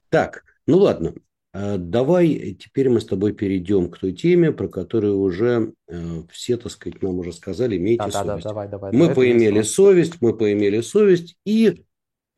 Так, 0.10 0.44
ну 0.66 0.78
ладно. 0.78 1.14
А 1.58 1.78
давай 1.78 2.58
теперь 2.60 2.90
мы 2.90 3.00
с 3.00 3.06
тобой 3.06 3.32
перейдем 3.32 3.90
к 3.90 3.98
той 3.98 4.12
теме, 4.12 4.52
про 4.52 4.68
которую 4.68 5.20
уже 5.20 5.72
э, 5.88 6.24
все, 6.30 6.58
так 6.58 6.70
сказать, 6.70 7.02
нам 7.02 7.18
уже 7.20 7.32
сказали, 7.32 7.78
имейте 7.78 8.04
да, 8.04 8.12
совесть. 8.12 8.26
Да, 8.26 8.36
да, 8.36 8.50
давай, 8.50 8.68
давай, 8.68 8.92
мы 8.92 9.00
давай, 9.08 9.16
поимели 9.16 9.62
совесть, 9.62 10.16
мы 10.20 10.36
поимели 10.36 10.82
совесть 10.82 11.38
и 11.46 11.86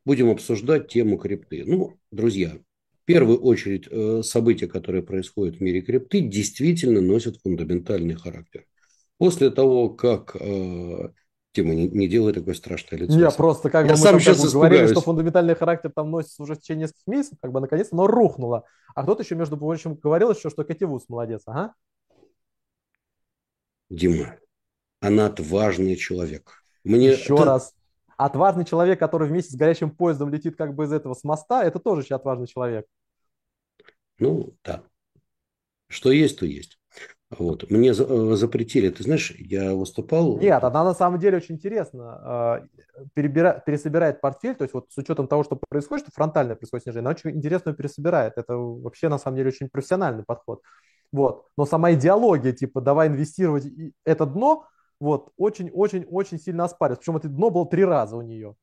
будем 0.05 0.29
обсуждать 0.29 0.89
тему 0.89 1.17
крипты. 1.17 1.63
Ну, 1.65 1.97
друзья, 2.11 2.59
в 3.01 3.05
первую 3.05 3.39
очередь 3.39 3.87
э, 3.89 4.21
события, 4.21 4.67
которые 4.67 5.01
происходят 5.01 5.55
в 5.55 5.61
мире 5.61 5.81
крипты, 5.81 6.21
действительно 6.21 7.01
носят 7.01 7.37
фундаментальный 7.41 8.13
характер. 8.13 8.67
После 9.17 9.49
того, 9.49 9.89
как 9.89 10.37
э, 10.39 11.09
Тима, 11.57 11.73
не, 11.73 11.87
не 11.87 12.07
делай 12.07 12.33
такое 12.33 12.53
страшное 12.53 12.99
лицо. 12.99 13.19
Я 13.19 13.31
просто 13.31 13.71
как 13.71 13.87
я 13.87 13.93
бы 13.93 13.97
сам 13.97 14.13
мы 14.13 14.19
сейчас 14.19 14.37
как 14.37 14.45
бы 14.45 14.51
говорили, 14.51 14.85
что 14.85 15.01
фундаментальный 15.01 15.55
характер 15.55 15.91
там 15.91 16.11
носится 16.11 16.43
уже 16.43 16.53
в 16.53 16.59
течение 16.59 16.83
нескольких 16.83 17.07
месяцев, 17.07 17.39
как 17.41 17.51
бы 17.51 17.59
наконец-то 17.59 17.95
оно 17.95 18.05
рухнуло. 18.05 18.65
А 18.93 19.01
кто-то 19.01 19.23
еще, 19.23 19.33
между 19.33 19.57
прочим, 19.57 19.95
говорил 19.95 20.31
еще, 20.31 20.51
что 20.51 20.63
Кэти 20.63 20.83
Вудс 20.83 21.09
молодец, 21.09 21.41
ага. 21.47 21.73
Дима, 23.89 24.37
она 24.99 25.25
отважный 25.25 25.95
человек. 25.95 26.63
Мне 26.83 27.13
еще 27.13 27.33
это... 27.33 27.45
раз. 27.45 27.73
Отважный 28.17 28.65
человек, 28.65 28.99
который 28.99 29.27
вместе 29.27 29.53
с 29.53 29.55
горячим 29.55 29.89
поездом 29.89 30.29
летит 30.29 30.55
как 30.55 30.75
бы 30.75 30.83
из 30.83 30.91
этого 30.91 31.15
с 31.15 31.23
моста, 31.23 31.63
это 31.63 31.79
тоже 31.79 32.01
еще 32.03 32.13
отважный 32.13 32.45
человек. 32.45 32.85
Ну, 34.19 34.53
да. 34.63 34.83
Что 35.87 36.11
есть, 36.11 36.37
то 36.37 36.45
есть. 36.45 36.76
Вот. 37.29 37.69
Мне 37.69 37.89
э, 37.89 38.35
запретили, 38.35 38.89
ты 38.89 39.03
знаешь, 39.03 39.31
я 39.37 39.75
выступал... 39.75 40.37
Нет, 40.37 40.63
она 40.63 40.83
на 40.85 40.93
самом 40.93 41.19
деле 41.19 41.37
очень 41.37 41.55
интересно 41.55 42.61
э, 42.95 43.05
перебира... 43.13 43.61
пересобирает 43.65 44.21
портфель, 44.21 44.55
то 44.55 44.63
есть 44.63 44.73
вот 44.73 44.85
с 44.89 44.97
учетом 44.97 45.27
того, 45.27 45.43
что 45.43 45.59
происходит, 45.69 46.05
что 46.05 46.13
фронтальное 46.13 46.55
происходит 46.55 46.83
снижение, 46.83 47.01
она 47.01 47.09
очень 47.09 47.31
интересно 47.31 47.73
пересобирает. 47.73 48.33
Это 48.37 48.55
вообще 48.55 49.09
на 49.09 49.17
самом 49.17 49.37
деле 49.37 49.49
очень 49.49 49.69
профессиональный 49.69 50.23
подход. 50.23 50.61
Вот. 51.11 51.47
Но 51.57 51.65
сама 51.65 51.91
идеология, 51.93 52.53
типа, 52.53 52.79
давай 52.79 53.09
инвестировать 53.09 53.65
это 54.05 54.25
дно, 54.25 54.65
вот, 54.99 55.31
очень-очень-очень 55.37 56.39
сильно 56.39 56.63
оспаривается. 56.63 57.01
Причем 57.01 57.17
это 57.17 57.27
дно 57.27 57.49
было 57.49 57.67
три 57.67 57.83
раза 57.83 58.15
у 58.15 58.21
нее. 58.21 58.55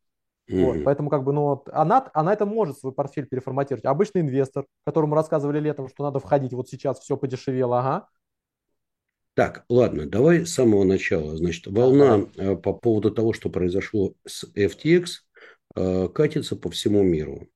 Mm-hmm. 0.50 0.64
Вот, 0.64 0.84
поэтому 0.84 1.10
как 1.10 1.22
бы, 1.24 1.32
ну, 1.32 1.62
она, 1.72 2.10
она 2.12 2.32
это 2.32 2.46
может 2.46 2.78
свой 2.78 2.92
портфель 2.92 3.26
переформатировать. 3.26 3.84
Обычный 3.84 4.22
инвестор, 4.22 4.66
которому 4.84 5.14
рассказывали 5.14 5.60
летом, 5.60 5.88
что 5.88 6.02
надо 6.02 6.18
входить, 6.18 6.52
вот 6.54 6.68
сейчас 6.68 7.00
все 7.00 7.16
подешевело, 7.16 7.78
ага, 7.78 8.08
так, 9.34 9.64
ладно, 9.68 10.06
давай 10.06 10.46
с 10.46 10.54
самого 10.54 10.84
начала. 10.84 11.36
Значит, 11.36 11.66
волна 11.66 12.26
э, 12.36 12.54
по 12.54 12.72
поводу 12.72 13.10
того, 13.10 13.32
что 13.32 13.50
произошло 13.50 14.14
с 14.24 14.44
FTX, 14.54 15.06
э, 15.74 16.08
катится 16.14 16.54
по 16.54 16.70
всему 16.70 17.02
миру. 17.02 17.48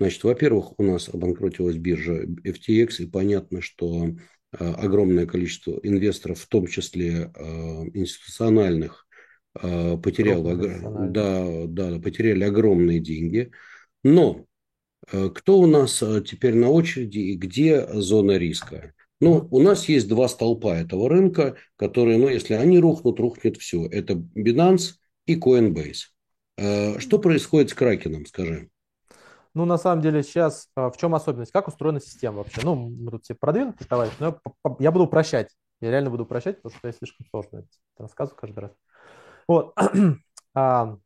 Значит, 0.00 0.24
во-первых, 0.24 0.78
у 0.78 0.82
нас 0.82 1.08
обанкротилась 1.08 1.76
биржа 1.76 2.24
FTX, 2.24 2.96
и 2.98 3.06
понятно, 3.06 3.60
что 3.60 4.08
э, 4.08 4.72
огромное 4.72 5.26
количество 5.26 5.78
инвесторов, 5.84 6.40
в 6.40 6.48
том 6.48 6.66
числе 6.66 7.30
институциональных, 7.94 9.06
потеряло, 9.52 10.54
да, 11.08 11.66
да, 11.66 11.98
потеряли 11.98 12.44
огромные 12.44 13.00
деньги. 13.00 13.50
Но 14.04 14.46
кто 15.10 15.58
у 15.58 15.66
нас 15.66 16.02
теперь 16.24 16.54
на 16.54 16.68
очереди 16.70 17.18
и 17.18 17.34
где 17.34 17.84
зона 17.94 18.38
риска? 18.38 18.94
Ну, 19.20 19.46
у 19.50 19.60
нас 19.60 19.88
есть 19.88 20.08
два 20.08 20.28
столпа 20.28 20.74
этого 20.76 21.08
рынка, 21.08 21.56
которые, 21.76 22.16
ну, 22.18 22.28
если 22.28 22.54
они 22.54 22.78
рухнут, 22.78 23.20
рухнет 23.20 23.58
все. 23.58 23.86
Это 23.86 24.14
Binance 24.14 24.94
и 25.26 25.38
Coinbase. 25.38 26.08
Э, 26.56 26.98
что 26.98 27.18
происходит 27.18 27.70
с 27.70 27.74
Кракеном, 27.74 28.24
скажи? 28.24 28.70
Ну, 29.52 29.64
на 29.66 29.78
самом 29.78 30.00
деле, 30.00 30.22
сейчас 30.22 30.68
э, 30.76 30.90
в 30.90 30.96
чем 30.96 31.14
особенность? 31.14 31.52
Как 31.52 31.68
устроена 31.68 32.00
система 32.00 32.38
вообще? 32.38 32.60
Ну, 32.62 32.74
мы 32.74 33.10
тут 33.10 33.24
все 33.24 33.34
продвинутые 33.34 33.86
товарищи, 33.86 34.14
но 34.20 34.26
я, 34.64 34.76
я 34.78 34.92
буду 34.92 35.04
упрощать. 35.04 35.48
Я 35.80 35.90
реально 35.90 36.10
буду 36.10 36.22
упрощать, 36.22 36.56
потому 36.62 36.78
что 36.78 36.88
я 36.88 36.92
слишком 36.92 37.26
сложно 37.30 37.58
это 37.58 37.68
рассказываю 37.98 38.40
каждый 38.40 38.58
раз. 38.60 38.72
Вот. 39.48 39.74
А, 40.52 40.96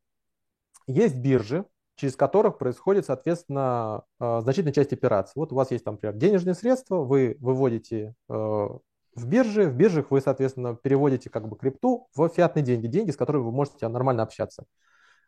есть 0.86 1.16
биржи, 1.16 1.66
через 1.96 2.16
которых 2.16 2.58
происходит, 2.58 3.06
соответственно, 3.06 4.04
а, 4.18 4.40
значительная 4.40 4.72
часть 4.72 4.92
операций. 4.92 5.32
Вот 5.36 5.52
у 5.52 5.56
вас 5.56 5.70
есть, 5.70 5.84
там, 5.84 5.94
например, 5.94 6.16
денежные 6.16 6.54
средства, 6.54 6.96
вы 6.96 7.36
выводите 7.40 8.14
э, 8.28 8.32
в 8.32 9.26
бирже. 9.26 9.68
В 9.68 9.74
биржах 9.74 10.10
вы, 10.10 10.20
соответственно, 10.20 10.74
переводите 10.74 11.30
как 11.30 11.48
бы 11.48 11.56
крипту 11.56 12.08
в 12.14 12.28
фиатные 12.28 12.64
деньги, 12.64 12.86
деньги, 12.86 13.10
с 13.10 13.16
которыми 13.16 13.44
вы 13.44 13.52
можете 13.52 13.86
нормально 13.88 14.22
общаться. 14.22 14.64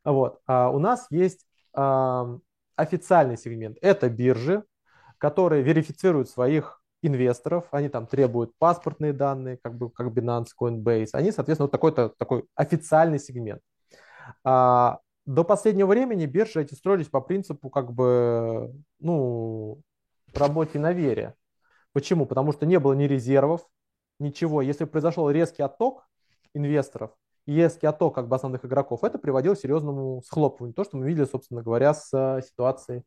Вот. 0.04 0.40
А 0.46 0.70
у 0.70 0.78
нас 0.78 1.06
есть 1.10 1.46
а, 1.72 2.38
официальный 2.76 3.36
сегмент. 3.36 3.78
Это 3.80 4.08
биржи, 4.08 4.64
которые 5.18 5.62
верифицируют 5.62 6.28
своих 6.28 6.80
инвесторов, 7.02 7.66
они 7.70 7.88
там 7.88 8.06
требуют 8.06 8.52
паспортные 8.58 9.12
данные, 9.12 9.58
как 9.62 9.76
бы 9.76 9.90
как 9.90 10.08
Binance, 10.08 10.48
Coinbase. 10.60 11.10
Они, 11.12 11.30
соответственно, 11.30 11.66
вот 11.66 11.72
такой-то 11.72 12.08
такой 12.18 12.44
официальный 12.54 13.18
сегмент. 13.18 13.60
А, 14.44 14.98
до 15.26 15.44
последнего 15.44 15.88
времени 15.88 16.26
биржи 16.26 16.62
эти 16.62 16.74
строились 16.74 17.08
по 17.08 17.20
принципу 17.20 17.68
как 17.68 17.92
бы, 17.92 18.72
ну, 19.00 19.82
работе 20.32 20.78
на 20.78 20.92
вере. 20.92 21.34
Почему? 21.92 22.26
Потому 22.26 22.52
что 22.52 22.66
не 22.66 22.78
было 22.78 22.92
ни 22.92 23.04
резервов, 23.04 23.66
ничего. 24.18 24.62
Если 24.62 24.84
произошел 24.84 25.30
резкий 25.30 25.62
отток 25.62 26.06
инвесторов, 26.54 27.10
резкий 27.46 27.86
отток 27.86 28.14
как 28.14 28.28
бы 28.28 28.36
основных 28.36 28.64
игроков, 28.64 29.02
это 29.04 29.18
приводило 29.18 29.54
к 29.54 29.58
серьезному 29.58 30.22
схлопыванию. 30.22 30.74
То, 30.74 30.84
что 30.84 30.96
мы 30.96 31.06
видели, 31.06 31.24
собственно 31.24 31.62
говоря, 31.62 31.94
с 31.94 32.10
э, 32.12 32.42
ситуацией 32.42 33.04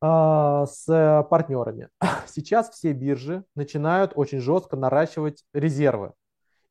а, 0.00 0.66
с 0.66 1.26
партнерами. 1.28 1.88
Сейчас 2.26 2.70
все 2.70 2.92
биржи 2.92 3.44
начинают 3.54 4.12
очень 4.14 4.40
жестко 4.40 4.76
наращивать 4.76 5.44
резервы 5.52 6.12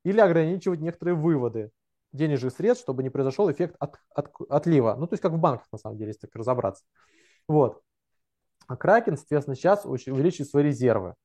или 0.04 0.20
ограничивать 0.20 0.80
некоторые 0.80 1.16
выводы 1.16 1.72
денежных 2.18 2.54
средств, 2.54 2.84
чтобы 2.84 3.04
не 3.04 3.10
произошел 3.10 3.50
эффект 3.52 3.76
от, 3.80 3.96
от, 4.14 4.30
отлива. 4.50 4.96
Ну, 4.98 5.08
то 5.08 5.14
есть 5.14 5.22
как 5.22 5.32
в 5.32 5.38
банках, 5.38 5.68
на 5.72 5.78
самом 5.78 5.98
деле, 5.98 6.10
если 6.10 6.22
так 6.22 6.36
разобраться. 6.36 6.84
Вот. 7.48 7.82
А 8.68 8.76
Кракен, 8.76 9.16
соответственно, 9.16 9.56
сейчас 9.56 9.86
увеличивает 9.86 10.50
свои 10.50 10.64
резервы. 10.64 11.16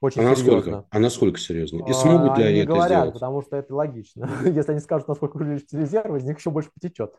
Очень 0.00 0.20
а 0.20 0.34
серьезно. 0.34 0.54
Насколько? 0.54 0.86
А 0.90 0.98
насколько 0.98 1.38
серьезно? 1.38 1.84
И 1.88 1.92
смогут 1.92 2.36
ли 2.36 2.44
они, 2.44 2.52
они 2.52 2.58
это 2.60 2.68
говорят, 2.68 2.88
сделать? 2.90 3.12
потому 3.14 3.42
что 3.42 3.56
это 3.56 3.74
логично. 3.74 4.30
Если 4.44 4.72
они 4.72 4.80
скажут, 4.80 5.08
насколько 5.08 5.36
увеличится 5.36 5.78
резервы, 5.78 6.18
из 6.18 6.24
них 6.24 6.38
еще 6.38 6.50
больше 6.50 6.70
потечет. 6.74 7.14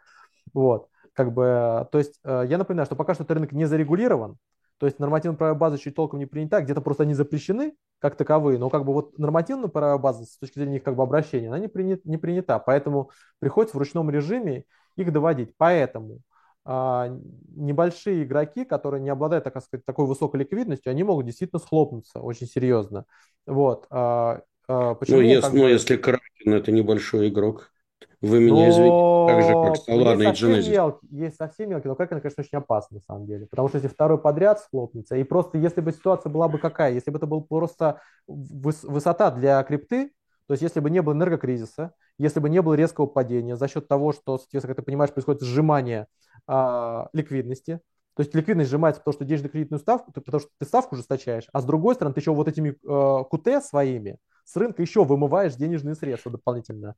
Вот. 0.54 0.88
Как 1.14 1.34
бы, 1.34 1.88
то 1.92 1.98
есть 1.98 2.20
э, 2.24 2.46
я 2.48 2.58
напоминаю, 2.58 2.86
что 2.86 2.96
пока 2.96 3.14
что 3.14 3.24
этот 3.24 3.36
рынок 3.36 3.54
не 3.54 3.66
зарегулирован, 3.66 4.38
то 4.78 4.86
есть 4.86 5.00
нормативная 5.00 5.38
правовая 5.38 5.60
база 5.60 5.78
еще 5.78 5.92
толком 5.92 6.20
не 6.20 6.26
принята, 6.26 6.62
где-то 6.62 6.82
просто 6.82 7.04
они 7.04 7.14
запрещены 7.14 7.76
как 8.00 8.16
таковые, 8.16 8.60
но 8.60 8.70
как 8.70 8.86
бы 8.86 8.94
вот 8.94 9.18
нормативная 9.18 9.70
правовая 9.70 9.98
база 9.98 10.26
с 10.26 10.38
точки 10.38 10.60
зрения 10.60 10.78
их 10.78 10.84
как 10.84 10.96
бы 10.96 11.04
обращения, 11.04 11.48
она 11.48 11.60
не, 11.60 11.68
принят, 11.68 12.04
не 12.06 12.18
принята, 12.18 12.60
поэтому 12.60 13.12
приходится 13.40 13.78
в 13.78 13.80
ручном 13.80 14.10
режиме 14.10 14.66
их 14.96 15.12
доводить. 15.12 15.54
Поэтому 15.58 16.20
а, 16.66 17.16
небольшие 17.56 18.24
игроки, 18.24 18.66
которые 18.66 19.02
не 19.02 19.10
обладают, 19.10 19.44
так 19.44 19.62
сказать, 19.64 19.86
такой 19.86 20.08
высокой 20.08 20.42
ликвидностью, 20.42 20.92
они 20.92 21.04
могут 21.04 21.26
действительно 21.26 21.60
схлопнуться 21.60 22.20
очень 22.20 22.48
серьезно. 22.48 23.06
Вот. 23.46 23.86
А, 23.90 24.42
а, 24.68 24.96
почему, 24.96 25.18
ну, 25.18 25.24
если, 25.24 25.58
ну, 25.58 25.68
если 25.68 25.96
Кракен 25.96 26.54
это 26.54 26.72
небольшой 26.72 27.30
игрок, 27.30 27.72
вы 28.22 28.40
меня 28.40 28.70
извините, 28.70 29.28
так 29.28 29.42
же, 29.44 29.52
как 29.52 29.76
Solana 29.88 30.24
и 30.24 30.34
Genesis. 30.34 30.70
Мелкий, 30.70 31.08
есть 31.12 31.36
совсем 31.36 31.70
мелкий, 31.70 31.88
но 31.88 31.94
Kraken, 31.94 32.22
конечно, 32.22 32.42
очень 32.42 32.58
опасно, 32.58 32.96
на 32.96 33.02
самом 33.02 33.26
деле. 33.26 33.46
Потому 33.46 33.68
что 33.68 33.78
если 33.78 33.88
второй 33.88 34.18
подряд 34.18 34.60
схлопнется, 34.60 35.16
и 35.16 35.24
просто 35.24 35.58
если 35.58 35.82
бы 35.82 35.92
ситуация 35.92 36.30
была 36.30 36.48
бы 36.48 36.58
какая, 36.58 36.94
если 36.94 37.12
бы 37.12 37.18
это 37.18 37.28
был 37.28 37.42
просто 37.42 38.02
высота 38.28 39.32
для 39.32 39.62
крипты, 39.64 40.12
то 40.48 40.54
есть 40.54 40.62
если 40.62 40.80
бы 40.80 40.90
не 40.90 41.02
было 41.02 41.14
энергокризиса, 41.14 41.92
если 42.18 42.40
бы 42.40 42.50
не 42.50 42.62
было 42.62 42.76
резкого 42.76 43.08
падения 43.08 43.56
за 43.56 43.68
счет 43.68 43.88
того, 43.88 44.14
что, 44.14 44.38
соответственно, 44.38 44.76
как 44.76 44.84
ты 44.84 44.86
понимаешь, 44.86 45.12
происходит 45.12 45.42
сжимание 45.42 46.08
а, 46.48 47.10
ликвидности, 47.14 47.82
то 48.16 48.22
есть 48.22 48.34
ликвидность 48.34 48.70
сжимается, 48.70 49.02
потому 49.02 49.14
что 49.14 49.26
держишь 49.26 49.52
кредитную 49.52 49.80
ставку, 49.80 50.12
потому 50.14 50.40
что 50.40 50.50
ты 50.58 50.66
ставку 50.66 50.96
ужесточаешь, 50.96 51.48
а 51.52 51.62
с 51.62 51.66
другой 51.66 51.96
стороны, 51.96 52.14
ты 52.14 52.22
еще 52.22 52.34
вот 52.34 52.48
этими 52.48 52.70
э, 52.70 52.74
QT 52.84 53.62
своими 53.62 54.18
с 54.46 54.56
рынка 54.56 54.82
еще 54.82 55.04
вымываешь 55.04 55.56
денежные 55.56 55.96
средства 55.96 56.32
дополнительно. 56.32 56.96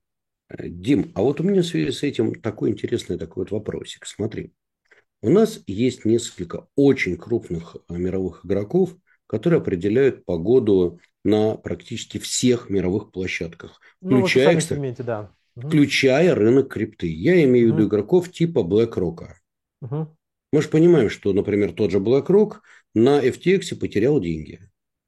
Дим, 0.49 1.11
а 1.15 1.22
вот 1.22 1.41
у 1.41 1.44
меня 1.44 1.61
в 1.61 1.65
связи 1.65 1.91
с 1.91 2.03
этим 2.03 2.36
такой 2.36 2.72
интересный 2.72 3.18
такой 3.18 3.44
вот 3.44 3.52
вопросик. 3.52 4.06
Смотри, 4.06 4.53
у 5.22 5.30
нас 5.30 5.61
есть 5.68 6.06
несколько 6.06 6.68
очень 6.76 7.18
крупных 7.18 7.76
а, 7.88 7.94
мировых 7.94 8.45
игроков, 8.45 8.95
которые 9.26 9.60
определяют 9.60 10.26
погоду 10.26 10.99
на 11.26 11.56
практически 11.56 12.18
всех 12.18 12.69
мировых 12.69 13.11
площадках, 13.11 13.82
ну, 13.99 14.19
включая, 14.19 14.53
вот 14.53 14.64
сегменте, 14.64 15.03
да. 15.03 15.34
включая 15.56 16.34
рынок 16.34 16.72
крипты. 16.72 17.07
Я 17.07 17.44
имею 17.44 17.72
в 17.72 17.76
виду 17.76 17.88
игроков 17.88 18.32
типа 18.32 18.60
BlackRock. 18.60 19.34
Угу. 19.82 20.18
Мы 20.53 20.61
же 20.61 20.69
понимаем, 20.69 21.10
что, 21.10 21.34
например, 21.34 21.74
тот 21.74 21.91
же 21.91 21.98
BlackRock 21.98 22.60
на 22.95 23.22
FTX 23.22 23.76
потерял 23.76 24.22
деньги. 24.22 24.61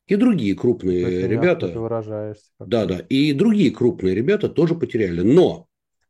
И 0.09 0.15
другие 0.15 0.55
крупные 0.55 1.05
Очень 1.05 1.27
ребята. 1.27 1.69
Ты 1.69 1.79
выражаешься. 1.79 2.51
Да, 2.59 2.85
да. 2.85 2.97
И 2.97 3.31
другие 3.31 3.69
крупные 3.69 4.15
ребята 4.15 4.49
тоже 4.49 4.73
потеряли. 4.73 5.21
Но 5.21 5.67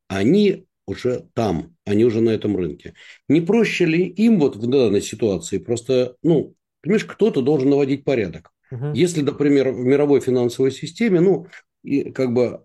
они 0.07 0.65
уже 0.88 1.26
там, 1.34 1.76
они 1.85 2.05
уже 2.05 2.21
на 2.21 2.30
этом 2.30 2.55
рынке. 2.55 2.93
Не 3.27 3.41
проще 3.41 3.85
ли 3.85 4.05
им 4.05 4.39
вот 4.39 4.55
в 4.55 4.65
данной 4.67 5.01
ситуации 5.01 5.57
просто, 5.57 6.15
ну, 6.23 6.55
понимаешь, 6.81 7.03
кто-то 7.03 7.41
должен 7.41 7.69
наводить 7.69 8.05
порядок. 8.05 8.51
Угу. 8.71 8.93
Если, 8.93 9.21
например, 9.21 9.71
в 9.71 9.80
мировой 9.80 10.21
финансовой 10.21 10.71
системе, 10.71 11.19
ну, 11.19 11.47
и 11.84 12.09
как 12.11 12.34
бы 12.34 12.63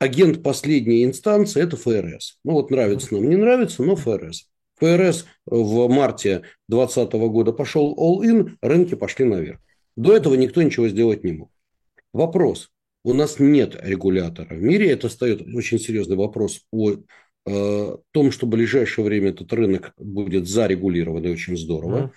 агент 0.00 0.42
последней 0.42 1.04
инстанции– 1.04 1.62
это 1.62 1.76
ФРС. 1.76 2.38
Ну, 2.44 2.54
вот 2.54 2.72
нравится 2.72 3.14
нам, 3.14 3.28
не 3.28 3.36
нравится, 3.36 3.84
но 3.84 3.94
ФРС. 3.94 4.48
ФРС 4.80 5.26
в 5.46 5.88
марте 5.88 6.42
2020 6.68 7.12
года 7.30 7.52
пошел 7.52 7.96
all-in, 7.96 8.56
рынки 8.60 8.96
пошли 8.96 9.24
наверх. 9.24 9.60
До 9.98 10.14
этого 10.16 10.34
никто 10.34 10.62
ничего 10.62 10.86
сделать 10.86 11.24
не 11.24 11.32
мог. 11.32 11.50
Вопрос. 12.12 12.70
У 13.02 13.14
нас 13.14 13.40
нет 13.40 13.76
регулятора 13.82 14.54
в 14.54 14.62
мире. 14.62 14.92
Это 14.92 15.08
стоит 15.08 15.42
очень 15.42 15.80
серьезный 15.80 16.16
вопрос 16.16 16.60
о 16.70 16.92
э, 16.92 17.96
том, 18.12 18.30
что 18.30 18.46
в 18.46 18.48
ближайшее 18.48 19.04
время 19.04 19.30
этот 19.30 19.52
рынок 19.52 19.94
будет 19.98 20.46
зарегулирован 20.46 21.24
и 21.24 21.30
очень 21.30 21.56
здорово. 21.56 21.98
Mm. 21.98 22.10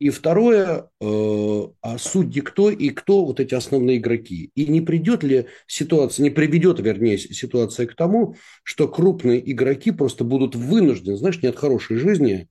И 0.00 0.10
второе, 0.10 0.90
э, 1.00 1.62
а 1.80 1.98
судьи 1.98 2.42
кто 2.42 2.70
и 2.70 2.90
кто 2.90 3.24
вот 3.24 3.38
эти 3.38 3.54
основные 3.54 3.98
игроки. 3.98 4.50
И 4.56 4.66
не 4.66 4.80
придет 4.80 5.22
ли 5.22 5.46
ситуация, 5.68 6.24
не 6.24 6.30
приведет, 6.30 6.80
вернее, 6.80 7.18
ситуация 7.18 7.86
к 7.86 7.94
тому, 7.94 8.34
что 8.64 8.88
крупные 8.88 9.48
игроки 9.52 9.92
просто 9.92 10.24
будут 10.24 10.56
вынуждены, 10.56 11.16
знаешь, 11.16 11.40
не 11.40 11.50
от 11.50 11.56
хорошей 11.56 11.98
жизни, 11.98 12.48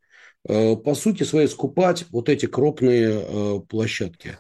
э, 0.48 0.78
по 0.78 0.96
сути 0.96 1.24
своей 1.24 1.50
скупать 1.50 2.06
вот 2.10 2.30
эти 2.30 2.46
крупные 2.46 3.20
э, 3.22 3.60
площадки. 3.68 4.38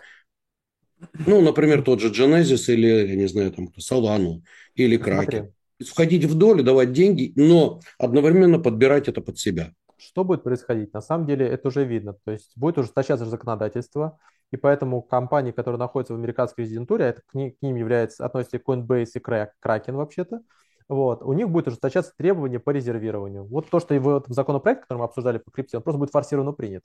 Ну, 1.25 1.41
например, 1.41 1.83
тот 1.83 1.99
же 1.99 2.09
Genesis 2.09 2.73
или, 2.73 2.87
я 2.87 3.15
не 3.15 3.27
знаю, 3.27 3.51
там, 3.51 3.69
Solana 3.77 4.41
или 4.75 4.97
Kraken. 4.99 5.51
Входить 5.79 6.25
в 6.25 6.35
долю, 6.35 6.63
давать 6.63 6.91
деньги, 6.91 7.33
но 7.35 7.81
одновременно 7.99 8.59
подбирать 8.59 9.07
это 9.07 9.21
под 9.21 9.37
себя. 9.37 9.73
Что 9.97 10.23
будет 10.23 10.43
происходить? 10.43 10.93
На 10.93 11.01
самом 11.01 11.27
деле 11.27 11.47
это 11.47 11.67
уже 11.67 11.83
видно. 11.85 12.15
То 12.23 12.31
есть 12.31 12.51
будет 12.55 12.77
ужесточаться 12.79 13.25
законодательство, 13.25 14.17
и 14.51 14.57
поэтому 14.57 15.01
компании, 15.01 15.51
которые 15.51 15.79
находятся 15.79 16.13
в 16.13 16.17
американской 16.17 16.63
резидентуре, 16.63 17.05
а 17.05 17.09
это 17.09 17.21
к, 17.27 17.33
ним, 17.35 17.51
к 17.51 17.61
ним 17.61 17.75
является, 17.75 18.25
относится 18.25 18.57
Coinbase 18.57 19.11
и 19.15 19.19
Kraken 19.19 19.93
вообще-то, 19.93 20.41
вот, 20.89 21.21
у 21.21 21.33
них 21.33 21.49
будет 21.49 21.67
ужесточаться 21.67 22.13
требования 22.17 22.59
по 22.59 22.69
резервированию. 22.69 23.43
Вот 23.43 23.69
то, 23.69 23.79
что 23.79 23.93
и 23.93 23.99
в 23.99 24.07
этом 24.07 24.33
законопроекте, 24.33 24.83
который 24.83 24.99
мы 24.99 25.05
обсуждали 25.05 25.37
по 25.37 25.51
крипте, 25.51 25.77
он 25.77 25.83
просто 25.83 25.99
будет 25.99 26.11
форсированно 26.11 26.53
принят 26.53 26.83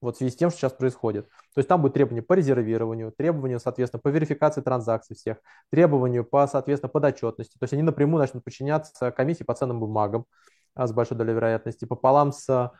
вот 0.00 0.14
в 0.14 0.18
связи 0.18 0.32
с 0.32 0.36
тем, 0.36 0.50
что 0.50 0.58
сейчас 0.58 0.72
происходит. 0.72 1.28
То 1.28 1.58
есть 1.58 1.68
там 1.68 1.80
будут 1.80 1.94
требования 1.94 2.22
по 2.22 2.34
резервированию, 2.34 3.12
требования, 3.16 3.58
соответственно, 3.58 4.00
по 4.00 4.08
верификации 4.08 4.60
транзакций 4.60 5.16
всех, 5.16 5.38
требования 5.70 6.22
по, 6.22 6.46
соответственно, 6.46 6.90
подотчетности. 6.90 7.58
То 7.58 7.64
есть 7.64 7.72
они 7.72 7.82
напрямую 7.82 8.20
начнут 8.20 8.44
подчиняться 8.44 9.10
комиссии 9.10 9.44
по 9.44 9.54
ценным 9.54 9.80
бумагам 9.80 10.26
а, 10.74 10.86
с 10.86 10.92
большой 10.92 11.16
долей 11.16 11.32
вероятности, 11.32 11.84
пополам 11.84 12.32
с 12.32 12.46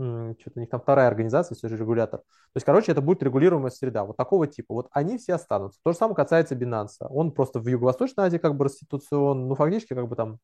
что-то 0.00 0.52
у 0.56 0.60
них 0.60 0.70
там 0.70 0.80
вторая 0.80 1.08
организация, 1.08 1.54
все 1.54 1.68
же 1.68 1.76
регулятор. 1.76 2.20
То 2.20 2.56
есть, 2.56 2.64
короче, 2.64 2.92
это 2.92 3.02
будет 3.02 3.22
регулируемая 3.22 3.70
среда, 3.70 4.04
вот 4.04 4.16
такого 4.16 4.46
типа. 4.46 4.74
Вот 4.74 4.88
они 4.92 5.18
все 5.18 5.34
останутся. 5.34 5.78
То 5.84 5.92
же 5.92 5.98
самое 5.98 6.16
касается 6.16 6.54
Binance. 6.54 7.06
Он 7.10 7.32
просто 7.32 7.60
в 7.60 7.66
Юго-Восточной 7.66 8.24
Азии 8.24 8.38
как 8.38 8.56
бы 8.56 8.64
раституцион, 8.64 9.48
ну, 9.48 9.54
фактически 9.54 9.94
как 9.94 10.08
бы 10.08 10.16
там 10.16 10.38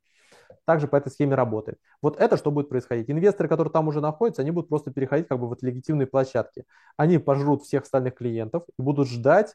также 0.66 0.88
по 0.88 0.96
этой 0.96 1.10
схеме 1.10 1.34
работает. 1.34 1.78
Вот 2.02 2.20
это 2.20 2.36
что 2.36 2.50
будет 2.50 2.68
происходить. 2.68 3.08
Инвесторы, 3.08 3.48
которые 3.48 3.72
там 3.72 3.88
уже 3.88 4.00
находятся, 4.00 4.42
они 4.42 4.50
будут 4.50 4.68
просто 4.68 4.90
переходить 4.90 5.28
как 5.28 5.38
бы 5.40 5.48
в 5.48 5.52
эти 5.52 5.64
легитимные 5.64 6.06
площадки. 6.06 6.64
Они 6.96 7.18
пожрут 7.18 7.62
всех 7.62 7.84
остальных 7.84 8.16
клиентов 8.16 8.64
и 8.78 8.82
будут 8.82 9.08
ждать 9.08 9.54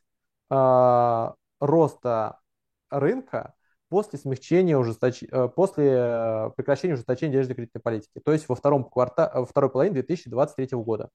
э, 0.50 1.32
роста 1.60 2.40
рынка 2.90 3.54
после 3.90 4.18
смягчения 4.18 4.78
ужесточ... 4.78 5.24
Э, 5.30 5.50
после 5.50 5.92
э, 5.92 6.50
прекращения 6.56 6.94
ужесточения 6.94 7.34
денежной 7.34 7.56
кредитной 7.56 7.82
политики, 7.82 8.22
то 8.24 8.32
есть 8.32 8.48
во 8.48 8.56
втором 8.56 8.86
кварта... 8.86 9.30
Э, 9.34 9.46
второй 9.46 9.70
половине 9.70 9.96
2023 9.96 10.78
года 10.78 11.10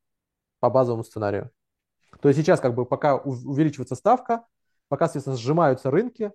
по 0.60 0.68
базовому 0.68 1.02
сценарию. 1.02 1.50
То 2.20 2.28
есть 2.28 2.38
сейчас 2.38 2.60
как 2.60 2.74
бы 2.74 2.84
пока 2.84 3.16
увеличивается 3.16 3.94
ставка, 3.94 4.44
пока, 4.88 5.06
соответственно, 5.06 5.36
сжимаются 5.36 5.90
рынки, 5.90 6.32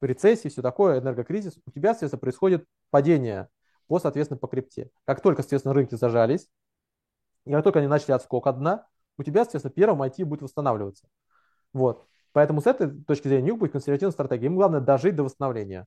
рецессии, 0.00 0.48
все 0.48 0.62
такое, 0.62 1.00
энергокризис, 1.00 1.58
у 1.64 1.70
тебя, 1.70 1.90
соответственно, 1.90 2.20
происходит 2.20 2.66
падение 2.90 3.48
по, 3.86 3.98
соответственно, 3.98 4.38
по 4.38 4.48
крипте. 4.48 4.90
Как 5.04 5.20
только, 5.20 5.42
соответственно, 5.42 5.74
рынки 5.74 5.94
зажались, 5.94 6.48
и 7.44 7.52
как 7.52 7.64
только 7.64 7.78
они 7.78 7.88
начали 7.88 8.12
отскок 8.12 8.46
от 8.46 8.58
дна, 8.58 8.86
у 9.18 9.22
тебя, 9.22 9.44
соответственно, 9.44 9.72
первым 9.72 10.02
IT 10.02 10.24
будет 10.24 10.42
восстанавливаться. 10.42 11.08
Вот. 11.72 12.06
Поэтому 12.32 12.60
с 12.60 12.66
этой 12.66 12.90
точки 13.04 13.28
зрения 13.28 13.52
у 13.52 13.56
будет 13.56 13.72
консервативная 13.72 14.12
стратегия. 14.12 14.46
Им 14.46 14.56
главное 14.56 14.80
дожить 14.80 15.16
до 15.16 15.22
восстановления. 15.22 15.86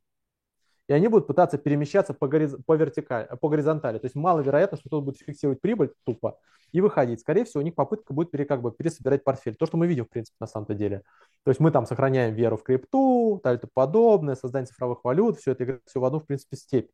И 0.89 0.93
они 0.93 1.07
будут 1.07 1.27
пытаться 1.27 1.59
перемещаться 1.59 2.15
по, 2.15 2.27
гориз... 2.27 2.55
по, 2.65 2.75
вертикаль... 2.75 3.27
по 3.39 3.47
горизонтали. 3.47 3.99
То 3.99 4.05
есть 4.05 4.15
маловероятно, 4.15 4.75
что 4.75 4.89
кто-то 4.89 5.05
будет 5.05 5.19
фиксировать 5.19 5.61
прибыль 5.61 5.93
тупо 6.03 6.39
и 6.71 6.81
выходить. 6.81 7.19
Скорее 7.19 7.45
всего, 7.45 7.61
у 7.61 7.63
них 7.63 7.75
попытка 7.75 8.11
будет 8.11 8.31
пере, 8.31 8.43
как 8.43 8.63
бы, 8.63 8.71
пересобирать 8.71 9.23
портфель. 9.23 9.55
То, 9.55 9.67
что 9.67 9.77
мы 9.77 9.85
видим, 9.85 10.05
в 10.05 10.09
принципе, 10.09 10.35
на 10.39 10.47
самом-то 10.47 10.73
деле. 10.73 11.03
То 11.43 11.51
есть 11.51 11.59
мы 11.59 11.69
там 11.69 11.85
сохраняем 11.85 12.33
веру 12.33 12.57
в 12.57 12.63
крипту, 12.63 13.39
и 13.45 13.59
подобное, 13.71 14.33
создание 14.33 14.65
цифровых 14.65 15.03
валют, 15.03 15.37
все 15.37 15.51
это 15.51 15.79
все 15.85 15.99
в 15.99 16.05
одну, 16.05 16.21
в 16.21 16.25
принципе, 16.25 16.57
степь. 16.57 16.89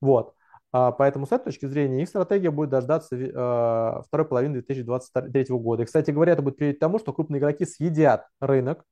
Вот. 0.00 0.32
А, 0.70 0.92
поэтому 0.92 1.26
с 1.26 1.32
этой 1.32 1.46
точки 1.46 1.66
зрения 1.66 2.02
их 2.02 2.08
стратегия 2.08 2.52
будет 2.52 2.70
дождаться 2.70 3.16
э, 3.16 4.02
второй 4.06 4.28
половины 4.28 4.54
2023 4.54 5.46
года. 5.50 5.82
И, 5.82 5.86
кстати 5.86 6.12
говоря, 6.12 6.34
это 6.34 6.42
будет 6.42 6.56
приводить 6.56 6.78
к 6.78 6.80
тому, 6.80 7.00
что 7.00 7.12
крупные 7.12 7.40
игроки 7.40 7.64
съедят 7.64 8.28
рынок, 8.40 8.84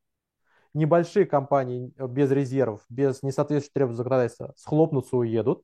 небольшие 0.75 1.27
компании 1.27 1.93
э, 1.97 2.07
без 2.07 2.31
резервов, 2.31 2.83
без 2.89 3.23
несоответствующих 3.23 3.73
требований 3.73 3.97
законодательства 3.97 4.55
схлопнутся, 4.57 5.17
уедут. 5.17 5.63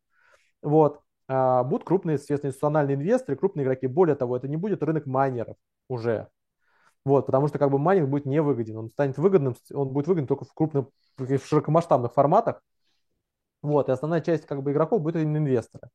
Вот. 0.63 1.01
А 1.29 1.63
будут 1.65 1.87
крупные, 1.87 2.15
естественно, 2.15 2.49
институциональные 2.49 2.97
инвесторы, 2.97 3.37
крупные 3.37 3.65
игроки. 3.65 3.87
Более 3.87 4.17
того, 4.17 4.37
это 4.37 4.49
не 4.49 4.57
будет 4.57 4.83
рынок 4.83 5.07
майнеров 5.07 5.57
уже. 5.89 6.29
Вот, 7.05 7.27
потому 7.27 7.49
что 7.49 7.59
как 7.59 7.71
бы 7.71 7.79
майнинг 7.79 8.09
будет 8.11 8.27
невыгоден. 8.27 8.77
Он 8.77 8.91
станет 8.91 9.19
выгодным, 9.19 9.55
он 9.73 9.89
будет 9.89 10.07
выгоден 10.09 10.27
только 10.27 10.45
в 10.45 10.53
крупных, 10.53 10.87
в 11.17 11.39
широкомасштабных 11.39 12.13
форматах. 12.13 12.63
Вот, 13.63 13.89
и 13.89 13.93
основная 13.93 14.21
часть 14.21 14.47
как 14.47 14.63
бы 14.63 14.73
игроков 14.73 15.03
будет 15.03 15.17
именно 15.17 15.39
инвесторы, 15.39 15.89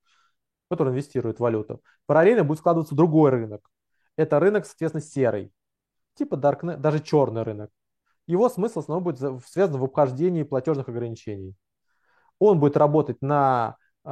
которые 0.70 0.94
инвестируют 0.94 1.38
в 1.38 1.42
валюту. 1.42 1.82
Параллельно 2.06 2.44
будет 2.44 2.60
складываться 2.60 2.96
другой 2.96 3.32
рынок. 3.32 3.70
Это 4.18 4.40
рынок, 4.40 4.66
соответственно, 4.66 5.02
серый. 5.02 5.52
Типа 6.16 6.36
Darknet, 6.36 6.78
даже 6.78 7.00
черный 7.00 7.44
рынок. 7.44 7.72
Его 8.28 8.50
смысл 8.50 8.80
основном 8.80 9.04
будет 9.04 9.20
связан 9.46 9.80
в 9.80 9.84
обхождении 9.84 10.44
платежных 10.44 10.90
ограничений. 10.90 11.56
Он 12.40 12.60
будет 12.60 12.78
работать 12.78 13.22
на 13.22 13.78
э, 14.06 14.10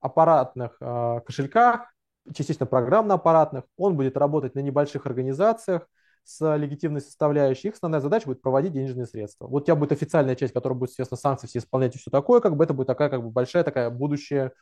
аппаратных 0.00 0.76
э, 0.80 1.20
кошельках, 1.26 1.92
частично 2.34 2.66
программно-аппаратных. 2.66 3.64
Он 3.76 3.96
будет 3.96 4.16
работать 4.16 4.54
на 4.54 4.60
небольших 4.60 5.06
организациях 5.06 5.86
с 6.24 6.56
легитимной 6.56 7.00
составляющей. 7.00 7.68
Их 7.68 7.74
основная 7.74 8.00
задача 8.00 8.26
будет 8.26 8.42
проводить 8.42 8.72
денежные 8.72 9.06
средства. 9.06 9.46
Вот 9.46 9.62
у 9.62 9.64
тебя 9.64 9.76
будет 9.76 9.92
официальная 9.92 10.36
часть, 10.36 10.52
которая 10.52 10.78
будет, 10.78 10.90
естественно, 10.90 11.18
санкции 11.18 11.46
все 11.46 11.58
исполнять 11.60 11.96
и 11.96 11.98
все 11.98 12.10
такое, 12.10 12.40
как 12.40 12.56
бы 12.56 12.64
это 12.64 12.74
будет 12.74 12.86
такая 12.86 13.08
как 13.08 13.22
бы 13.22 13.30
большая 13.30 13.64
такая 13.64 13.90
будущая 13.90 14.52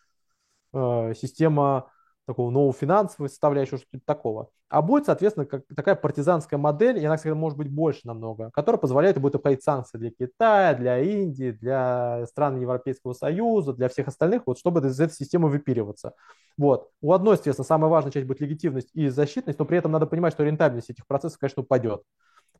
э, 0.72 1.14
система 1.16 1.90
такого 2.26 2.50
нового 2.50 2.72
финансового 2.72 3.28
составляющего, 3.28 3.78
что-то 3.78 4.02
такого. 4.04 4.48
А 4.68 4.82
будет, 4.82 5.06
соответственно, 5.06 5.46
как, 5.46 5.62
такая 5.74 5.94
партизанская 5.94 6.58
модель, 6.58 6.98
и 6.98 7.04
она, 7.04 7.16
кстати, 7.16 7.32
может 7.32 7.56
быть 7.56 7.70
больше 7.70 8.00
намного, 8.04 8.50
которая 8.52 8.80
позволяет 8.80 9.20
будет 9.20 9.36
обходить 9.36 9.62
санкции 9.62 9.96
для 9.96 10.10
Китая, 10.10 10.74
для 10.74 10.98
Индии, 10.98 11.52
для 11.52 12.26
стран 12.26 12.60
Европейского 12.60 13.12
Союза, 13.12 13.72
для 13.72 13.88
всех 13.88 14.08
остальных, 14.08 14.42
вот, 14.46 14.58
чтобы 14.58 14.84
из 14.86 14.98
этой 14.98 15.14
системы 15.14 15.48
выпиливаться. 15.48 16.14
Вот. 16.58 16.90
У 17.00 17.12
одной, 17.12 17.36
естественно, 17.36 17.64
самая 17.64 17.90
важная 17.90 18.10
часть 18.10 18.26
будет 18.26 18.40
легитимность 18.40 18.90
и 18.92 19.08
защитность, 19.08 19.58
но 19.58 19.64
при 19.64 19.78
этом 19.78 19.92
надо 19.92 20.06
понимать, 20.06 20.32
что 20.32 20.42
рентабельность 20.42 20.90
этих 20.90 21.06
процессов, 21.06 21.38
конечно, 21.38 21.62
упадет. 21.62 22.02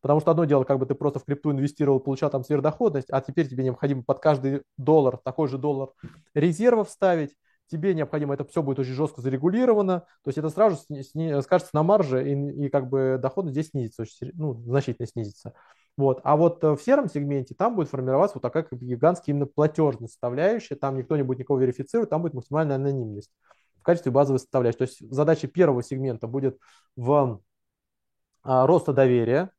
Потому 0.01 0.21
что 0.21 0.31
одно 0.31 0.45
дело, 0.45 0.63
как 0.63 0.79
бы 0.79 0.87
ты 0.87 0.95
просто 0.95 1.19
в 1.19 1.25
крипту 1.25 1.51
инвестировал, 1.51 1.99
получал 1.99 2.31
там 2.31 2.45
сверхдоходность, 2.45 3.09
а 3.11 3.21
теперь 3.21 3.49
тебе 3.49 3.65
необходимо 3.65 4.05
под 4.05 4.21
каждый 4.21 4.63
доллар, 4.77 5.17
такой 5.17 5.49
же 5.49 5.59
доллар 5.59 5.89
резервов 6.35 6.91
ставить, 6.91 7.35
тебе 7.69 7.95
необходимо, 7.95 8.35
это 8.35 8.45
все 8.45 8.63
будет 8.63 8.79
очень 8.79 8.93
жестко 8.93 9.21
зарегулировано, 9.21 10.01
то 10.01 10.29
есть 10.29 10.39
это 10.39 10.51
сразу 10.51 10.77
сни, 10.77 11.03
сни, 11.03 11.41
скажется 11.43 11.75
на 11.75 11.83
марже, 11.83 12.29
и, 12.29 12.67
и 12.67 12.69
как 12.69 12.89
бы 12.89 13.19
доходность 13.21 13.55
здесь 13.55 13.71
снизится, 13.71 14.03
очень, 14.03 14.33
ну, 14.35 14.55
значительно 14.67 15.07
снизится. 15.07 15.55
Вот. 15.97 16.21
А 16.25 16.37
вот 16.37 16.63
э, 16.63 16.73
в 16.77 16.83
сером 16.83 17.09
сегменте 17.09 17.55
там 17.55 17.75
будет 17.75 17.89
формироваться 17.89 18.37
вот 18.37 18.43
такая 18.43 18.65
как 18.65 18.79
гигантская 18.79 19.35
именно 19.35 19.47
платежная 19.47 20.09
составляющая, 20.09 20.75
там 20.75 20.97
никто 20.99 21.17
не 21.17 21.23
будет 21.23 21.39
никого 21.39 21.59
верифицировать, 21.59 22.11
там 22.11 22.23
будет 22.23 22.35
максимальная 22.35 22.77
анонимность 22.77 23.31
в 23.79 23.83
качестве 23.83 24.13
базовой 24.13 24.39
составляющей. 24.39 24.79
То 24.79 24.85
есть 24.85 25.11
задача 25.11 25.49
первого 25.49 25.83
сегмента 25.83 26.27
будет 26.27 26.59
в 26.97 27.41
а, 28.43 28.67
роста 28.67 28.93
доверия, 28.93 29.51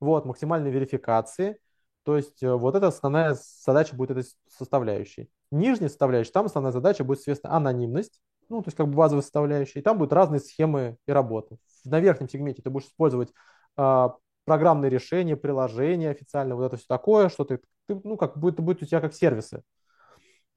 вот, 0.00 0.24
максимальной 0.24 0.70
верификации, 0.70 1.58
то 2.06 2.16
есть 2.16 2.40
э, 2.40 2.54
вот 2.54 2.76
это 2.76 2.86
основная 2.86 3.36
задача 3.64 3.96
будет 3.96 4.12
этой 4.12 4.24
составляющей 4.48 5.28
нижней 5.50 5.88
составляющей, 5.88 6.30
там 6.30 6.46
основная 6.46 6.72
задача 6.72 7.04
будет, 7.04 7.18
соответственно, 7.18 7.56
анонимность, 7.56 8.20
ну, 8.48 8.62
то 8.62 8.68
есть 8.68 8.76
как 8.76 8.86
бы 8.86 8.94
базовая 8.94 9.22
составляющая, 9.22 9.80
и 9.80 9.82
там 9.82 9.98
будут 9.98 10.12
разные 10.12 10.40
схемы 10.40 10.96
и 11.06 11.12
работы. 11.12 11.58
На 11.84 11.98
верхнем 12.00 12.28
сегменте 12.28 12.62
ты 12.62 12.70
будешь 12.70 12.86
использовать 12.86 13.32
э, 13.76 14.08
программные 14.44 14.88
решения, 14.88 15.36
приложения 15.36 16.10
официально, 16.10 16.54
вот 16.54 16.66
это 16.66 16.76
все 16.76 16.86
такое, 16.88 17.28
что 17.28 17.44
ты, 17.44 17.60
ты 17.86 18.00
ну, 18.04 18.16
как 18.16 18.38
будет, 18.38 18.60
будет 18.60 18.82
у 18.82 18.86
тебя 18.86 19.00
как 19.00 19.14
сервисы 19.14 19.58
э, 19.58 19.62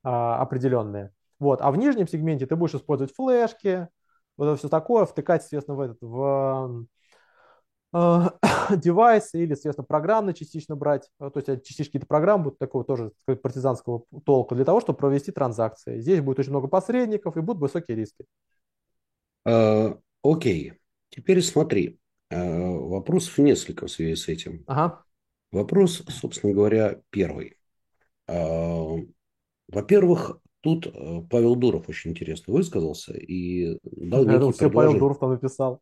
определенные. 0.03 1.11
Вот. 1.39 1.61
А 1.61 1.71
в 1.71 1.77
нижнем 1.77 2.07
сегменте 2.07 2.45
ты 2.45 2.55
будешь 2.55 2.75
использовать 2.75 3.13
флешки, 3.15 3.87
вот 4.37 4.45
это 4.45 4.55
все 4.57 4.69
такое, 4.69 5.05
втыкать, 5.05 5.41
соответственно, 5.41 5.77
в, 5.77 5.81
этот, 5.81 5.97
в 6.01 6.85
девайсы 7.91 9.41
или, 9.41 9.55
соответственно, 9.55 9.85
программно 9.85 10.33
частично 10.33 10.75
брать, 10.75 11.09
э, 11.19 11.29
то 11.31 11.37
есть 11.37 11.49
э, 11.49 11.57
частично 11.57 11.85
какие-то 11.85 12.07
программы 12.07 12.45
будут 12.45 12.59
такого 12.59 12.83
тоже 12.83 13.11
сказать, 13.23 13.41
партизанского 13.41 14.03
толка 14.25 14.55
для 14.55 14.65
того, 14.65 14.79
чтобы 14.79 14.99
провести 14.99 15.31
транзакции. 15.31 15.99
Здесь 15.99 16.21
будет 16.21 16.39
очень 16.39 16.51
много 16.51 16.67
посредников 16.67 17.35
и 17.35 17.41
будут 17.41 17.61
высокие 17.61 17.97
риски. 17.97 18.25
А, 19.45 19.97
окей. 20.23 20.73
Теперь 21.09 21.41
смотри. 21.41 21.97
Вопросов 22.31 23.39
несколько 23.39 23.87
в 23.87 23.91
связи 23.91 24.15
с 24.15 24.27
этим. 24.27 24.63
Ага. 24.67 25.03
Вопрос, 25.51 26.03
собственно 26.09 26.53
говоря, 26.53 27.01
первый. 27.09 27.57
Во-первых, 28.27 30.39
тут 30.61 30.93
Павел 31.31 31.55
Дуров 31.55 31.89
очень 31.89 32.11
интересно 32.11 32.53
высказался 32.53 33.13
и 33.13 33.79
дал 33.81 34.27
Я 34.27 34.37
думал, 34.37 34.53
все 34.53 34.69
Павел 34.69 34.99
Дуров 34.99 35.17
там 35.17 35.31
написал. 35.31 35.81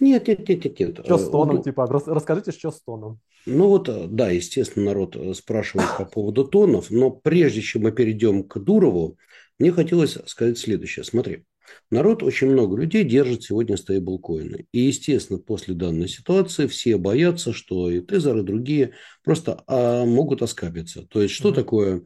Нет, 0.00 0.28
нет, 0.28 0.48
нет, 0.48 0.64
нет, 0.64 0.80
нет. 0.80 1.00
Что 1.04 1.18
с 1.18 1.30
тоном, 1.30 1.56
ну, 1.56 1.62
типа, 1.62 1.86
расскажите, 1.86 2.52
что 2.52 2.70
с 2.70 2.80
тоном. 2.82 3.20
Ну 3.46 3.68
вот, 3.68 3.88
э, 3.88 4.06
да, 4.08 4.30
естественно, 4.30 4.86
народ 4.86 5.14
э, 5.16 5.34
спрашивает 5.34 5.88
по 5.98 6.04
поводу 6.04 6.44
тонов, 6.44 6.90
но 6.90 7.10
прежде 7.10 7.60
чем 7.60 7.82
мы 7.82 7.92
перейдем 7.92 8.44
к 8.44 8.58
Дурову, 8.58 9.18
мне 9.58 9.72
хотелось 9.72 10.16
сказать 10.26 10.58
следующее. 10.58 11.04
Смотри, 11.04 11.44
народ, 11.90 12.22
очень 12.22 12.50
много 12.50 12.76
людей 12.78 13.04
держит 13.04 13.42
сегодня 13.42 13.76
стейблкоины. 13.76 14.66
И, 14.72 14.80
естественно, 14.80 15.38
после 15.38 15.74
данной 15.74 16.08
ситуации 16.08 16.66
все 16.66 16.96
боятся, 16.96 17.52
что 17.52 17.90
и 17.90 18.00
Тезер, 18.00 18.38
и 18.38 18.42
другие 18.42 18.94
просто 19.22 19.62
а, 19.66 20.06
могут 20.06 20.40
оскабиться. 20.40 21.06
То 21.06 21.20
есть, 21.20 21.34
что 21.34 21.50
mm-hmm. 21.50 21.54
такое 21.54 22.02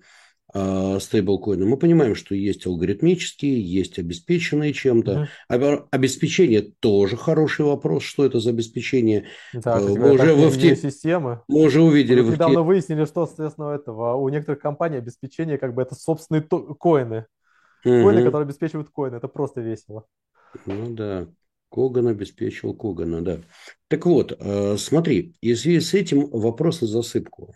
стейблкоины. 0.55 1.67
Мы 1.67 1.77
понимаем, 1.77 2.15
что 2.15 2.35
есть 2.35 2.67
алгоритмические, 2.67 3.61
есть 3.61 3.99
обеспеченные 3.99 4.73
чем-то. 4.73 5.29
Uh-huh. 5.51 5.87
Обеспечение 5.91 6.63
тоже 6.63 7.17
хороший 7.17 7.65
вопрос. 7.65 8.05
Что 8.05 8.25
это 8.25 8.39
за 8.39 8.51
обеспечение? 8.51 9.27
Да, 9.53 9.81
мы, 9.81 10.11
а, 10.11 10.13
уже 10.13 10.35
в 10.35 10.57
FT... 10.57 10.77
системы. 10.77 11.43
мы 11.49 11.63
уже 11.63 11.83
увидели. 11.83 12.21
Мы 12.21 12.33
недавно 12.33 12.63
выяснили, 12.63 13.05
что, 13.05 13.27
соответственно, 13.27 13.71
этого 13.71 14.15
у 14.15 14.29
некоторых 14.29 14.61
компаний 14.61 14.99
обеспечение 14.99 15.59
как 15.59 15.75
бы 15.75 15.83
это 15.83 15.95
собственные 15.95 16.43
то... 16.43 16.61
коины. 16.75 17.27
Uh-huh. 17.85 18.03
Коины, 18.03 18.25
которые 18.25 18.47
обеспечивают 18.47 18.91
коины. 18.91 19.17
Это 19.17 19.29
просто 19.29 19.61
весело. 19.61 20.05
Ну 20.67 20.95
да. 20.95 21.27
Коган 21.75 22.07
обеспечил 22.07 22.73
Когана, 22.73 23.21
да. 23.21 23.39
Так 23.89 24.07
вот, 24.07 24.33
а, 24.39 24.77
смотри, 24.79 25.35
в 25.43 25.57
связи 25.57 25.81
с 25.81 25.93
этим 25.93 26.29
вопрос 26.31 26.83
на 26.83 26.87
засыпку. 26.87 27.53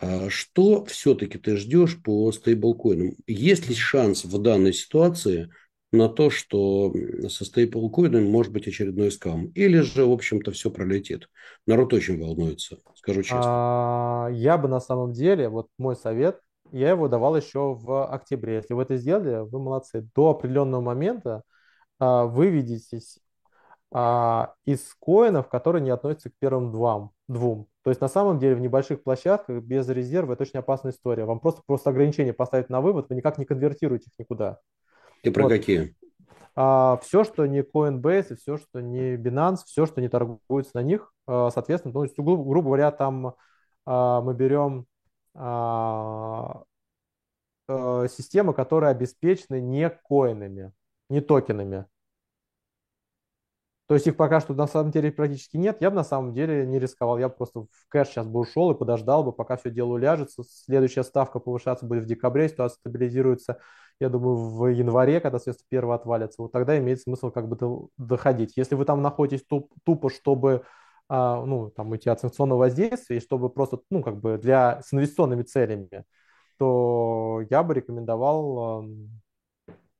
А 0.00 0.28
что 0.28 0.84
все-таки 0.84 1.38
ты 1.38 1.56
ждешь 1.56 2.00
по 2.02 2.30
стейблкоинам? 2.32 3.14
Есть 3.26 3.68
ли 3.68 3.74
шанс 3.74 4.24
в 4.24 4.38
данной 4.40 4.72
ситуации 4.72 5.50
на 5.92 6.08
то, 6.08 6.30
что 6.30 6.92
со 7.28 7.44
стейблкоином 7.44 8.24
может 8.24 8.52
быть 8.52 8.68
очередной 8.68 9.10
скам? 9.10 9.46
Или 9.48 9.80
же, 9.80 10.04
в 10.04 10.12
общем-то, 10.12 10.50
все 10.52 10.70
пролетит? 10.70 11.28
Народ 11.66 11.94
очень 11.94 12.20
волнуется, 12.20 12.78
скажу 12.94 13.22
честно. 13.22 13.44
А, 13.44 14.28
я 14.32 14.58
бы 14.58 14.68
на 14.68 14.80
самом 14.80 15.12
деле, 15.12 15.48
вот 15.48 15.68
мой 15.78 15.96
совет, 15.96 16.40
я 16.72 16.90
его 16.90 17.08
давал 17.08 17.36
еще 17.36 17.74
в 17.74 18.06
октябре. 18.06 18.56
Если 18.56 18.74
вы 18.74 18.82
это 18.82 18.96
сделали, 18.96 19.48
вы 19.48 19.58
молодцы. 19.58 20.06
До 20.14 20.30
определенного 20.30 20.80
момента 20.80 21.42
а, 21.98 22.26
выведитесь 22.26 23.18
из 24.66 24.94
коинов, 25.00 25.48
которые 25.48 25.80
не 25.80 25.90
относятся 25.90 26.28
к 26.28 26.34
первым 26.38 26.70
двум. 27.28 27.66
То 27.86 27.90
есть 27.90 28.00
на 28.00 28.08
самом 28.08 28.40
деле 28.40 28.56
в 28.56 28.60
небольших 28.60 29.04
площадках 29.04 29.62
без 29.62 29.88
резерва 29.88 30.32
это 30.32 30.42
очень 30.42 30.58
опасная 30.58 30.90
история. 30.90 31.24
Вам 31.24 31.38
просто, 31.38 31.62
просто 31.64 31.90
ограничение 31.90 32.32
поставить 32.32 32.68
на 32.68 32.80
вывод, 32.80 33.08
вы 33.08 33.14
никак 33.14 33.38
не 33.38 33.44
конвертируете 33.44 34.10
их 34.10 34.18
никуда. 34.18 34.58
И 35.22 35.30
про 35.30 35.44
вот. 35.44 35.50
какие? 35.50 35.94
А, 36.56 36.98
все, 37.04 37.22
что 37.22 37.46
не 37.46 37.60
Coinbase, 37.60 38.34
все, 38.34 38.56
что 38.56 38.80
не 38.80 39.14
Binance, 39.14 39.58
все, 39.66 39.86
что 39.86 40.00
не 40.00 40.08
торгуется 40.08 40.72
на 40.74 40.82
них, 40.82 41.12
а, 41.28 41.50
соответственно, 41.50 41.94
ну, 41.94 42.02
есть, 42.02 42.16
грубо, 42.18 42.42
грубо 42.42 42.70
говоря, 42.70 42.90
там 42.90 43.36
а, 43.84 44.20
мы 44.20 44.34
берем 44.34 44.86
а, 45.34 46.64
а, 47.68 48.08
системы, 48.08 48.52
которые 48.52 48.90
обеспечены 48.90 49.60
не 49.60 49.88
коинами, 49.90 50.72
не 51.08 51.20
токенами. 51.20 51.86
То 53.86 53.94
есть 53.94 54.06
их 54.06 54.16
пока 54.16 54.40
что 54.40 54.52
на 54.54 54.66
самом 54.66 54.90
деле 54.90 55.12
практически 55.12 55.56
нет. 55.56 55.78
Я 55.80 55.90
бы 55.90 55.96
на 55.96 56.04
самом 56.04 56.34
деле 56.34 56.66
не 56.66 56.78
рисковал. 56.80 57.18
Я 57.18 57.28
бы 57.28 57.36
просто 57.36 57.60
в 57.60 57.88
кэш 57.88 58.08
сейчас 58.08 58.26
бы 58.26 58.40
ушел 58.40 58.72
и 58.72 58.78
подождал 58.78 59.22
бы, 59.22 59.32
пока 59.32 59.56
все 59.56 59.70
дело 59.70 59.92
уляжется. 59.92 60.42
Следующая 60.44 61.04
ставка 61.04 61.38
повышаться 61.38 61.86
будет 61.86 62.02
в 62.04 62.06
декабре, 62.06 62.48
ситуация 62.48 62.78
стабилизируется, 62.80 63.60
я 64.00 64.08
думаю, 64.08 64.36
в 64.36 64.66
январе, 64.66 65.20
когда 65.20 65.38
средства 65.38 65.66
первого 65.68 65.94
отвалятся. 65.94 66.42
Вот 66.42 66.52
тогда 66.52 66.76
имеет 66.78 67.00
смысл 67.00 67.30
как 67.30 67.48
бы 67.48 67.88
доходить. 67.96 68.56
Если 68.56 68.74
вы 68.74 68.84
там 68.84 69.02
находитесь 69.02 69.46
туп, 69.46 69.72
тупо, 69.84 70.10
чтобы 70.10 70.64
а, 71.08 71.44
ну, 71.44 71.70
там, 71.70 71.90
уйти 71.92 72.10
от 72.10 72.20
санкционного 72.20 72.60
воздействия, 72.60 73.18
и 73.18 73.20
чтобы 73.20 73.50
просто, 73.50 73.80
ну, 73.90 74.02
как 74.02 74.20
бы 74.20 74.38
для, 74.38 74.82
с 74.82 74.92
инвестиционными 74.92 75.42
целями, 75.42 76.04
то 76.58 77.42
я 77.50 77.62
бы 77.62 77.74
рекомендовал 77.74 78.84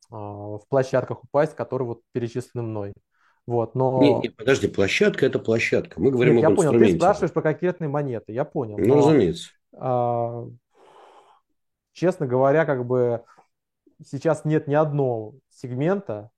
а, 0.09 0.15
в 0.57 0.67
площадках 0.69 1.23
упасть, 1.23 1.55
которые 1.55 1.87
вот 1.87 2.01
перечислены 2.11 2.63
мной. 2.63 2.93
Вот, 3.47 3.75
но... 3.75 4.01
Нет, 4.01 4.23
нет, 4.23 4.35
подожди, 4.35 4.67
площадка– 4.67 5.25
это 5.27 5.39
площадка. 5.39 6.01
Мы 6.01 6.11
говорим 6.11 6.35
нет, 6.35 6.43
об 6.43 6.51
я 6.51 6.55
понял, 6.57 6.71
ты 6.73 6.95
спрашиваешь 6.95 7.31
про 7.31 7.41
конкретные 7.41 7.87
монеты, 7.87 8.33
я 8.33 8.43
понял. 8.43 8.77
Ну, 8.77 8.85
но, 8.85 8.95
разумеется. 8.97 9.49
а, 9.73 10.47
честно 11.93 12.27
говоря, 12.27 12.65
как 12.65 12.85
бы 12.85 13.23
сейчас 14.05 14.43
нет 14.43 14.67
ни 14.67 14.75
одного 14.75 15.35
сегмента, 15.49 16.29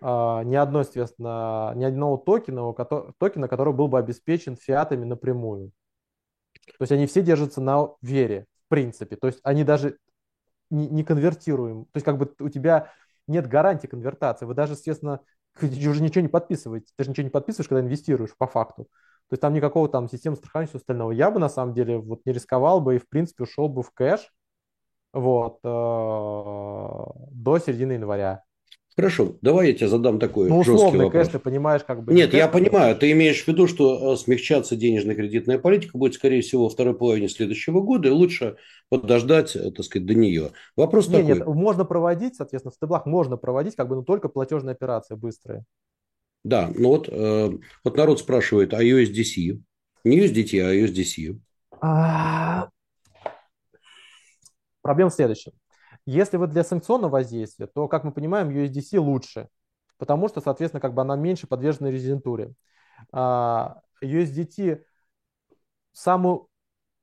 а, 0.00 0.44
ни 0.44 0.54
одной, 0.54 0.84
соответственно, 0.84 1.72
ни 1.74 1.82
одного 1.84 2.16
токена, 2.16 2.72
токена, 3.18 3.48
который 3.48 3.74
был 3.74 3.88
бы 3.88 3.98
обеспечен 3.98 4.56
фиатами 4.56 5.04
напрямую. 5.04 5.72
То 6.78 6.82
есть 6.82 6.92
они 6.92 7.06
все 7.06 7.22
держатся 7.22 7.60
на 7.60 7.88
вере, 8.02 8.46
в 8.66 8.68
принципе. 8.68 9.16
То 9.16 9.26
есть 9.26 9.40
они 9.42 9.64
даже 9.64 9.98
не, 10.70 10.88
не 10.88 11.02
конвертируем. 11.02 11.86
То 11.86 11.96
есть 11.96 12.04
как 12.04 12.18
бы 12.18 12.32
у 12.38 12.48
тебя 12.48 12.92
нет 13.26 13.48
гарантии 13.48 13.88
конвертации. 13.88 14.46
Вы 14.46 14.54
даже, 14.54 14.74
естественно, 14.74 15.20
ты 15.58 15.88
уже 15.88 16.02
ничего 16.02 16.22
не 16.22 16.28
подписываете. 16.28 16.92
Ты 16.96 17.04
же 17.04 17.10
ничего 17.10 17.24
не 17.24 17.30
подписываешь, 17.30 17.68
когда 17.68 17.82
инвестируешь 17.82 18.36
по 18.36 18.46
факту. 18.46 18.84
То 18.84 19.34
есть 19.34 19.40
там 19.40 19.54
никакого 19.54 19.88
там 19.88 20.08
системы 20.08 20.36
страхования 20.36 20.66
и 20.66 20.68
всего 20.68 20.78
остального. 20.78 21.12
Я 21.12 21.30
бы 21.30 21.38
на 21.40 21.48
самом 21.48 21.74
деле 21.74 21.98
вот 21.98 22.20
не 22.26 22.32
рисковал 22.32 22.80
бы 22.80 22.96
и 22.96 22.98
в 22.98 23.08
принципе 23.08 23.44
ушел 23.44 23.68
бы 23.68 23.82
в 23.82 23.90
кэш 23.92 24.30
вот, 25.12 25.58
э, 25.64 25.68
до 25.68 27.58
середины 27.58 27.92
января. 27.92 28.44
Хорошо, 28.94 29.36
давай 29.40 29.68
я 29.68 29.72
тебе 29.72 29.88
задам 29.88 30.18
такой 30.18 30.50
ну, 30.50 30.58
жесткий 30.58 30.72
условно, 30.72 31.04
вопрос. 31.04 31.24
кэш, 31.24 31.32
ты 31.32 31.38
понимаешь, 31.38 31.82
как 31.82 32.04
бы... 32.04 32.12
Нет, 32.12 32.34
я 32.34 32.46
кэш, 32.46 32.52
понимаю, 32.52 32.94
ты 32.94 33.10
имеешь 33.12 33.42
в 33.42 33.48
виду, 33.48 33.66
что 33.66 34.12
э, 34.12 34.16
смягчаться 34.16 34.76
денежно-кредитная 34.76 35.58
политика 35.58 35.96
будет, 35.96 36.14
скорее 36.14 36.42
всего, 36.42 36.64
во 36.64 36.68
второй 36.68 36.94
половине 36.94 37.30
следующего 37.30 37.80
года, 37.80 38.08
и 38.08 38.10
лучше 38.10 38.56
подождать, 38.90 39.56
э, 39.56 39.70
так 39.70 39.86
сказать, 39.86 40.04
до 40.06 40.14
нее. 40.14 40.50
Вопрос 40.76 41.08
нет, 41.08 41.22
такой. 41.22 41.36
Нет, 41.36 41.46
можно 41.46 41.86
проводить, 41.86 42.36
соответственно, 42.36 42.72
в 42.72 42.74
стеблах 42.74 43.06
можно 43.06 43.38
проводить, 43.38 43.76
как 43.76 43.88
бы, 43.88 43.96
но 43.96 44.02
только 44.02 44.28
платежные 44.28 44.72
операции 44.72 45.14
быстрые. 45.14 45.64
Да, 46.44 46.70
ну 46.74 46.88
вот, 46.88 47.08
э, 47.10 47.50
вот 47.84 47.96
народ 47.96 48.20
спрашивает, 48.20 48.74
а 48.74 48.82
USDC? 48.82 49.58
Не 50.04 50.20
USDT, 50.20 50.60
а 50.60 50.74
USDC. 50.74 51.38
А... 51.80 52.68
Проблема 54.82 55.10
в 55.10 55.14
следующем. 55.14 55.52
Если 56.04 56.36
вы 56.36 56.46
для 56.48 56.64
санкционного 56.64 57.12
воздействия, 57.12 57.66
то, 57.66 57.88
как 57.88 58.04
мы 58.04 58.12
понимаем, 58.12 58.50
USDC 58.50 58.98
лучше, 58.98 59.48
потому 59.98 60.28
что, 60.28 60.40
соответственно, 60.40 60.80
как 60.80 60.94
бы 60.94 61.02
она 61.02 61.16
меньше 61.16 61.46
подвержена 61.46 61.90
резидентуре. 61.90 62.54
А, 63.12 63.80
USDT 64.02 64.84
самую, 65.92 66.48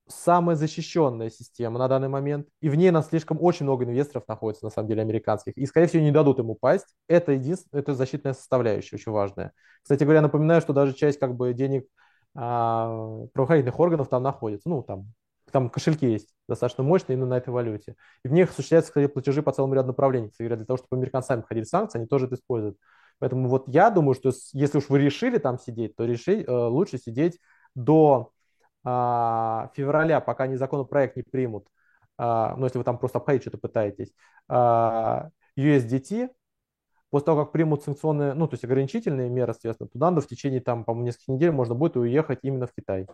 самая 0.08 0.56
защищенная 0.56 1.30
система 1.30 1.80
на 1.80 1.88
данный 1.88 2.10
момент, 2.10 2.48
и 2.62 2.70
в 2.70 2.76
ней 2.76 2.92
нас 2.92 3.10
слишком 3.10 3.42
очень 3.42 3.66
много 3.66 3.86
инвесторов 3.86 4.28
находится, 4.28 4.66
на 4.66 4.72
самом 4.72 4.90
деле, 4.90 5.02
американских, 5.02 5.56
и, 5.56 5.66
скорее 5.66 5.88
всего, 5.88 6.04
не 6.04 6.12
дадут 6.12 6.40
им 6.40 6.50
упасть. 6.50 6.88
Это 7.08 7.32
единственное, 7.34 7.82
это 7.82 7.94
защитная 7.94 8.34
составляющая, 8.34 8.98
очень 8.98 9.12
важная. 9.12 9.54
Кстати 9.82 10.04
говоря, 10.04 10.22
напоминаю, 10.22 10.62
что 10.62 10.74
даже 10.74 10.94
часть 10.94 11.20
как 11.20 11.36
бы 11.36 11.54
денег 11.54 11.86
а, 12.36 13.26
правоохранительных 13.34 13.80
органов 13.80 14.10
там 14.10 14.24
находится, 14.24 14.68
ну, 14.70 14.84
там 14.84 15.14
там 15.52 15.70
кошельки 15.70 16.06
есть 16.06 16.30
достаточно 16.48 16.84
мощные 16.84 17.16
именно 17.16 17.30
на 17.30 17.38
этой 17.38 17.50
валюте. 17.50 17.96
И 18.24 18.28
в 18.28 18.32
них 18.32 18.50
осуществляются, 18.50 18.92
кстати, 18.92 19.08
платежи 19.08 19.42
по 19.42 19.52
целому 19.52 19.74
ряду 19.74 19.88
направлений. 19.88 20.30
Кстати, 20.30 20.48
для 20.48 20.66
того, 20.66 20.78
чтобы 20.78 21.06
входили 21.44 21.64
в 21.64 21.68
санкции, 21.68 22.00
они 22.00 22.08
тоже 22.08 22.26
это 22.26 22.36
используют. 22.36 22.78
Поэтому 23.20 23.50
вот 23.50 23.68
я 23.68 23.90
думаю, 23.90 24.16
что 24.16 24.32
если 24.54 24.78
уж 24.78 24.90
вы 24.90 25.00
решили 25.00 25.38
там 25.38 25.60
сидеть, 25.60 25.96
то 25.96 26.06
реши, 26.06 26.42
э, 26.42 26.52
лучше 26.52 26.98
сидеть 26.98 27.40
до 27.76 28.32
э, 28.86 28.88
февраля, 29.74 30.22
пока 30.22 30.46
они 30.46 30.56
законопроект 30.56 31.16
не 31.18 31.24
примут. 31.24 31.68
Э, 32.18 32.54
ну, 32.58 32.66
если 32.66 32.78
вы 32.78 32.84
там 32.84 32.98
просто 32.98 33.20
обходить 33.20 33.42
что-то 33.44 33.58
пытаетесь. 33.58 34.14
Э, 34.50 35.30
USDT, 35.58 36.30
после 37.10 37.26
того, 37.26 37.44
как 37.44 37.52
примут 37.52 37.84
санкционные, 37.84 38.34
ну, 38.34 38.48
то 38.48 38.54
есть 38.54 38.64
ограничительные 38.64 39.30
меры, 39.30 39.54
соответственно, 39.54 39.90
туда 39.90 40.12
в 40.12 40.28
течение 40.28 40.62
там, 40.62 40.86
по-моему, 40.86 41.08
нескольких 41.08 41.28
недель 41.30 41.52
можно 41.52 41.76
будет 41.76 41.98
уехать 41.98 42.40
именно 42.44 42.68
в 42.68 42.74
Китай. 42.74 43.08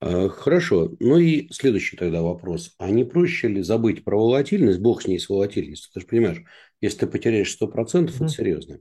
А, 0.00 0.28
хорошо. 0.28 0.92
Ну 0.98 1.18
и 1.18 1.48
следующий 1.52 1.96
тогда 1.96 2.22
вопрос. 2.22 2.74
А 2.78 2.90
не 2.90 3.04
проще 3.04 3.48
ли 3.48 3.62
забыть 3.62 4.02
про 4.02 4.16
волатильность? 4.16 4.80
Бог 4.80 5.02
с 5.02 5.06
ней 5.06 5.18
с 5.18 5.28
волатильностью. 5.28 5.90
Ты 5.92 6.00
же 6.00 6.06
понимаешь, 6.06 6.42
если 6.80 7.00
ты 7.00 7.06
потеряешь 7.06 7.56
100%, 7.60 7.68
mm-hmm. 7.68 8.16
это 8.16 8.28
серьезно. 8.28 8.78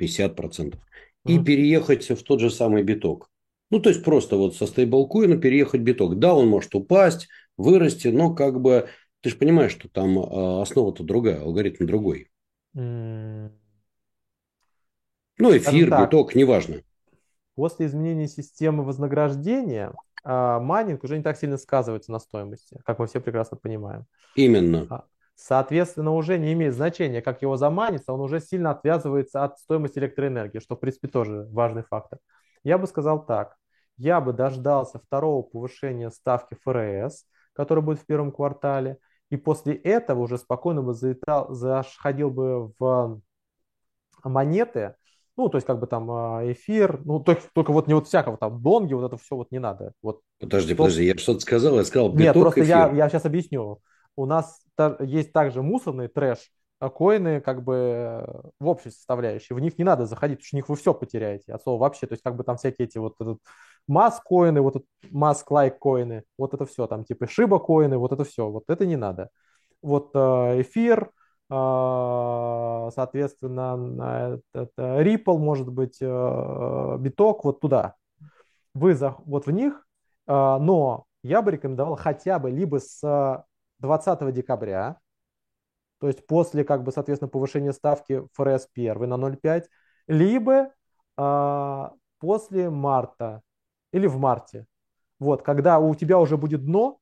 50%. 0.00 0.36
Mm-hmm. 0.38 0.78
И 1.26 1.44
переехать 1.44 2.08
в 2.08 2.22
тот 2.22 2.40
же 2.40 2.50
самый 2.50 2.82
биток. 2.82 3.30
Ну, 3.70 3.80
то 3.80 3.90
есть 3.90 4.04
просто 4.04 4.36
вот 4.36 4.56
со 4.56 4.66
стейблкоина 4.66 5.36
переехать 5.36 5.82
биток. 5.82 6.18
Да, 6.18 6.34
он 6.34 6.48
может 6.48 6.74
упасть, 6.74 7.28
вырасти, 7.56 8.08
но 8.08 8.34
как 8.34 8.60
бы 8.60 8.88
ты 9.20 9.30
же 9.30 9.36
понимаешь, 9.36 9.72
что 9.72 9.88
там 9.88 10.18
а, 10.18 10.62
основа-то 10.62 11.02
другая, 11.02 11.40
алгоритм 11.40 11.84
другой. 11.84 12.30
Mm. 12.76 13.50
Ну, 15.38 15.56
эфир, 15.56 15.90
биток, 15.90 16.34
неважно. 16.34 16.82
После 17.56 17.86
изменения 17.86 18.28
системы 18.28 18.84
вознаграждения 18.84 19.92
майнинг 20.26 21.04
уже 21.04 21.16
не 21.16 21.22
так 21.22 21.36
сильно 21.36 21.56
сказывается 21.56 22.10
на 22.10 22.18
стоимости, 22.18 22.80
как 22.84 22.98
мы 22.98 23.06
все 23.06 23.20
прекрасно 23.20 23.56
понимаем. 23.56 24.06
Именно. 24.34 24.86
А, 24.90 25.04
соответственно, 25.36 26.12
уже 26.12 26.38
не 26.38 26.52
имеет 26.52 26.74
значения, 26.74 27.22
как 27.22 27.42
его 27.42 27.56
заманится, 27.56 28.12
он 28.12 28.20
уже 28.20 28.40
сильно 28.40 28.72
отвязывается 28.72 29.44
от 29.44 29.58
стоимости 29.58 29.98
электроэнергии, 29.98 30.58
что, 30.58 30.74
в 30.74 30.80
принципе, 30.80 31.08
тоже 31.08 31.46
важный 31.50 31.84
фактор. 31.84 32.18
Я 32.64 32.78
бы 32.78 32.86
сказал 32.86 33.24
так. 33.24 33.56
Я 33.96 34.20
бы 34.20 34.32
дождался 34.32 34.98
второго 34.98 35.42
повышения 35.42 36.10
ставки 36.10 36.56
ФРС, 36.64 37.24
которое 37.54 37.80
будет 37.80 38.00
в 38.00 38.06
первом 38.06 38.32
квартале, 38.32 38.98
и 39.30 39.36
после 39.36 39.74
этого 39.74 40.20
уже 40.20 40.36
спокойно 40.38 40.82
бы 40.82 40.92
заходил 40.92 42.30
бы 42.30 42.72
в 42.78 43.20
монеты, 44.22 44.96
ну, 45.36 45.48
то 45.48 45.56
есть, 45.56 45.66
как 45.66 45.78
бы 45.80 45.86
там 45.86 46.10
а, 46.10 46.40
эфир, 46.50 47.00
ну, 47.04 47.20
только, 47.20 47.42
только 47.52 47.72
вот 47.72 47.86
не 47.86 47.94
вот 47.94 48.06
всякого 48.06 48.36
там 48.38 48.62
донги, 48.62 48.94
вот 48.94 49.06
это 49.06 49.22
все 49.22 49.36
вот 49.36 49.50
не 49.50 49.58
надо. 49.58 49.92
Вот. 50.02 50.20
Подожди, 50.40 50.70
Топ... 50.70 50.78
подожди, 50.78 51.04
я 51.04 51.16
что-то 51.16 51.40
сказал, 51.40 51.76
я 51.76 51.84
сказал 51.84 52.08
биток, 52.08 52.20
Нет, 52.20 52.32
просто 52.34 52.60
эфир. 52.60 52.76
я, 52.76 52.90
я 52.92 53.08
сейчас 53.08 53.24
объясню. 53.26 53.80
У 54.16 54.24
нас 54.24 54.60
та, 54.76 54.96
есть 55.00 55.32
также 55.32 55.62
мусорный 55.62 56.08
трэш, 56.08 56.38
а 56.78 56.90
коины 56.90 57.40
как 57.40 57.64
бы 57.64 58.26
в 58.60 58.66
общей 58.66 58.90
составляющей. 58.90 59.54
В 59.54 59.60
них 59.60 59.78
не 59.78 59.84
надо 59.84 60.06
заходить, 60.06 60.38
потому 60.38 60.46
что 60.46 60.56
в 60.56 60.58
них 60.58 60.68
вы 60.68 60.76
все 60.76 60.94
потеряете. 60.94 61.52
От 61.52 61.62
слова 61.62 61.80
вообще, 61.80 62.06
то 62.06 62.14
есть 62.14 62.22
как 62.22 62.36
бы 62.36 62.44
там 62.44 62.56
всякие 62.56 62.86
эти 62.86 62.98
вот 62.98 63.14
этот 63.20 63.38
масс 63.86 64.20
коины, 64.24 64.60
вот 64.60 64.84
маск 65.10 65.50
лайк 65.50 65.78
коины, 65.78 66.24
вот 66.38 66.54
это 66.54 66.66
все 66.66 66.86
там 66.86 67.04
типа 67.04 67.26
шиба 67.28 67.58
коины, 67.58 67.98
вот 67.98 68.12
это 68.12 68.24
все, 68.24 68.48
вот 68.48 68.64
это 68.68 68.86
не 68.86 68.96
надо. 68.96 69.30
Вот 69.82 70.10
а, 70.14 70.60
эфир, 70.60 71.10
соответственно, 71.48 74.40
это 74.52 75.02
Ripple, 75.02 75.38
может 75.38 75.68
быть, 75.68 75.98
э, 76.00 76.96
биток, 76.98 77.44
вот 77.44 77.60
туда. 77.60 77.94
Вы 78.74 78.94
за, 78.94 79.16
вот 79.24 79.46
в 79.46 79.50
них, 79.50 79.86
а, 80.26 80.58
но 80.58 81.04
я 81.22 81.42
бы 81.42 81.52
рекомендовал 81.52 81.96
хотя 81.96 82.38
бы 82.38 82.50
либо 82.50 82.78
с 82.78 83.44
20 83.78 84.32
декабря, 84.32 84.98
то 85.98 86.08
есть 86.08 86.26
после, 86.26 86.64
как 86.64 86.82
бы, 86.82 86.92
соответственно, 86.92 87.28
повышения 87.28 87.72
ставки 87.72 88.26
ФРС 88.34 88.68
1 88.74 89.08
на 89.08 89.16
0,5, 89.16 89.68
либо 90.08 90.72
а, 91.16 91.92
после 92.18 92.70
марта 92.70 93.42
или 93.92 94.06
в 94.06 94.18
марте. 94.18 94.66
Вот, 95.18 95.42
когда 95.42 95.78
у 95.78 95.94
тебя 95.94 96.18
уже 96.18 96.36
будет 96.36 96.64
дно, 96.64 96.98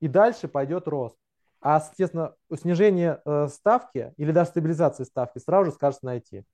и 0.00 0.08
дальше 0.08 0.48
пойдет 0.48 0.88
рост. 0.88 1.16
А, 1.62 1.80
соответственно, 1.80 2.34
снижение 2.54 3.20
э, 3.24 3.48
ставки 3.48 4.14
или 4.16 4.32
даже 4.32 4.50
стабилизация 4.50 5.04
ставки 5.04 5.38
сразу 5.38 5.66
же 5.66 5.72
скажется 5.72 6.06
найти. 6.06 6.44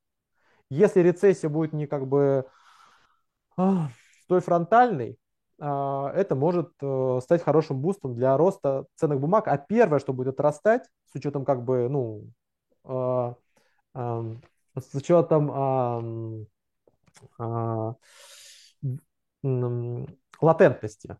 Если 0.68 1.00
рецессия 1.00 1.48
будет 1.48 1.72
не 1.72 1.86
как 1.86 2.08
бы 2.08 2.44
э, 3.56 3.72
столь 4.24 4.40
фронтальной, 4.40 5.16
э, 5.60 5.64
это 6.14 6.34
может 6.34 6.72
э, 6.82 7.20
стать 7.22 7.44
хорошим 7.44 7.80
бустом 7.80 8.16
для 8.16 8.36
роста 8.36 8.86
ценных 8.96 9.20
бумаг. 9.20 9.46
А 9.46 9.56
первое, 9.58 10.00
что 10.00 10.12
будет 10.12 10.34
отрастать, 10.34 10.82
с 11.12 11.14
учетом 11.14 11.44
как 11.44 11.64
бы, 11.64 11.88
ну, 11.88 12.24
э, 12.84 13.34
с 13.94 14.94
учетом 14.94 16.46
латентности 20.40 21.16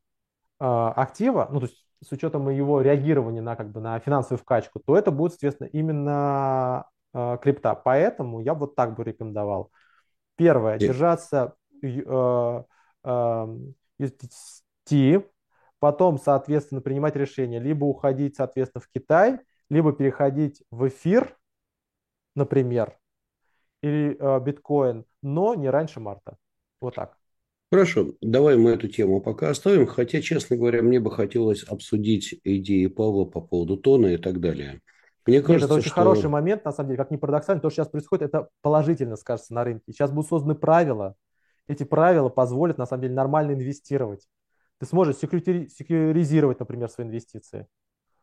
актива, 0.58 1.48
ну, 1.50 1.60
то 1.60 1.66
есть 1.66 1.85
с 2.02 2.12
учетом 2.12 2.48
его 2.48 2.80
реагирования 2.80 3.42
на, 3.42 3.56
как 3.56 3.70
бы, 3.70 3.80
на 3.80 3.98
финансовую 3.98 4.38
вкачку, 4.38 4.80
то 4.80 4.96
это 4.96 5.10
будет, 5.10 5.32
соответственно, 5.32 5.68
именно 5.68 6.86
э, 7.14 7.38
крипта. 7.42 7.74
Поэтому 7.74 8.40
я 8.40 8.54
вот 8.54 8.74
так 8.74 8.96
бы 8.96 9.04
рекомендовал. 9.04 9.70
Первое, 10.36 10.72
Нет. 10.74 10.82
держаться 10.82 11.54
э, 11.82 11.88
э, 13.04 13.46
USDT, 13.98 15.24
потом, 15.78 16.18
соответственно, 16.18 16.80
принимать 16.80 17.16
решение, 17.16 17.60
либо 17.60 17.84
уходить, 17.84 18.36
соответственно, 18.36 18.82
в 18.82 18.88
Китай, 18.88 19.40
либо 19.70 19.92
переходить 19.92 20.62
в 20.70 20.88
эфир, 20.88 21.36
например, 22.34 22.98
или 23.82 24.16
э, 24.18 24.40
биткоин, 24.40 25.04
но 25.22 25.54
не 25.54 25.70
раньше 25.70 26.00
марта. 26.00 26.36
Вот 26.80 26.94
так. 26.94 27.15
Хорошо, 27.70 28.12
давай 28.20 28.56
мы 28.56 28.70
эту 28.70 28.86
тему 28.88 29.20
пока 29.20 29.50
оставим, 29.50 29.86
хотя, 29.86 30.20
честно 30.22 30.56
говоря, 30.56 30.82
мне 30.82 31.00
бы 31.00 31.10
хотелось 31.10 31.64
обсудить 31.64 32.38
идеи 32.44 32.86
Павла 32.86 33.24
по 33.24 33.40
поводу 33.40 33.76
тона 33.76 34.06
и 34.06 34.16
так 34.18 34.40
далее. 34.40 34.80
Мне 35.26 35.40
кажется, 35.40 35.52
Нет, 35.54 35.64
это 35.64 35.74
очень 35.74 35.86
что... 35.86 35.94
хороший 35.94 36.28
момент, 36.28 36.64
на 36.64 36.70
самом 36.70 36.90
деле, 36.90 36.98
как 36.98 37.10
ни 37.10 37.16
парадоксально, 37.16 37.60
то, 37.60 37.68
что 37.68 37.82
сейчас 37.82 37.88
происходит, 37.90 38.28
это 38.28 38.48
положительно 38.62 39.16
скажется 39.16 39.52
на 39.52 39.64
рынке. 39.64 39.92
Сейчас 39.92 40.12
будут 40.12 40.28
созданы 40.28 40.54
правила, 40.54 41.16
эти 41.66 41.82
правила 41.82 42.28
позволят, 42.28 42.78
на 42.78 42.86
самом 42.86 43.02
деле, 43.02 43.14
нормально 43.14 43.52
инвестировать. 43.52 44.28
Ты 44.78 44.86
сможешь 44.86 45.16
секьюризировать, 45.16 46.60
например, 46.60 46.88
свои 46.88 47.06
инвестиции. 47.06 47.66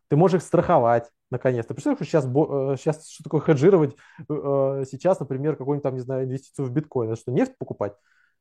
Ты 0.08 0.16
можешь 0.16 0.42
их 0.42 0.44
страховать, 0.44 1.10
наконец-то. 1.32 1.74
Представляешь, 1.74 2.08
что 2.08 2.76
сейчас, 2.76 2.80
сейчас 2.80 3.10
что 3.10 3.24
такое 3.24 3.42
хеджировать 3.42 3.96
э, 4.20 4.84
сейчас, 4.90 5.20
например, 5.20 5.56
какую-нибудь 5.56 5.84
там, 5.84 5.96
не 5.96 6.02
знаю, 6.02 6.26
инвестицию 6.26 6.66
в 6.66 6.72
биткоин? 6.72 7.10
Это 7.12 7.20
что, 7.20 7.32
нефть 7.32 7.58
покупать? 7.58 7.94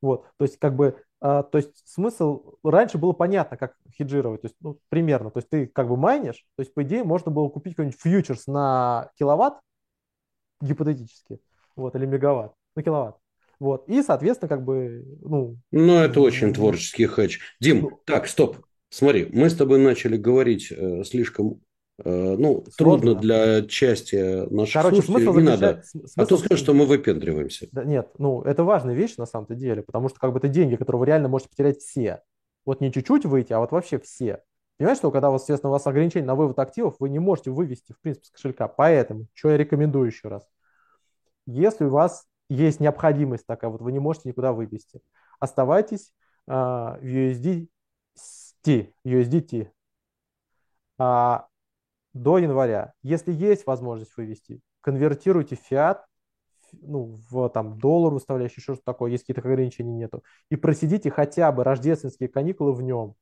Вот, 0.02 0.26
то 0.36 0.44
есть 0.44 0.58
как 0.58 0.74
бы, 0.74 0.96
а, 1.20 1.44
то 1.44 1.58
есть 1.58 1.70
смысл, 1.86 2.56
раньше 2.64 2.98
было 2.98 3.12
понятно, 3.12 3.56
как 3.56 3.76
хеджировать, 3.96 4.42
то 4.42 4.46
есть, 4.48 4.56
ну, 4.60 4.78
примерно, 4.88 5.30
то 5.30 5.38
есть 5.38 5.48
ты 5.48 5.68
как 5.68 5.88
бы 5.88 5.96
майнишь, 5.96 6.44
то 6.56 6.60
есть 6.62 6.74
по 6.74 6.82
идее 6.82 7.04
можно 7.04 7.30
было 7.30 7.48
купить 7.48 7.74
какой-нибудь 7.74 8.00
фьючерс 8.00 8.48
на 8.48 9.10
киловатт, 9.16 9.60
гипотетически, 10.60 11.38
вот, 11.76 11.94
или 11.94 12.04
мегаватт, 12.04 12.52
на 12.74 12.82
киловатт, 12.82 13.16
вот, 13.60 13.88
и, 13.88 14.02
соответственно, 14.02 14.48
как 14.48 14.64
бы, 14.64 15.04
ну... 15.20 15.56
Ну, 15.70 15.94
это 16.00 16.20
очень 16.20 16.52
творческий 16.52 17.06
хедж. 17.06 17.38
Дим, 17.60 17.82
ну, 17.82 18.00
так, 18.04 18.26
стоп, 18.26 18.56
смотри, 18.88 19.30
мы 19.32 19.48
с 19.50 19.56
тобой 19.56 19.78
начали 19.78 20.16
говорить 20.16 20.72
э, 20.72 21.04
слишком 21.04 21.60
ну, 21.98 22.64
Сложно. 22.70 22.72
трудно 22.76 23.14
для 23.14 23.62
части 23.62 24.48
наших 24.52 24.82
Короче, 24.82 25.02
слушателей, 25.02 25.32
смысл 25.32 25.38
не 25.38 25.44
надо. 25.44 25.82
Смысл... 25.84 26.20
А 26.20 26.26
то 26.26 26.36
скажешь, 26.36 26.62
что 26.62 26.74
мы 26.74 26.86
выпендриваемся. 26.86 27.68
Да, 27.72 27.84
нет, 27.84 28.08
ну, 28.18 28.42
это 28.42 28.64
важная 28.64 28.94
вещь 28.94 29.16
на 29.16 29.26
самом-то 29.26 29.54
деле, 29.54 29.82
потому 29.82 30.08
что 30.08 30.18
как 30.18 30.32
бы 30.32 30.38
это 30.38 30.48
деньги, 30.48 30.76
которые 30.76 31.00
вы 31.00 31.06
реально 31.06 31.28
можете 31.28 31.50
потерять 31.50 31.78
все. 31.78 32.22
Вот 32.64 32.80
не 32.80 32.92
чуть-чуть 32.92 33.24
выйти, 33.26 33.52
а 33.52 33.58
вот 33.58 33.72
вообще 33.72 33.98
все. 33.98 34.42
Понимаете, 34.78 35.00
что 35.00 35.10
когда, 35.10 35.30
вот, 35.30 35.40
естественно, 35.40 35.70
у 35.70 35.72
вас 35.72 35.86
ограничение 35.86 36.26
на 36.26 36.34
вывод 36.34 36.58
активов, 36.58 36.96
вы 36.98 37.08
не 37.08 37.18
можете 37.18 37.50
вывести, 37.50 37.92
в 37.92 38.00
принципе, 38.00 38.26
с 38.26 38.30
кошелька. 38.30 38.68
Поэтому, 38.68 39.26
что 39.34 39.50
я 39.50 39.56
рекомендую 39.56 40.06
еще 40.06 40.28
раз. 40.28 40.48
Если 41.46 41.84
у 41.84 41.90
вас 41.90 42.26
есть 42.48 42.80
необходимость 42.80 43.46
такая, 43.46 43.70
вот 43.70 43.80
вы 43.80 43.92
не 43.92 43.98
можете 43.98 44.28
никуда 44.28 44.52
вывести, 44.52 45.00
оставайтесь 45.38 46.12
э, 46.48 46.52
в 46.52 47.00
USDT. 47.02 47.68
USDT. 49.04 49.68
А, 50.98 51.46
до 52.14 52.38
января. 52.38 52.92
Если 53.02 53.32
есть 53.32 53.66
возможность 53.66 54.16
вывести, 54.16 54.60
конвертируйте 54.80 55.56
фиат 55.56 56.04
ну, 56.80 57.18
в 57.30 57.48
там, 57.50 57.78
доллар 57.78 58.12
выставляющий, 58.12 58.60
еще 58.60 58.74
что-то 58.74 58.84
такое, 58.84 59.10
если 59.10 59.26
каких-то 59.26 59.48
ограничений 59.48 59.92
нету, 59.92 60.22
и 60.50 60.56
просидите 60.56 61.10
хотя 61.10 61.52
бы 61.52 61.64
рождественские 61.64 62.28
каникулы 62.28 62.72
в 62.72 62.82
нем. 62.82 63.14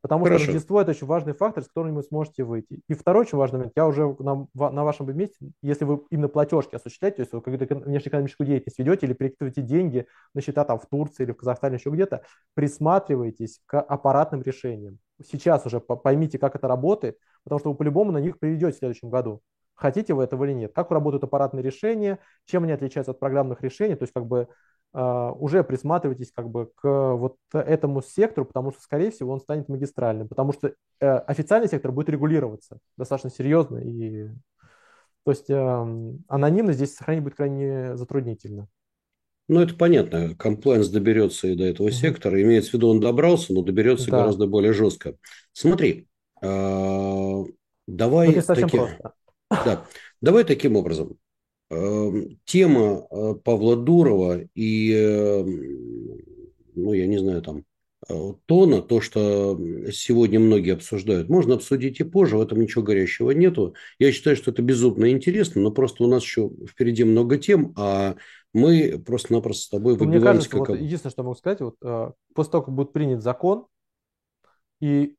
Потому 0.00 0.24
Хорошо. 0.24 0.44
что 0.44 0.52
Рождество– 0.52 0.80
это 0.82 0.90
очень 0.90 1.06
важный 1.06 1.32
фактор, 1.32 1.64
с 1.64 1.68
которым 1.68 1.94
вы 1.94 2.02
сможете 2.02 2.44
выйти. 2.44 2.82
И 2.88 2.92
второй 2.92 3.22
очень 3.22 3.38
важный 3.38 3.60
момент, 3.60 3.72
я 3.74 3.86
уже 3.86 4.14
на, 4.18 4.46
на 4.52 4.84
вашем 4.84 5.16
месте, 5.16 5.34
если 5.62 5.86
вы 5.86 6.02
именно 6.10 6.28
платежки 6.28 6.74
осуществляете, 6.74 7.16
то 7.16 7.22
есть 7.22 7.32
вы 7.32 7.40
какую-то 7.40 7.74
внешнеэкономическую 7.74 8.46
деятельность 8.46 8.78
ведете 8.78 9.06
или 9.06 9.14
перекидываете 9.14 9.62
деньги 9.62 10.06
на 10.34 10.42
счета 10.42 10.66
там 10.66 10.78
в 10.78 10.86
Турции 10.86 11.22
или 11.22 11.32
в 11.32 11.36
Казахстане, 11.36 11.76
еще 11.76 11.88
где-то, 11.88 12.22
присматривайтесь 12.52 13.60
к 13.64 13.80
аппаратным 13.80 14.42
решениям. 14.42 14.98
Сейчас 15.22 15.66
уже 15.66 15.80
поймите, 15.80 16.38
как 16.38 16.56
это 16.56 16.66
работает, 16.68 17.18
потому 17.44 17.60
что 17.60 17.70
вы 17.70 17.76
по-любому 17.76 18.12
на 18.12 18.18
них 18.18 18.38
приведете 18.38 18.72
в 18.72 18.78
следующем 18.78 19.10
году. 19.10 19.40
Хотите 19.74 20.14
вы 20.14 20.24
этого 20.24 20.44
или 20.44 20.52
нет? 20.52 20.72
Как 20.72 20.90
работают 20.90 21.24
аппаратные 21.24 21.62
решения, 21.62 22.18
чем 22.46 22.64
они 22.64 22.72
отличаются 22.72 23.12
от 23.12 23.20
программных 23.20 23.62
решений, 23.62 23.94
то 23.94 24.04
есть 24.04 24.12
как 24.12 24.26
бы 24.26 24.48
Uh, 24.96 25.36
уже 25.40 25.64
присматривайтесь 25.64 26.30
как 26.30 26.48
бы 26.48 26.70
к 26.76 27.14
вот 27.16 27.34
этому 27.52 28.00
сектору, 28.00 28.46
потому 28.46 28.70
что, 28.70 28.80
скорее 28.80 29.10
всего, 29.10 29.32
он 29.32 29.40
станет 29.40 29.68
магистральным, 29.68 30.28
потому 30.28 30.52
что 30.52 30.68
uh, 30.68 31.18
официальный 31.18 31.68
сектор 31.68 31.90
будет 31.90 32.10
регулироваться 32.10 32.78
достаточно 32.96 33.30
серьезно, 33.30 33.78
и 33.78 34.28
то 35.24 35.32
есть 35.32 35.50
uh, 35.50 36.16
анонимность 36.28 36.76
здесь 36.76 36.94
сохранить 36.94 37.24
будет 37.24 37.34
крайне 37.34 37.96
затруднительно. 37.96 38.68
Ну, 39.48 39.60
это 39.60 39.74
понятно. 39.74 40.34
Комплайнс 40.36 40.88
доберется 40.88 41.48
и 41.48 41.54
до 41.54 41.64
этого 41.64 41.88
mm-hmm. 41.88 41.92
сектора. 41.92 42.42
Имеется 42.42 42.70
в 42.70 42.74
виду, 42.74 42.88
он 42.88 43.00
добрался, 43.00 43.52
но 43.52 43.62
доберется 43.62 44.10
да. 44.10 44.18
гораздо 44.18 44.46
более 44.46 44.72
жестко. 44.72 45.16
Смотри, 45.52 46.06
давай... 46.40 47.48
Ну, 47.86 48.42
таки... 48.42 48.78
Да, 49.50 49.86
давай 50.20 50.44
таким 50.44 50.76
образом. 50.76 51.18
Эм, 51.70 52.38
тема 52.44 53.06
э, 53.10 53.34
Павла 53.42 53.76
Дурова 53.76 54.40
и, 54.54 54.92
эм, 54.92 56.18
ну, 56.74 56.92
я 56.92 57.06
не 57.06 57.18
знаю, 57.18 57.42
там, 57.42 57.64
тона, 58.46 58.82
то, 58.82 59.00
что 59.00 59.58
сегодня 59.90 60.38
многие 60.38 60.74
обсуждают, 60.74 61.28
можно 61.28 61.54
обсудить 61.54 62.00
и 62.00 62.04
позже, 62.04 62.36
в 62.36 62.42
этом 62.42 62.60
ничего 62.60 62.82
горящего 62.82 63.30
нету. 63.30 63.74
Я 63.98 64.12
считаю, 64.12 64.36
что 64.36 64.50
это 64.50 64.62
безумно 64.62 65.10
интересно, 65.10 65.62
но 65.62 65.70
просто 65.70 66.04
у 66.04 66.06
нас 66.06 66.22
еще 66.22 66.50
впереди 66.68 67.04
много 67.04 67.38
тем, 67.38 67.72
а 67.76 68.16
мы 68.54 69.02
просто-напросто 69.04 69.64
с 69.64 69.68
тобой 69.68 69.94
выбиваемся. 69.94 70.18
Мне 70.18 70.24
кажется, 70.24 70.50
как... 70.50 70.68
вот 70.68 70.78
единственное, 70.78 71.10
что 71.10 71.22
могу 71.24 71.34
сказать, 71.34 71.60
вот, 71.60 71.76
э, 71.82 72.12
после 72.34 72.52
того, 72.52 72.64
как 72.64 72.74
будет 72.74 72.92
принят 72.92 73.22
закон 73.22 73.66
и 74.80 75.16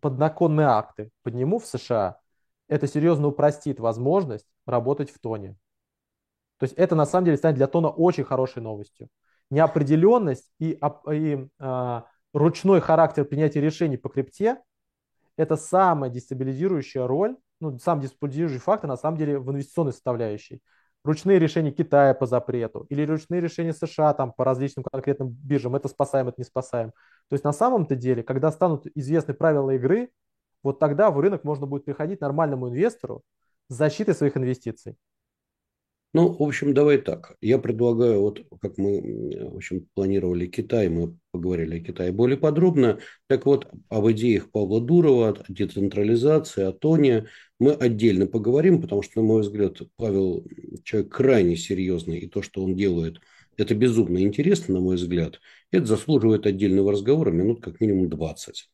поднаконные 0.00 0.66
акты 0.66 1.10
подниму 1.22 1.58
в 1.58 1.66
США, 1.66 2.18
это 2.66 2.86
серьезно 2.86 3.28
упростит 3.28 3.78
возможность 3.78 4.46
работать 4.66 5.10
в 5.10 5.18
тоне. 5.18 5.56
То 6.58 6.64
есть 6.64 6.74
это 6.74 6.96
на 6.96 7.06
самом 7.06 7.26
деле 7.26 7.36
станет 7.36 7.56
для 7.56 7.66
Тона 7.66 7.88
очень 7.88 8.24
хорошей 8.24 8.62
новостью. 8.62 9.08
Неопределенность 9.50 10.50
и, 10.58 10.78
и 11.12 11.48
а, 11.58 12.04
ручной 12.32 12.80
характер 12.80 13.24
принятия 13.24 13.60
решений 13.60 13.96
по 13.96 14.08
крипте– 14.08 14.60
это 15.36 15.56
самая 15.56 16.10
дестабилизирующая 16.10 17.06
роль, 17.06 17.36
ну, 17.60 17.78
сам 17.78 18.00
дестабилизирующий 18.00 18.60
фактор 18.60 18.88
на 18.88 18.96
самом 18.96 19.16
деле 19.18 19.38
в 19.38 19.50
инвестиционной 19.50 19.92
составляющей. 19.92 20.60
Ручные 21.04 21.38
решения 21.38 21.70
Китая 21.70 22.12
по 22.12 22.26
запрету 22.26 22.86
или 22.90 23.06
ручные 23.06 23.40
решения 23.40 23.72
США 23.72 24.12
там, 24.14 24.32
по 24.32 24.44
различным 24.44 24.84
конкретным 24.84 25.28
биржам, 25.28 25.76
это 25.76 25.88
спасаем, 25.88 26.28
это 26.28 26.36
не 26.38 26.44
спасаем. 26.44 26.90
То 27.28 27.34
есть 27.34 27.44
на 27.44 27.52
самом-то 27.52 27.94
деле, 27.94 28.22
когда 28.22 28.50
станут 28.50 28.86
известны 28.94 29.32
правила 29.32 29.70
игры, 29.70 30.10
вот 30.62 30.78
тогда 30.78 31.10
в 31.10 31.20
рынок 31.20 31.44
можно 31.44 31.66
будет 31.66 31.84
приходить 31.84 32.20
нормальному 32.20 32.68
инвестору 32.68 33.22
с 33.68 33.74
защитой 33.74 34.14
своих 34.14 34.36
инвестиций. 34.36 34.96
Ну, 36.14 36.32
в 36.32 36.42
общем, 36.42 36.72
давай 36.72 36.98
так. 36.98 37.36
Я 37.42 37.58
предлагаю, 37.58 38.22
вот 38.22 38.40
как 38.62 38.78
мы, 38.78 39.50
в 39.50 39.56
общем, 39.56 39.86
планировали 39.94 40.46
Китай, 40.46 40.88
мы 40.88 41.18
поговорили 41.32 41.76
о 41.76 41.84
Китае 41.84 42.12
более 42.12 42.38
подробно. 42.38 42.98
Так 43.26 43.44
вот, 43.44 43.68
об 43.90 44.10
идеях 44.10 44.50
Павла 44.50 44.80
Дурова, 44.80 45.28
о 45.28 45.52
децентрализации, 45.52 46.64
о 46.64 46.72
Тоне 46.72 47.26
мы 47.60 47.72
отдельно 47.72 48.26
поговорим, 48.26 48.80
потому 48.80 49.02
что, 49.02 49.20
на 49.20 49.26
мой 49.26 49.42
взгляд, 49.42 49.82
Павел 49.96 50.46
человек 50.82 51.12
крайне 51.12 51.56
серьезный, 51.56 52.20
и 52.20 52.28
то, 52.28 52.40
что 52.40 52.64
он 52.64 52.74
делает, 52.74 53.20
это 53.58 53.74
безумно 53.74 54.22
интересно, 54.22 54.74
на 54.74 54.80
мой 54.80 54.96
взгляд. 54.96 55.40
Это 55.70 55.84
заслуживает 55.84 56.46
отдельного 56.46 56.92
разговора, 56.92 57.32
минут 57.32 57.62
как 57.62 57.80
минимум 57.80 58.08
20. 58.08 58.70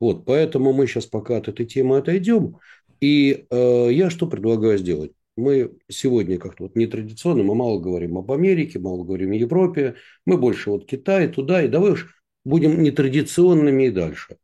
Вот, 0.00 0.24
поэтому 0.24 0.72
мы 0.72 0.86
сейчас 0.86 1.04
пока 1.04 1.36
от 1.36 1.48
этой 1.48 1.66
темы 1.66 1.98
отойдем. 1.98 2.56
И 3.00 3.46
э, 3.50 3.88
я 3.92 4.08
что 4.10 4.26
предлагаю 4.26 4.78
сделать? 4.78 5.12
Мы 5.38 5.78
сегодня 5.88 6.38
как-то 6.38 6.64
вот 6.64 6.76
нетрадиционно, 6.76 7.42
мы 7.42 7.54
мало 7.54 7.78
говорим 7.78 8.18
об 8.18 8.30
Америке, 8.32 8.78
мало 8.78 9.04
говорим 9.04 9.32
о 9.32 9.36
Европе, 9.36 9.94
мы 10.26 10.36
больше 10.36 10.70
вот 10.70 10.86
Китай, 10.86 11.28
туда, 11.28 11.62
и 11.62 11.68
давай 11.68 11.92
уж 11.92 12.14
будем 12.44 12.82
нетрадиционными 12.82 13.84
и 13.84 13.90
дальше. 13.90 14.36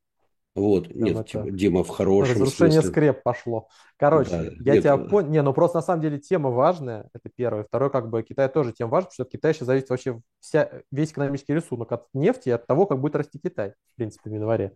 Вот, 0.54 0.88
Прям 0.88 1.02
нет, 1.02 1.34
это... 1.34 1.50
Дима 1.50 1.82
в 1.82 1.88
хорошем 1.88 2.34
Разрушение 2.42 2.80
смысле. 2.80 2.90
скреп 2.90 3.22
пошло. 3.24 3.68
Короче, 3.96 4.30
да, 4.30 4.42
я 4.42 4.74
нет, 4.74 4.82
тебя 4.82 4.96
понял. 4.98 5.28
Не, 5.30 5.42
ну 5.42 5.52
просто 5.52 5.78
на 5.78 5.82
самом 5.82 6.00
деле 6.00 6.18
тема 6.18 6.50
важная, 6.50 7.08
это 7.12 7.28
первое. 7.34 7.64
Второе, 7.64 7.90
как 7.90 8.08
бы 8.08 8.22
Китай 8.22 8.48
тоже 8.48 8.72
тем 8.72 8.88
важен, 8.88 9.06
потому 9.06 9.14
что 9.14 9.22
от 9.24 9.30
Китая 9.30 9.52
сейчас 9.52 9.66
зависит 9.66 9.90
вообще 9.90 10.20
вся, 10.38 10.70
весь 10.92 11.10
экономический 11.10 11.54
рисунок 11.54 11.90
от 11.90 12.06
нефти 12.14 12.50
и 12.50 12.52
от 12.52 12.68
того, 12.68 12.86
как 12.86 13.00
будет 13.00 13.16
расти 13.16 13.40
Китай, 13.42 13.70
в 13.70 13.96
принципе, 13.96 14.30
в 14.30 14.32
январе. 14.32 14.74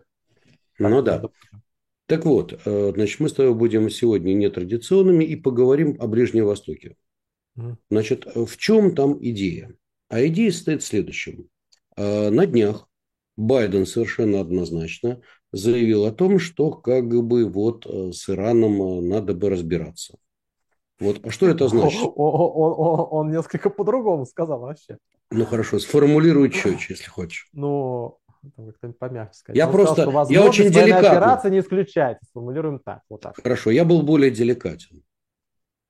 Ну 0.81 1.03
так, 1.03 1.23
да. 1.23 1.29
Так 2.09 2.25
вот, 2.25 2.59
э, 2.65 2.93
значит, 2.95 3.21
мы 3.21 3.29
с 3.29 3.35
тобой 3.35 3.55
будем 3.55 3.91
сегодня 3.91 4.33
нетрадиционными 4.33 5.25
и 5.25 5.37
поговорим 5.37 5.99
о 6.01 6.07
Ближнем 6.07 6.47
Востоке. 6.47 6.97
Значит, 7.91 8.25
в 8.35 8.57
чем 8.57 8.95
там 8.95 9.19
идея? 9.21 9.75
А 10.09 10.25
идея 10.27 10.51
стоит 10.53 10.83
в 10.83 10.87
следующем. 10.87 11.49
Э, 11.97 12.31
на 12.31 12.47
днях 12.47 12.89
Байден 13.37 13.85
совершенно 13.85 14.41
однозначно 14.41 15.21
заявил 15.53 16.07
о 16.07 16.13
том, 16.13 16.39
что 16.39 16.71
как 16.71 17.07
бы 17.09 17.45
вот 17.45 17.85
э, 17.85 18.13
с 18.13 18.31
Ираном 18.31 19.07
надо 19.07 19.35
бы 19.35 19.51
разбираться. 19.51 20.17
Вот, 20.99 21.21
а 21.23 21.31
что 21.31 21.47
это 21.47 21.69
значит? 21.69 22.01
Он, 22.01 22.13
он, 22.17 23.09
он 23.11 23.31
несколько 23.31 23.69
по-другому 23.69 24.25
сказал 24.25 24.61
вообще. 24.61 24.97
Ну 25.31 25.45
хорошо, 25.45 25.79
сформулируй 25.79 26.51
четче, 26.51 26.95
если 26.95 27.11
хочешь. 27.11 27.49
Ну, 27.53 28.19
как-то 28.57 28.93
помягче 28.93 29.35
сказать. 29.39 29.57
Я 29.57 29.67
Он 29.67 29.73
просто, 29.73 30.03
сказал, 30.03 30.29
я 30.31 30.45
очень 30.45 30.71
деликатно. 30.71 31.11
операции 31.11 31.51
не 31.51 31.61
исключается. 31.61 32.25
Сформулируем 32.27 32.79
так, 32.79 33.01
вот 33.09 33.21
так. 33.21 33.37
Хорошо, 33.43 33.71
я 33.71 33.85
был 33.85 34.03
более 34.03 34.31
деликатен. 34.31 35.03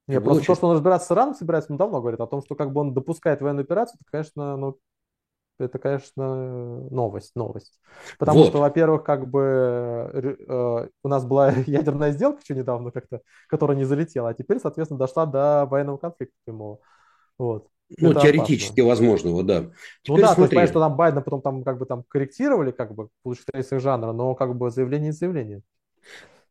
Не, 0.06 0.14
Я 0.14 0.20
просто 0.20 0.38
очень- 0.40 0.46
то, 0.46 0.54
что 0.54 0.66
он 0.68 0.74
разбираться 0.74 1.06
с 1.08 1.10
Ираном 1.12 1.34
собирается, 1.34 1.70
он 1.72 1.76
давно 1.78 2.00
говорит 2.00 2.20
о 2.20 2.26
том, 2.26 2.42
что 2.42 2.54
как 2.54 2.72
бы 2.72 2.80
он 2.80 2.94
допускает 2.94 3.40
военную 3.42 3.64
операцию, 3.64 3.98
это, 4.00 4.10
конечно, 4.10 4.56
ну, 4.56 4.78
это, 5.60 5.78
конечно, 5.78 6.88
новость, 6.90 7.32
новость. 7.34 7.80
Потому 8.18 8.38
Вот. 8.40 8.48
что, 8.48 8.58
во-первых, 8.60 9.02
как 9.02 9.28
бы 9.28 10.08
ре- 10.14 10.36
э, 10.48 10.88
у 11.02 11.08
нас 11.08 11.24
была 11.24 11.48
ядерная 11.66 12.12
сделка 12.12 12.40
еще 12.42 12.54
недавно 12.54 12.90
как-то, 12.90 13.20
которая 13.48 13.76
не 13.76 13.84
залетела, 13.84 14.30
а 14.30 14.34
теперь, 14.34 14.60
соответственно, 14.60 14.98
дошла 14.98 15.26
до 15.26 15.66
военного 15.66 15.96
конфликта 15.98 16.34
прямого. 16.44 16.78
Вот. 17.38 17.66
Ну, 17.96 18.10
Это 18.10 18.20
теоретически 18.20 18.80
возможного, 18.80 19.42
да. 19.42 19.62
Ну 19.62 19.70
Теперь 20.02 20.20
да, 20.20 20.34
то 20.34 20.42
есть, 20.42 20.50
смотри. 20.50 20.56
понятно, 20.56 20.72
что 20.72 20.80
там 20.80 20.96
Байдена 20.96 21.22
потом 21.22 21.42
там 21.42 21.64
как 21.64 21.78
бы 21.78 21.86
там 21.86 22.04
корректировали, 22.08 22.70
как 22.70 22.94
бы, 22.94 23.06
в 23.06 23.28
лучших 23.28 23.46
традициях 23.46 23.82
жанра, 23.82 24.12
но 24.12 24.34
как 24.34 24.56
бы 24.56 24.70
заявление 24.70 25.10
и 25.10 25.12
заявление. 25.12 25.62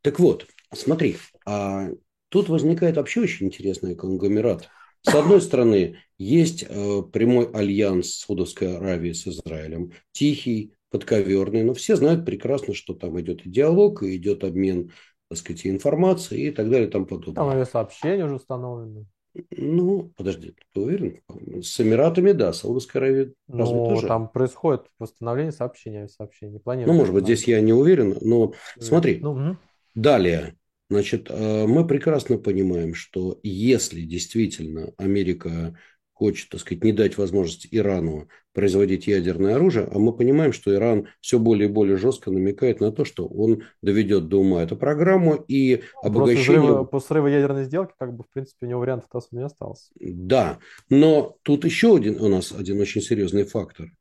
Так 0.01 0.19
вот, 0.19 0.47
смотри, 0.73 1.17
а 1.45 1.89
тут 2.29 2.49
возникает 2.49 2.97
вообще 2.97 3.21
очень 3.21 3.47
интересный 3.47 3.95
конгломерат. 3.95 4.67
С 5.03 5.13
одной 5.13 5.41
стороны, 5.41 5.97
есть 6.17 6.65
э, 6.67 7.01
прямой 7.13 7.49
альянс 7.51 8.17
Саудовской 8.17 8.75
Аравии 8.77 9.13
с 9.13 9.27
Израилем, 9.27 9.91
тихий, 10.11 10.73
подковерный, 10.89 11.63
но 11.63 11.73
все 11.73 11.95
знают 11.95 12.25
прекрасно, 12.25 12.73
что 12.73 12.93
там 12.93 13.19
идет 13.19 13.45
и 13.45 13.49
диалог, 13.49 14.03
и 14.03 14.15
идет 14.17 14.43
обмен, 14.43 14.91
так 15.29 15.37
сказать, 15.37 15.65
и 15.65 15.69
информацией 15.69 16.47
и 16.47 16.51
так 16.51 16.69
далее 16.69 16.87
и 16.87 16.91
тому 16.91 17.05
подобное. 17.05 17.35
Там 17.35 17.49
авиасообщения 17.49 18.25
уже 18.25 18.35
установлены. 18.35 19.05
Ну, 19.51 20.13
подожди, 20.17 20.55
ты 20.73 20.79
уверен? 20.79 21.21
С 21.61 21.79
Эмиратами, 21.79 22.31
да, 22.31 22.53
Саудовская 22.53 23.01
Аравия 23.01 23.33
Ну, 23.47 23.81
тоже? 23.87 24.07
там 24.07 24.29
происходит 24.29 24.87
восстановление 24.99 25.51
сообщения, 25.51 25.99
авиасообщений. 25.99 26.59
Ну, 26.59 26.63
Планируется 26.63 26.93
может 26.93 27.13
быть, 27.13 27.23
здесь 27.25 27.47
я 27.47 27.61
не 27.61 27.73
уверен, 27.73 28.17
но 28.21 28.53
смотри, 28.79 29.19
Ну, 29.21 29.33
мгм. 29.33 29.57
Далее, 29.95 30.57
значит, 30.89 31.27
э, 31.29 31.67
мы 31.67 31.87
прекрасно 31.87 32.37
понимаем, 32.37 32.95
что 32.95 33.39
если 33.43 34.01
действительно 34.03 34.93
Америка 34.97 35.77
хочет, 36.17 36.49
так 36.49 36.61
сказать, 36.61 36.83
не 36.83 36.91
дать 36.93 37.17
возможность 37.17 37.67
Ирану 37.69 38.27
производить 38.53 39.05
ядерное 39.05 39.55
оружие, 39.55 39.87
а 39.91 39.99
мы 39.99 40.13
понимаем, 40.13 40.51
что 40.51 40.73
Иран 40.73 41.07
все 41.21 41.37
более 41.37 41.69
и 41.69 41.71
более 41.71 41.97
жестко 41.97 42.31
намекает 42.31 42.79
на 42.79 42.91
то, 42.91 43.05
что 43.05 43.27
он 43.27 43.63
доведет 43.83 44.29
до 44.29 44.39
ума 44.39 44.63
эту 44.63 44.75
программу 44.75 45.35
и 45.35 45.83
обогащение... 46.01 46.61
взрыва, 46.61 46.83
после 46.85 47.07
срыва 47.07 47.27
ядерной 47.27 47.65
сделки, 47.65 47.93
как 47.99 48.15
бы, 48.15 48.23
в 48.23 48.33
принципе, 48.33 48.65
у 48.65 48.69
него 48.69 48.79
вариантов 48.79 49.09
особо 49.13 49.39
не 49.39 49.45
осталось. 49.45 49.91
Да, 49.99 50.57
но 50.89 51.37
тут 51.43 51.65
еще 51.65 51.95
один 51.95 52.19
у 52.19 52.27
нас 52.29 52.51
один 52.51 52.81
очень 52.81 53.01
серьезный 53.01 53.43
фактор. 53.43 53.91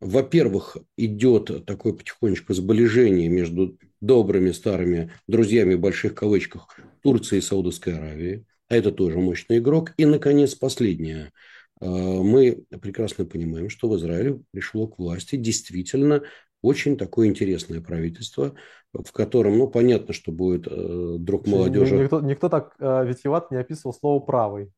Во-первых, 0.00 0.78
идет 0.96 1.66
такое 1.66 1.92
потихонечку 1.92 2.54
сближение 2.54 3.28
между 3.28 3.76
добрыми 4.00 4.52
старыми 4.52 5.12
друзьями 5.26 5.74
в 5.74 5.80
больших 5.80 6.14
кавычках 6.14 6.68
Турции 7.02 7.38
и 7.38 7.42
Саудовской 7.42 7.96
Аравии. 7.96 8.46
А 8.68 8.76
это 8.76 8.92
тоже 8.92 9.18
мощный 9.18 9.58
игрок. 9.58 9.92
И, 9.96 10.04
наконец, 10.06 10.54
последнее. 10.54 11.32
Э, 11.80 11.86
Мы 11.88 12.64
прекрасно 12.80 13.24
понимаем, 13.24 13.68
что 13.68 13.88
в 13.88 13.96
Израиле 13.96 14.40
пришло 14.52 14.86
к 14.86 14.98
власти 14.98 15.36
действительно 15.36 16.22
очень 16.62 16.96
такое 16.96 17.28
интересное 17.28 17.80
правительство, 17.80 18.54
в 18.92 19.12
котором, 19.12 19.58
ну, 19.58 19.68
понятно, 19.68 20.12
что 20.14 20.32
будет 20.32 20.66
э, 20.66 21.16
друг 21.18 21.46
молодежи. 21.46 21.96
Никто, 21.96 22.20
никто 22.20 22.48
так 22.48 22.74
э, 22.78 23.06
витиевато 23.06 23.54
не 23.54 23.60
описывал 23.60 23.94
слово 23.94 24.20
«правый». 24.20 24.72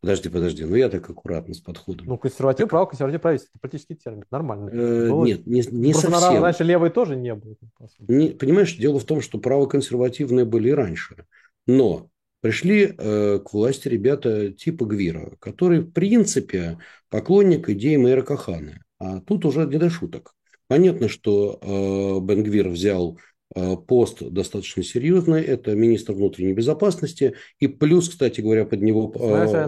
Подожди, 0.00 0.28
подожди, 0.28 0.64
ну 0.64 0.74
я 0.74 0.88
так 0.88 1.08
аккуратно 1.08 1.54
с 1.54 1.60
подходом. 1.60 2.06
Ну, 2.06 2.18
консерватив, 2.18 2.68
право, 2.68 2.86
консерватив 2.86 3.20
правительство. 3.22 3.52
Это 3.54 3.60
политический 3.60 3.94
термин. 3.94 4.24
Нормально. 4.30 4.68
Э, 4.70 5.08
Было- 5.08 5.24
Нет, 5.24 5.46
не, 5.46 5.62
не 5.70 5.92
Просто 5.92 6.10
совсем. 6.10 6.42
раньше 6.42 6.64
левый 6.64 6.90
тоже 6.90 7.16
не 7.16 7.34
был. 7.34 7.56
по 7.78 7.88
сути. 7.88 8.10
Не- 8.10 8.28
понимаешь, 8.30 8.76
дело 8.76 8.98
в 8.98 9.04
том, 9.04 9.20
что 9.20 9.38
правоконсервативные 9.38 10.44
были 10.44 10.68
и 10.68 10.72
раньше. 10.72 11.24
Но 11.66 12.08
пришли 12.42 12.94
э, 12.98 13.38
к 13.38 13.52
власти 13.54 13.88
ребята 13.88 14.52
типа 14.52 14.84
Гвира, 14.84 15.32
который, 15.38 15.80
в 15.80 15.90
принципе, 15.92 16.78
поклонник 17.08 17.70
идей 17.70 17.96
мэра 17.96 18.22
Кахана. 18.22 18.82
А 18.98 19.20
тут 19.20 19.46
уже 19.46 19.64
не 19.66 19.78
до 19.78 19.88
шуток. 19.88 20.34
Понятно, 20.68 21.08
что 21.08 21.58
э, 21.62 22.20
Бен 22.26 22.42
Гвир 22.42 22.68
взял 22.68 23.18
э, 23.54 23.76
пост 23.76 24.22
достаточно 24.22 24.82
серьезный. 24.82 25.42
Это 25.42 25.74
министр 25.74 26.14
внутренней 26.14 26.52
безопасности. 26.52 27.34
И 27.60 27.68
плюс, 27.68 28.08
кстати 28.08 28.40
говоря, 28.40 28.64
под 28.64 28.82
него 28.82 29.08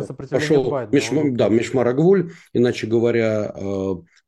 сопротивление 0.02 0.48
пошел 0.48 0.70
Байдена, 0.70 1.00
Миш- 1.00 1.18
он- 1.18 1.36
да, 1.36 1.48
Мишмарагвуль, 1.48 2.32
иначе 2.52 2.86
говоря, 2.86 3.54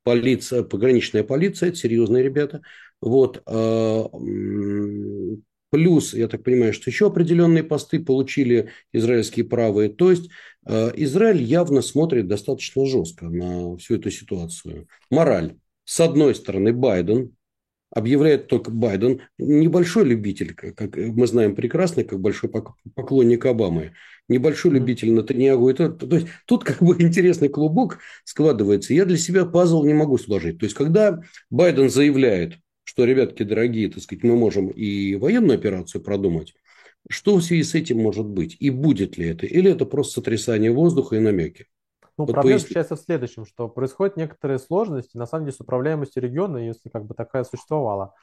полиция, 0.05 0.63
пограничная 0.63 1.25
полиция, 1.25 1.71
это 1.71 1.79
серьезные 1.79 2.23
ребята. 2.23 2.63
Вот. 3.01 3.43
Плюс, 5.71 6.15
я 6.15 6.29
так 6.29 6.43
понимаю, 6.43 6.73
что 6.73 6.91
еще 6.91 7.09
определенные 7.09 7.65
посты 7.65 7.99
получили 7.99 8.71
израильские 8.93 9.45
правые. 9.45 9.89
То 9.89 10.11
есть 10.11 10.31
э, 10.67 10.93
Израиль 10.97 11.43
явно 11.43 11.83
смотрит 11.83 12.29
достаточно 12.29 12.87
жестко 12.87 13.27
на 13.29 13.77
всю 13.77 13.97
эту 13.97 14.11
ситуацию. 14.11 14.89
Мораль. 15.11 15.57
С 15.85 16.01
одной 16.01 16.35
стороны, 16.35 16.73
Байден, 16.73 17.37
объявляет 17.91 18.49
только 18.49 18.71
Байден, 18.71 19.23
небольшой 19.39 20.05
любитель, 20.05 20.55
как 20.55 20.97
мы 20.97 21.27
знаем 21.27 21.55
прекрасно, 21.55 22.05
как 22.05 22.21
большой 22.21 22.51
пок- 22.51 22.75
поклонник 22.95 23.47
Обамы, 23.47 23.93
небольшой 24.29 24.73
любитель 24.73 25.13
Натаньягу. 25.13 25.69
Это, 25.69 25.91
то 25.91 26.17
есть 26.17 26.29
тут 26.47 26.65
как 26.65 26.83
бы 26.83 26.97
интересный 26.99 27.49
клубок 27.49 27.99
складывается. 28.25 28.95
Я 28.95 29.05
для 29.05 29.17
себя 29.17 29.47
пазл 29.47 29.85
не 29.85 29.95
могу 29.95 30.19
сложить. 30.19 30.59
То 30.59 30.67
есть 30.67 30.77
когда 30.77 31.21
Байден 31.51 31.89
заявляет, 31.89 32.59
что, 32.97 33.05
ребятки 33.05 33.43
дорогие, 33.43 33.91
так 33.91 34.03
сказать, 34.03 34.25
мы 34.25 34.37
можем 34.37 34.69
и 34.69 35.17
военную 35.17 35.59
операцию 35.59 36.03
продумать, 36.03 36.55
что 37.11 37.37
в 37.37 37.43
связи 37.43 37.63
с 37.63 37.75
этим 37.75 37.99
может 37.99 38.25
быть? 38.25 38.57
И 38.59 38.71
будет 38.71 39.19
ли 39.19 39.29
это? 39.29 39.45
Или 39.45 39.71
это 39.71 39.85
просто 39.85 40.15
сотрясание 40.15 40.73
воздуха 40.73 41.17
и 41.17 41.19
намеки? 41.21 41.67
Ну, 42.17 42.25
Вот 42.25 42.33
проблема 42.33 42.43
поясни. 42.55 42.61
заключается 42.61 42.97
в 42.97 43.01
следующем, 43.01 43.45
что 43.45 43.69
происходят 43.69 44.17
некоторые 44.17 44.59
сложности, 44.59 45.19
на 45.19 45.27
самом 45.27 45.45
деле, 45.45 45.55
с 45.59 45.61
управляемостью 45.61 46.23
региона, 46.23 46.57
если 46.57 46.89
как 46.89 47.05
бы 47.05 47.15
такая 47.15 47.45
существовала. 47.45 48.15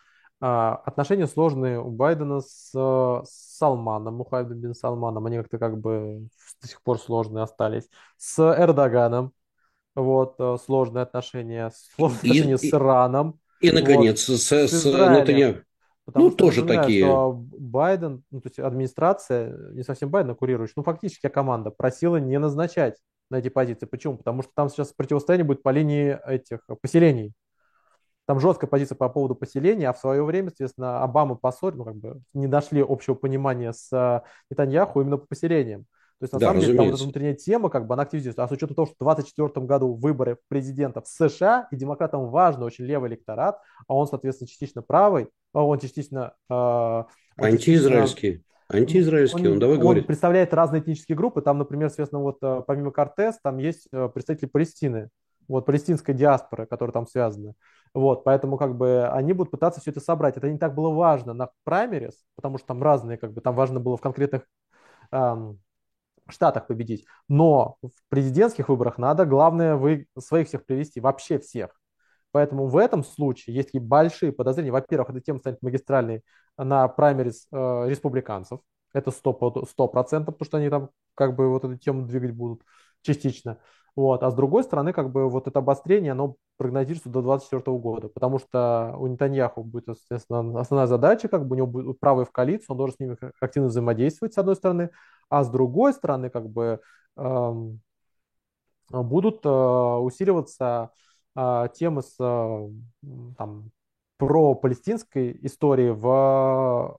А, 0.41 0.81
отношения 0.85 1.27
сложные 1.27 1.79
у 1.79 1.91
Байдена 1.91 2.41
с, 2.41 2.71
с 2.73 3.57
Салманом, 3.59 4.15
Мухаммедом 4.15 4.57
бин 4.57 4.73
Салманом, 4.73 5.23
они 5.27 5.37
как-то 5.37 5.59
как 5.59 5.79
бы 5.79 6.27
до 6.63 6.67
сих 6.67 6.81
пор 6.81 6.97
сложные 6.99 7.43
остались. 7.43 7.87
С 8.17 8.39
Эрдоганом, 8.41 9.33
вот, 9.93 10.33
э, 10.39 10.57
сложные 10.65 11.03
отношения, 11.03 11.71
сложные 11.95 12.19
И- 12.23 12.29
отношения 12.31 12.57
с 12.57 12.63
и- 12.63 12.69
Ираном, 12.71 13.39
И, 13.63 13.71
наконец, 13.71 14.21
с, 14.21 14.37
с 14.37 14.51
с 14.51 14.73
Израилем. 14.85 15.13
Натаньягу. 15.13 15.59
Потому 16.05 16.25
Ну, 16.25 16.31
что 16.31 16.37
тоже 16.37 16.65
такие. 16.65 17.05
что 17.05 17.31
Байден, 17.33 18.23
ну, 18.29 18.41
то 18.41 18.47
есть 18.49 18.59
администрация, 18.59 19.55
не 19.71 19.83
совсем 19.83 20.09
Байден 20.09 20.35
курирующая, 20.35 20.73
ну, 20.77 20.83
фактически 20.83 21.29
команда 21.29 21.71
просила 21.71 22.17
не 22.17 22.37
назначать 22.39 22.97
на 23.29 23.37
эти 23.37 23.47
позиции. 23.49 23.85
Почему? 23.85 24.17
Потому 24.17 24.43
что 24.43 24.51
там 24.53 24.69
сейчас 24.69 24.91
противостояние 24.91 25.45
будет 25.45 25.63
по 25.63 25.69
линии 25.69 26.19
этих 26.27 26.59
поселений. 26.81 27.33
Там 28.25 28.39
жесткая 28.39 28.69
позиция 28.69 28.95
по 28.95 29.09
поводу 29.09 29.35
поселения, 29.35 29.89
а 29.89 29.93
в 29.93 29.97
свое 29.97 30.23
время, 30.23 30.49
соответственно, 30.49 31.01
Обама 31.03 31.35
поссорил, 31.35 31.79
ну, 31.79 31.85
как 31.85 31.95
бы 31.95 32.21
не 32.33 32.47
нашли 32.47 32.81
общего 32.87 33.15
понимания 33.15 33.73
с 33.73 33.89
э, 33.91 34.21
Нетаньяху 34.49 35.01
именно 35.01 35.17
по 35.17 35.27
поселениям. 35.27 35.85
То 36.23 36.25
есть, 36.25 36.33
на 36.33 36.39
Да, 36.39 36.47
самом 36.47 36.61
деле, 36.61 36.73
там 36.73 36.85
вот 36.85 36.93
разумеется. 36.93 36.95
эта 36.95 37.03
внутренняя 37.03 37.33
тема, 37.35 37.69
как 37.69 37.85
бы 37.85 37.93
она 37.95 38.03
активизируется. 38.03 38.43
А 38.43 38.47
с 38.47 38.51
учетом 38.51 38.75
того, 38.75 38.85
что 38.85 38.95
в 38.95 39.03
2024 39.03 39.65
году 39.65 39.93
выборы 39.93 40.37
президента 40.47 41.01
в 41.01 41.07
США, 41.07 41.67
и 41.69 41.75
демократам 41.75 42.29
важно 42.29 42.63
очень 42.65 42.85
левый 42.85 43.09
электорат, 43.09 43.59
а 43.87 43.93
он, 43.95 44.07
соответственно, 44.07 44.47
частично 44.47 44.81
правый, 44.81 45.27
а 45.53 45.65
он 45.65 45.79
частично... 45.79 46.33
э, 46.49 46.53
он 46.53 47.05
Антиизраильский. 47.37 48.43
Антиизраильский, 48.69 49.49
он, 49.49 49.59
давай 49.59 49.75
он 49.75 49.81
говорит. 49.81 50.07
представляет 50.07 50.53
разные 50.53 50.81
этнические 50.81 51.17
группы. 51.17 51.41
Там, 51.41 51.57
например, 51.57 51.89
соответственно, 51.89 52.21
вот 52.21 52.37
э, 52.41 52.63
помимо 52.65 52.91
Кортес, 52.91 53.37
там 53.43 53.57
есть 53.57 53.87
э, 53.91 54.07
представители 54.07 54.47
Палестины, 54.47 55.09
вот 55.49 55.65
палестинской 55.65 56.15
диаспоры, 56.15 56.65
которая 56.65 56.93
там 56.93 57.05
связана. 57.05 57.53
Вот, 57.93 58.23
поэтому 58.23 58.57
как 58.57 58.77
бы 58.77 59.07
они 59.09 59.33
будут 59.33 59.51
пытаться 59.51 59.81
все 59.81 59.91
это 59.91 59.99
собрать. 59.99 60.37
Это 60.37 60.49
не 60.49 60.57
так 60.57 60.73
было 60.73 60.89
важно 60.89 61.33
на 61.33 61.49
праймерис, 61.65 62.23
потому 62.35 62.57
что 62.57 62.67
там 62.67 62.81
разные, 62.81 63.17
как 63.17 63.33
бы 63.33 63.41
там 63.41 63.53
важно 63.55 63.79
было 63.79 63.97
в 63.97 64.01
конкретных 64.01 64.43
эм, 65.11 65.59
штатах 66.29 66.67
победить. 66.67 67.05
Но 67.27 67.77
в 67.81 67.91
президентских 68.09 68.69
выборах 68.69 68.97
надо, 68.97 69.25
главное, 69.25 69.75
вы 69.75 70.07
своих 70.17 70.47
всех 70.47 70.65
привести, 70.65 70.99
вообще 70.99 71.39
всех. 71.39 71.71
Поэтому 72.31 72.67
в 72.67 72.77
этом 72.77 73.03
случае 73.03 73.55
есть 73.55 73.69
такие 73.69 73.83
большие 73.83 74.31
подозрения. 74.31 74.71
Во-первых, 74.71 75.11
эта 75.11 75.21
тема 75.21 75.39
станет 75.39 75.61
магистральной 75.61 76.23
на 76.57 76.87
праймерис 76.87 77.47
э, 77.51 77.55
республиканцев. 77.87 78.59
Это 78.91 79.11
100%, 79.11 79.67
100%, 79.67 80.25
потому 80.25 80.45
что 80.45 80.57
они 80.57 80.69
там 80.69 80.89
как 81.15 81.35
бы 81.35 81.49
вот 81.49 81.63
эту 81.63 81.77
тему 81.77 82.07
двигать 82.07 82.31
будут 82.31 82.63
частично. 83.03 83.59
Вот. 83.95 84.23
А 84.23 84.31
с 84.31 84.33
другой 84.33 84.63
стороны, 84.63 84.91
как 84.93 85.11
бы 85.11 85.29
вот 85.29 85.47
это 85.47 85.59
обострение, 85.59 86.13
оно 86.13 86.35
прогнозируется 86.57 87.09
до 87.09 87.21
2024 87.21 87.77
года, 87.77 88.07
потому 88.09 88.39
что 88.39 88.95
у 88.97 89.05
Нетаньяху 89.07 89.63
будет, 89.63 89.89
естественно, 89.89 90.59
основная 90.59 90.87
задача, 90.87 91.27
как 91.27 91.47
бы 91.47 91.53
у 91.53 91.57
него 91.57 91.67
будет 91.67 91.99
правый 91.99 92.25
в 92.25 92.31
коалицию, 92.31 92.67
он 92.69 92.77
должен 92.77 92.95
с 92.95 92.99
ними 92.99 93.17
активно 93.39 93.69
взаимодействовать, 93.69 94.33
с 94.33 94.37
одной 94.39 94.55
стороны, 94.55 94.89
а 95.29 95.43
с 95.43 95.49
другой 95.49 95.93
стороны, 95.93 96.29
как 96.29 96.49
бы 96.49 96.79
эм, 97.17 97.81
будут 98.89 99.45
усиливаться 99.45 100.91
темы 101.35 102.01
с 102.03 102.15
там, 102.15 103.71
про 104.17 104.55
палестинской 104.55 105.37
истории 105.41 105.89
в 105.89 106.97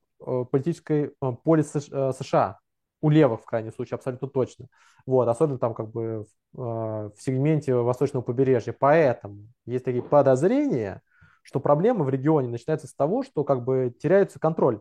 политической 0.51 1.13
поле 1.45 1.63
США 1.63 2.59
у 3.01 3.11
левых, 3.11 3.43
в 3.43 3.45
крайнем 3.45 3.73
случае, 3.73 3.97
абсолютно 3.97 4.29
точно. 4.29 4.67
Вот, 5.07 5.29
особенно 5.29 5.59
там 5.59 5.75
как 5.75 5.91
бы 5.91 6.25
в, 6.53 7.11
в 7.11 7.15
сегменте 7.19 7.75
восточного 7.75 8.25
побережья. 8.25 8.73
Поэтому 8.73 9.47
есть 9.67 9.85
такие 9.85 10.03
подозрения, 10.03 11.03
что 11.43 11.61
проблема 11.61 12.05
в 12.05 12.09
регионе 12.09 12.49
начинается 12.49 12.87
с 12.87 12.95
того, 12.95 13.23
что 13.23 13.45
как 13.45 13.63
бы 13.63 13.95
теряется 14.01 14.41
контроль. 14.41 14.81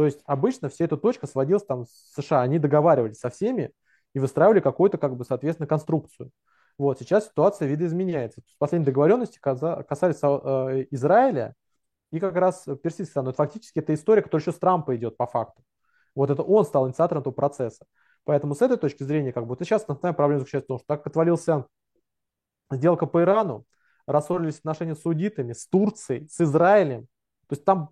То 0.00 0.06
есть 0.06 0.22
обычно 0.24 0.70
вся 0.70 0.86
эта 0.86 0.96
точка 0.96 1.26
сводилась 1.26 1.62
там 1.62 1.84
с 1.84 2.14
США. 2.14 2.40
Они 2.40 2.58
договаривались 2.58 3.18
со 3.18 3.28
всеми 3.28 3.70
и 4.14 4.18
выстраивали 4.18 4.60
какую-то, 4.60 4.96
как 4.96 5.14
бы, 5.14 5.26
соответственно, 5.26 5.66
конструкцию. 5.66 6.30
Вот, 6.78 6.98
сейчас 6.98 7.26
ситуация 7.26 7.68
видоизменяется. 7.68 8.40
Последние 8.56 8.86
договоренности 8.86 9.38
касались 9.38 10.20
э, 10.22 10.86
Израиля 10.92 11.54
и 12.12 12.18
как 12.18 12.34
раз 12.34 12.66
Персидского. 12.82 13.24
Но 13.24 13.34
фактически 13.34 13.80
это 13.80 13.92
история, 13.92 14.22
которая 14.22 14.40
еще 14.40 14.52
с 14.52 14.58
Трампа 14.58 14.96
идет 14.96 15.18
по 15.18 15.26
факту. 15.26 15.62
Вот 16.14 16.30
это 16.30 16.42
он 16.42 16.64
стал 16.64 16.88
инициатором 16.88 17.20
этого 17.20 17.34
процесса. 17.34 17.84
Поэтому 18.24 18.54
с 18.54 18.62
этой 18.62 18.78
точки 18.78 19.02
зрения, 19.02 19.34
как 19.34 19.44
вот 19.44 19.58
сейчас 19.60 19.82
основная 19.86 20.14
проблема 20.14 20.38
заключается 20.38 20.64
в 20.64 20.68
том, 20.68 20.78
что 20.78 20.86
так 20.86 21.06
отвалился 21.06 21.66
сделка 22.70 23.04
по 23.04 23.20
Ирану, 23.20 23.66
рассорились 24.06 24.60
отношения 24.60 24.94
с 24.94 25.02
саудитами, 25.02 25.52
с 25.52 25.66
Турцией, 25.66 26.26
с 26.26 26.40
Израилем. 26.40 27.02
То 27.48 27.54
есть 27.54 27.66
там 27.66 27.90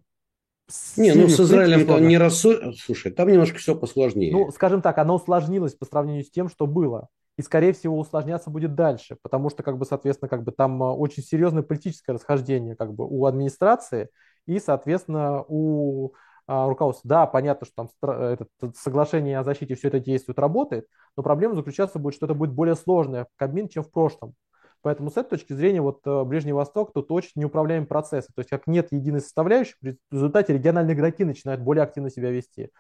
не, 0.97 1.15
ну 1.15 1.29
с 1.29 1.41
Израилем 1.41 1.87
там 1.87 2.07
не 2.07 2.19
рассор... 2.19 2.75
Слушай, 2.77 3.11
там 3.13 3.29
немножко 3.29 3.59
все 3.59 3.75
посложнее. 3.75 4.33
Ну, 4.33 4.51
скажем 4.51 4.83
так, 4.83 4.99
оно 4.99 5.15
усложнилось 5.15 5.75
по 5.75 5.87
сравнению 5.87 6.25
с 6.25 6.31
тем, 6.31 6.49
что 6.49 6.67
было. 6.67 7.09
И, 7.39 7.43
скорее 7.43 7.73
всего, 7.73 7.99
усложняться 7.99 8.51
будет 8.51 8.75
дальше, 8.75 9.17
потому 9.23 9.49
что, 9.49 9.63
как 9.63 9.79
бы, 9.79 9.85
соответственно, 9.85 10.29
как 10.29 10.43
бы 10.43 10.51
там 10.51 10.83
а, 10.83 10.93
очень 10.93 11.23
серьезное 11.23 11.63
политическое 11.63 12.13
расхождение 12.13 12.75
как 12.75 12.93
бы 12.95 13.07
у 13.07 13.27
администрации 13.27 14.09
и, 14.47 14.59
соответственно, 14.59 15.45
у 15.47 16.15
а, 16.49 16.69
руководства. 16.69 17.09
Да, 17.09 17.27
понятно, 17.27 17.67
что 17.67 17.89
там 18.03 18.11
это 18.11 18.47
соглашение 18.75 19.39
о 19.39 19.45
защите 19.45 19.77
все 19.77 19.89
это 19.89 20.01
действует, 20.01 20.39
работает, 20.41 20.87
но 21.17 21.23
проблема 21.23 21.55
заключаться 21.55 22.01
будет, 22.01 22.15
что 22.15 22.27
это 22.27 22.35
будет 22.35 22.53
более 22.53 22.75
сложное 22.75 23.27
в 23.27 23.29
Кабмин, 23.37 23.69
чем 23.69 23.85
в 23.85 23.91
прошлом. 23.91 24.35
Поэтому 24.83 25.11
с 25.11 25.17
этой 25.17 25.31
точки 25.31 25.53
зрения 25.53 25.81
вот 25.81 26.01
э, 26.07 26.25
Ближний 26.25 26.53
Восток 26.53 26.93
тут 26.93 27.11
очень 27.11 27.33
неуправляемый 27.37 27.89
процесс. 27.89 28.27
То 28.27 28.39
есть 28.39 28.51
как 28.51 28.67
нет 28.67 28.89
единой 28.93 29.21
составляющей, 29.21 29.75
в 29.83 30.13
результате 30.13 30.53
региональные 30.55 30.95
игроки 30.95 31.25
начинают 31.25 31.61
более 31.61 31.83
активно 31.83 32.11
себя 32.11 32.31
вести. 32.31 32.71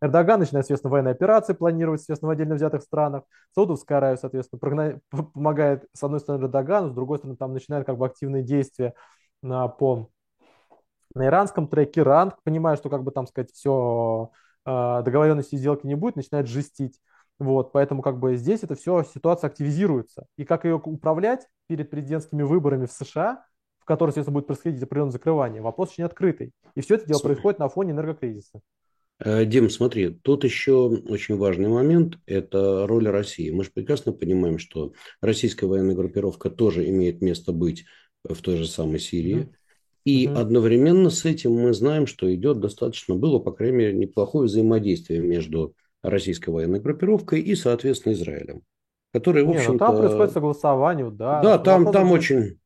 Эрдоган 0.00 0.38
начинает, 0.40 0.64
соответственно, 0.64 0.92
военные 0.92 1.12
операции 1.12 1.54
планировать, 1.54 2.00
соответственно, 2.00 2.28
в 2.28 2.32
отдельно 2.32 2.54
взятых 2.54 2.82
странах. 2.82 3.24
Саудовская 3.54 3.98
Аравия, 3.98 4.16
соответственно, 4.16 4.60
прогна... 4.60 5.00
помогает, 5.10 5.86
с 5.92 6.02
одной 6.02 6.20
стороны, 6.20 6.44
Эрдогану, 6.44 6.90
с 6.90 6.94
другой 6.94 7.18
стороны, 7.18 7.36
там 7.36 7.52
начинают 7.52 7.86
как 7.86 7.98
бы 7.98 8.06
активные 8.06 8.44
действия 8.44 8.94
на, 9.42 9.66
по 9.68 10.08
на 11.14 11.26
иранском 11.26 11.66
треке. 11.66 12.02
Иран, 12.02 12.32
понимая, 12.44 12.76
что 12.76 12.90
как 12.90 13.02
бы 13.02 13.10
там 13.10 13.26
сказать, 13.26 13.50
все 13.52 14.30
э, 14.64 15.02
договоренности 15.04 15.56
и 15.56 15.58
сделки 15.58 15.86
не 15.86 15.96
будет, 15.96 16.16
начинает 16.16 16.46
жестить. 16.46 17.00
Вот, 17.38 17.72
поэтому 17.72 18.02
как 18.02 18.18
бы 18.18 18.36
здесь 18.36 18.62
это 18.62 18.74
все, 18.74 19.04
ситуация 19.04 19.48
активизируется. 19.48 20.26
И 20.36 20.44
как 20.44 20.64
ее 20.64 20.74
управлять 20.76 21.46
перед 21.68 21.88
президентскими 21.88 22.42
выборами 22.42 22.86
в 22.86 22.92
США, 22.92 23.44
в 23.78 23.84
которых, 23.84 24.12
естественно, 24.12 24.34
будет 24.34 24.46
происходить 24.48 24.82
определенное 24.82 25.12
закрывание, 25.12 25.62
вопрос 25.62 25.90
очень 25.90 26.04
открытый. 26.04 26.52
И 26.74 26.80
все 26.80 26.96
это 26.96 27.06
дело 27.06 27.18
Смотри. 27.18 27.34
происходит 27.34 27.58
на 27.60 27.68
фоне 27.68 27.92
энергокризиса. 27.92 28.60
Э, 29.20 29.44
Дим, 29.44 29.70
смотри, 29.70 30.10
тут 30.10 30.44
еще 30.44 30.88
очень 31.08 31.36
важный 31.36 31.68
момент– 31.68 32.18
это 32.26 32.86
роль 32.86 33.08
России. 33.08 33.50
Мы 33.50 33.64
же 33.64 33.70
прекрасно 33.72 34.12
понимаем, 34.12 34.58
что 34.58 34.92
российская 35.20 35.66
военная 35.66 35.94
группировка 35.94 36.50
тоже 36.50 36.88
имеет 36.88 37.20
место 37.20 37.52
быть 37.52 37.84
в 38.24 38.40
той 38.42 38.56
же 38.56 38.66
самой 38.66 38.98
Сирии. 38.98 39.36
Mm-hmm. 39.36 39.54
И 40.04 40.26
mm-hmm. 40.26 40.34
одновременно 40.38 41.10
с 41.10 41.24
этим 41.24 41.52
мы 41.52 41.72
знаем, 41.72 42.06
что 42.06 42.32
идет 42.34 42.60
достаточно, 42.60 43.14
было, 43.14 43.38
по 43.38 43.52
крайней 43.52 43.76
мере, 43.76 43.92
неплохое 43.94 44.46
взаимодействие 44.46 45.20
между 45.20 45.74
российской 46.02 46.50
военной 46.50 46.80
группировкой 46.80 47.40
и, 47.40 47.54
соответственно, 47.54 48.12
Израилем. 48.12 48.62
Который, 49.12 49.44
в 49.44 49.50
общем-то... 49.50 49.72
Ну 49.72 49.78
там 49.78 49.96
происходит 49.96 50.32
согласование, 50.32 51.10
да. 51.10 51.40
Да, 51.42 51.58
там, 51.58 51.90
там 51.90 52.12
очень... 52.12 52.58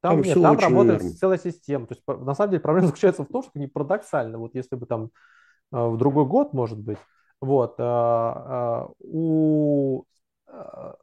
Там, 0.00 0.22
там, 0.22 0.22
нет, 0.22 0.40
там 0.40 0.58
работает 0.58 1.02
норм. 1.02 1.14
целая 1.16 1.38
система. 1.38 1.86
То 1.88 1.94
есть, 1.94 2.04
на 2.06 2.34
самом 2.34 2.52
деле, 2.52 2.60
проблема 2.60 2.86
заключается 2.88 3.24
в 3.24 3.28
том, 3.28 3.42
что 3.42 3.58
не 3.58 3.66
парадоксально. 3.66 4.38
Вот 4.38 4.54
если 4.54 4.76
бы 4.76 4.86
там 4.86 5.10
э, 5.72 5.76
в 5.76 5.96
другой 5.96 6.24
год, 6.24 6.52
может 6.52 6.78
быть, 6.78 6.98
вот, 7.40 7.74
а, 7.78 8.86
а, 8.86 8.90
у 9.00 10.04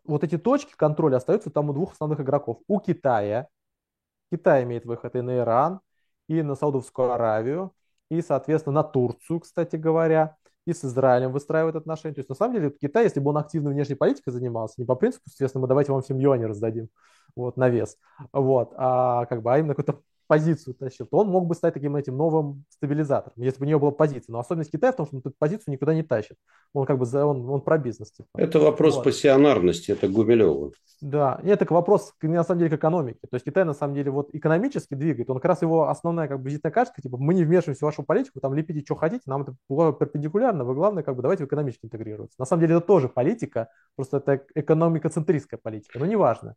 вот 0.03 0.23
эти 0.23 0.37
точки 0.37 0.73
контроля 0.75 1.17
остаются 1.17 1.49
там 1.49 1.69
у 1.69 1.73
двух 1.73 1.93
основных 1.93 2.19
игроков. 2.19 2.59
У 2.67 2.79
Китая, 2.79 3.47
Китай 4.31 4.63
имеет 4.63 4.85
выход 4.85 5.15
и 5.15 5.21
на 5.21 5.37
Иран, 5.37 5.81
и 6.27 6.41
на 6.41 6.55
Саудовскую 6.55 7.11
Аравию, 7.11 7.71
и, 8.09 8.21
соответственно, 8.21 8.75
на 8.75 8.83
Турцию, 8.83 9.39
кстати 9.39 9.75
говоря 9.75 10.35
и 10.65 10.73
с 10.73 10.83
Израилем 10.83 11.31
выстраивает 11.31 11.75
отношения. 11.75 12.15
То 12.15 12.19
есть, 12.19 12.29
на 12.29 12.35
самом 12.35 12.55
деле, 12.55 12.71
Китай, 12.71 13.03
если 13.03 13.19
бы 13.19 13.29
он 13.29 13.37
активно 13.37 13.69
внешней 13.69 13.95
политикой 13.95 14.31
занимался, 14.31 14.75
не 14.77 14.85
по 14.85 14.95
принципу, 14.95 15.23
естественно, 15.27 15.61
мы 15.61 15.67
давайте 15.67 15.91
вам 15.91 16.01
всем 16.01 16.17
юани 16.17 16.45
раздадим 16.45 16.89
вот, 17.35 17.57
на 17.57 17.69
вес, 17.69 17.97
вот, 18.33 18.73
а 18.75 19.25
как 19.25 19.41
бы, 19.41 19.53
а 19.53 19.59
именно 19.59 19.75
какой-то 19.75 20.01
позицию 20.27 20.73
тащил, 20.75 21.05
то 21.05 21.17
он 21.17 21.27
мог 21.27 21.47
бы 21.47 21.55
стать 21.55 21.73
таким 21.73 21.95
этим 21.95 22.17
новым 22.17 22.65
стабилизатором, 22.69 23.33
если 23.37 23.59
бы 23.59 23.65
у 23.65 23.69
него 23.69 23.79
была 23.79 23.91
позиция. 23.91 24.33
Но 24.33 24.39
особенность 24.39 24.71
Китая 24.71 24.91
в 24.91 24.95
том, 24.95 25.05
что 25.05 25.15
он 25.15 25.19
эту 25.21 25.33
позицию 25.37 25.73
никуда 25.73 25.93
не 25.93 26.03
тащит. 26.03 26.37
Он 26.73 26.85
как 26.85 26.97
бы 26.97 27.05
за, 27.05 27.25
он, 27.25 27.49
он 27.49 27.61
про 27.61 27.77
бизнес. 27.77 28.11
Типа. 28.11 28.27
Это 28.35 28.59
вопрос 28.59 28.95
вот. 28.95 29.03
пассионарности, 29.03 29.91
это 29.91 30.07
Гумилева. 30.07 30.71
Да, 31.01 31.39
нет, 31.43 31.61
это 31.61 31.73
вопрос 31.73 32.13
на 32.21 32.43
самом 32.43 32.59
деле 32.59 32.71
к 32.71 32.79
экономике. 32.79 33.19
То 33.29 33.35
есть 33.35 33.45
Китай 33.45 33.63
на 33.63 33.73
самом 33.73 33.95
деле 33.95 34.11
вот 34.11 34.29
экономически 34.33 34.93
двигает. 34.93 35.29
Он 35.29 35.37
как 35.37 35.45
раз 35.45 35.61
его 35.61 35.89
основная 35.89 36.27
как 36.27 36.41
бы 36.41 36.49
визитная 36.49 36.71
карточка, 36.71 37.01
типа 37.01 37.17
мы 37.17 37.33
не 37.33 37.43
вмешиваемся 37.43 37.85
в 37.85 37.89
вашу 37.89 38.03
политику, 38.03 38.39
там 38.39 38.53
лепите, 38.53 38.81
что 38.81 38.95
хотите, 38.95 39.23
нам 39.25 39.43
это 39.43 39.55
перпендикулярно, 39.93 40.63
вы 40.63 40.73
главное 40.73 41.03
как 41.03 41.15
бы 41.15 41.21
давайте 41.21 41.43
в 41.43 41.47
экономически 41.47 41.85
интегрироваться. 41.85 42.35
На 42.39 42.45
самом 42.45 42.61
деле 42.61 42.77
это 42.77 42.85
тоже 42.85 43.09
политика, 43.09 43.69
просто 43.95 44.17
это 44.17 44.43
экономико-центристская 44.55 45.59
политика, 45.61 45.99
но 45.99 46.05
неважно. 46.05 46.55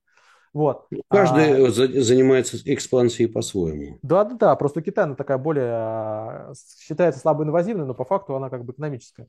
Вот. 0.58 0.88
Каждый 1.08 1.68
а, 1.68 1.70
занимается 1.70 2.56
экспансией 2.64 3.28
по-своему. 3.28 4.00
Да, 4.02 4.24
да, 4.24 4.34
да. 4.34 4.56
Просто 4.56 4.82
Китай 4.82 5.04
она 5.04 5.14
такая 5.14 5.38
более 5.38 5.70
а, 5.70 6.52
считается 6.80 7.20
слабо 7.20 7.44
инвазивной, 7.44 7.86
но 7.86 7.94
по 7.94 8.04
факту 8.04 8.34
она 8.34 8.50
как 8.50 8.64
бы 8.64 8.72
экономическая. 8.72 9.28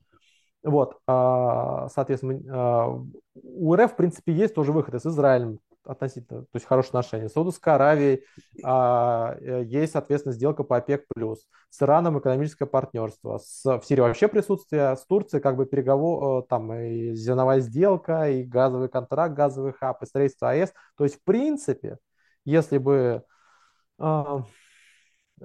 Вот, 0.63 0.97
а, 1.05 1.87
соответственно, 1.89 2.41
а, 2.49 2.99
у 3.35 3.75
РФ, 3.75 3.91
в 3.91 3.95
принципе, 3.95 4.33
есть 4.33 4.55
тоже 4.55 4.71
выходы 4.71 4.99
с 4.99 5.05
Израилем 5.05 5.59
относительно, 5.85 6.41
то 6.41 6.55
есть 6.55 6.65
хорошие 6.65 6.89
отношения. 6.89 7.29
С 7.29 7.33
Саудовской 7.33 7.73
Аравией 7.73 8.23
а, 8.63 9.35
э, 9.39 9.63
есть, 9.65 9.93
соответственно, 9.93 10.33
сделка 10.33 10.63
по 10.63 10.77
ОПЕК+. 10.77 11.05
С 11.69 11.81
Ираном 11.81 12.19
экономическое 12.19 12.65
партнерство. 12.65 13.37
С, 13.37 13.63
в 13.63 13.83
Сирии 13.83 14.01
вообще 14.01 14.27
присутствие. 14.27 14.95
С 14.95 15.05
Турцией 15.05 15.41
как 15.41 15.55
бы 15.55 15.65
переговор, 15.65 16.43
э, 16.43 16.47
там 16.47 16.73
и 16.73 17.13
зерновая 17.13 17.59
сделка, 17.59 18.29
и 18.29 18.43
газовый 18.43 18.89
контракт, 18.89 19.35
газовый 19.35 19.73
хаб, 19.73 20.01
и 20.03 20.05
строительство 20.05 20.49
АЭС. 20.49 20.73
То 20.97 21.03
есть, 21.03 21.15
в 21.15 21.23
принципе, 21.23 21.97
если 22.45 22.77
бы 22.77 23.23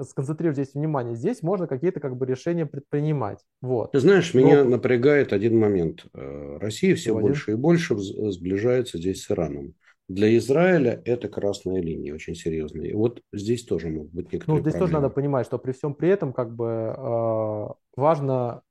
сконцентрировать 0.02 0.56
здесь 0.56 0.74
внимание. 0.74 1.15
Здесь 1.15 1.43
можно 1.43 1.66
какие-то 1.66 2.01
как 2.01 2.16
бы 2.16 2.27
решения 2.27 2.66
предпринимать. 2.66 3.39
Вот. 3.61 3.93
Ты 3.93 4.01
знаешь, 4.01 4.32
Но... 4.35 4.40
меня 4.40 4.65
напрягает 4.65 5.32
один 5.32 5.59
момент. 5.59 6.06
Э, 6.15 6.59
Россия 6.61 6.94
все 6.94 7.11
Сегодня? 7.11 7.28
больше 7.28 7.52
и 7.52 7.55
больше 7.55 7.97
сближается 7.97 8.98
здесь 8.98 9.23
с 9.23 9.31
Ираном. 9.31 9.74
Для 10.09 10.37
Израиля 10.37 11.01
это 11.05 11.29
красная 11.29 11.81
линия 11.81 12.15
очень 12.15 12.35
серьезная. 12.35 12.87
И 12.87 12.93
вот 12.95 13.23
здесь 13.33 13.65
тоже 13.65 13.89
могут 13.89 14.13
быть 14.13 14.33
некоторые 14.33 14.57
Ну, 14.57 14.61
здесь 14.63 14.73
проблемы. 14.75 14.79
тоже 14.81 14.93
надо 15.03 15.15
понимать, 15.15 15.47
что 15.47 15.59
при 15.59 15.73
всем 15.73 15.95
при 15.95 16.11
этом 16.11 16.33
как 16.33 16.55
бы 16.55 16.95
э, 16.97 17.67
важно... 17.97 18.63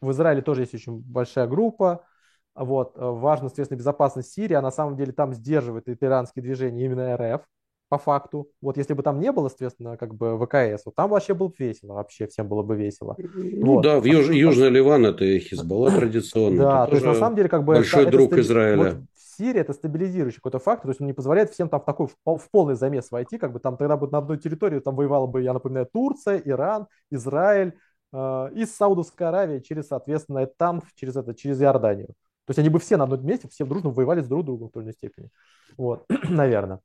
В 0.00 0.10
Израиле 0.12 0.40
тоже 0.40 0.62
есть 0.62 0.74
очень 0.74 0.98
большая 0.98 1.46
группа, 1.46 2.06
вот, 2.54 2.96
э, 2.96 3.00
важно, 3.00 3.48
соответственно, 3.48 3.78
безопасность 3.78 4.32
Сирии, 4.32 4.54
а 4.54 4.62
на 4.62 4.70
самом 4.70 4.96
деле 4.96 5.12
там 5.12 5.34
сдерживает 5.34 5.88
это 5.88 6.06
иранские 6.06 6.42
движения 6.42 6.84
именно 6.84 7.16
РФ, 7.16 7.42
по 7.90 7.98
факту. 7.98 8.48
Вот 8.62 8.76
если 8.78 8.94
бы 8.94 9.02
там 9.02 9.20
не 9.20 9.32
было, 9.32 9.48
соответственно, 9.48 9.96
как 9.96 10.14
бы 10.14 10.38
ВКС, 10.38 10.86
вот 10.86 10.94
там 10.94 11.10
вообще 11.10 11.34
было 11.34 11.48
бы 11.48 11.54
весело, 11.58 11.94
вообще 11.94 12.28
всем 12.28 12.48
было 12.48 12.62
бы 12.62 12.76
весело. 12.76 13.16
Ну 13.18 13.74
вот. 13.74 13.82
да, 13.82 14.00
в 14.00 14.04
Юж, 14.04 14.30
Южный 14.30 14.70
Ливан 14.70 15.04
это 15.04 15.38
Хизбалла 15.38 15.90
традиционно. 15.96 16.56
Да, 16.56 16.86
то 16.86 16.92
есть 16.92 17.04
на 17.04 17.14
самом 17.14 17.36
деле 17.36 17.48
как 17.48 17.64
бы... 17.64 17.74
Большой 17.74 18.02
это, 18.02 18.12
друг 18.12 18.32
это, 18.32 18.40
Израиля. 18.40 18.76
Вот 18.76 18.96
Сирия 19.16 19.62
это 19.62 19.72
стабилизирующий 19.72 20.36
какой-то 20.36 20.60
фактор, 20.60 20.84
то 20.84 20.90
есть 20.90 21.00
он 21.00 21.08
не 21.08 21.14
позволяет 21.14 21.50
всем 21.50 21.68
там 21.68 21.80
в 21.80 21.84
такой 21.84 22.06
в 22.06 22.50
полный 22.50 22.74
замес 22.74 23.10
войти, 23.10 23.38
как 23.38 23.52
бы 23.52 23.58
там 23.58 23.76
тогда 23.76 23.96
бы 23.96 24.08
на 24.08 24.18
одной 24.18 24.38
территории 24.38 24.78
там 24.78 24.94
воевала 24.94 25.26
бы, 25.26 25.42
я 25.42 25.52
напоминаю, 25.52 25.88
Турция, 25.92 26.40
Иран, 26.44 26.86
Израиль 27.10 27.74
э, 28.12 28.50
и 28.54 28.66
Саудовская 28.66 29.28
Аравия 29.30 29.60
через, 29.60 29.88
соответственно, 29.88 30.46
там 30.46 30.82
через 30.94 31.16
это, 31.16 31.34
через 31.34 31.60
Иорданию. 31.60 32.08
То 32.08 32.50
есть 32.50 32.58
они 32.58 32.68
бы 32.68 32.78
все 32.78 32.96
на 32.96 33.04
одном 33.04 33.24
месте, 33.24 33.48
все 33.48 33.64
дружно 33.64 33.90
воевали 33.90 34.20
с 34.20 34.28
друг 34.28 34.44
другом 34.44 34.68
в 34.68 34.72
той 34.72 34.82
или 34.82 34.88
иной 34.88 34.94
степени. 34.94 35.30
Вот, 35.76 36.04
наверное. 36.28 36.80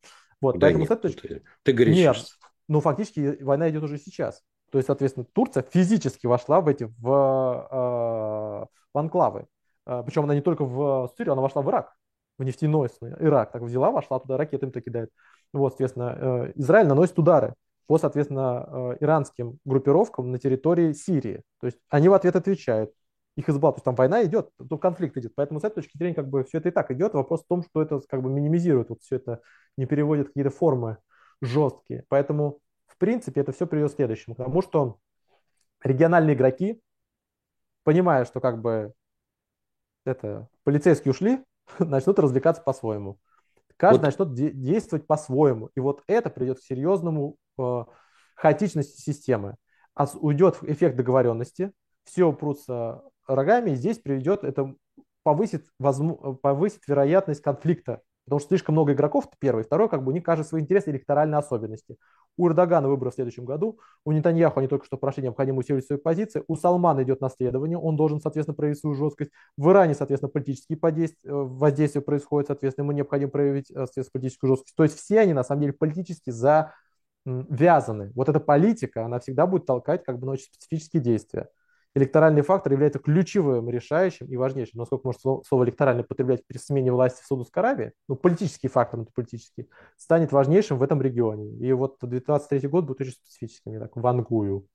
Вот, 0.46 0.60
да 0.60 0.68
поэтому 0.68 0.84
нет, 0.84 0.90
с 0.90 0.92
этой 0.92 1.02
точки... 1.02 1.44
Ты, 1.64 1.74
говоришь 1.74 1.96
Нет, 1.96 2.18
ну 2.68 2.80
фактически 2.80 3.42
война 3.42 3.68
идет 3.70 3.82
уже 3.82 3.98
сейчас. 3.98 4.44
То 4.72 4.78
есть, 4.78 4.86
соответственно, 4.86 5.26
Турция 5.34 5.64
физически 5.64 6.28
вошла 6.28 6.62
в 6.62 6.68
эти 6.68 6.84
в, 6.84 7.68
э, 7.72 8.66
в 8.94 8.98
анклавы. 8.98 9.48
А, 9.86 10.04
Причем 10.04 10.26
она 10.26 10.36
не 10.36 10.42
только 10.42 10.64
в 10.64 11.10
Сирию, 11.18 11.34
она 11.34 11.42
вошла 11.42 11.64
в 11.64 11.70
Ирак, 11.70 11.96
в 12.38 12.44
нефтяной 12.44 12.90
Ирак. 13.20 13.54
Так 13.54 13.64
взяла, 13.64 13.90
вошла 13.90 14.20
туда, 14.20 14.38
ракетами-то 14.38 14.82
кидает. 14.82 15.10
Вот, 15.52 15.72
соответственно, 15.72 16.18
э, 16.20 16.52
Израиль 16.56 16.88
наносит 16.88 17.18
удары 17.18 17.56
по, 17.88 17.98
соответственно, 17.98 18.68
э, 18.68 18.98
иранским 19.00 19.58
группировкам 19.66 20.32
на 20.32 20.38
территории 20.38 20.94
Сирии. 20.94 21.42
То 21.60 21.68
есть 21.68 21.80
они 21.90 22.08
в 22.08 22.14
ответ 22.14 22.36
отвечают. 22.36 22.92
Их 23.36 23.50
избал, 23.50 23.74
то 23.74 23.78
есть 23.78 23.86
там 23.86 23.96
война 23.96 24.24
идет, 24.24 24.50
то 24.70 24.78
конфликт 24.78 25.18
идет. 25.18 25.34
Поэтому 25.36 25.60
с 25.60 25.64
этой 25.64 25.76
точки 25.76 25.98
зрения 25.98 26.16
как 26.16 26.30
бы 26.30 26.44
все 26.46 26.60
это 26.60 26.70
и 26.70 26.72
так 26.72 26.90
идет. 26.92 27.14
Вопрос 27.14 27.44
в 27.44 27.48
том, 27.48 27.64
что 27.64 27.82
это 27.82 28.00
как 28.08 28.22
бы 28.22 28.30
минимизирует 28.30 28.90
вот 28.90 29.02
все 29.02 29.18
это, 29.18 29.42
не 29.78 29.86
переводит 29.86 30.28
какие-то 30.28 30.52
формы 30.52 30.98
жесткие. 31.42 32.06
Поэтому, 32.08 32.60
в 32.88 32.98
принципе, 32.98 33.42
это 33.42 33.52
все 33.52 33.68
приведет 33.68 33.92
к 33.92 33.96
следующему. 33.96 34.36
К 34.36 34.38
тому, 34.38 34.62
что 34.62 35.00
региональные 35.84 36.36
игроки, 36.36 36.82
понимая, 37.84 38.24
что 38.24 38.40
как 38.40 38.62
бы 38.62 38.94
это 40.06 40.48
полицейские 40.64 41.12
ушли, 41.12 41.44
начнут 41.80 42.18
развлекаться 42.20 42.62
по-своему. 42.62 43.20
Каждый 43.78 44.00
вот. 44.00 44.06
начнет 44.06 44.34
де- 44.34 44.52
действовать 44.52 45.06
по-своему. 45.08 45.70
И 45.76 45.80
вот 45.82 46.04
это 46.08 46.30
придет 46.30 46.60
к 46.60 46.64
серьезному 46.64 47.36
э, 47.58 47.84
хаотичности 48.36 49.02
системы. 49.02 49.56
А 49.94 50.08
уйдет 50.16 50.60
эффект 50.62 50.96
договоренности, 50.96 51.72
все 52.06 52.26
упрутся 52.26 53.02
рогами, 53.28 53.76
здесь 53.76 54.00
приведет, 54.00 54.44
это 54.44 54.76
повысит, 55.24 55.66
возможно, 55.80 56.34
повысит 56.34 56.82
вероятность 56.88 57.42
конфликта 57.42 58.02
Потому 58.26 58.40
что 58.40 58.50
слишком 58.50 58.74
много 58.74 58.94
игроков, 58.94 59.28
это 59.28 59.36
первый. 59.40 59.64
Второй, 59.64 59.88
как 59.88 60.04
бы 60.04 60.12
у 60.12 60.14
них 60.14 60.24
кажется 60.24 60.50
свои 60.50 60.62
интересы 60.64 60.90
электоральные 60.90 61.38
особенности. 61.38 61.98
У 62.38 62.48
Эрдогана 62.48 62.90
выборы 62.90 63.12
в 63.12 63.14
следующем 63.14 63.46
году, 63.46 63.80
у 64.04 64.12
Нетаньяху 64.12 64.60
они 64.60 64.68
только 64.68 64.86
что 64.86 64.98
прошли 64.98 65.24
необходимую 65.24 65.60
усиливать 65.60 65.86
свои 65.86 66.00
позиции, 66.00 66.44
у 66.48 66.56
Салмана 66.56 67.04
идет 67.04 67.22
наследование, 67.22 67.78
он 67.78 67.96
должен, 67.96 68.20
соответственно, 68.20 68.56
проявить 68.56 68.80
свою 68.80 68.96
жесткость. 68.96 69.30
В 69.58 69.70
Иране, 69.70 69.94
соответственно, 69.94 70.32
политические 70.32 70.78
подействия, 70.80 71.30
э, 71.30 71.34
воздействия 71.34 72.02
происходят, 72.02 72.48
соответственно, 72.48 72.86
ему 72.86 72.94
необходимо 72.94 73.30
проявить, 73.30 73.70
э, 73.70 73.74
соответственно, 73.76 74.20
политическую 74.20 74.50
жесткость. 74.50 74.76
То 74.76 74.84
есть 74.84 74.98
все 74.98 75.20
они, 75.20 75.34
на 75.34 75.44
самом 75.44 75.62
деле, 75.62 75.74
политически 75.74 76.32
завязаны. 76.32 78.12
Вот 78.16 78.28
эта 78.28 78.40
политика, 78.40 79.06
она 79.06 79.20
всегда 79.20 79.46
будет 79.46 79.68
толкать 79.68 80.04
как 80.04 80.18
бы 80.20 80.26
на 80.26 80.32
очень 80.34 80.46
специфические 80.46 81.02
действия 81.04 81.48
электоральный 81.96 82.42
фактор 82.42 82.74
является 82.74 83.00
ключевым, 83.00 83.70
решающим 83.70 84.28
и 84.28 84.36
важнейшим. 84.36 84.80
Насколько 84.80 85.08
можно 85.08 85.20
слово, 85.20 85.44
слово 85.48 85.64
электоральный 85.64 86.04
потреблять 86.04 86.46
при 86.46 86.58
смене 86.58 86.92
власти 86.92 87.24
в 87.24 87.26
Саудовской 87.26 87.64
Аравии, 87.64 87.94
ну, 88.08 88.16
политический 88.16 88.68
фактор, 88.68 89.00
это 89.02 89.12
политический, 89.16 89.70
станет 89.98 90.32
важнейшим 90.32 90.78
в 90.78 90.84
этом 90.84 91.02
регионе. 91.02 91.56
И 91.66 91.72
вот 91.72 91.98
2023 92.02 92.68
год 92.68 92.86
будет 92.86 93.02
очень 93.02 93.14
специфическим, 93.14 93.74
я 93.74 93.80
так 93.80 93.96
вангую. 93.96 94.68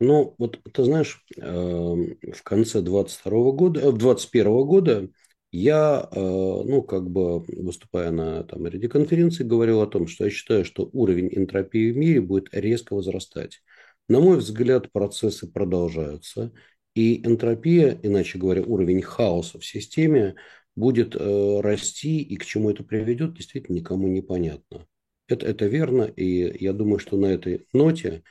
Ну, 0.00 0.34
вот 0.38 0.58
ты 0.72 0.84
знаешь, 0.84 1.24
эм, 1.36 2.16
в 2.32 2.42
конце 2.44 2.80
22 2.80 3.52
года, 3.52 3.92
21 3.92 4.46
э, 4.46 4.64
года 4.64 5.08
я, 5.50 6.08
э, 6.12 6.20
ну, 6.20 6.82
как 6.82 7.10
бы 7.10 7.40
выступая 7.40 8.10
на 8.10 8.44
там, 8.44 8.66
ряде 8.66 8.88
конференций, 8.88 9.46
говорил 9.46 9.80
о 9.80 9.86
том, 9.86 10.06
что 10.06 10.24
я 10.24 10.30
считаю, 10.30 10.64
что 10.64 10.88
уровень 10.92 11.30
энтропии 11.32 11.90
в 11.90 11.96
мире 11.96 12.20
будет 12.20 12.48
резко 12.52 12.94
возрастать. 12.94 13.62
На 14.08 14.20
мой 14.20 14.38
взгляд, 14.38 14.90
процессы 14.90 15.50
продолжаются, 15.50 16.52
и 16.94 17.24
энтропия, 17.26 17.98
иначе 18.02 18.38
говоря, 18.38 18.62
уровень 18.62 19.02
хаоса 19.02 19.58
в 19.58 19.64
системе 19.64 20.34
будет 20.74 21.14
э, 21.14 21.60
расти, 21.60 22.22
и 22.22 22.36
к 22.36 22.44
чему 22.44 22.70
это 22.70 22.82
приведет, 22.82 23.34
действительно 23.34 23.76
никому 23.76 24.08
не 24.08 24.22
понятно. 24.22 24.86
Это, 25.28 25.46
это 25.46 25.66
верно, 25.66 26.02
и 26.04 26.64
я 26.64 26.72
думаю, 26.72 26.98
что 26.98 27.16
на 27.16 27.26
этой 27.26 27.66
ноте 27.72 28.22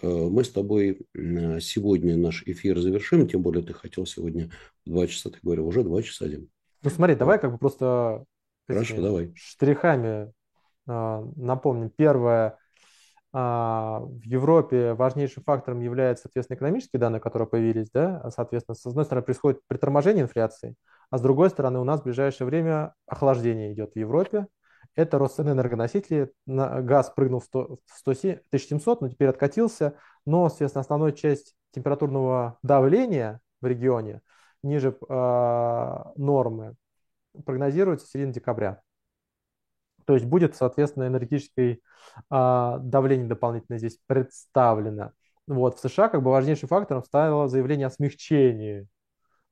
э, 0.00 0.08
мы 0.08 0.42
с 0.42 0.50
тобой 0.50 1.06
сегодня 1.14 2.16
наш 2.16 2.42
эфир 2.46 2.78
завершим, 2.78 3.28
тем 3.28 3.42
более 3.42 3.62
ты 3.62 3.74
хотел 3.74 4.06
сегодня 4.06 4.50
два 4.86 5.06
часа, 5.06 5.30
ты 5.30 5.38
говорил, 5.42 5.66
уже 5.66 5.84
два 5.84 6.02
часа, 6.02 6.26
Дим. 6.28 6.48
Ну 6.82 6.90
смотри, 6.90 7.14
давай 7.14 7.38
как 7.38 7.52
бы 7.52 7.58
просто 7.58 8.24
Хорошо, 8.66 9.00
давай. 9.00 9.32
штрихами 9.36 10.32
э, 10.86 11.24
напомним. 11.36 11.90
Первое, 11.90 12.58
в 13.36 14.22
Европе 14.24 14.94
важнейшим 14.94 15.42
фактором 15.42 15.80
являются, 15.80 16.22
соответственно, 16.22 16.56
экономические 16.56 17.00
данные, 17.00 17.20
которые 17.20 17.46
появились, 17.46 17.90
да, 17.90 18.20
а, 18.22 18.30
соответственно, 18.30 18.76
с 18.76 18.86
одной 18.86 19.04
стороны 19.04 19.24
происходит 19.24 19.60
приторможение 19.66 20.22
инфляции, 20.24 20.74
а 21.10 21.18
с 21.18 21.20
другой 21.20 21.50
стороны 21.50 21.78
у 21.78 21.84
нас 21.84 22.00
в 22.00 22.04
ближайшее 22.04 22.46
время 22.46 22.94
охлаждение 23.06 23.74
идет 23.74 23.92
в 23.92 23.98
Европе, 23.98 24.46
это 24.94 25.18
рост 25.18 25.36
цены 25.36 25.50
энергоносителей, 25.50 26.30
газ 26.46 27.12
прыгнул 27.14 27.40
в 27.40 27.44
100, 27.44 27.78
107, 27.96 28.30
1700, 28.48 29.00
но 29.02 29.08
теперь 29.10 29.28
откатился, 29.28 29.98
но, 30.24 30.48
соответственно, 30.48 30.80
основная 30.80 31.12
часть 31.12 31.54
температурного 31.72 32.58
давления 32.62 33.40
в 33.60 33.66
регионе 33.66 34.22
ниже 34.62 34.96
э, 35.08 36.02
нормы 36.16 36.74
прогнозируется 37.44 38.06
в 38.06 38.10
середине 38.10 38.32
декабря. 38.32 38.80
То 40.06 40.14
есть 40.14 40.24
будет, 40.24 40.56
соответственно, 40.56 41.08
энергетическое 41.08 41.80
а, 42.30 42.78
давление 42.78 43.26
дополнительно 43.26 43.78
здесь 43.78 43.98
представлено. 44.06 45.12
Вот, 45.46 45.78
в 45.78 45.80
США 45.80 46.08
как 46.08 46.22
бы 46.22 46.30
важнейшим 46.30 46.68
фактором 46.68 47.04
стало 47.04 47.48
заявление 47.48 47.88
о 47.88 47.90
смягчении 47.90 48.88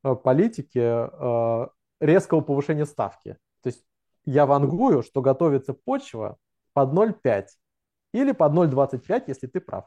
а, 0.01 0.15
политики 0.15 0.79
а, 0.81 1.69
резкого 1.99 2.41
повышения 2.41 2.85
ставки. 2.85 3.37
То 3.61 3.67
есть 3.67 3.83
я 4.25 4.45
вангую, 4.45 5.03
что 5.03 5.21
готовится 5.21 5.73
почва 5.73 6.37
под 6.73 6.93
0,5 6.93 7.45
или 8.13 8.31
под 8.31 8.53
0,25, 8.53 9.23
если 9.27 9.47
ты 9.47 9.59
прав. 9.59 9.85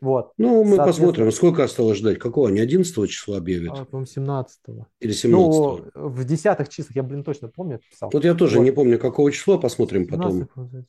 Вот. 0.00 0.32
Ну, 0.38 0.64
мы 0.64 0.76
посмотрим, 0.76 1.30
сколько 1.32 1.64
осталось 1.64 1.98
ждать. 1.98 2.18
Какого? 2.18 2.48
Не 2.48 2.60
11 2.60 3.10
числа 3.10 3.38
объявят? 3.38 3.72
А, 3.72 3.84
по-моему, 3.84 4.06
17 4.06 4.60
Или 5.00 5.12
17 5.12 5.24
Ну, 5.24 5.84
в 5.94 6.24
десятых 6.24 6.68
числах, 6.68 6.96
я, 6.96 7.02
блин, 7.02 7.24
точно 7.24 7.48
помню, 7.48 7.80
писал. 7.90 8.10
Вот 8.12 8.24
я 8.24 8.34
тоже 8.34 8.58
вот. 8.58 8.64
не 8.64 8.70
помню, 8.70 8.98
какого 8.98 9.30
числа, 9.32 9.58
посмотрим 9.58 10.04
17, 10.04 10.48
потом. 10.48 10.86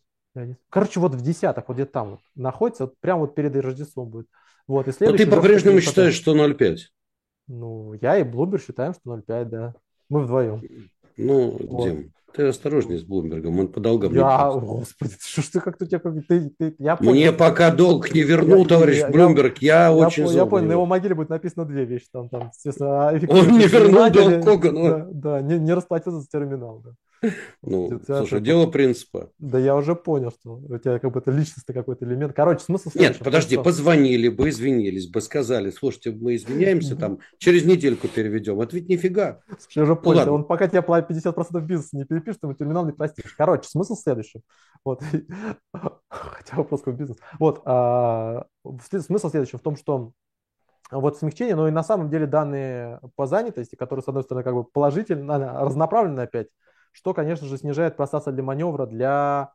Короче, 0.70 1.00
вот 1.00 1.14
в 1.14 1.22
десятых, 1.22 1.68
вот 1.68 1.76
где-то 1.76 1.92
там 1.92 2.10
вот, 2.12 2.20
находится, 2.36 2.86
вот 2.86 2.96
прямо 3.00 3.22
вот 3.22 3.36
перед 3.36 3.56
Рождеством 3.56 4.10
будет. 4.10 4.28
Вот, 4.68 4.88
и 4.88 4.92
Но 5.00 5.12
ты 5.18 5.28
по-прежнему 5.28 5.82
считаешь, 5.82 6.14
что 6.14 6.36
0,5? 6.36 6.78
Ну, 7.48 7.94
я 8.02 8.18
и 8.18 8.24
Блубер 8.24 8.62
считаем, 8.62 8.94
что 8.94 9.16
0,5, 9.18 9.46
да. 9.46 9.74
Мы 10.10 10.22
вдвоем. 10.22 10.62
Ну, 11.18 11.52
вот. 11.52 11.86
Дим, 11.86 12.14
ты 12.36 12.48
осторожней 12.48 12.98
с 12.98 13.04
Блумбергом, 13.04 13.60
он 13.60 13.68
по 13.68 13.80
долгам 13.80 14.14
я, 14.14 14.52
не 14.54 14.60
Господи, 14.60 15.14
что 15.20 15.42
ж 15.42 15.46
ты 15.46 15.60
как-то 15.60 15.86
тебя... 15.86 16.00
Ты, 16.00 16.50
ты, 16.58 16.76
я 16.80 16.96
понял, 16.96 17.12
Мне 17.12 17.32
пока 17.32 17.72
долг 17.72 18.14
не 18.14 18.24
вернул, 18.24 18.64
я, 18.64 18.68
товарищ 18.68 18.98
я, 19.00 19.10
Блумберг, 19.10 19.58
я, 19.60 19.84
я 19.86 19.94
очень 19.94 20.28
Я, 20.28 20.34
я 20.34 20.46
понял, 20.46 20.68
на 20.68 20.72
его 20.72 20.86
могиле 20.86 21.16
будет 21.16 21.30
написано 21.30 21.66
две 21.66 21.86
вещи. 21.86 22.08
Там, 22.12 22.30
там, 22.30 22.50
естественно, 22.54 23.08
Он 23.08 23.58
не 23.58 23.68
вернул 23.68 24.10
долг 24.10 24.44
Когану. 24.44 24.90
Да, 24.90 25.08
да 25.12 25.42
не, 25.42 25.60
не 25.60 25.74
расплатился 25.74 26.20
за 26.20 26.28
терминал. 26.28 26.82
Да. 26.84 26.92
Ну, 27.62 28.02
слушай, 28.06 28.42
дело 28.42 28.68
принципа. 28.68 29.30
Да 29.40 29.58
я 29.60 29.76
уже 29.76 29.96
понял, 29.96 30.32
что 30.32 30.56
у 30.56 30.78
тебя 30.78 31.00
как 31.00 31.12
бы 31.12 31.20
это 31.20 31.32
личностный 31.32 31.74
какой-то 31.74 32.06
элемент. 32.06 32.34
Короче, 32.34 32.64
смысл 32.64 32.92
Нет, 32.96 33.20
подожди, 33.20 33.58
позвонили 33.58 34.30
бы, 34.30 34.50
извинились 34.50 35.08
бы, 35.08 35.22
сказали, 35.22 35.72
слушайте, 35.72 36.12
мы 36.12 36.36
извиняемся, 36.36 36.96
там, 36.96 37.20
через 37.38 37.66
недельку 37.66 38.08
переведем. 38.08 38.60
Это 38.62 38.76
ведь 38.76 38.90
нифига. 38.90 39.42
Я 39.72 39.84
уже 39.84 39.96
понял, 39.96 40.34
он 40.34 40.46
пока 40.46 40.68
тебе 40.68 40.80
50% 40.80 41.62
бизнеса 41.62 41.98
не 41.98 42.06
перепишет, 42.06 42.44
ему 42.44 42.54
терминал 42.54 42.86
не 42.86 42.92
простишь. 42.92 43.34
Короче, 43.38 43.68
смысл 43.70 43.96
следующий. 43.96 44.42
Вот. 44.86 45.02
Хотя 46.10 46.58
вопрос 46.58 46.82
какой 46.82 46.94
бизнес. 46.94 47.18
Вот. 47.40 47.62
А, 47.66 48.46
смысл 48.82 49.30
следующий 49.30 49.58
в 49.58 49.62
том, 49.62 49.78
что 49.78 50.14
вот 50.92 51.18
смягчение, 51.18 51.56
но 51.56 51.68
и 51.68 51.72
на 51.72 51.84
самом 51.84 52.10
деле 52.10 52.28
данные 52.28 53.00
по 53.16 53.26
занятости, 53.26 53.76
которые, 53.76 54.04
с 54.04 54.08
одной 54.08 54.24
стороны, 54.24 54.44
как 54.44 54.54
бы 54.54 54.64
положительно, 54.64 55.62
разноправлены 55.64 56.22
опять, 56.22 56.48
что, 56.94 57.14
конечно 57.14 57.46
же, 57.48 57.58
снижает 57.58 57.98
пространство 57.98 58.32
для 58.32 58.44
маневра 58.44 58.86
для 58.86 59.52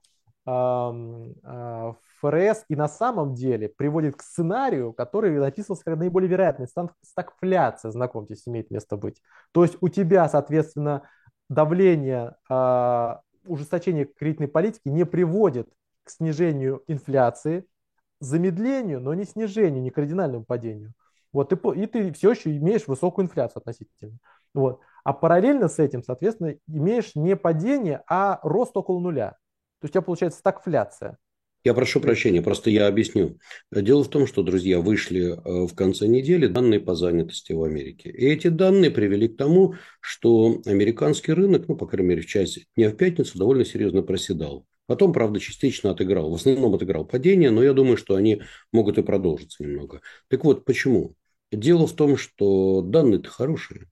ФРС 2.20 2.65
и 2.69 2.77
на 2.77 2.89
самом 2.89 3.35
деле 3.35 3.69
приводит 3.69 4.16
к 4.16 4.23
сценарию, 4.23 4.93
который 4.93 5.39
написывался 5.39 5.85
как 5.85 5.98
наиболее 5.98 6.28
вероятный. 6.28 6.66
Стагфляция, 7.02 7.90
знакомьтесь, 7.90 8.47
имеет 8.47 8.70
место 8.70 8.97
быть. 8.97 9.23
То 9.52 9.62
есть 9.62 9.77
у 9.81 9.89
тебя, 9.89 10.28
соответственно, 10.28 11.02
давление, 11.48 12.36
э, 12.51 13.16
ужесточение 13.47 14.05
кредитной 14.06 14.48
политики 14.48 14.89
не 14.89 15.05
приводит 15.05 15.69
к 16.05 16.10
снижению 16.10 16.82
инфляции, 16.86 17.66
замедлению, 18.20 19.01
но 19.01 19.15
не 19.15 19.24
снижению, 19.24 19.82
не 19.82 19.90
кардинальному 19.90 20.44
падению. 20.44 20.93
Вот, 21.32 21.52
и, 21.52 21.81
и 21.82 21.86
ты 21.86 22.12
все 22.12 22.31
еще 22.31 22.56
имеешь 22.56 22.86
высокую 22.86 23.27
инфляцию 23.27 23.60
относительно. 23.60 24.19
Вот. 24.55 24.81
А 25.09 25.14
параллельно 25.14 25.68
с 25.68 25.78
этим, 25.78 26.02
соответственно, 26.02 26.56
имеешь 26.68 27.12
не 27.14 27.35
падение, 27.35 28.02
а 28.10 28.40
рост 28.43 28.76
около 28.76 29.01
нуля. 29.01 29.39
То 29.80 29.86
есть 29.86 29.93
у 29.93 29.94
тебя 29.94 30.02
получается 30.02 30.40
стагфляция. 30.40 31.16
Я 31.64 31.72
прошу 31.72 32.02
прощения, 32.02 32.43
просто 32.43 32.68
я 32.68 32.89
объясню. 32.89 33.39
Дело 33.72 34.05
в 34.05 34.09
том, 34.09 34.26
что, 34.26 34.43
друзья, 34.43 34.80
вышли 34.80 35.32
э, 35.32 35.66
в 35.66 35.74
конце 35.74 36.09
недели 36.09 36.47
данные 36.47 36.80
по 36.80 36.94
занятости 36.94 37.55
в 37.55 37.62
Америке. 37.62 38.10
И 38.10 38.26
эти 38.26 38.48
данные 38.48 38.90
привели 38.90 39.28
к 39.28 39.39
тому, 39.39 39.76
что 40.01 40.60
американский 40.66 41.32
рынок, 41.32 41.68
ну, 41.68 41.76
по 41.76 41.86
крайней 41.86 42.10
мере, 42.10 42.20
в 42.20 42.26
части 42.26 42.66
дня 42.76 42.90
в 42.90 42.97
пятницу 42.97 43.39
довольно 43.39 43.64
серьезно 43.64 44.02
проседал. 44.02 44.66
Потом, 44.85 45.14
правда, 45.14 45.40
частично 45.40 45.93
отыграл. 45.93 46.30
В 46.30 46.35
основном 46.35 46.74
отыграл 46.74 47.06
падение, 47.06 47.51
но 47.51 47.62
я 47.62 47.72
думаю, 47.72 47.97
что 47.97 48.14
они 48.14 48.43
могут 48.74 48.98
и 48.98 49.02
продолжиться 49.02 49.62
немного. 49.62 50.02
Так 50.28 50.44
вот, 50.44 50.66
почему? 50.66 51.14
Дело 51.51 51.86
в 51.86 51.94
том, 51.94 52.18
что 52.18 52.82
данные-то 52.82 53.30
хорошие. 53.30 53.86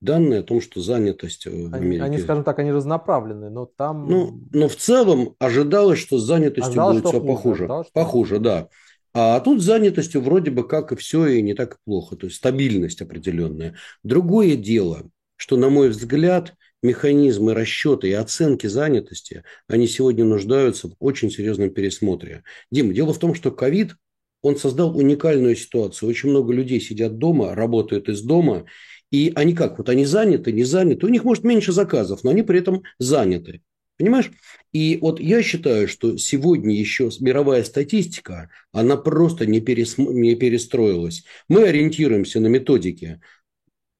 Данные 0.00 0.40
о 0.40 0.42
том, 0.42 0.60
что 0.60 0.80
занятость 0.80 1.46
в 1.46 1.48
Они, 1.48 1.72
Америке... 1.72 2.02
они, 2.04 2.18
скажем 2.18 2.44
так, 2.44 2.58
они 2.58 2.72
разноправлены, 2.72 3.50
но 3.50 3.60
Ну, 3.60 3.66
там 3.76 4.48
но 4.52 4.68
в 4.68 4.76
целом 4.76 5.34
ожидалось, 5.38 5.98
что 5.98 6.18
с 6.18 6.22
занятостью 6.22 6.68
ожидалось, 6.68 6.96
будет 7.02 7.08
все 7.08 7.20
хуже, 7.20 7.26
похуже. 7.34 7.62
ожидалось, 7.64 7.86
что 7.88 7.92
Похуже, 7.94 8.34
хуже. 8.36 8.40
да. 8.44 8.68
А 9.14 9.40
тут 9.40 9.60
с 9.60 9.64
занятостью 9.64 10.20
вроде 10.20 10.50
бы 10.50 10.66
как 10.66 10.92
и 10.92 10.96
все, 10.96 11.26
и 11.26 11.42
не 11.42 11.54
так 11.54 11.74
и 11.74 11.78
плохо. 11.84 12.16
То 12.16 12.26
есть 12.26 12.36
стабильность 12.38 13.02
определенная. 13.02 13.74
Другое 14.04 14.56
дело, 14.56 15.10
что, 15.36 15.56
на 15.56 15.70
мой 15.70 15.88
взгляд, 15.88 16.54
механизмы 16.82 17.54
расчета 17.54 18.06
и 18.06 18.12
оценки 18.12 18.66
занятости, 18.68 19.42
они 19.66 19.88
сегодня 19.88 20.24
нуждаются 20.24 20.88
в 20.88 20.92
очень 21.00 21.30
серьезном 21.30 21.70
пересмотре. 21.70 22.44
Дим, 22.70 22.92
дело 22.92 23.12
в 23.12 23.18
том, 23.18 23.34
что 23.34 23.50
ковид, 23.50 23.96
он 24.42 24.56
создал 24.56 24.96
уникальную 24.96 25.56
ситуацию. 25.56 26.08
Очень 26.08 26.30
много 26.30 26.52
людей 26.52 26.80
сидят 26.80 27.18
дома, 27.18 27.54
работают 27.56 28.08
из 28.08 28.22
дома, 28.22 28.66
и 29.10 29.32
они 29.34 29.54
как? 29.54 29.78
Вот 29.78 29.88
они 29.88 30.04
заняты, 30.04 30.52
не 30.52 30.64
заняты. 30.64 31.06
У 31.06 31.08
них, 31.08 31.24
может, 31.24 31.44
меньше 31.44 31.72
заказов, 31.72 32.24
но 32.24 32.30
они 32.30 32.42
при 32.42 32.58
этом 32.58 32.82
заняты. 32.98 33.62
Понимаешь? 33.98 34.30
И 34.72 34.98
вот 35.00 35.18
я 35.18 35.42
считаю, 35.42 35.88
что 35.88 36.16
сегодня 36.18 36.74
еще 36.74 37.10
мировая 37.20 37.64
статистика, 37.64 38.48
она 38.72 38.96
просто 38.96 39.44
не, 39.44 39.60
перес... 39.60 39.98
не 39.98 40.36
перестроилась. 40.36 41.24
Мы 41.48 41.64
ориентируемся 41.64 42.38
на 42.38 42.46
методики 42.46 43.20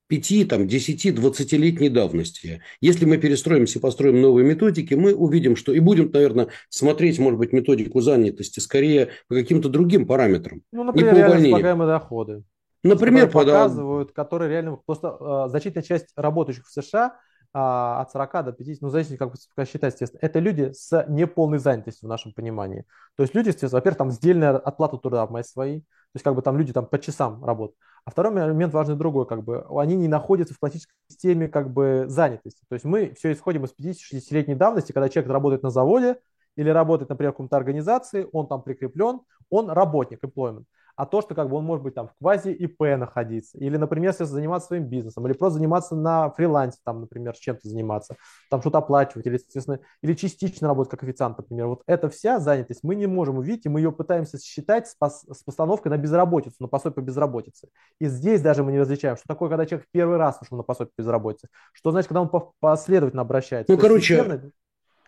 5, 0.09 0.49
там, 0.49 0.69
10, 0.69 1.07
20-летней 1.07 1.89
давности. 1.89 2.63
Если 2.81 3.07
мы 3.07 3.19
перестроимся 3.19 3.79
и 3.79 3.83
построим 3.83 4.21
новые 4.21 4.47
методики, 4.47 4.95
мы 4.95 5.15
увидим, 5.15 5.57
что 5.57 5.73
и 5.73 5.81
будем, 5.81 6.11
наверное, 6.13 6.49
смотреть, 6.69 7.19
может 7.19 7.39
быть, 7.39 7.53
методику 7.53 8.01
занятости 8.01 8.61
скорее 8.61 9.09
по 9.27 9.35
каким-то 9.35 9.69
другим 9.69 10.07
параметрам. 10.07 10.63
Ну, 10.73 10.81
Не 10.81 10.87
например, 10.87 11.13
по 11.13 11.17
реально 11.19 11.49
увольнению. 11.49 11.87
доходы. 11.87 12.43
Например, 12.83 13.31
показывают, 13.31 14.13
которые 14.13 14.51
реально 14.51 14.79
просто 14.85 15.17
э, 15.19 15.49
значительная 15.49 15.83
часть 15.83 16.09
работающих 16.17 16.67
в 16.67 16.71
США 16.71 17.17
а, 17.55 18.03
от 18.03 18.13
40 18.13 18.45
до 18.45 18.53
50, 18.53 18.83
ну, 18.83 18.91
зависит, 18.91 19.19
как, 19.19 19.33
как 19.57 19.69
считать, 19.69 19.95
естественно, 19.95 20.21
это 20.23 20.39
люди 20.39 20.71
с 20.73 21.07
неполной 21.09 21.59
занятостью 21.59 22.07
в 22.07 22.11
нашем 22.11 22.33
понимании. 22.33 22.85
То 23.17 23.23
есть 23.23 23.35
люди, 23.35 23.49
естественно, 23.49 23.79
во-первых, 23.79 23.99
там 23.99 24.11
сдельная 24.11 24.57
оплата 24.57 24.99
труда 24.99 25.27
мать 25.27 25.47
свои, 25.47 25.81
то 25.81 25.87
есть 26.15 26.25
как 26.25 26.35
бы 26.35 26.43
там 26.43 26.59
люди 26.59 26.73
там 26.73 26.87
по 26.87 26.99
часам 26.99 27.43
работают. 27.45 27.79
А 28.05 28.11
второй 28.11 28.33
момент 28.33 28.73
важный 28.75 28.97
другой, 28.97 29.27
как 29.27 29.45
бы 29.45 29.65
они 29.71 29.97
не 29.97 30.09
находятся 30.09 30.55
в 30.55 30.59
классической 30.59 30.95
системе 31.09 31.49
как 31.49 31.73
бы 31.73 32.05
занятости. 32.09 32.61
То 32.69 32.75
есть 32.75 32.85
мы 32.85 33.15
все 33.15 33.33
исходим 33.33 33.65
из 33.65 33.75
50-60-летней 33.79 34.55
давности, 34.55 34.93
когда 34.93 35.09
человек 35.09 35.33
работает 35.33 35.63
на 35.63 35.71
заводе 35.71 36.19
или 36.57 36.69
работает, 36.69 37.09
например, 37.09 37.33
в 37.33 37.37
какой-то 37.37 37.57
организации, 37.57 38.27
он 38.33 38.47
там 38.47 38.63
прикреплен, 38.63 39.21
он 39.49 39.71
работник, 39.71 40.23
employment 40.23 40.65
а 40.99 41.07
то, 41.07 41.23
что 41.23 41.37
как 41.37 41.49
бы 41.49 41.57
он 41.57 41.65
может 41.65 41.85
быть 41.85 41.95
там 41.95 42.09
в 42.09 42.15
квази 42.19 42.51
ИП 42.51 42.81
находиться, 42.99 43.57
или, 43.57 43.77
например, 43.77 44.11
если 44.11 44.25
заниматься 44.25 44.67
своим 44.67 44.85
бизнесом, 44.85 45.25
или 45.27 45.33
просто 45.33 45.59
заниматься 45.59 45.95
на 45.95 46.31
фрилансе, 46.31 46.81
там, 46.85 47.01
например, 47.03 47.35
чем-то 47.39 47.69
заниматься, 47.69 48.17
там 48.51 48.61
что-то 48.61 48.79
оплачивать, 48.79 49.27
или, 49.27 49.35
естественно, 49.35 49.79
или 50.03 50.15
частично 50.15 50.67
работать 50.67 50.91
как 50.91 51.05
официант, 51.05 51.39
например. 51.39 51.69
Вот 51.69 51.83
эта 51.87 52.09
вся 52.11 52.41
занятость 52.41 52.81
мы 52.83 52.97
не 52.97 53.07
можем 53.07 53.39
увидеть, 53.39 53.65
и 53.67 53.69
мы 53.69 53.79
ее 53.79 53.93
пытаемся 53.93 54.39
считать 54.39 54.89
с, 54.89 54.97
пос- 55.01 55.33
с 55.33 55.43
постановкой 55.45 55.91
на 55.91 55.99
безработицу, 55.99 56.57
на 56.59 56.67
пособие 56.67 56.95
по 56.97 57.01
безработице. 57.01 57.69
И 58.01 58.07
здесь 58.07 58.43
даже 58.43 58.65
мы 58.65 58.73
не 58.73 58.81
различаем, 58.81 59.17
что 59.17 59.29
такое, 59.29 59.49
когда 59.49 59.67
человек 59.67 59.87
первый 59.93 60.17
раз 60.19 60.39
ушел 60.43 60.57
на 60.59 60.65
пособие 60.65 60.91
по 60.97 61.03
безработице, 61.03 61.49
что 61.73 61.93
значит, 61.93 62.09
когда 62.09 62.23
он 62.23 62.29
по- 62.29 62.53
последовательно 62.59 63.23
обращается. 63.23 63.73
Ну, 63.73 63.79
короче, 63.79 64.17
системно- 64.17 64.51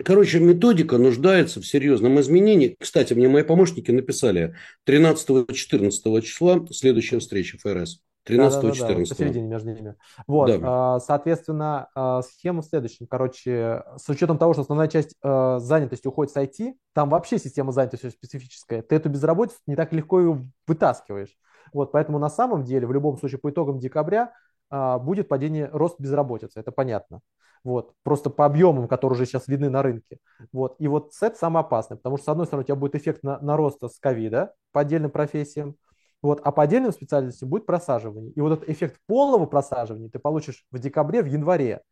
Короче, 0.04 0.40
методика 0.40 0.98
нуждается 0.98 1.60
в 1.60 1.66
серьезном 1.66 2.20
изменении. 2.20 2.76
Кстати, 2.78 3.14
мне 3.14 3.28
мои 3.28 3.42
помощники 3.42 3.90
написали 3.90 4.54
13-14 4.86 6.20
числа 6.22 6.64
следующая 6.70 7.18
встреча 7.18 7.58
ФРС. 7.58 8.00
Да-да-да-да, 8.26 8.70
13-14. 8.70 9.08
посередине 9.08 9.46
между 9.48 9.72
ними. 9.72 9.94
Вот, 10.26 10.46
Да. 10.46 10.58
а, 10.62 11.00
соответственно, 11.00 11.88
а, 11.94 12.22
схема 12.22 12.62
в 12.62 12.66
следующем. 12.66 13.06
Короче, 13.06 13.82
с 13.96 14.08
учетом 14.08 14.38
того, 14.38 14.52
что 14.52 14.62
основная 14.62 14.88
часть 14.88 15.16
а, 15.22 15.58
занятости 15.58 16.06
уходит 16.06 16.32
с 16.32 16.36
IT, 16.36 16.74
там 16.92 17.08
вообще 17.08 17.38
система 17.38 17.72
занятости 17.72 18.10
специфическая. 18.10 18.82
Ты 18.82 18.96
эту 18.96 19.08
безработицу 19.08 19.58
не 19.66 19.74
так 19.74 19.92
легко 19.92 20.20
ее 20.20 20.46
вытаскиваешь. 20.66 21.34
Вот, 21.72 21.92
поэтому 21.92 22.18
на 22.18 22.30
самом 22.30 22.64
деле, 22.64 22.86
в 22.86 22.92
любом 22.92 23.16
случае, 23.16 23.38
по 23.38 23.50
итогам 23.50 23.78
декабря 23.78 24.32
будет 24.70 25.28
падение, 25.28 25.68
рост 25.72 25.98
безработицы, 25.98 26.60
это 26.60 26.70
понятно. 26.70 27.20
Вот, 27.62 27.92
просто 28.02 28.30
по 28.30 28.46
объемам, 28.46 28.88
которые 28.88 29.16
уже 29.16 29.26
сейчас 29.26 29.46
видны 29.46 29.68
на 29.68 29.82
рынке. 29.82 30.18
Вот, 30.52 30.76
и 30.78 30.88
вот 30.88 31.12
это 31.20 31.36
самое 31.36 31.64
опасное, 31.64 31.98
потому 31.98 32.16
что, 32.16 32.24
с 32.24 32.28
одной 32.28 32.46
стороны, 32.46 32.62
у 32.62 32.66
тебя 32.66 32.76
будет 32.76 32.94
эффект 32.94 33.22
на, 33.22 33.38
на 33.40 33.56
рост 33.56 33.82
с 33.82 33.98
ковида 33.98 34.54
по 34.72 34.80
отдельным 34.80 35.10
профессиям, 35.10 35.76
вот, 36.22 36.40
а 36.42 36.52
по 36.52 36.62
отдельным 36.62 36.92
специальностям 36.92 37.48
будет 37.48 37.66
просаживание. 37.66 38.30
И 38.32 38.40
вот 38.40 38.52
этот 38.52 38.68
эффект 38.68 38.98
полного 39.06 39.46
просаживания 39.46 40.08
ты 40.08 40.18
получишь 40.18 40.64
в 40.70 40.78
декабре, 40.78 41.22
в 41.22 41.26
январе. 41.26 41.82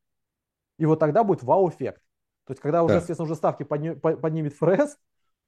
И 0.78 0.86
вот 0.86 0.98
тогда 1.00 1.24
будет 1.24 1.42
вау-эффект. 1.42 2.00
То 2.46 2.52
есть, 2.52 2.62
когда 2.62 2.82
уже, 2.82 2.94
Да. 2.94 3.00
естественно, 3.00 3.24
уже 3.24 3.34
ставки 3.34 3.62
подня- 3.62 3.96
по- 3.96 4.16
поднимет 4.16 4.54
ФРС, 4.54 4.96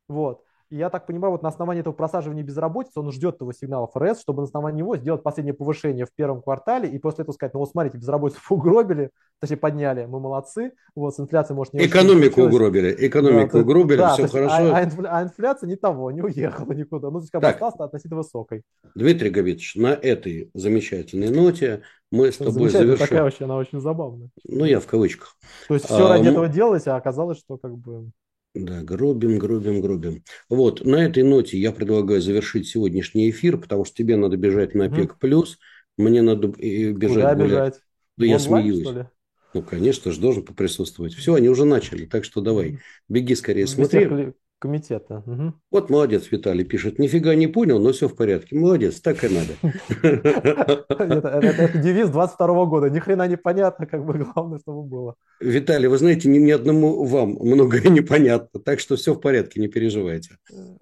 вот, 0.08 0.44
и 0.70 0.76
я 0.76 0.88
так 0.90 1.06
понимаю, 1.06 1.32
вот 1.32 1.42
на 1.42 1.48
основании 1.48 1.80
этого 1.80 1.92
просаживания 1.92 2.42
безработицы 2.42 3.00
он 3.00 3.10
ждет 3.12 3.34
этого 3.36 3.52
сигнала 3.52 3.86
ФРС, 3.88 4.20
чтобы 4.20 4.42
на 4.42 4.44
основании 4.44 4.78
него 4.78 4.96
сделать 4.96 5.22
последнее 5.22 5.52
повышение 5.54 6.06
в 6.06 6.12
первом 6.14 6.42
квартале 6.42 6.88
и 6.88 6.98
после 6.98 7.22
этого 7.22 7.34
сказать, 7.34 7.54
ну 7.54 7.60
вот 7.60 7.70
смотрите, 7.70 7.98
безработицу 7.98 8.40
угробили, 8.50 9.10
точнее 9.40 9.56
подняли, 9.56 10.06
мы 10.06 10.20
молодцы, 10.20 10.72
вот 10.94 11.14
с 11.14 11.20
инфляцией, 11.20 11.56
может, 11.56 11.72
не 11.74 11.80
очень 11.80 11.90
Экономику 11.90 12.36
получилось. 12.36 12.54
угробили, 12.54 12.90
Да, 12.94 13.06
экономику 13.06 13.56
есть- 13.56 13.66
угробили, 13.66 13.98
да, 13.98 14.12
все 14.12 14.22
есть, 14.22 14.34
хорошо. 14.34 14.54
А, 14.54 14.76
а 14.76 14.84
инфля- 14.84 15.08
а 15.10 15.22
инфляция 15.24 15.66
не 15.68 15.76
того, 15.76 16.10
не 16.12 16.22
уехала 16.22 16.72
никуда. 16.72 17.08
Ну, 17.10 17.18
то 17.18 17.22
есть 17.24 17.30
как 17.32 17.42
бы 17.42 17.48
осталась 17.48 17.74
относительно 17.78 18.18
высокой. 18.18 18.62
Дмитрий 18.94 19.30
Габитович, 19.30 19.74
на 19.76 19.88
этой 19.88 20.50
замечательной 20.54 21.30
ноте 21.30 21.82
мы 22.12 22.30
с 22.32 22.36
тобой 22.38 22.52
Замечательно, 22.52 22.92
такая 22.92 23.08
завершим. 23.08 23.24
вообще, 23.24 23.44
она 23.44 23.56
очень 23.56 23.80
забавная. 23.80 24.28
Ну, 24.44 24.64
я 24.64 24.80
в 24.80 24.86
кавычках. 24.86 25.36
То 25.68 25.74
есть 25.74 25.86
все 25.86 26.06
А, 26.06 26.08
ради 26.10 26.26
м- 26.26 26.32
этого 26.32 26.48
делалось, 26.48 26.86
а 26.86 26.96
оказалось, 26.96 27.38
что 27.38 27.56
как 27.56 27.76
бы... 27.76 28.10
Да, 28.54 28.82
гробим, 28.82 29.38
гробим, 29.38 29.80
гробим. 29.80 30.24
Вот, 30.48 30.84
на 30.84 30.96
этой 31.04 31.22
ноте 31.22 31.56
я 31.58 31.70
предлагаю 31.70 32.20
завершить 32.20 32.66
сегодняшний 32.66 33.30
эфир, 33.30 33.58
потому 33.58 33.84
что 33.84 33.94
тебе 33.94 34.16
надо 34.16 34.36
бежать 34.36 34.74
на. 34.74 34.86
ОПЕК+, 34.86 35.18
плюс, 35.18 35.58
мне 35.96 36.20
надо 36.20 36.48
э, 36.58 36.90
бежать 36.90 37.14
Куда 37.14 37.34
более... 37.34 37.50
бежать? 37.50 37.80
Да 38.16 38.26
я 38.26 38.38
смеюсь. 38.38 38.80
что 38.80 38.92
ли? 38.92 39.06
Ну, 39.54 39.62
конечно 39.62 40.12
же, 40.12 40.20
должен 40.20 40.44
поприсутствовать. 40.44 41.14
Все, 41.14 41.34
они 41.34 41.48
уже 41.48 41.64
начали, 41.64 42.06
так 42.06 42.24
что 42.24 42.40
давай, 42.40 42.78
беги 43.08 43.34
скорее, 43.34 43.66
смотри. 43.66 44.32
Комитета. 44.60 45.22
Мгм. 45.26 45.60
Вот 45.70 45.90
молодец, 45.90 46.30
Виталий 46.30 46.64
пишет. 46.64 46.98
Нифига 46.98 47.34
не 47.34 47.48
понял, 47.48 47.80
но 47.80 47.92
все 47.92 48.08
в 48.08 48.14
порядке. 48.14 48.56
Молодец, 48.56 49.00
так 49.00 49.24
и 49.24 49.28
надо. 49.28 49.54
Это, 50.90 51.78
девиз 51.78 52.10
22 52.10 52.66
года. 52.66 52.90
Ни 52.90 52.98
хрена 53.00 53.26
не 53.26 53.36
понятно, 53.36 53.86
как 53.86 54.04
бы 54.04 54.12
главное, 54.34 54.58
чтобы 54.58 54.84
было. 54.84 55.14
Виталий, 55.40 55.88
вы 55.88 55.98
знаете, 55.98 56.28
ни, 56.28 56.50
одному 56.50 57.04
вам 57.04 57.30
многое 57.40 57.82
непонятно, 57.88 58.60
так 58.60 58.78
что 58.78 58.96
все 58.96 59.14
в 59.14 59.20
порядке, 59.20 59.60
не 59.60 59.68
переживайте. 59.68 60.36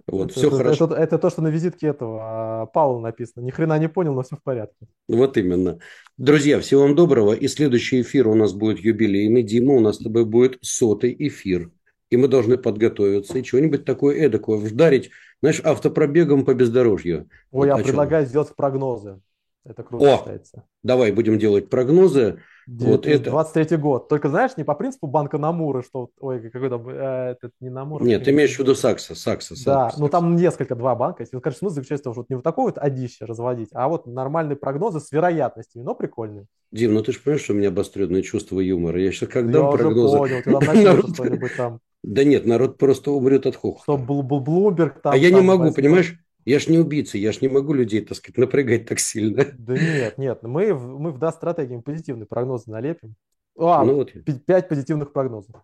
Вот, 0.06 0.32
все 0.32 0.50
хорошо. 0.50 0.86
это- 0.86 1.18
то, 1.18 1.30
что 1.30 1.42
на 1.42 1.48
визитке 1.48 1.88
этого 1.88 2.62
а, 2.62 2.66
Паула 2.66 3.00
написано. 3.00 3.44
Ни 3.44 3.50
хрена 3.50 3.78
не 3.78 3.88
понял, 3.88 4.14
но 4.14 4.22
все 4.22 4.36
в 4.36 4.42
порядке. 4.42 4.86
Вот 5.09 5.36
именно. 5.36 5.78
Друзья, 6.16 6.59
всего 6.60 6.82
вам 6.82 6.94
доброго. 6.94 7.32
И 7.32 7.46
следующий 7.48 8.02
эфир 8.02 8.26
у 8.28 8.34
нас 8.34 8.52
будет 8.52 8.80
юбилейный. 8.80 9.42
Дима, 9.42 9.74
у 9.74 9.80
нас 9.80 9.96
с 9.96 10.02
тобой 10.02 10.24
будет 10.24 10.59
сотый 10.62 11.14
эфир. 11.18 11.70
И 12.10 12.16
мы 12.16 12.28
должны 12.28 12.56
подготовиться 12.56 13.39
и 13.39 13.43
чего-нибудь 13.43 13.85
такое 13.85 14.16
эдакое 14.16 14.56
вдарить, 14.56 15.10
знаешь, 15.40 15.60
автопробегом 15.62 16.44
по 16.44 16.55
бездорожью. 16.55 17.28
Ой, 17.52 17.68
Вот 17.70 17.78
я 17.78 17.85
предлагаю 17.85 18.26
сделать 18.26 18.55
прогнозы. 18.56 19.20
Это 19.64 19.82
круто 19.82 20.14
О, 20.14 20.18
считается. 20.18 20.64
Давай 20.82 21.12
будем 21.12 21.39
делать 21.39 21.68
прогнозы. 21.68 22.40
Вот 22.66 23.06
это- 23.06 23.30
23 23.30 23.76
год. 23.76 24.09
Только 24.09 24.28
знаешь, 24.30 24.52
не 24.56 24.64
по 24.64 24.74
принципу 24.74 25.06
банка 25.06 25.36
Намура, 25.36 25.82
что... 25.82 26.09
Ой, 26.20 26.40
какой 26.51 26.70
там... 26.70 26.89
э, 26.89 27.32
этот 27.32 27.52
не 27.60 27.68
Намура. 27.68 28.02
Нет, 28.02 28.24
ты 28.24 28.30
имеешь 28.30 28.55
в 28.56 28.59
виду 28.59 28.74
Сакса, 28.74 29.14
Сакса. 29.14 29.55
Да, 29.64 29.85
Сакса. 29.86 30.01
ну 30.01 30.09
там 30.09 30.36
несколько, 30.36 30.74
два 30.74 30.94
банка 30.94 31.22
есть. 31.22 31.35
Вот, 31.35 31.43
конечно, 31.43 31.59
смысл 31.60 31.74
заключается 31.76 32.02
в 32.02 32.05
том, 32.05 32.12
что 32.14 32.20
вот 32.22 32.30
не 32.30 32.36
вот 32.36 32.44
такое 32.44 32.66
вот 32.66 32.78
одище 32.78 33.24
разводить, 33.26 33.68
а 33.72 33.89
вот 33.89 34.06
нормальные 34.06 34.56
прогнозы 34.56 35.01
с 35.01 35.12
вероятностями, 35.12 35.82
но 35.82 35.94
прикольные. 35.94 36.47
Дим, 36.72 36.94
ну 36.94 37.02
ты 37.02 37.12
же 37.12 37.20
понимаешь, 37.20 37.44
что 37.44 37.52
у 37.52 37.56
меня 37.56 37.68
обостренное 37.68 38.22
чувство 38.22 38.60
юмора. 38.60 39.01
Я 39.01 39.12
сейчас 39.12 39.28
как 39.28 39.47
Я 39.47 39.52
дам 39.52 39.68
уже 39.68 39.78
прогнозы. 39.78 40.18
понял, 40.18 40.43
ты 40.43 40.51
там 40.86 41.14
что-нибудь 41.14 41.56
там, 41.56 41.80
Да 42.09 42.24
нет, 42.24 42.47
народ 42.47 42.78
просто 42.78 43.10
умрет 43.10 43.44
от 43.44 43.55
хохота. 43.56 43.82
что 43.82 43.97
Бл- 43.98 44.22
Бл- 44.22 44.40
Блумберг 44.40 45.02
там... 45.02 45.12
А 45.12 45.16
я 45.16 45.28
не 45.28 45.36
там 45.36 45.44
могу, 45.47 45.62
возьмет. 45.64 45.76
понимаешь? 45.76 46.18
Я 46.47 46.59
ж 46.59 46.68
не 46.68 46.78
убийца, 46.78 47.18
я 47.18 47.32
ж 47.32 47.43
не 47.43 47.48
могу 47.48 47.74
людей, 47.74 48.01
так 48.01 48.16
сказать, 48.16 48.39
напрягать 48.39 48.86
так 48.86 48.98
сильно. 48.98 49.44
Да 49.59 49.74
нет, 49.74 50.16
нет, 50.16 50.43
мы, 50.43 50.72
в- 50.72 50.98
мы 50.98 51.10
в 51.12 51.18
да 51.18 51.30
стратегии 51.32 51.76
позитивные 51.78 52.24
прогнозы 52.26 52.70
налепим. 52.70 53.14
А, 53.59 53.85
Ну 53.85 53.97
вот, 53.97 54.12
пять 54.47 54.68
позитивных 54.70 55.12
прогнозов. 55.12 55.55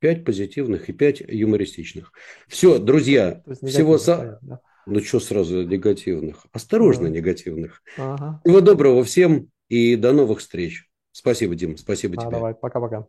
пять 0.00 0.24
позитивных 0.26 0.90
и 0.90 0.92
пять 0.92 1.20
юмористичных. 1.20 2.12
Все, 2.46 2.78
друзья, 2.78 3.42
всего 3.62 3.96
понятно, 3.96 4.38
да. 4.42 4.60
Ну 4.86 5.00
что 5.00 5.18
сразу 5.18 5.62
негативных? 5.62 6.44
Осторожно, 6.52 7.04
Да. 7.04 7.10
негативных. 7.10 7.82
Ага. 7.96 8.42
Всего 8.44 8.60
доброго 8.60 9.02
всем 9.02 9.48
и 9.70 9.96
до 9.96 10.12
новых 10.12 10.40
встреч. 10.40 10.90
Спасибо, 11.12 11.54
Дим, 11.54 11.78
спасибо 11.78 12.16
А, 12.18 12.20
тебе. 12.22 12.30
давай, 12.32 12.54
пока-пока. 12.54 12.96
Пока. 13.00 13.08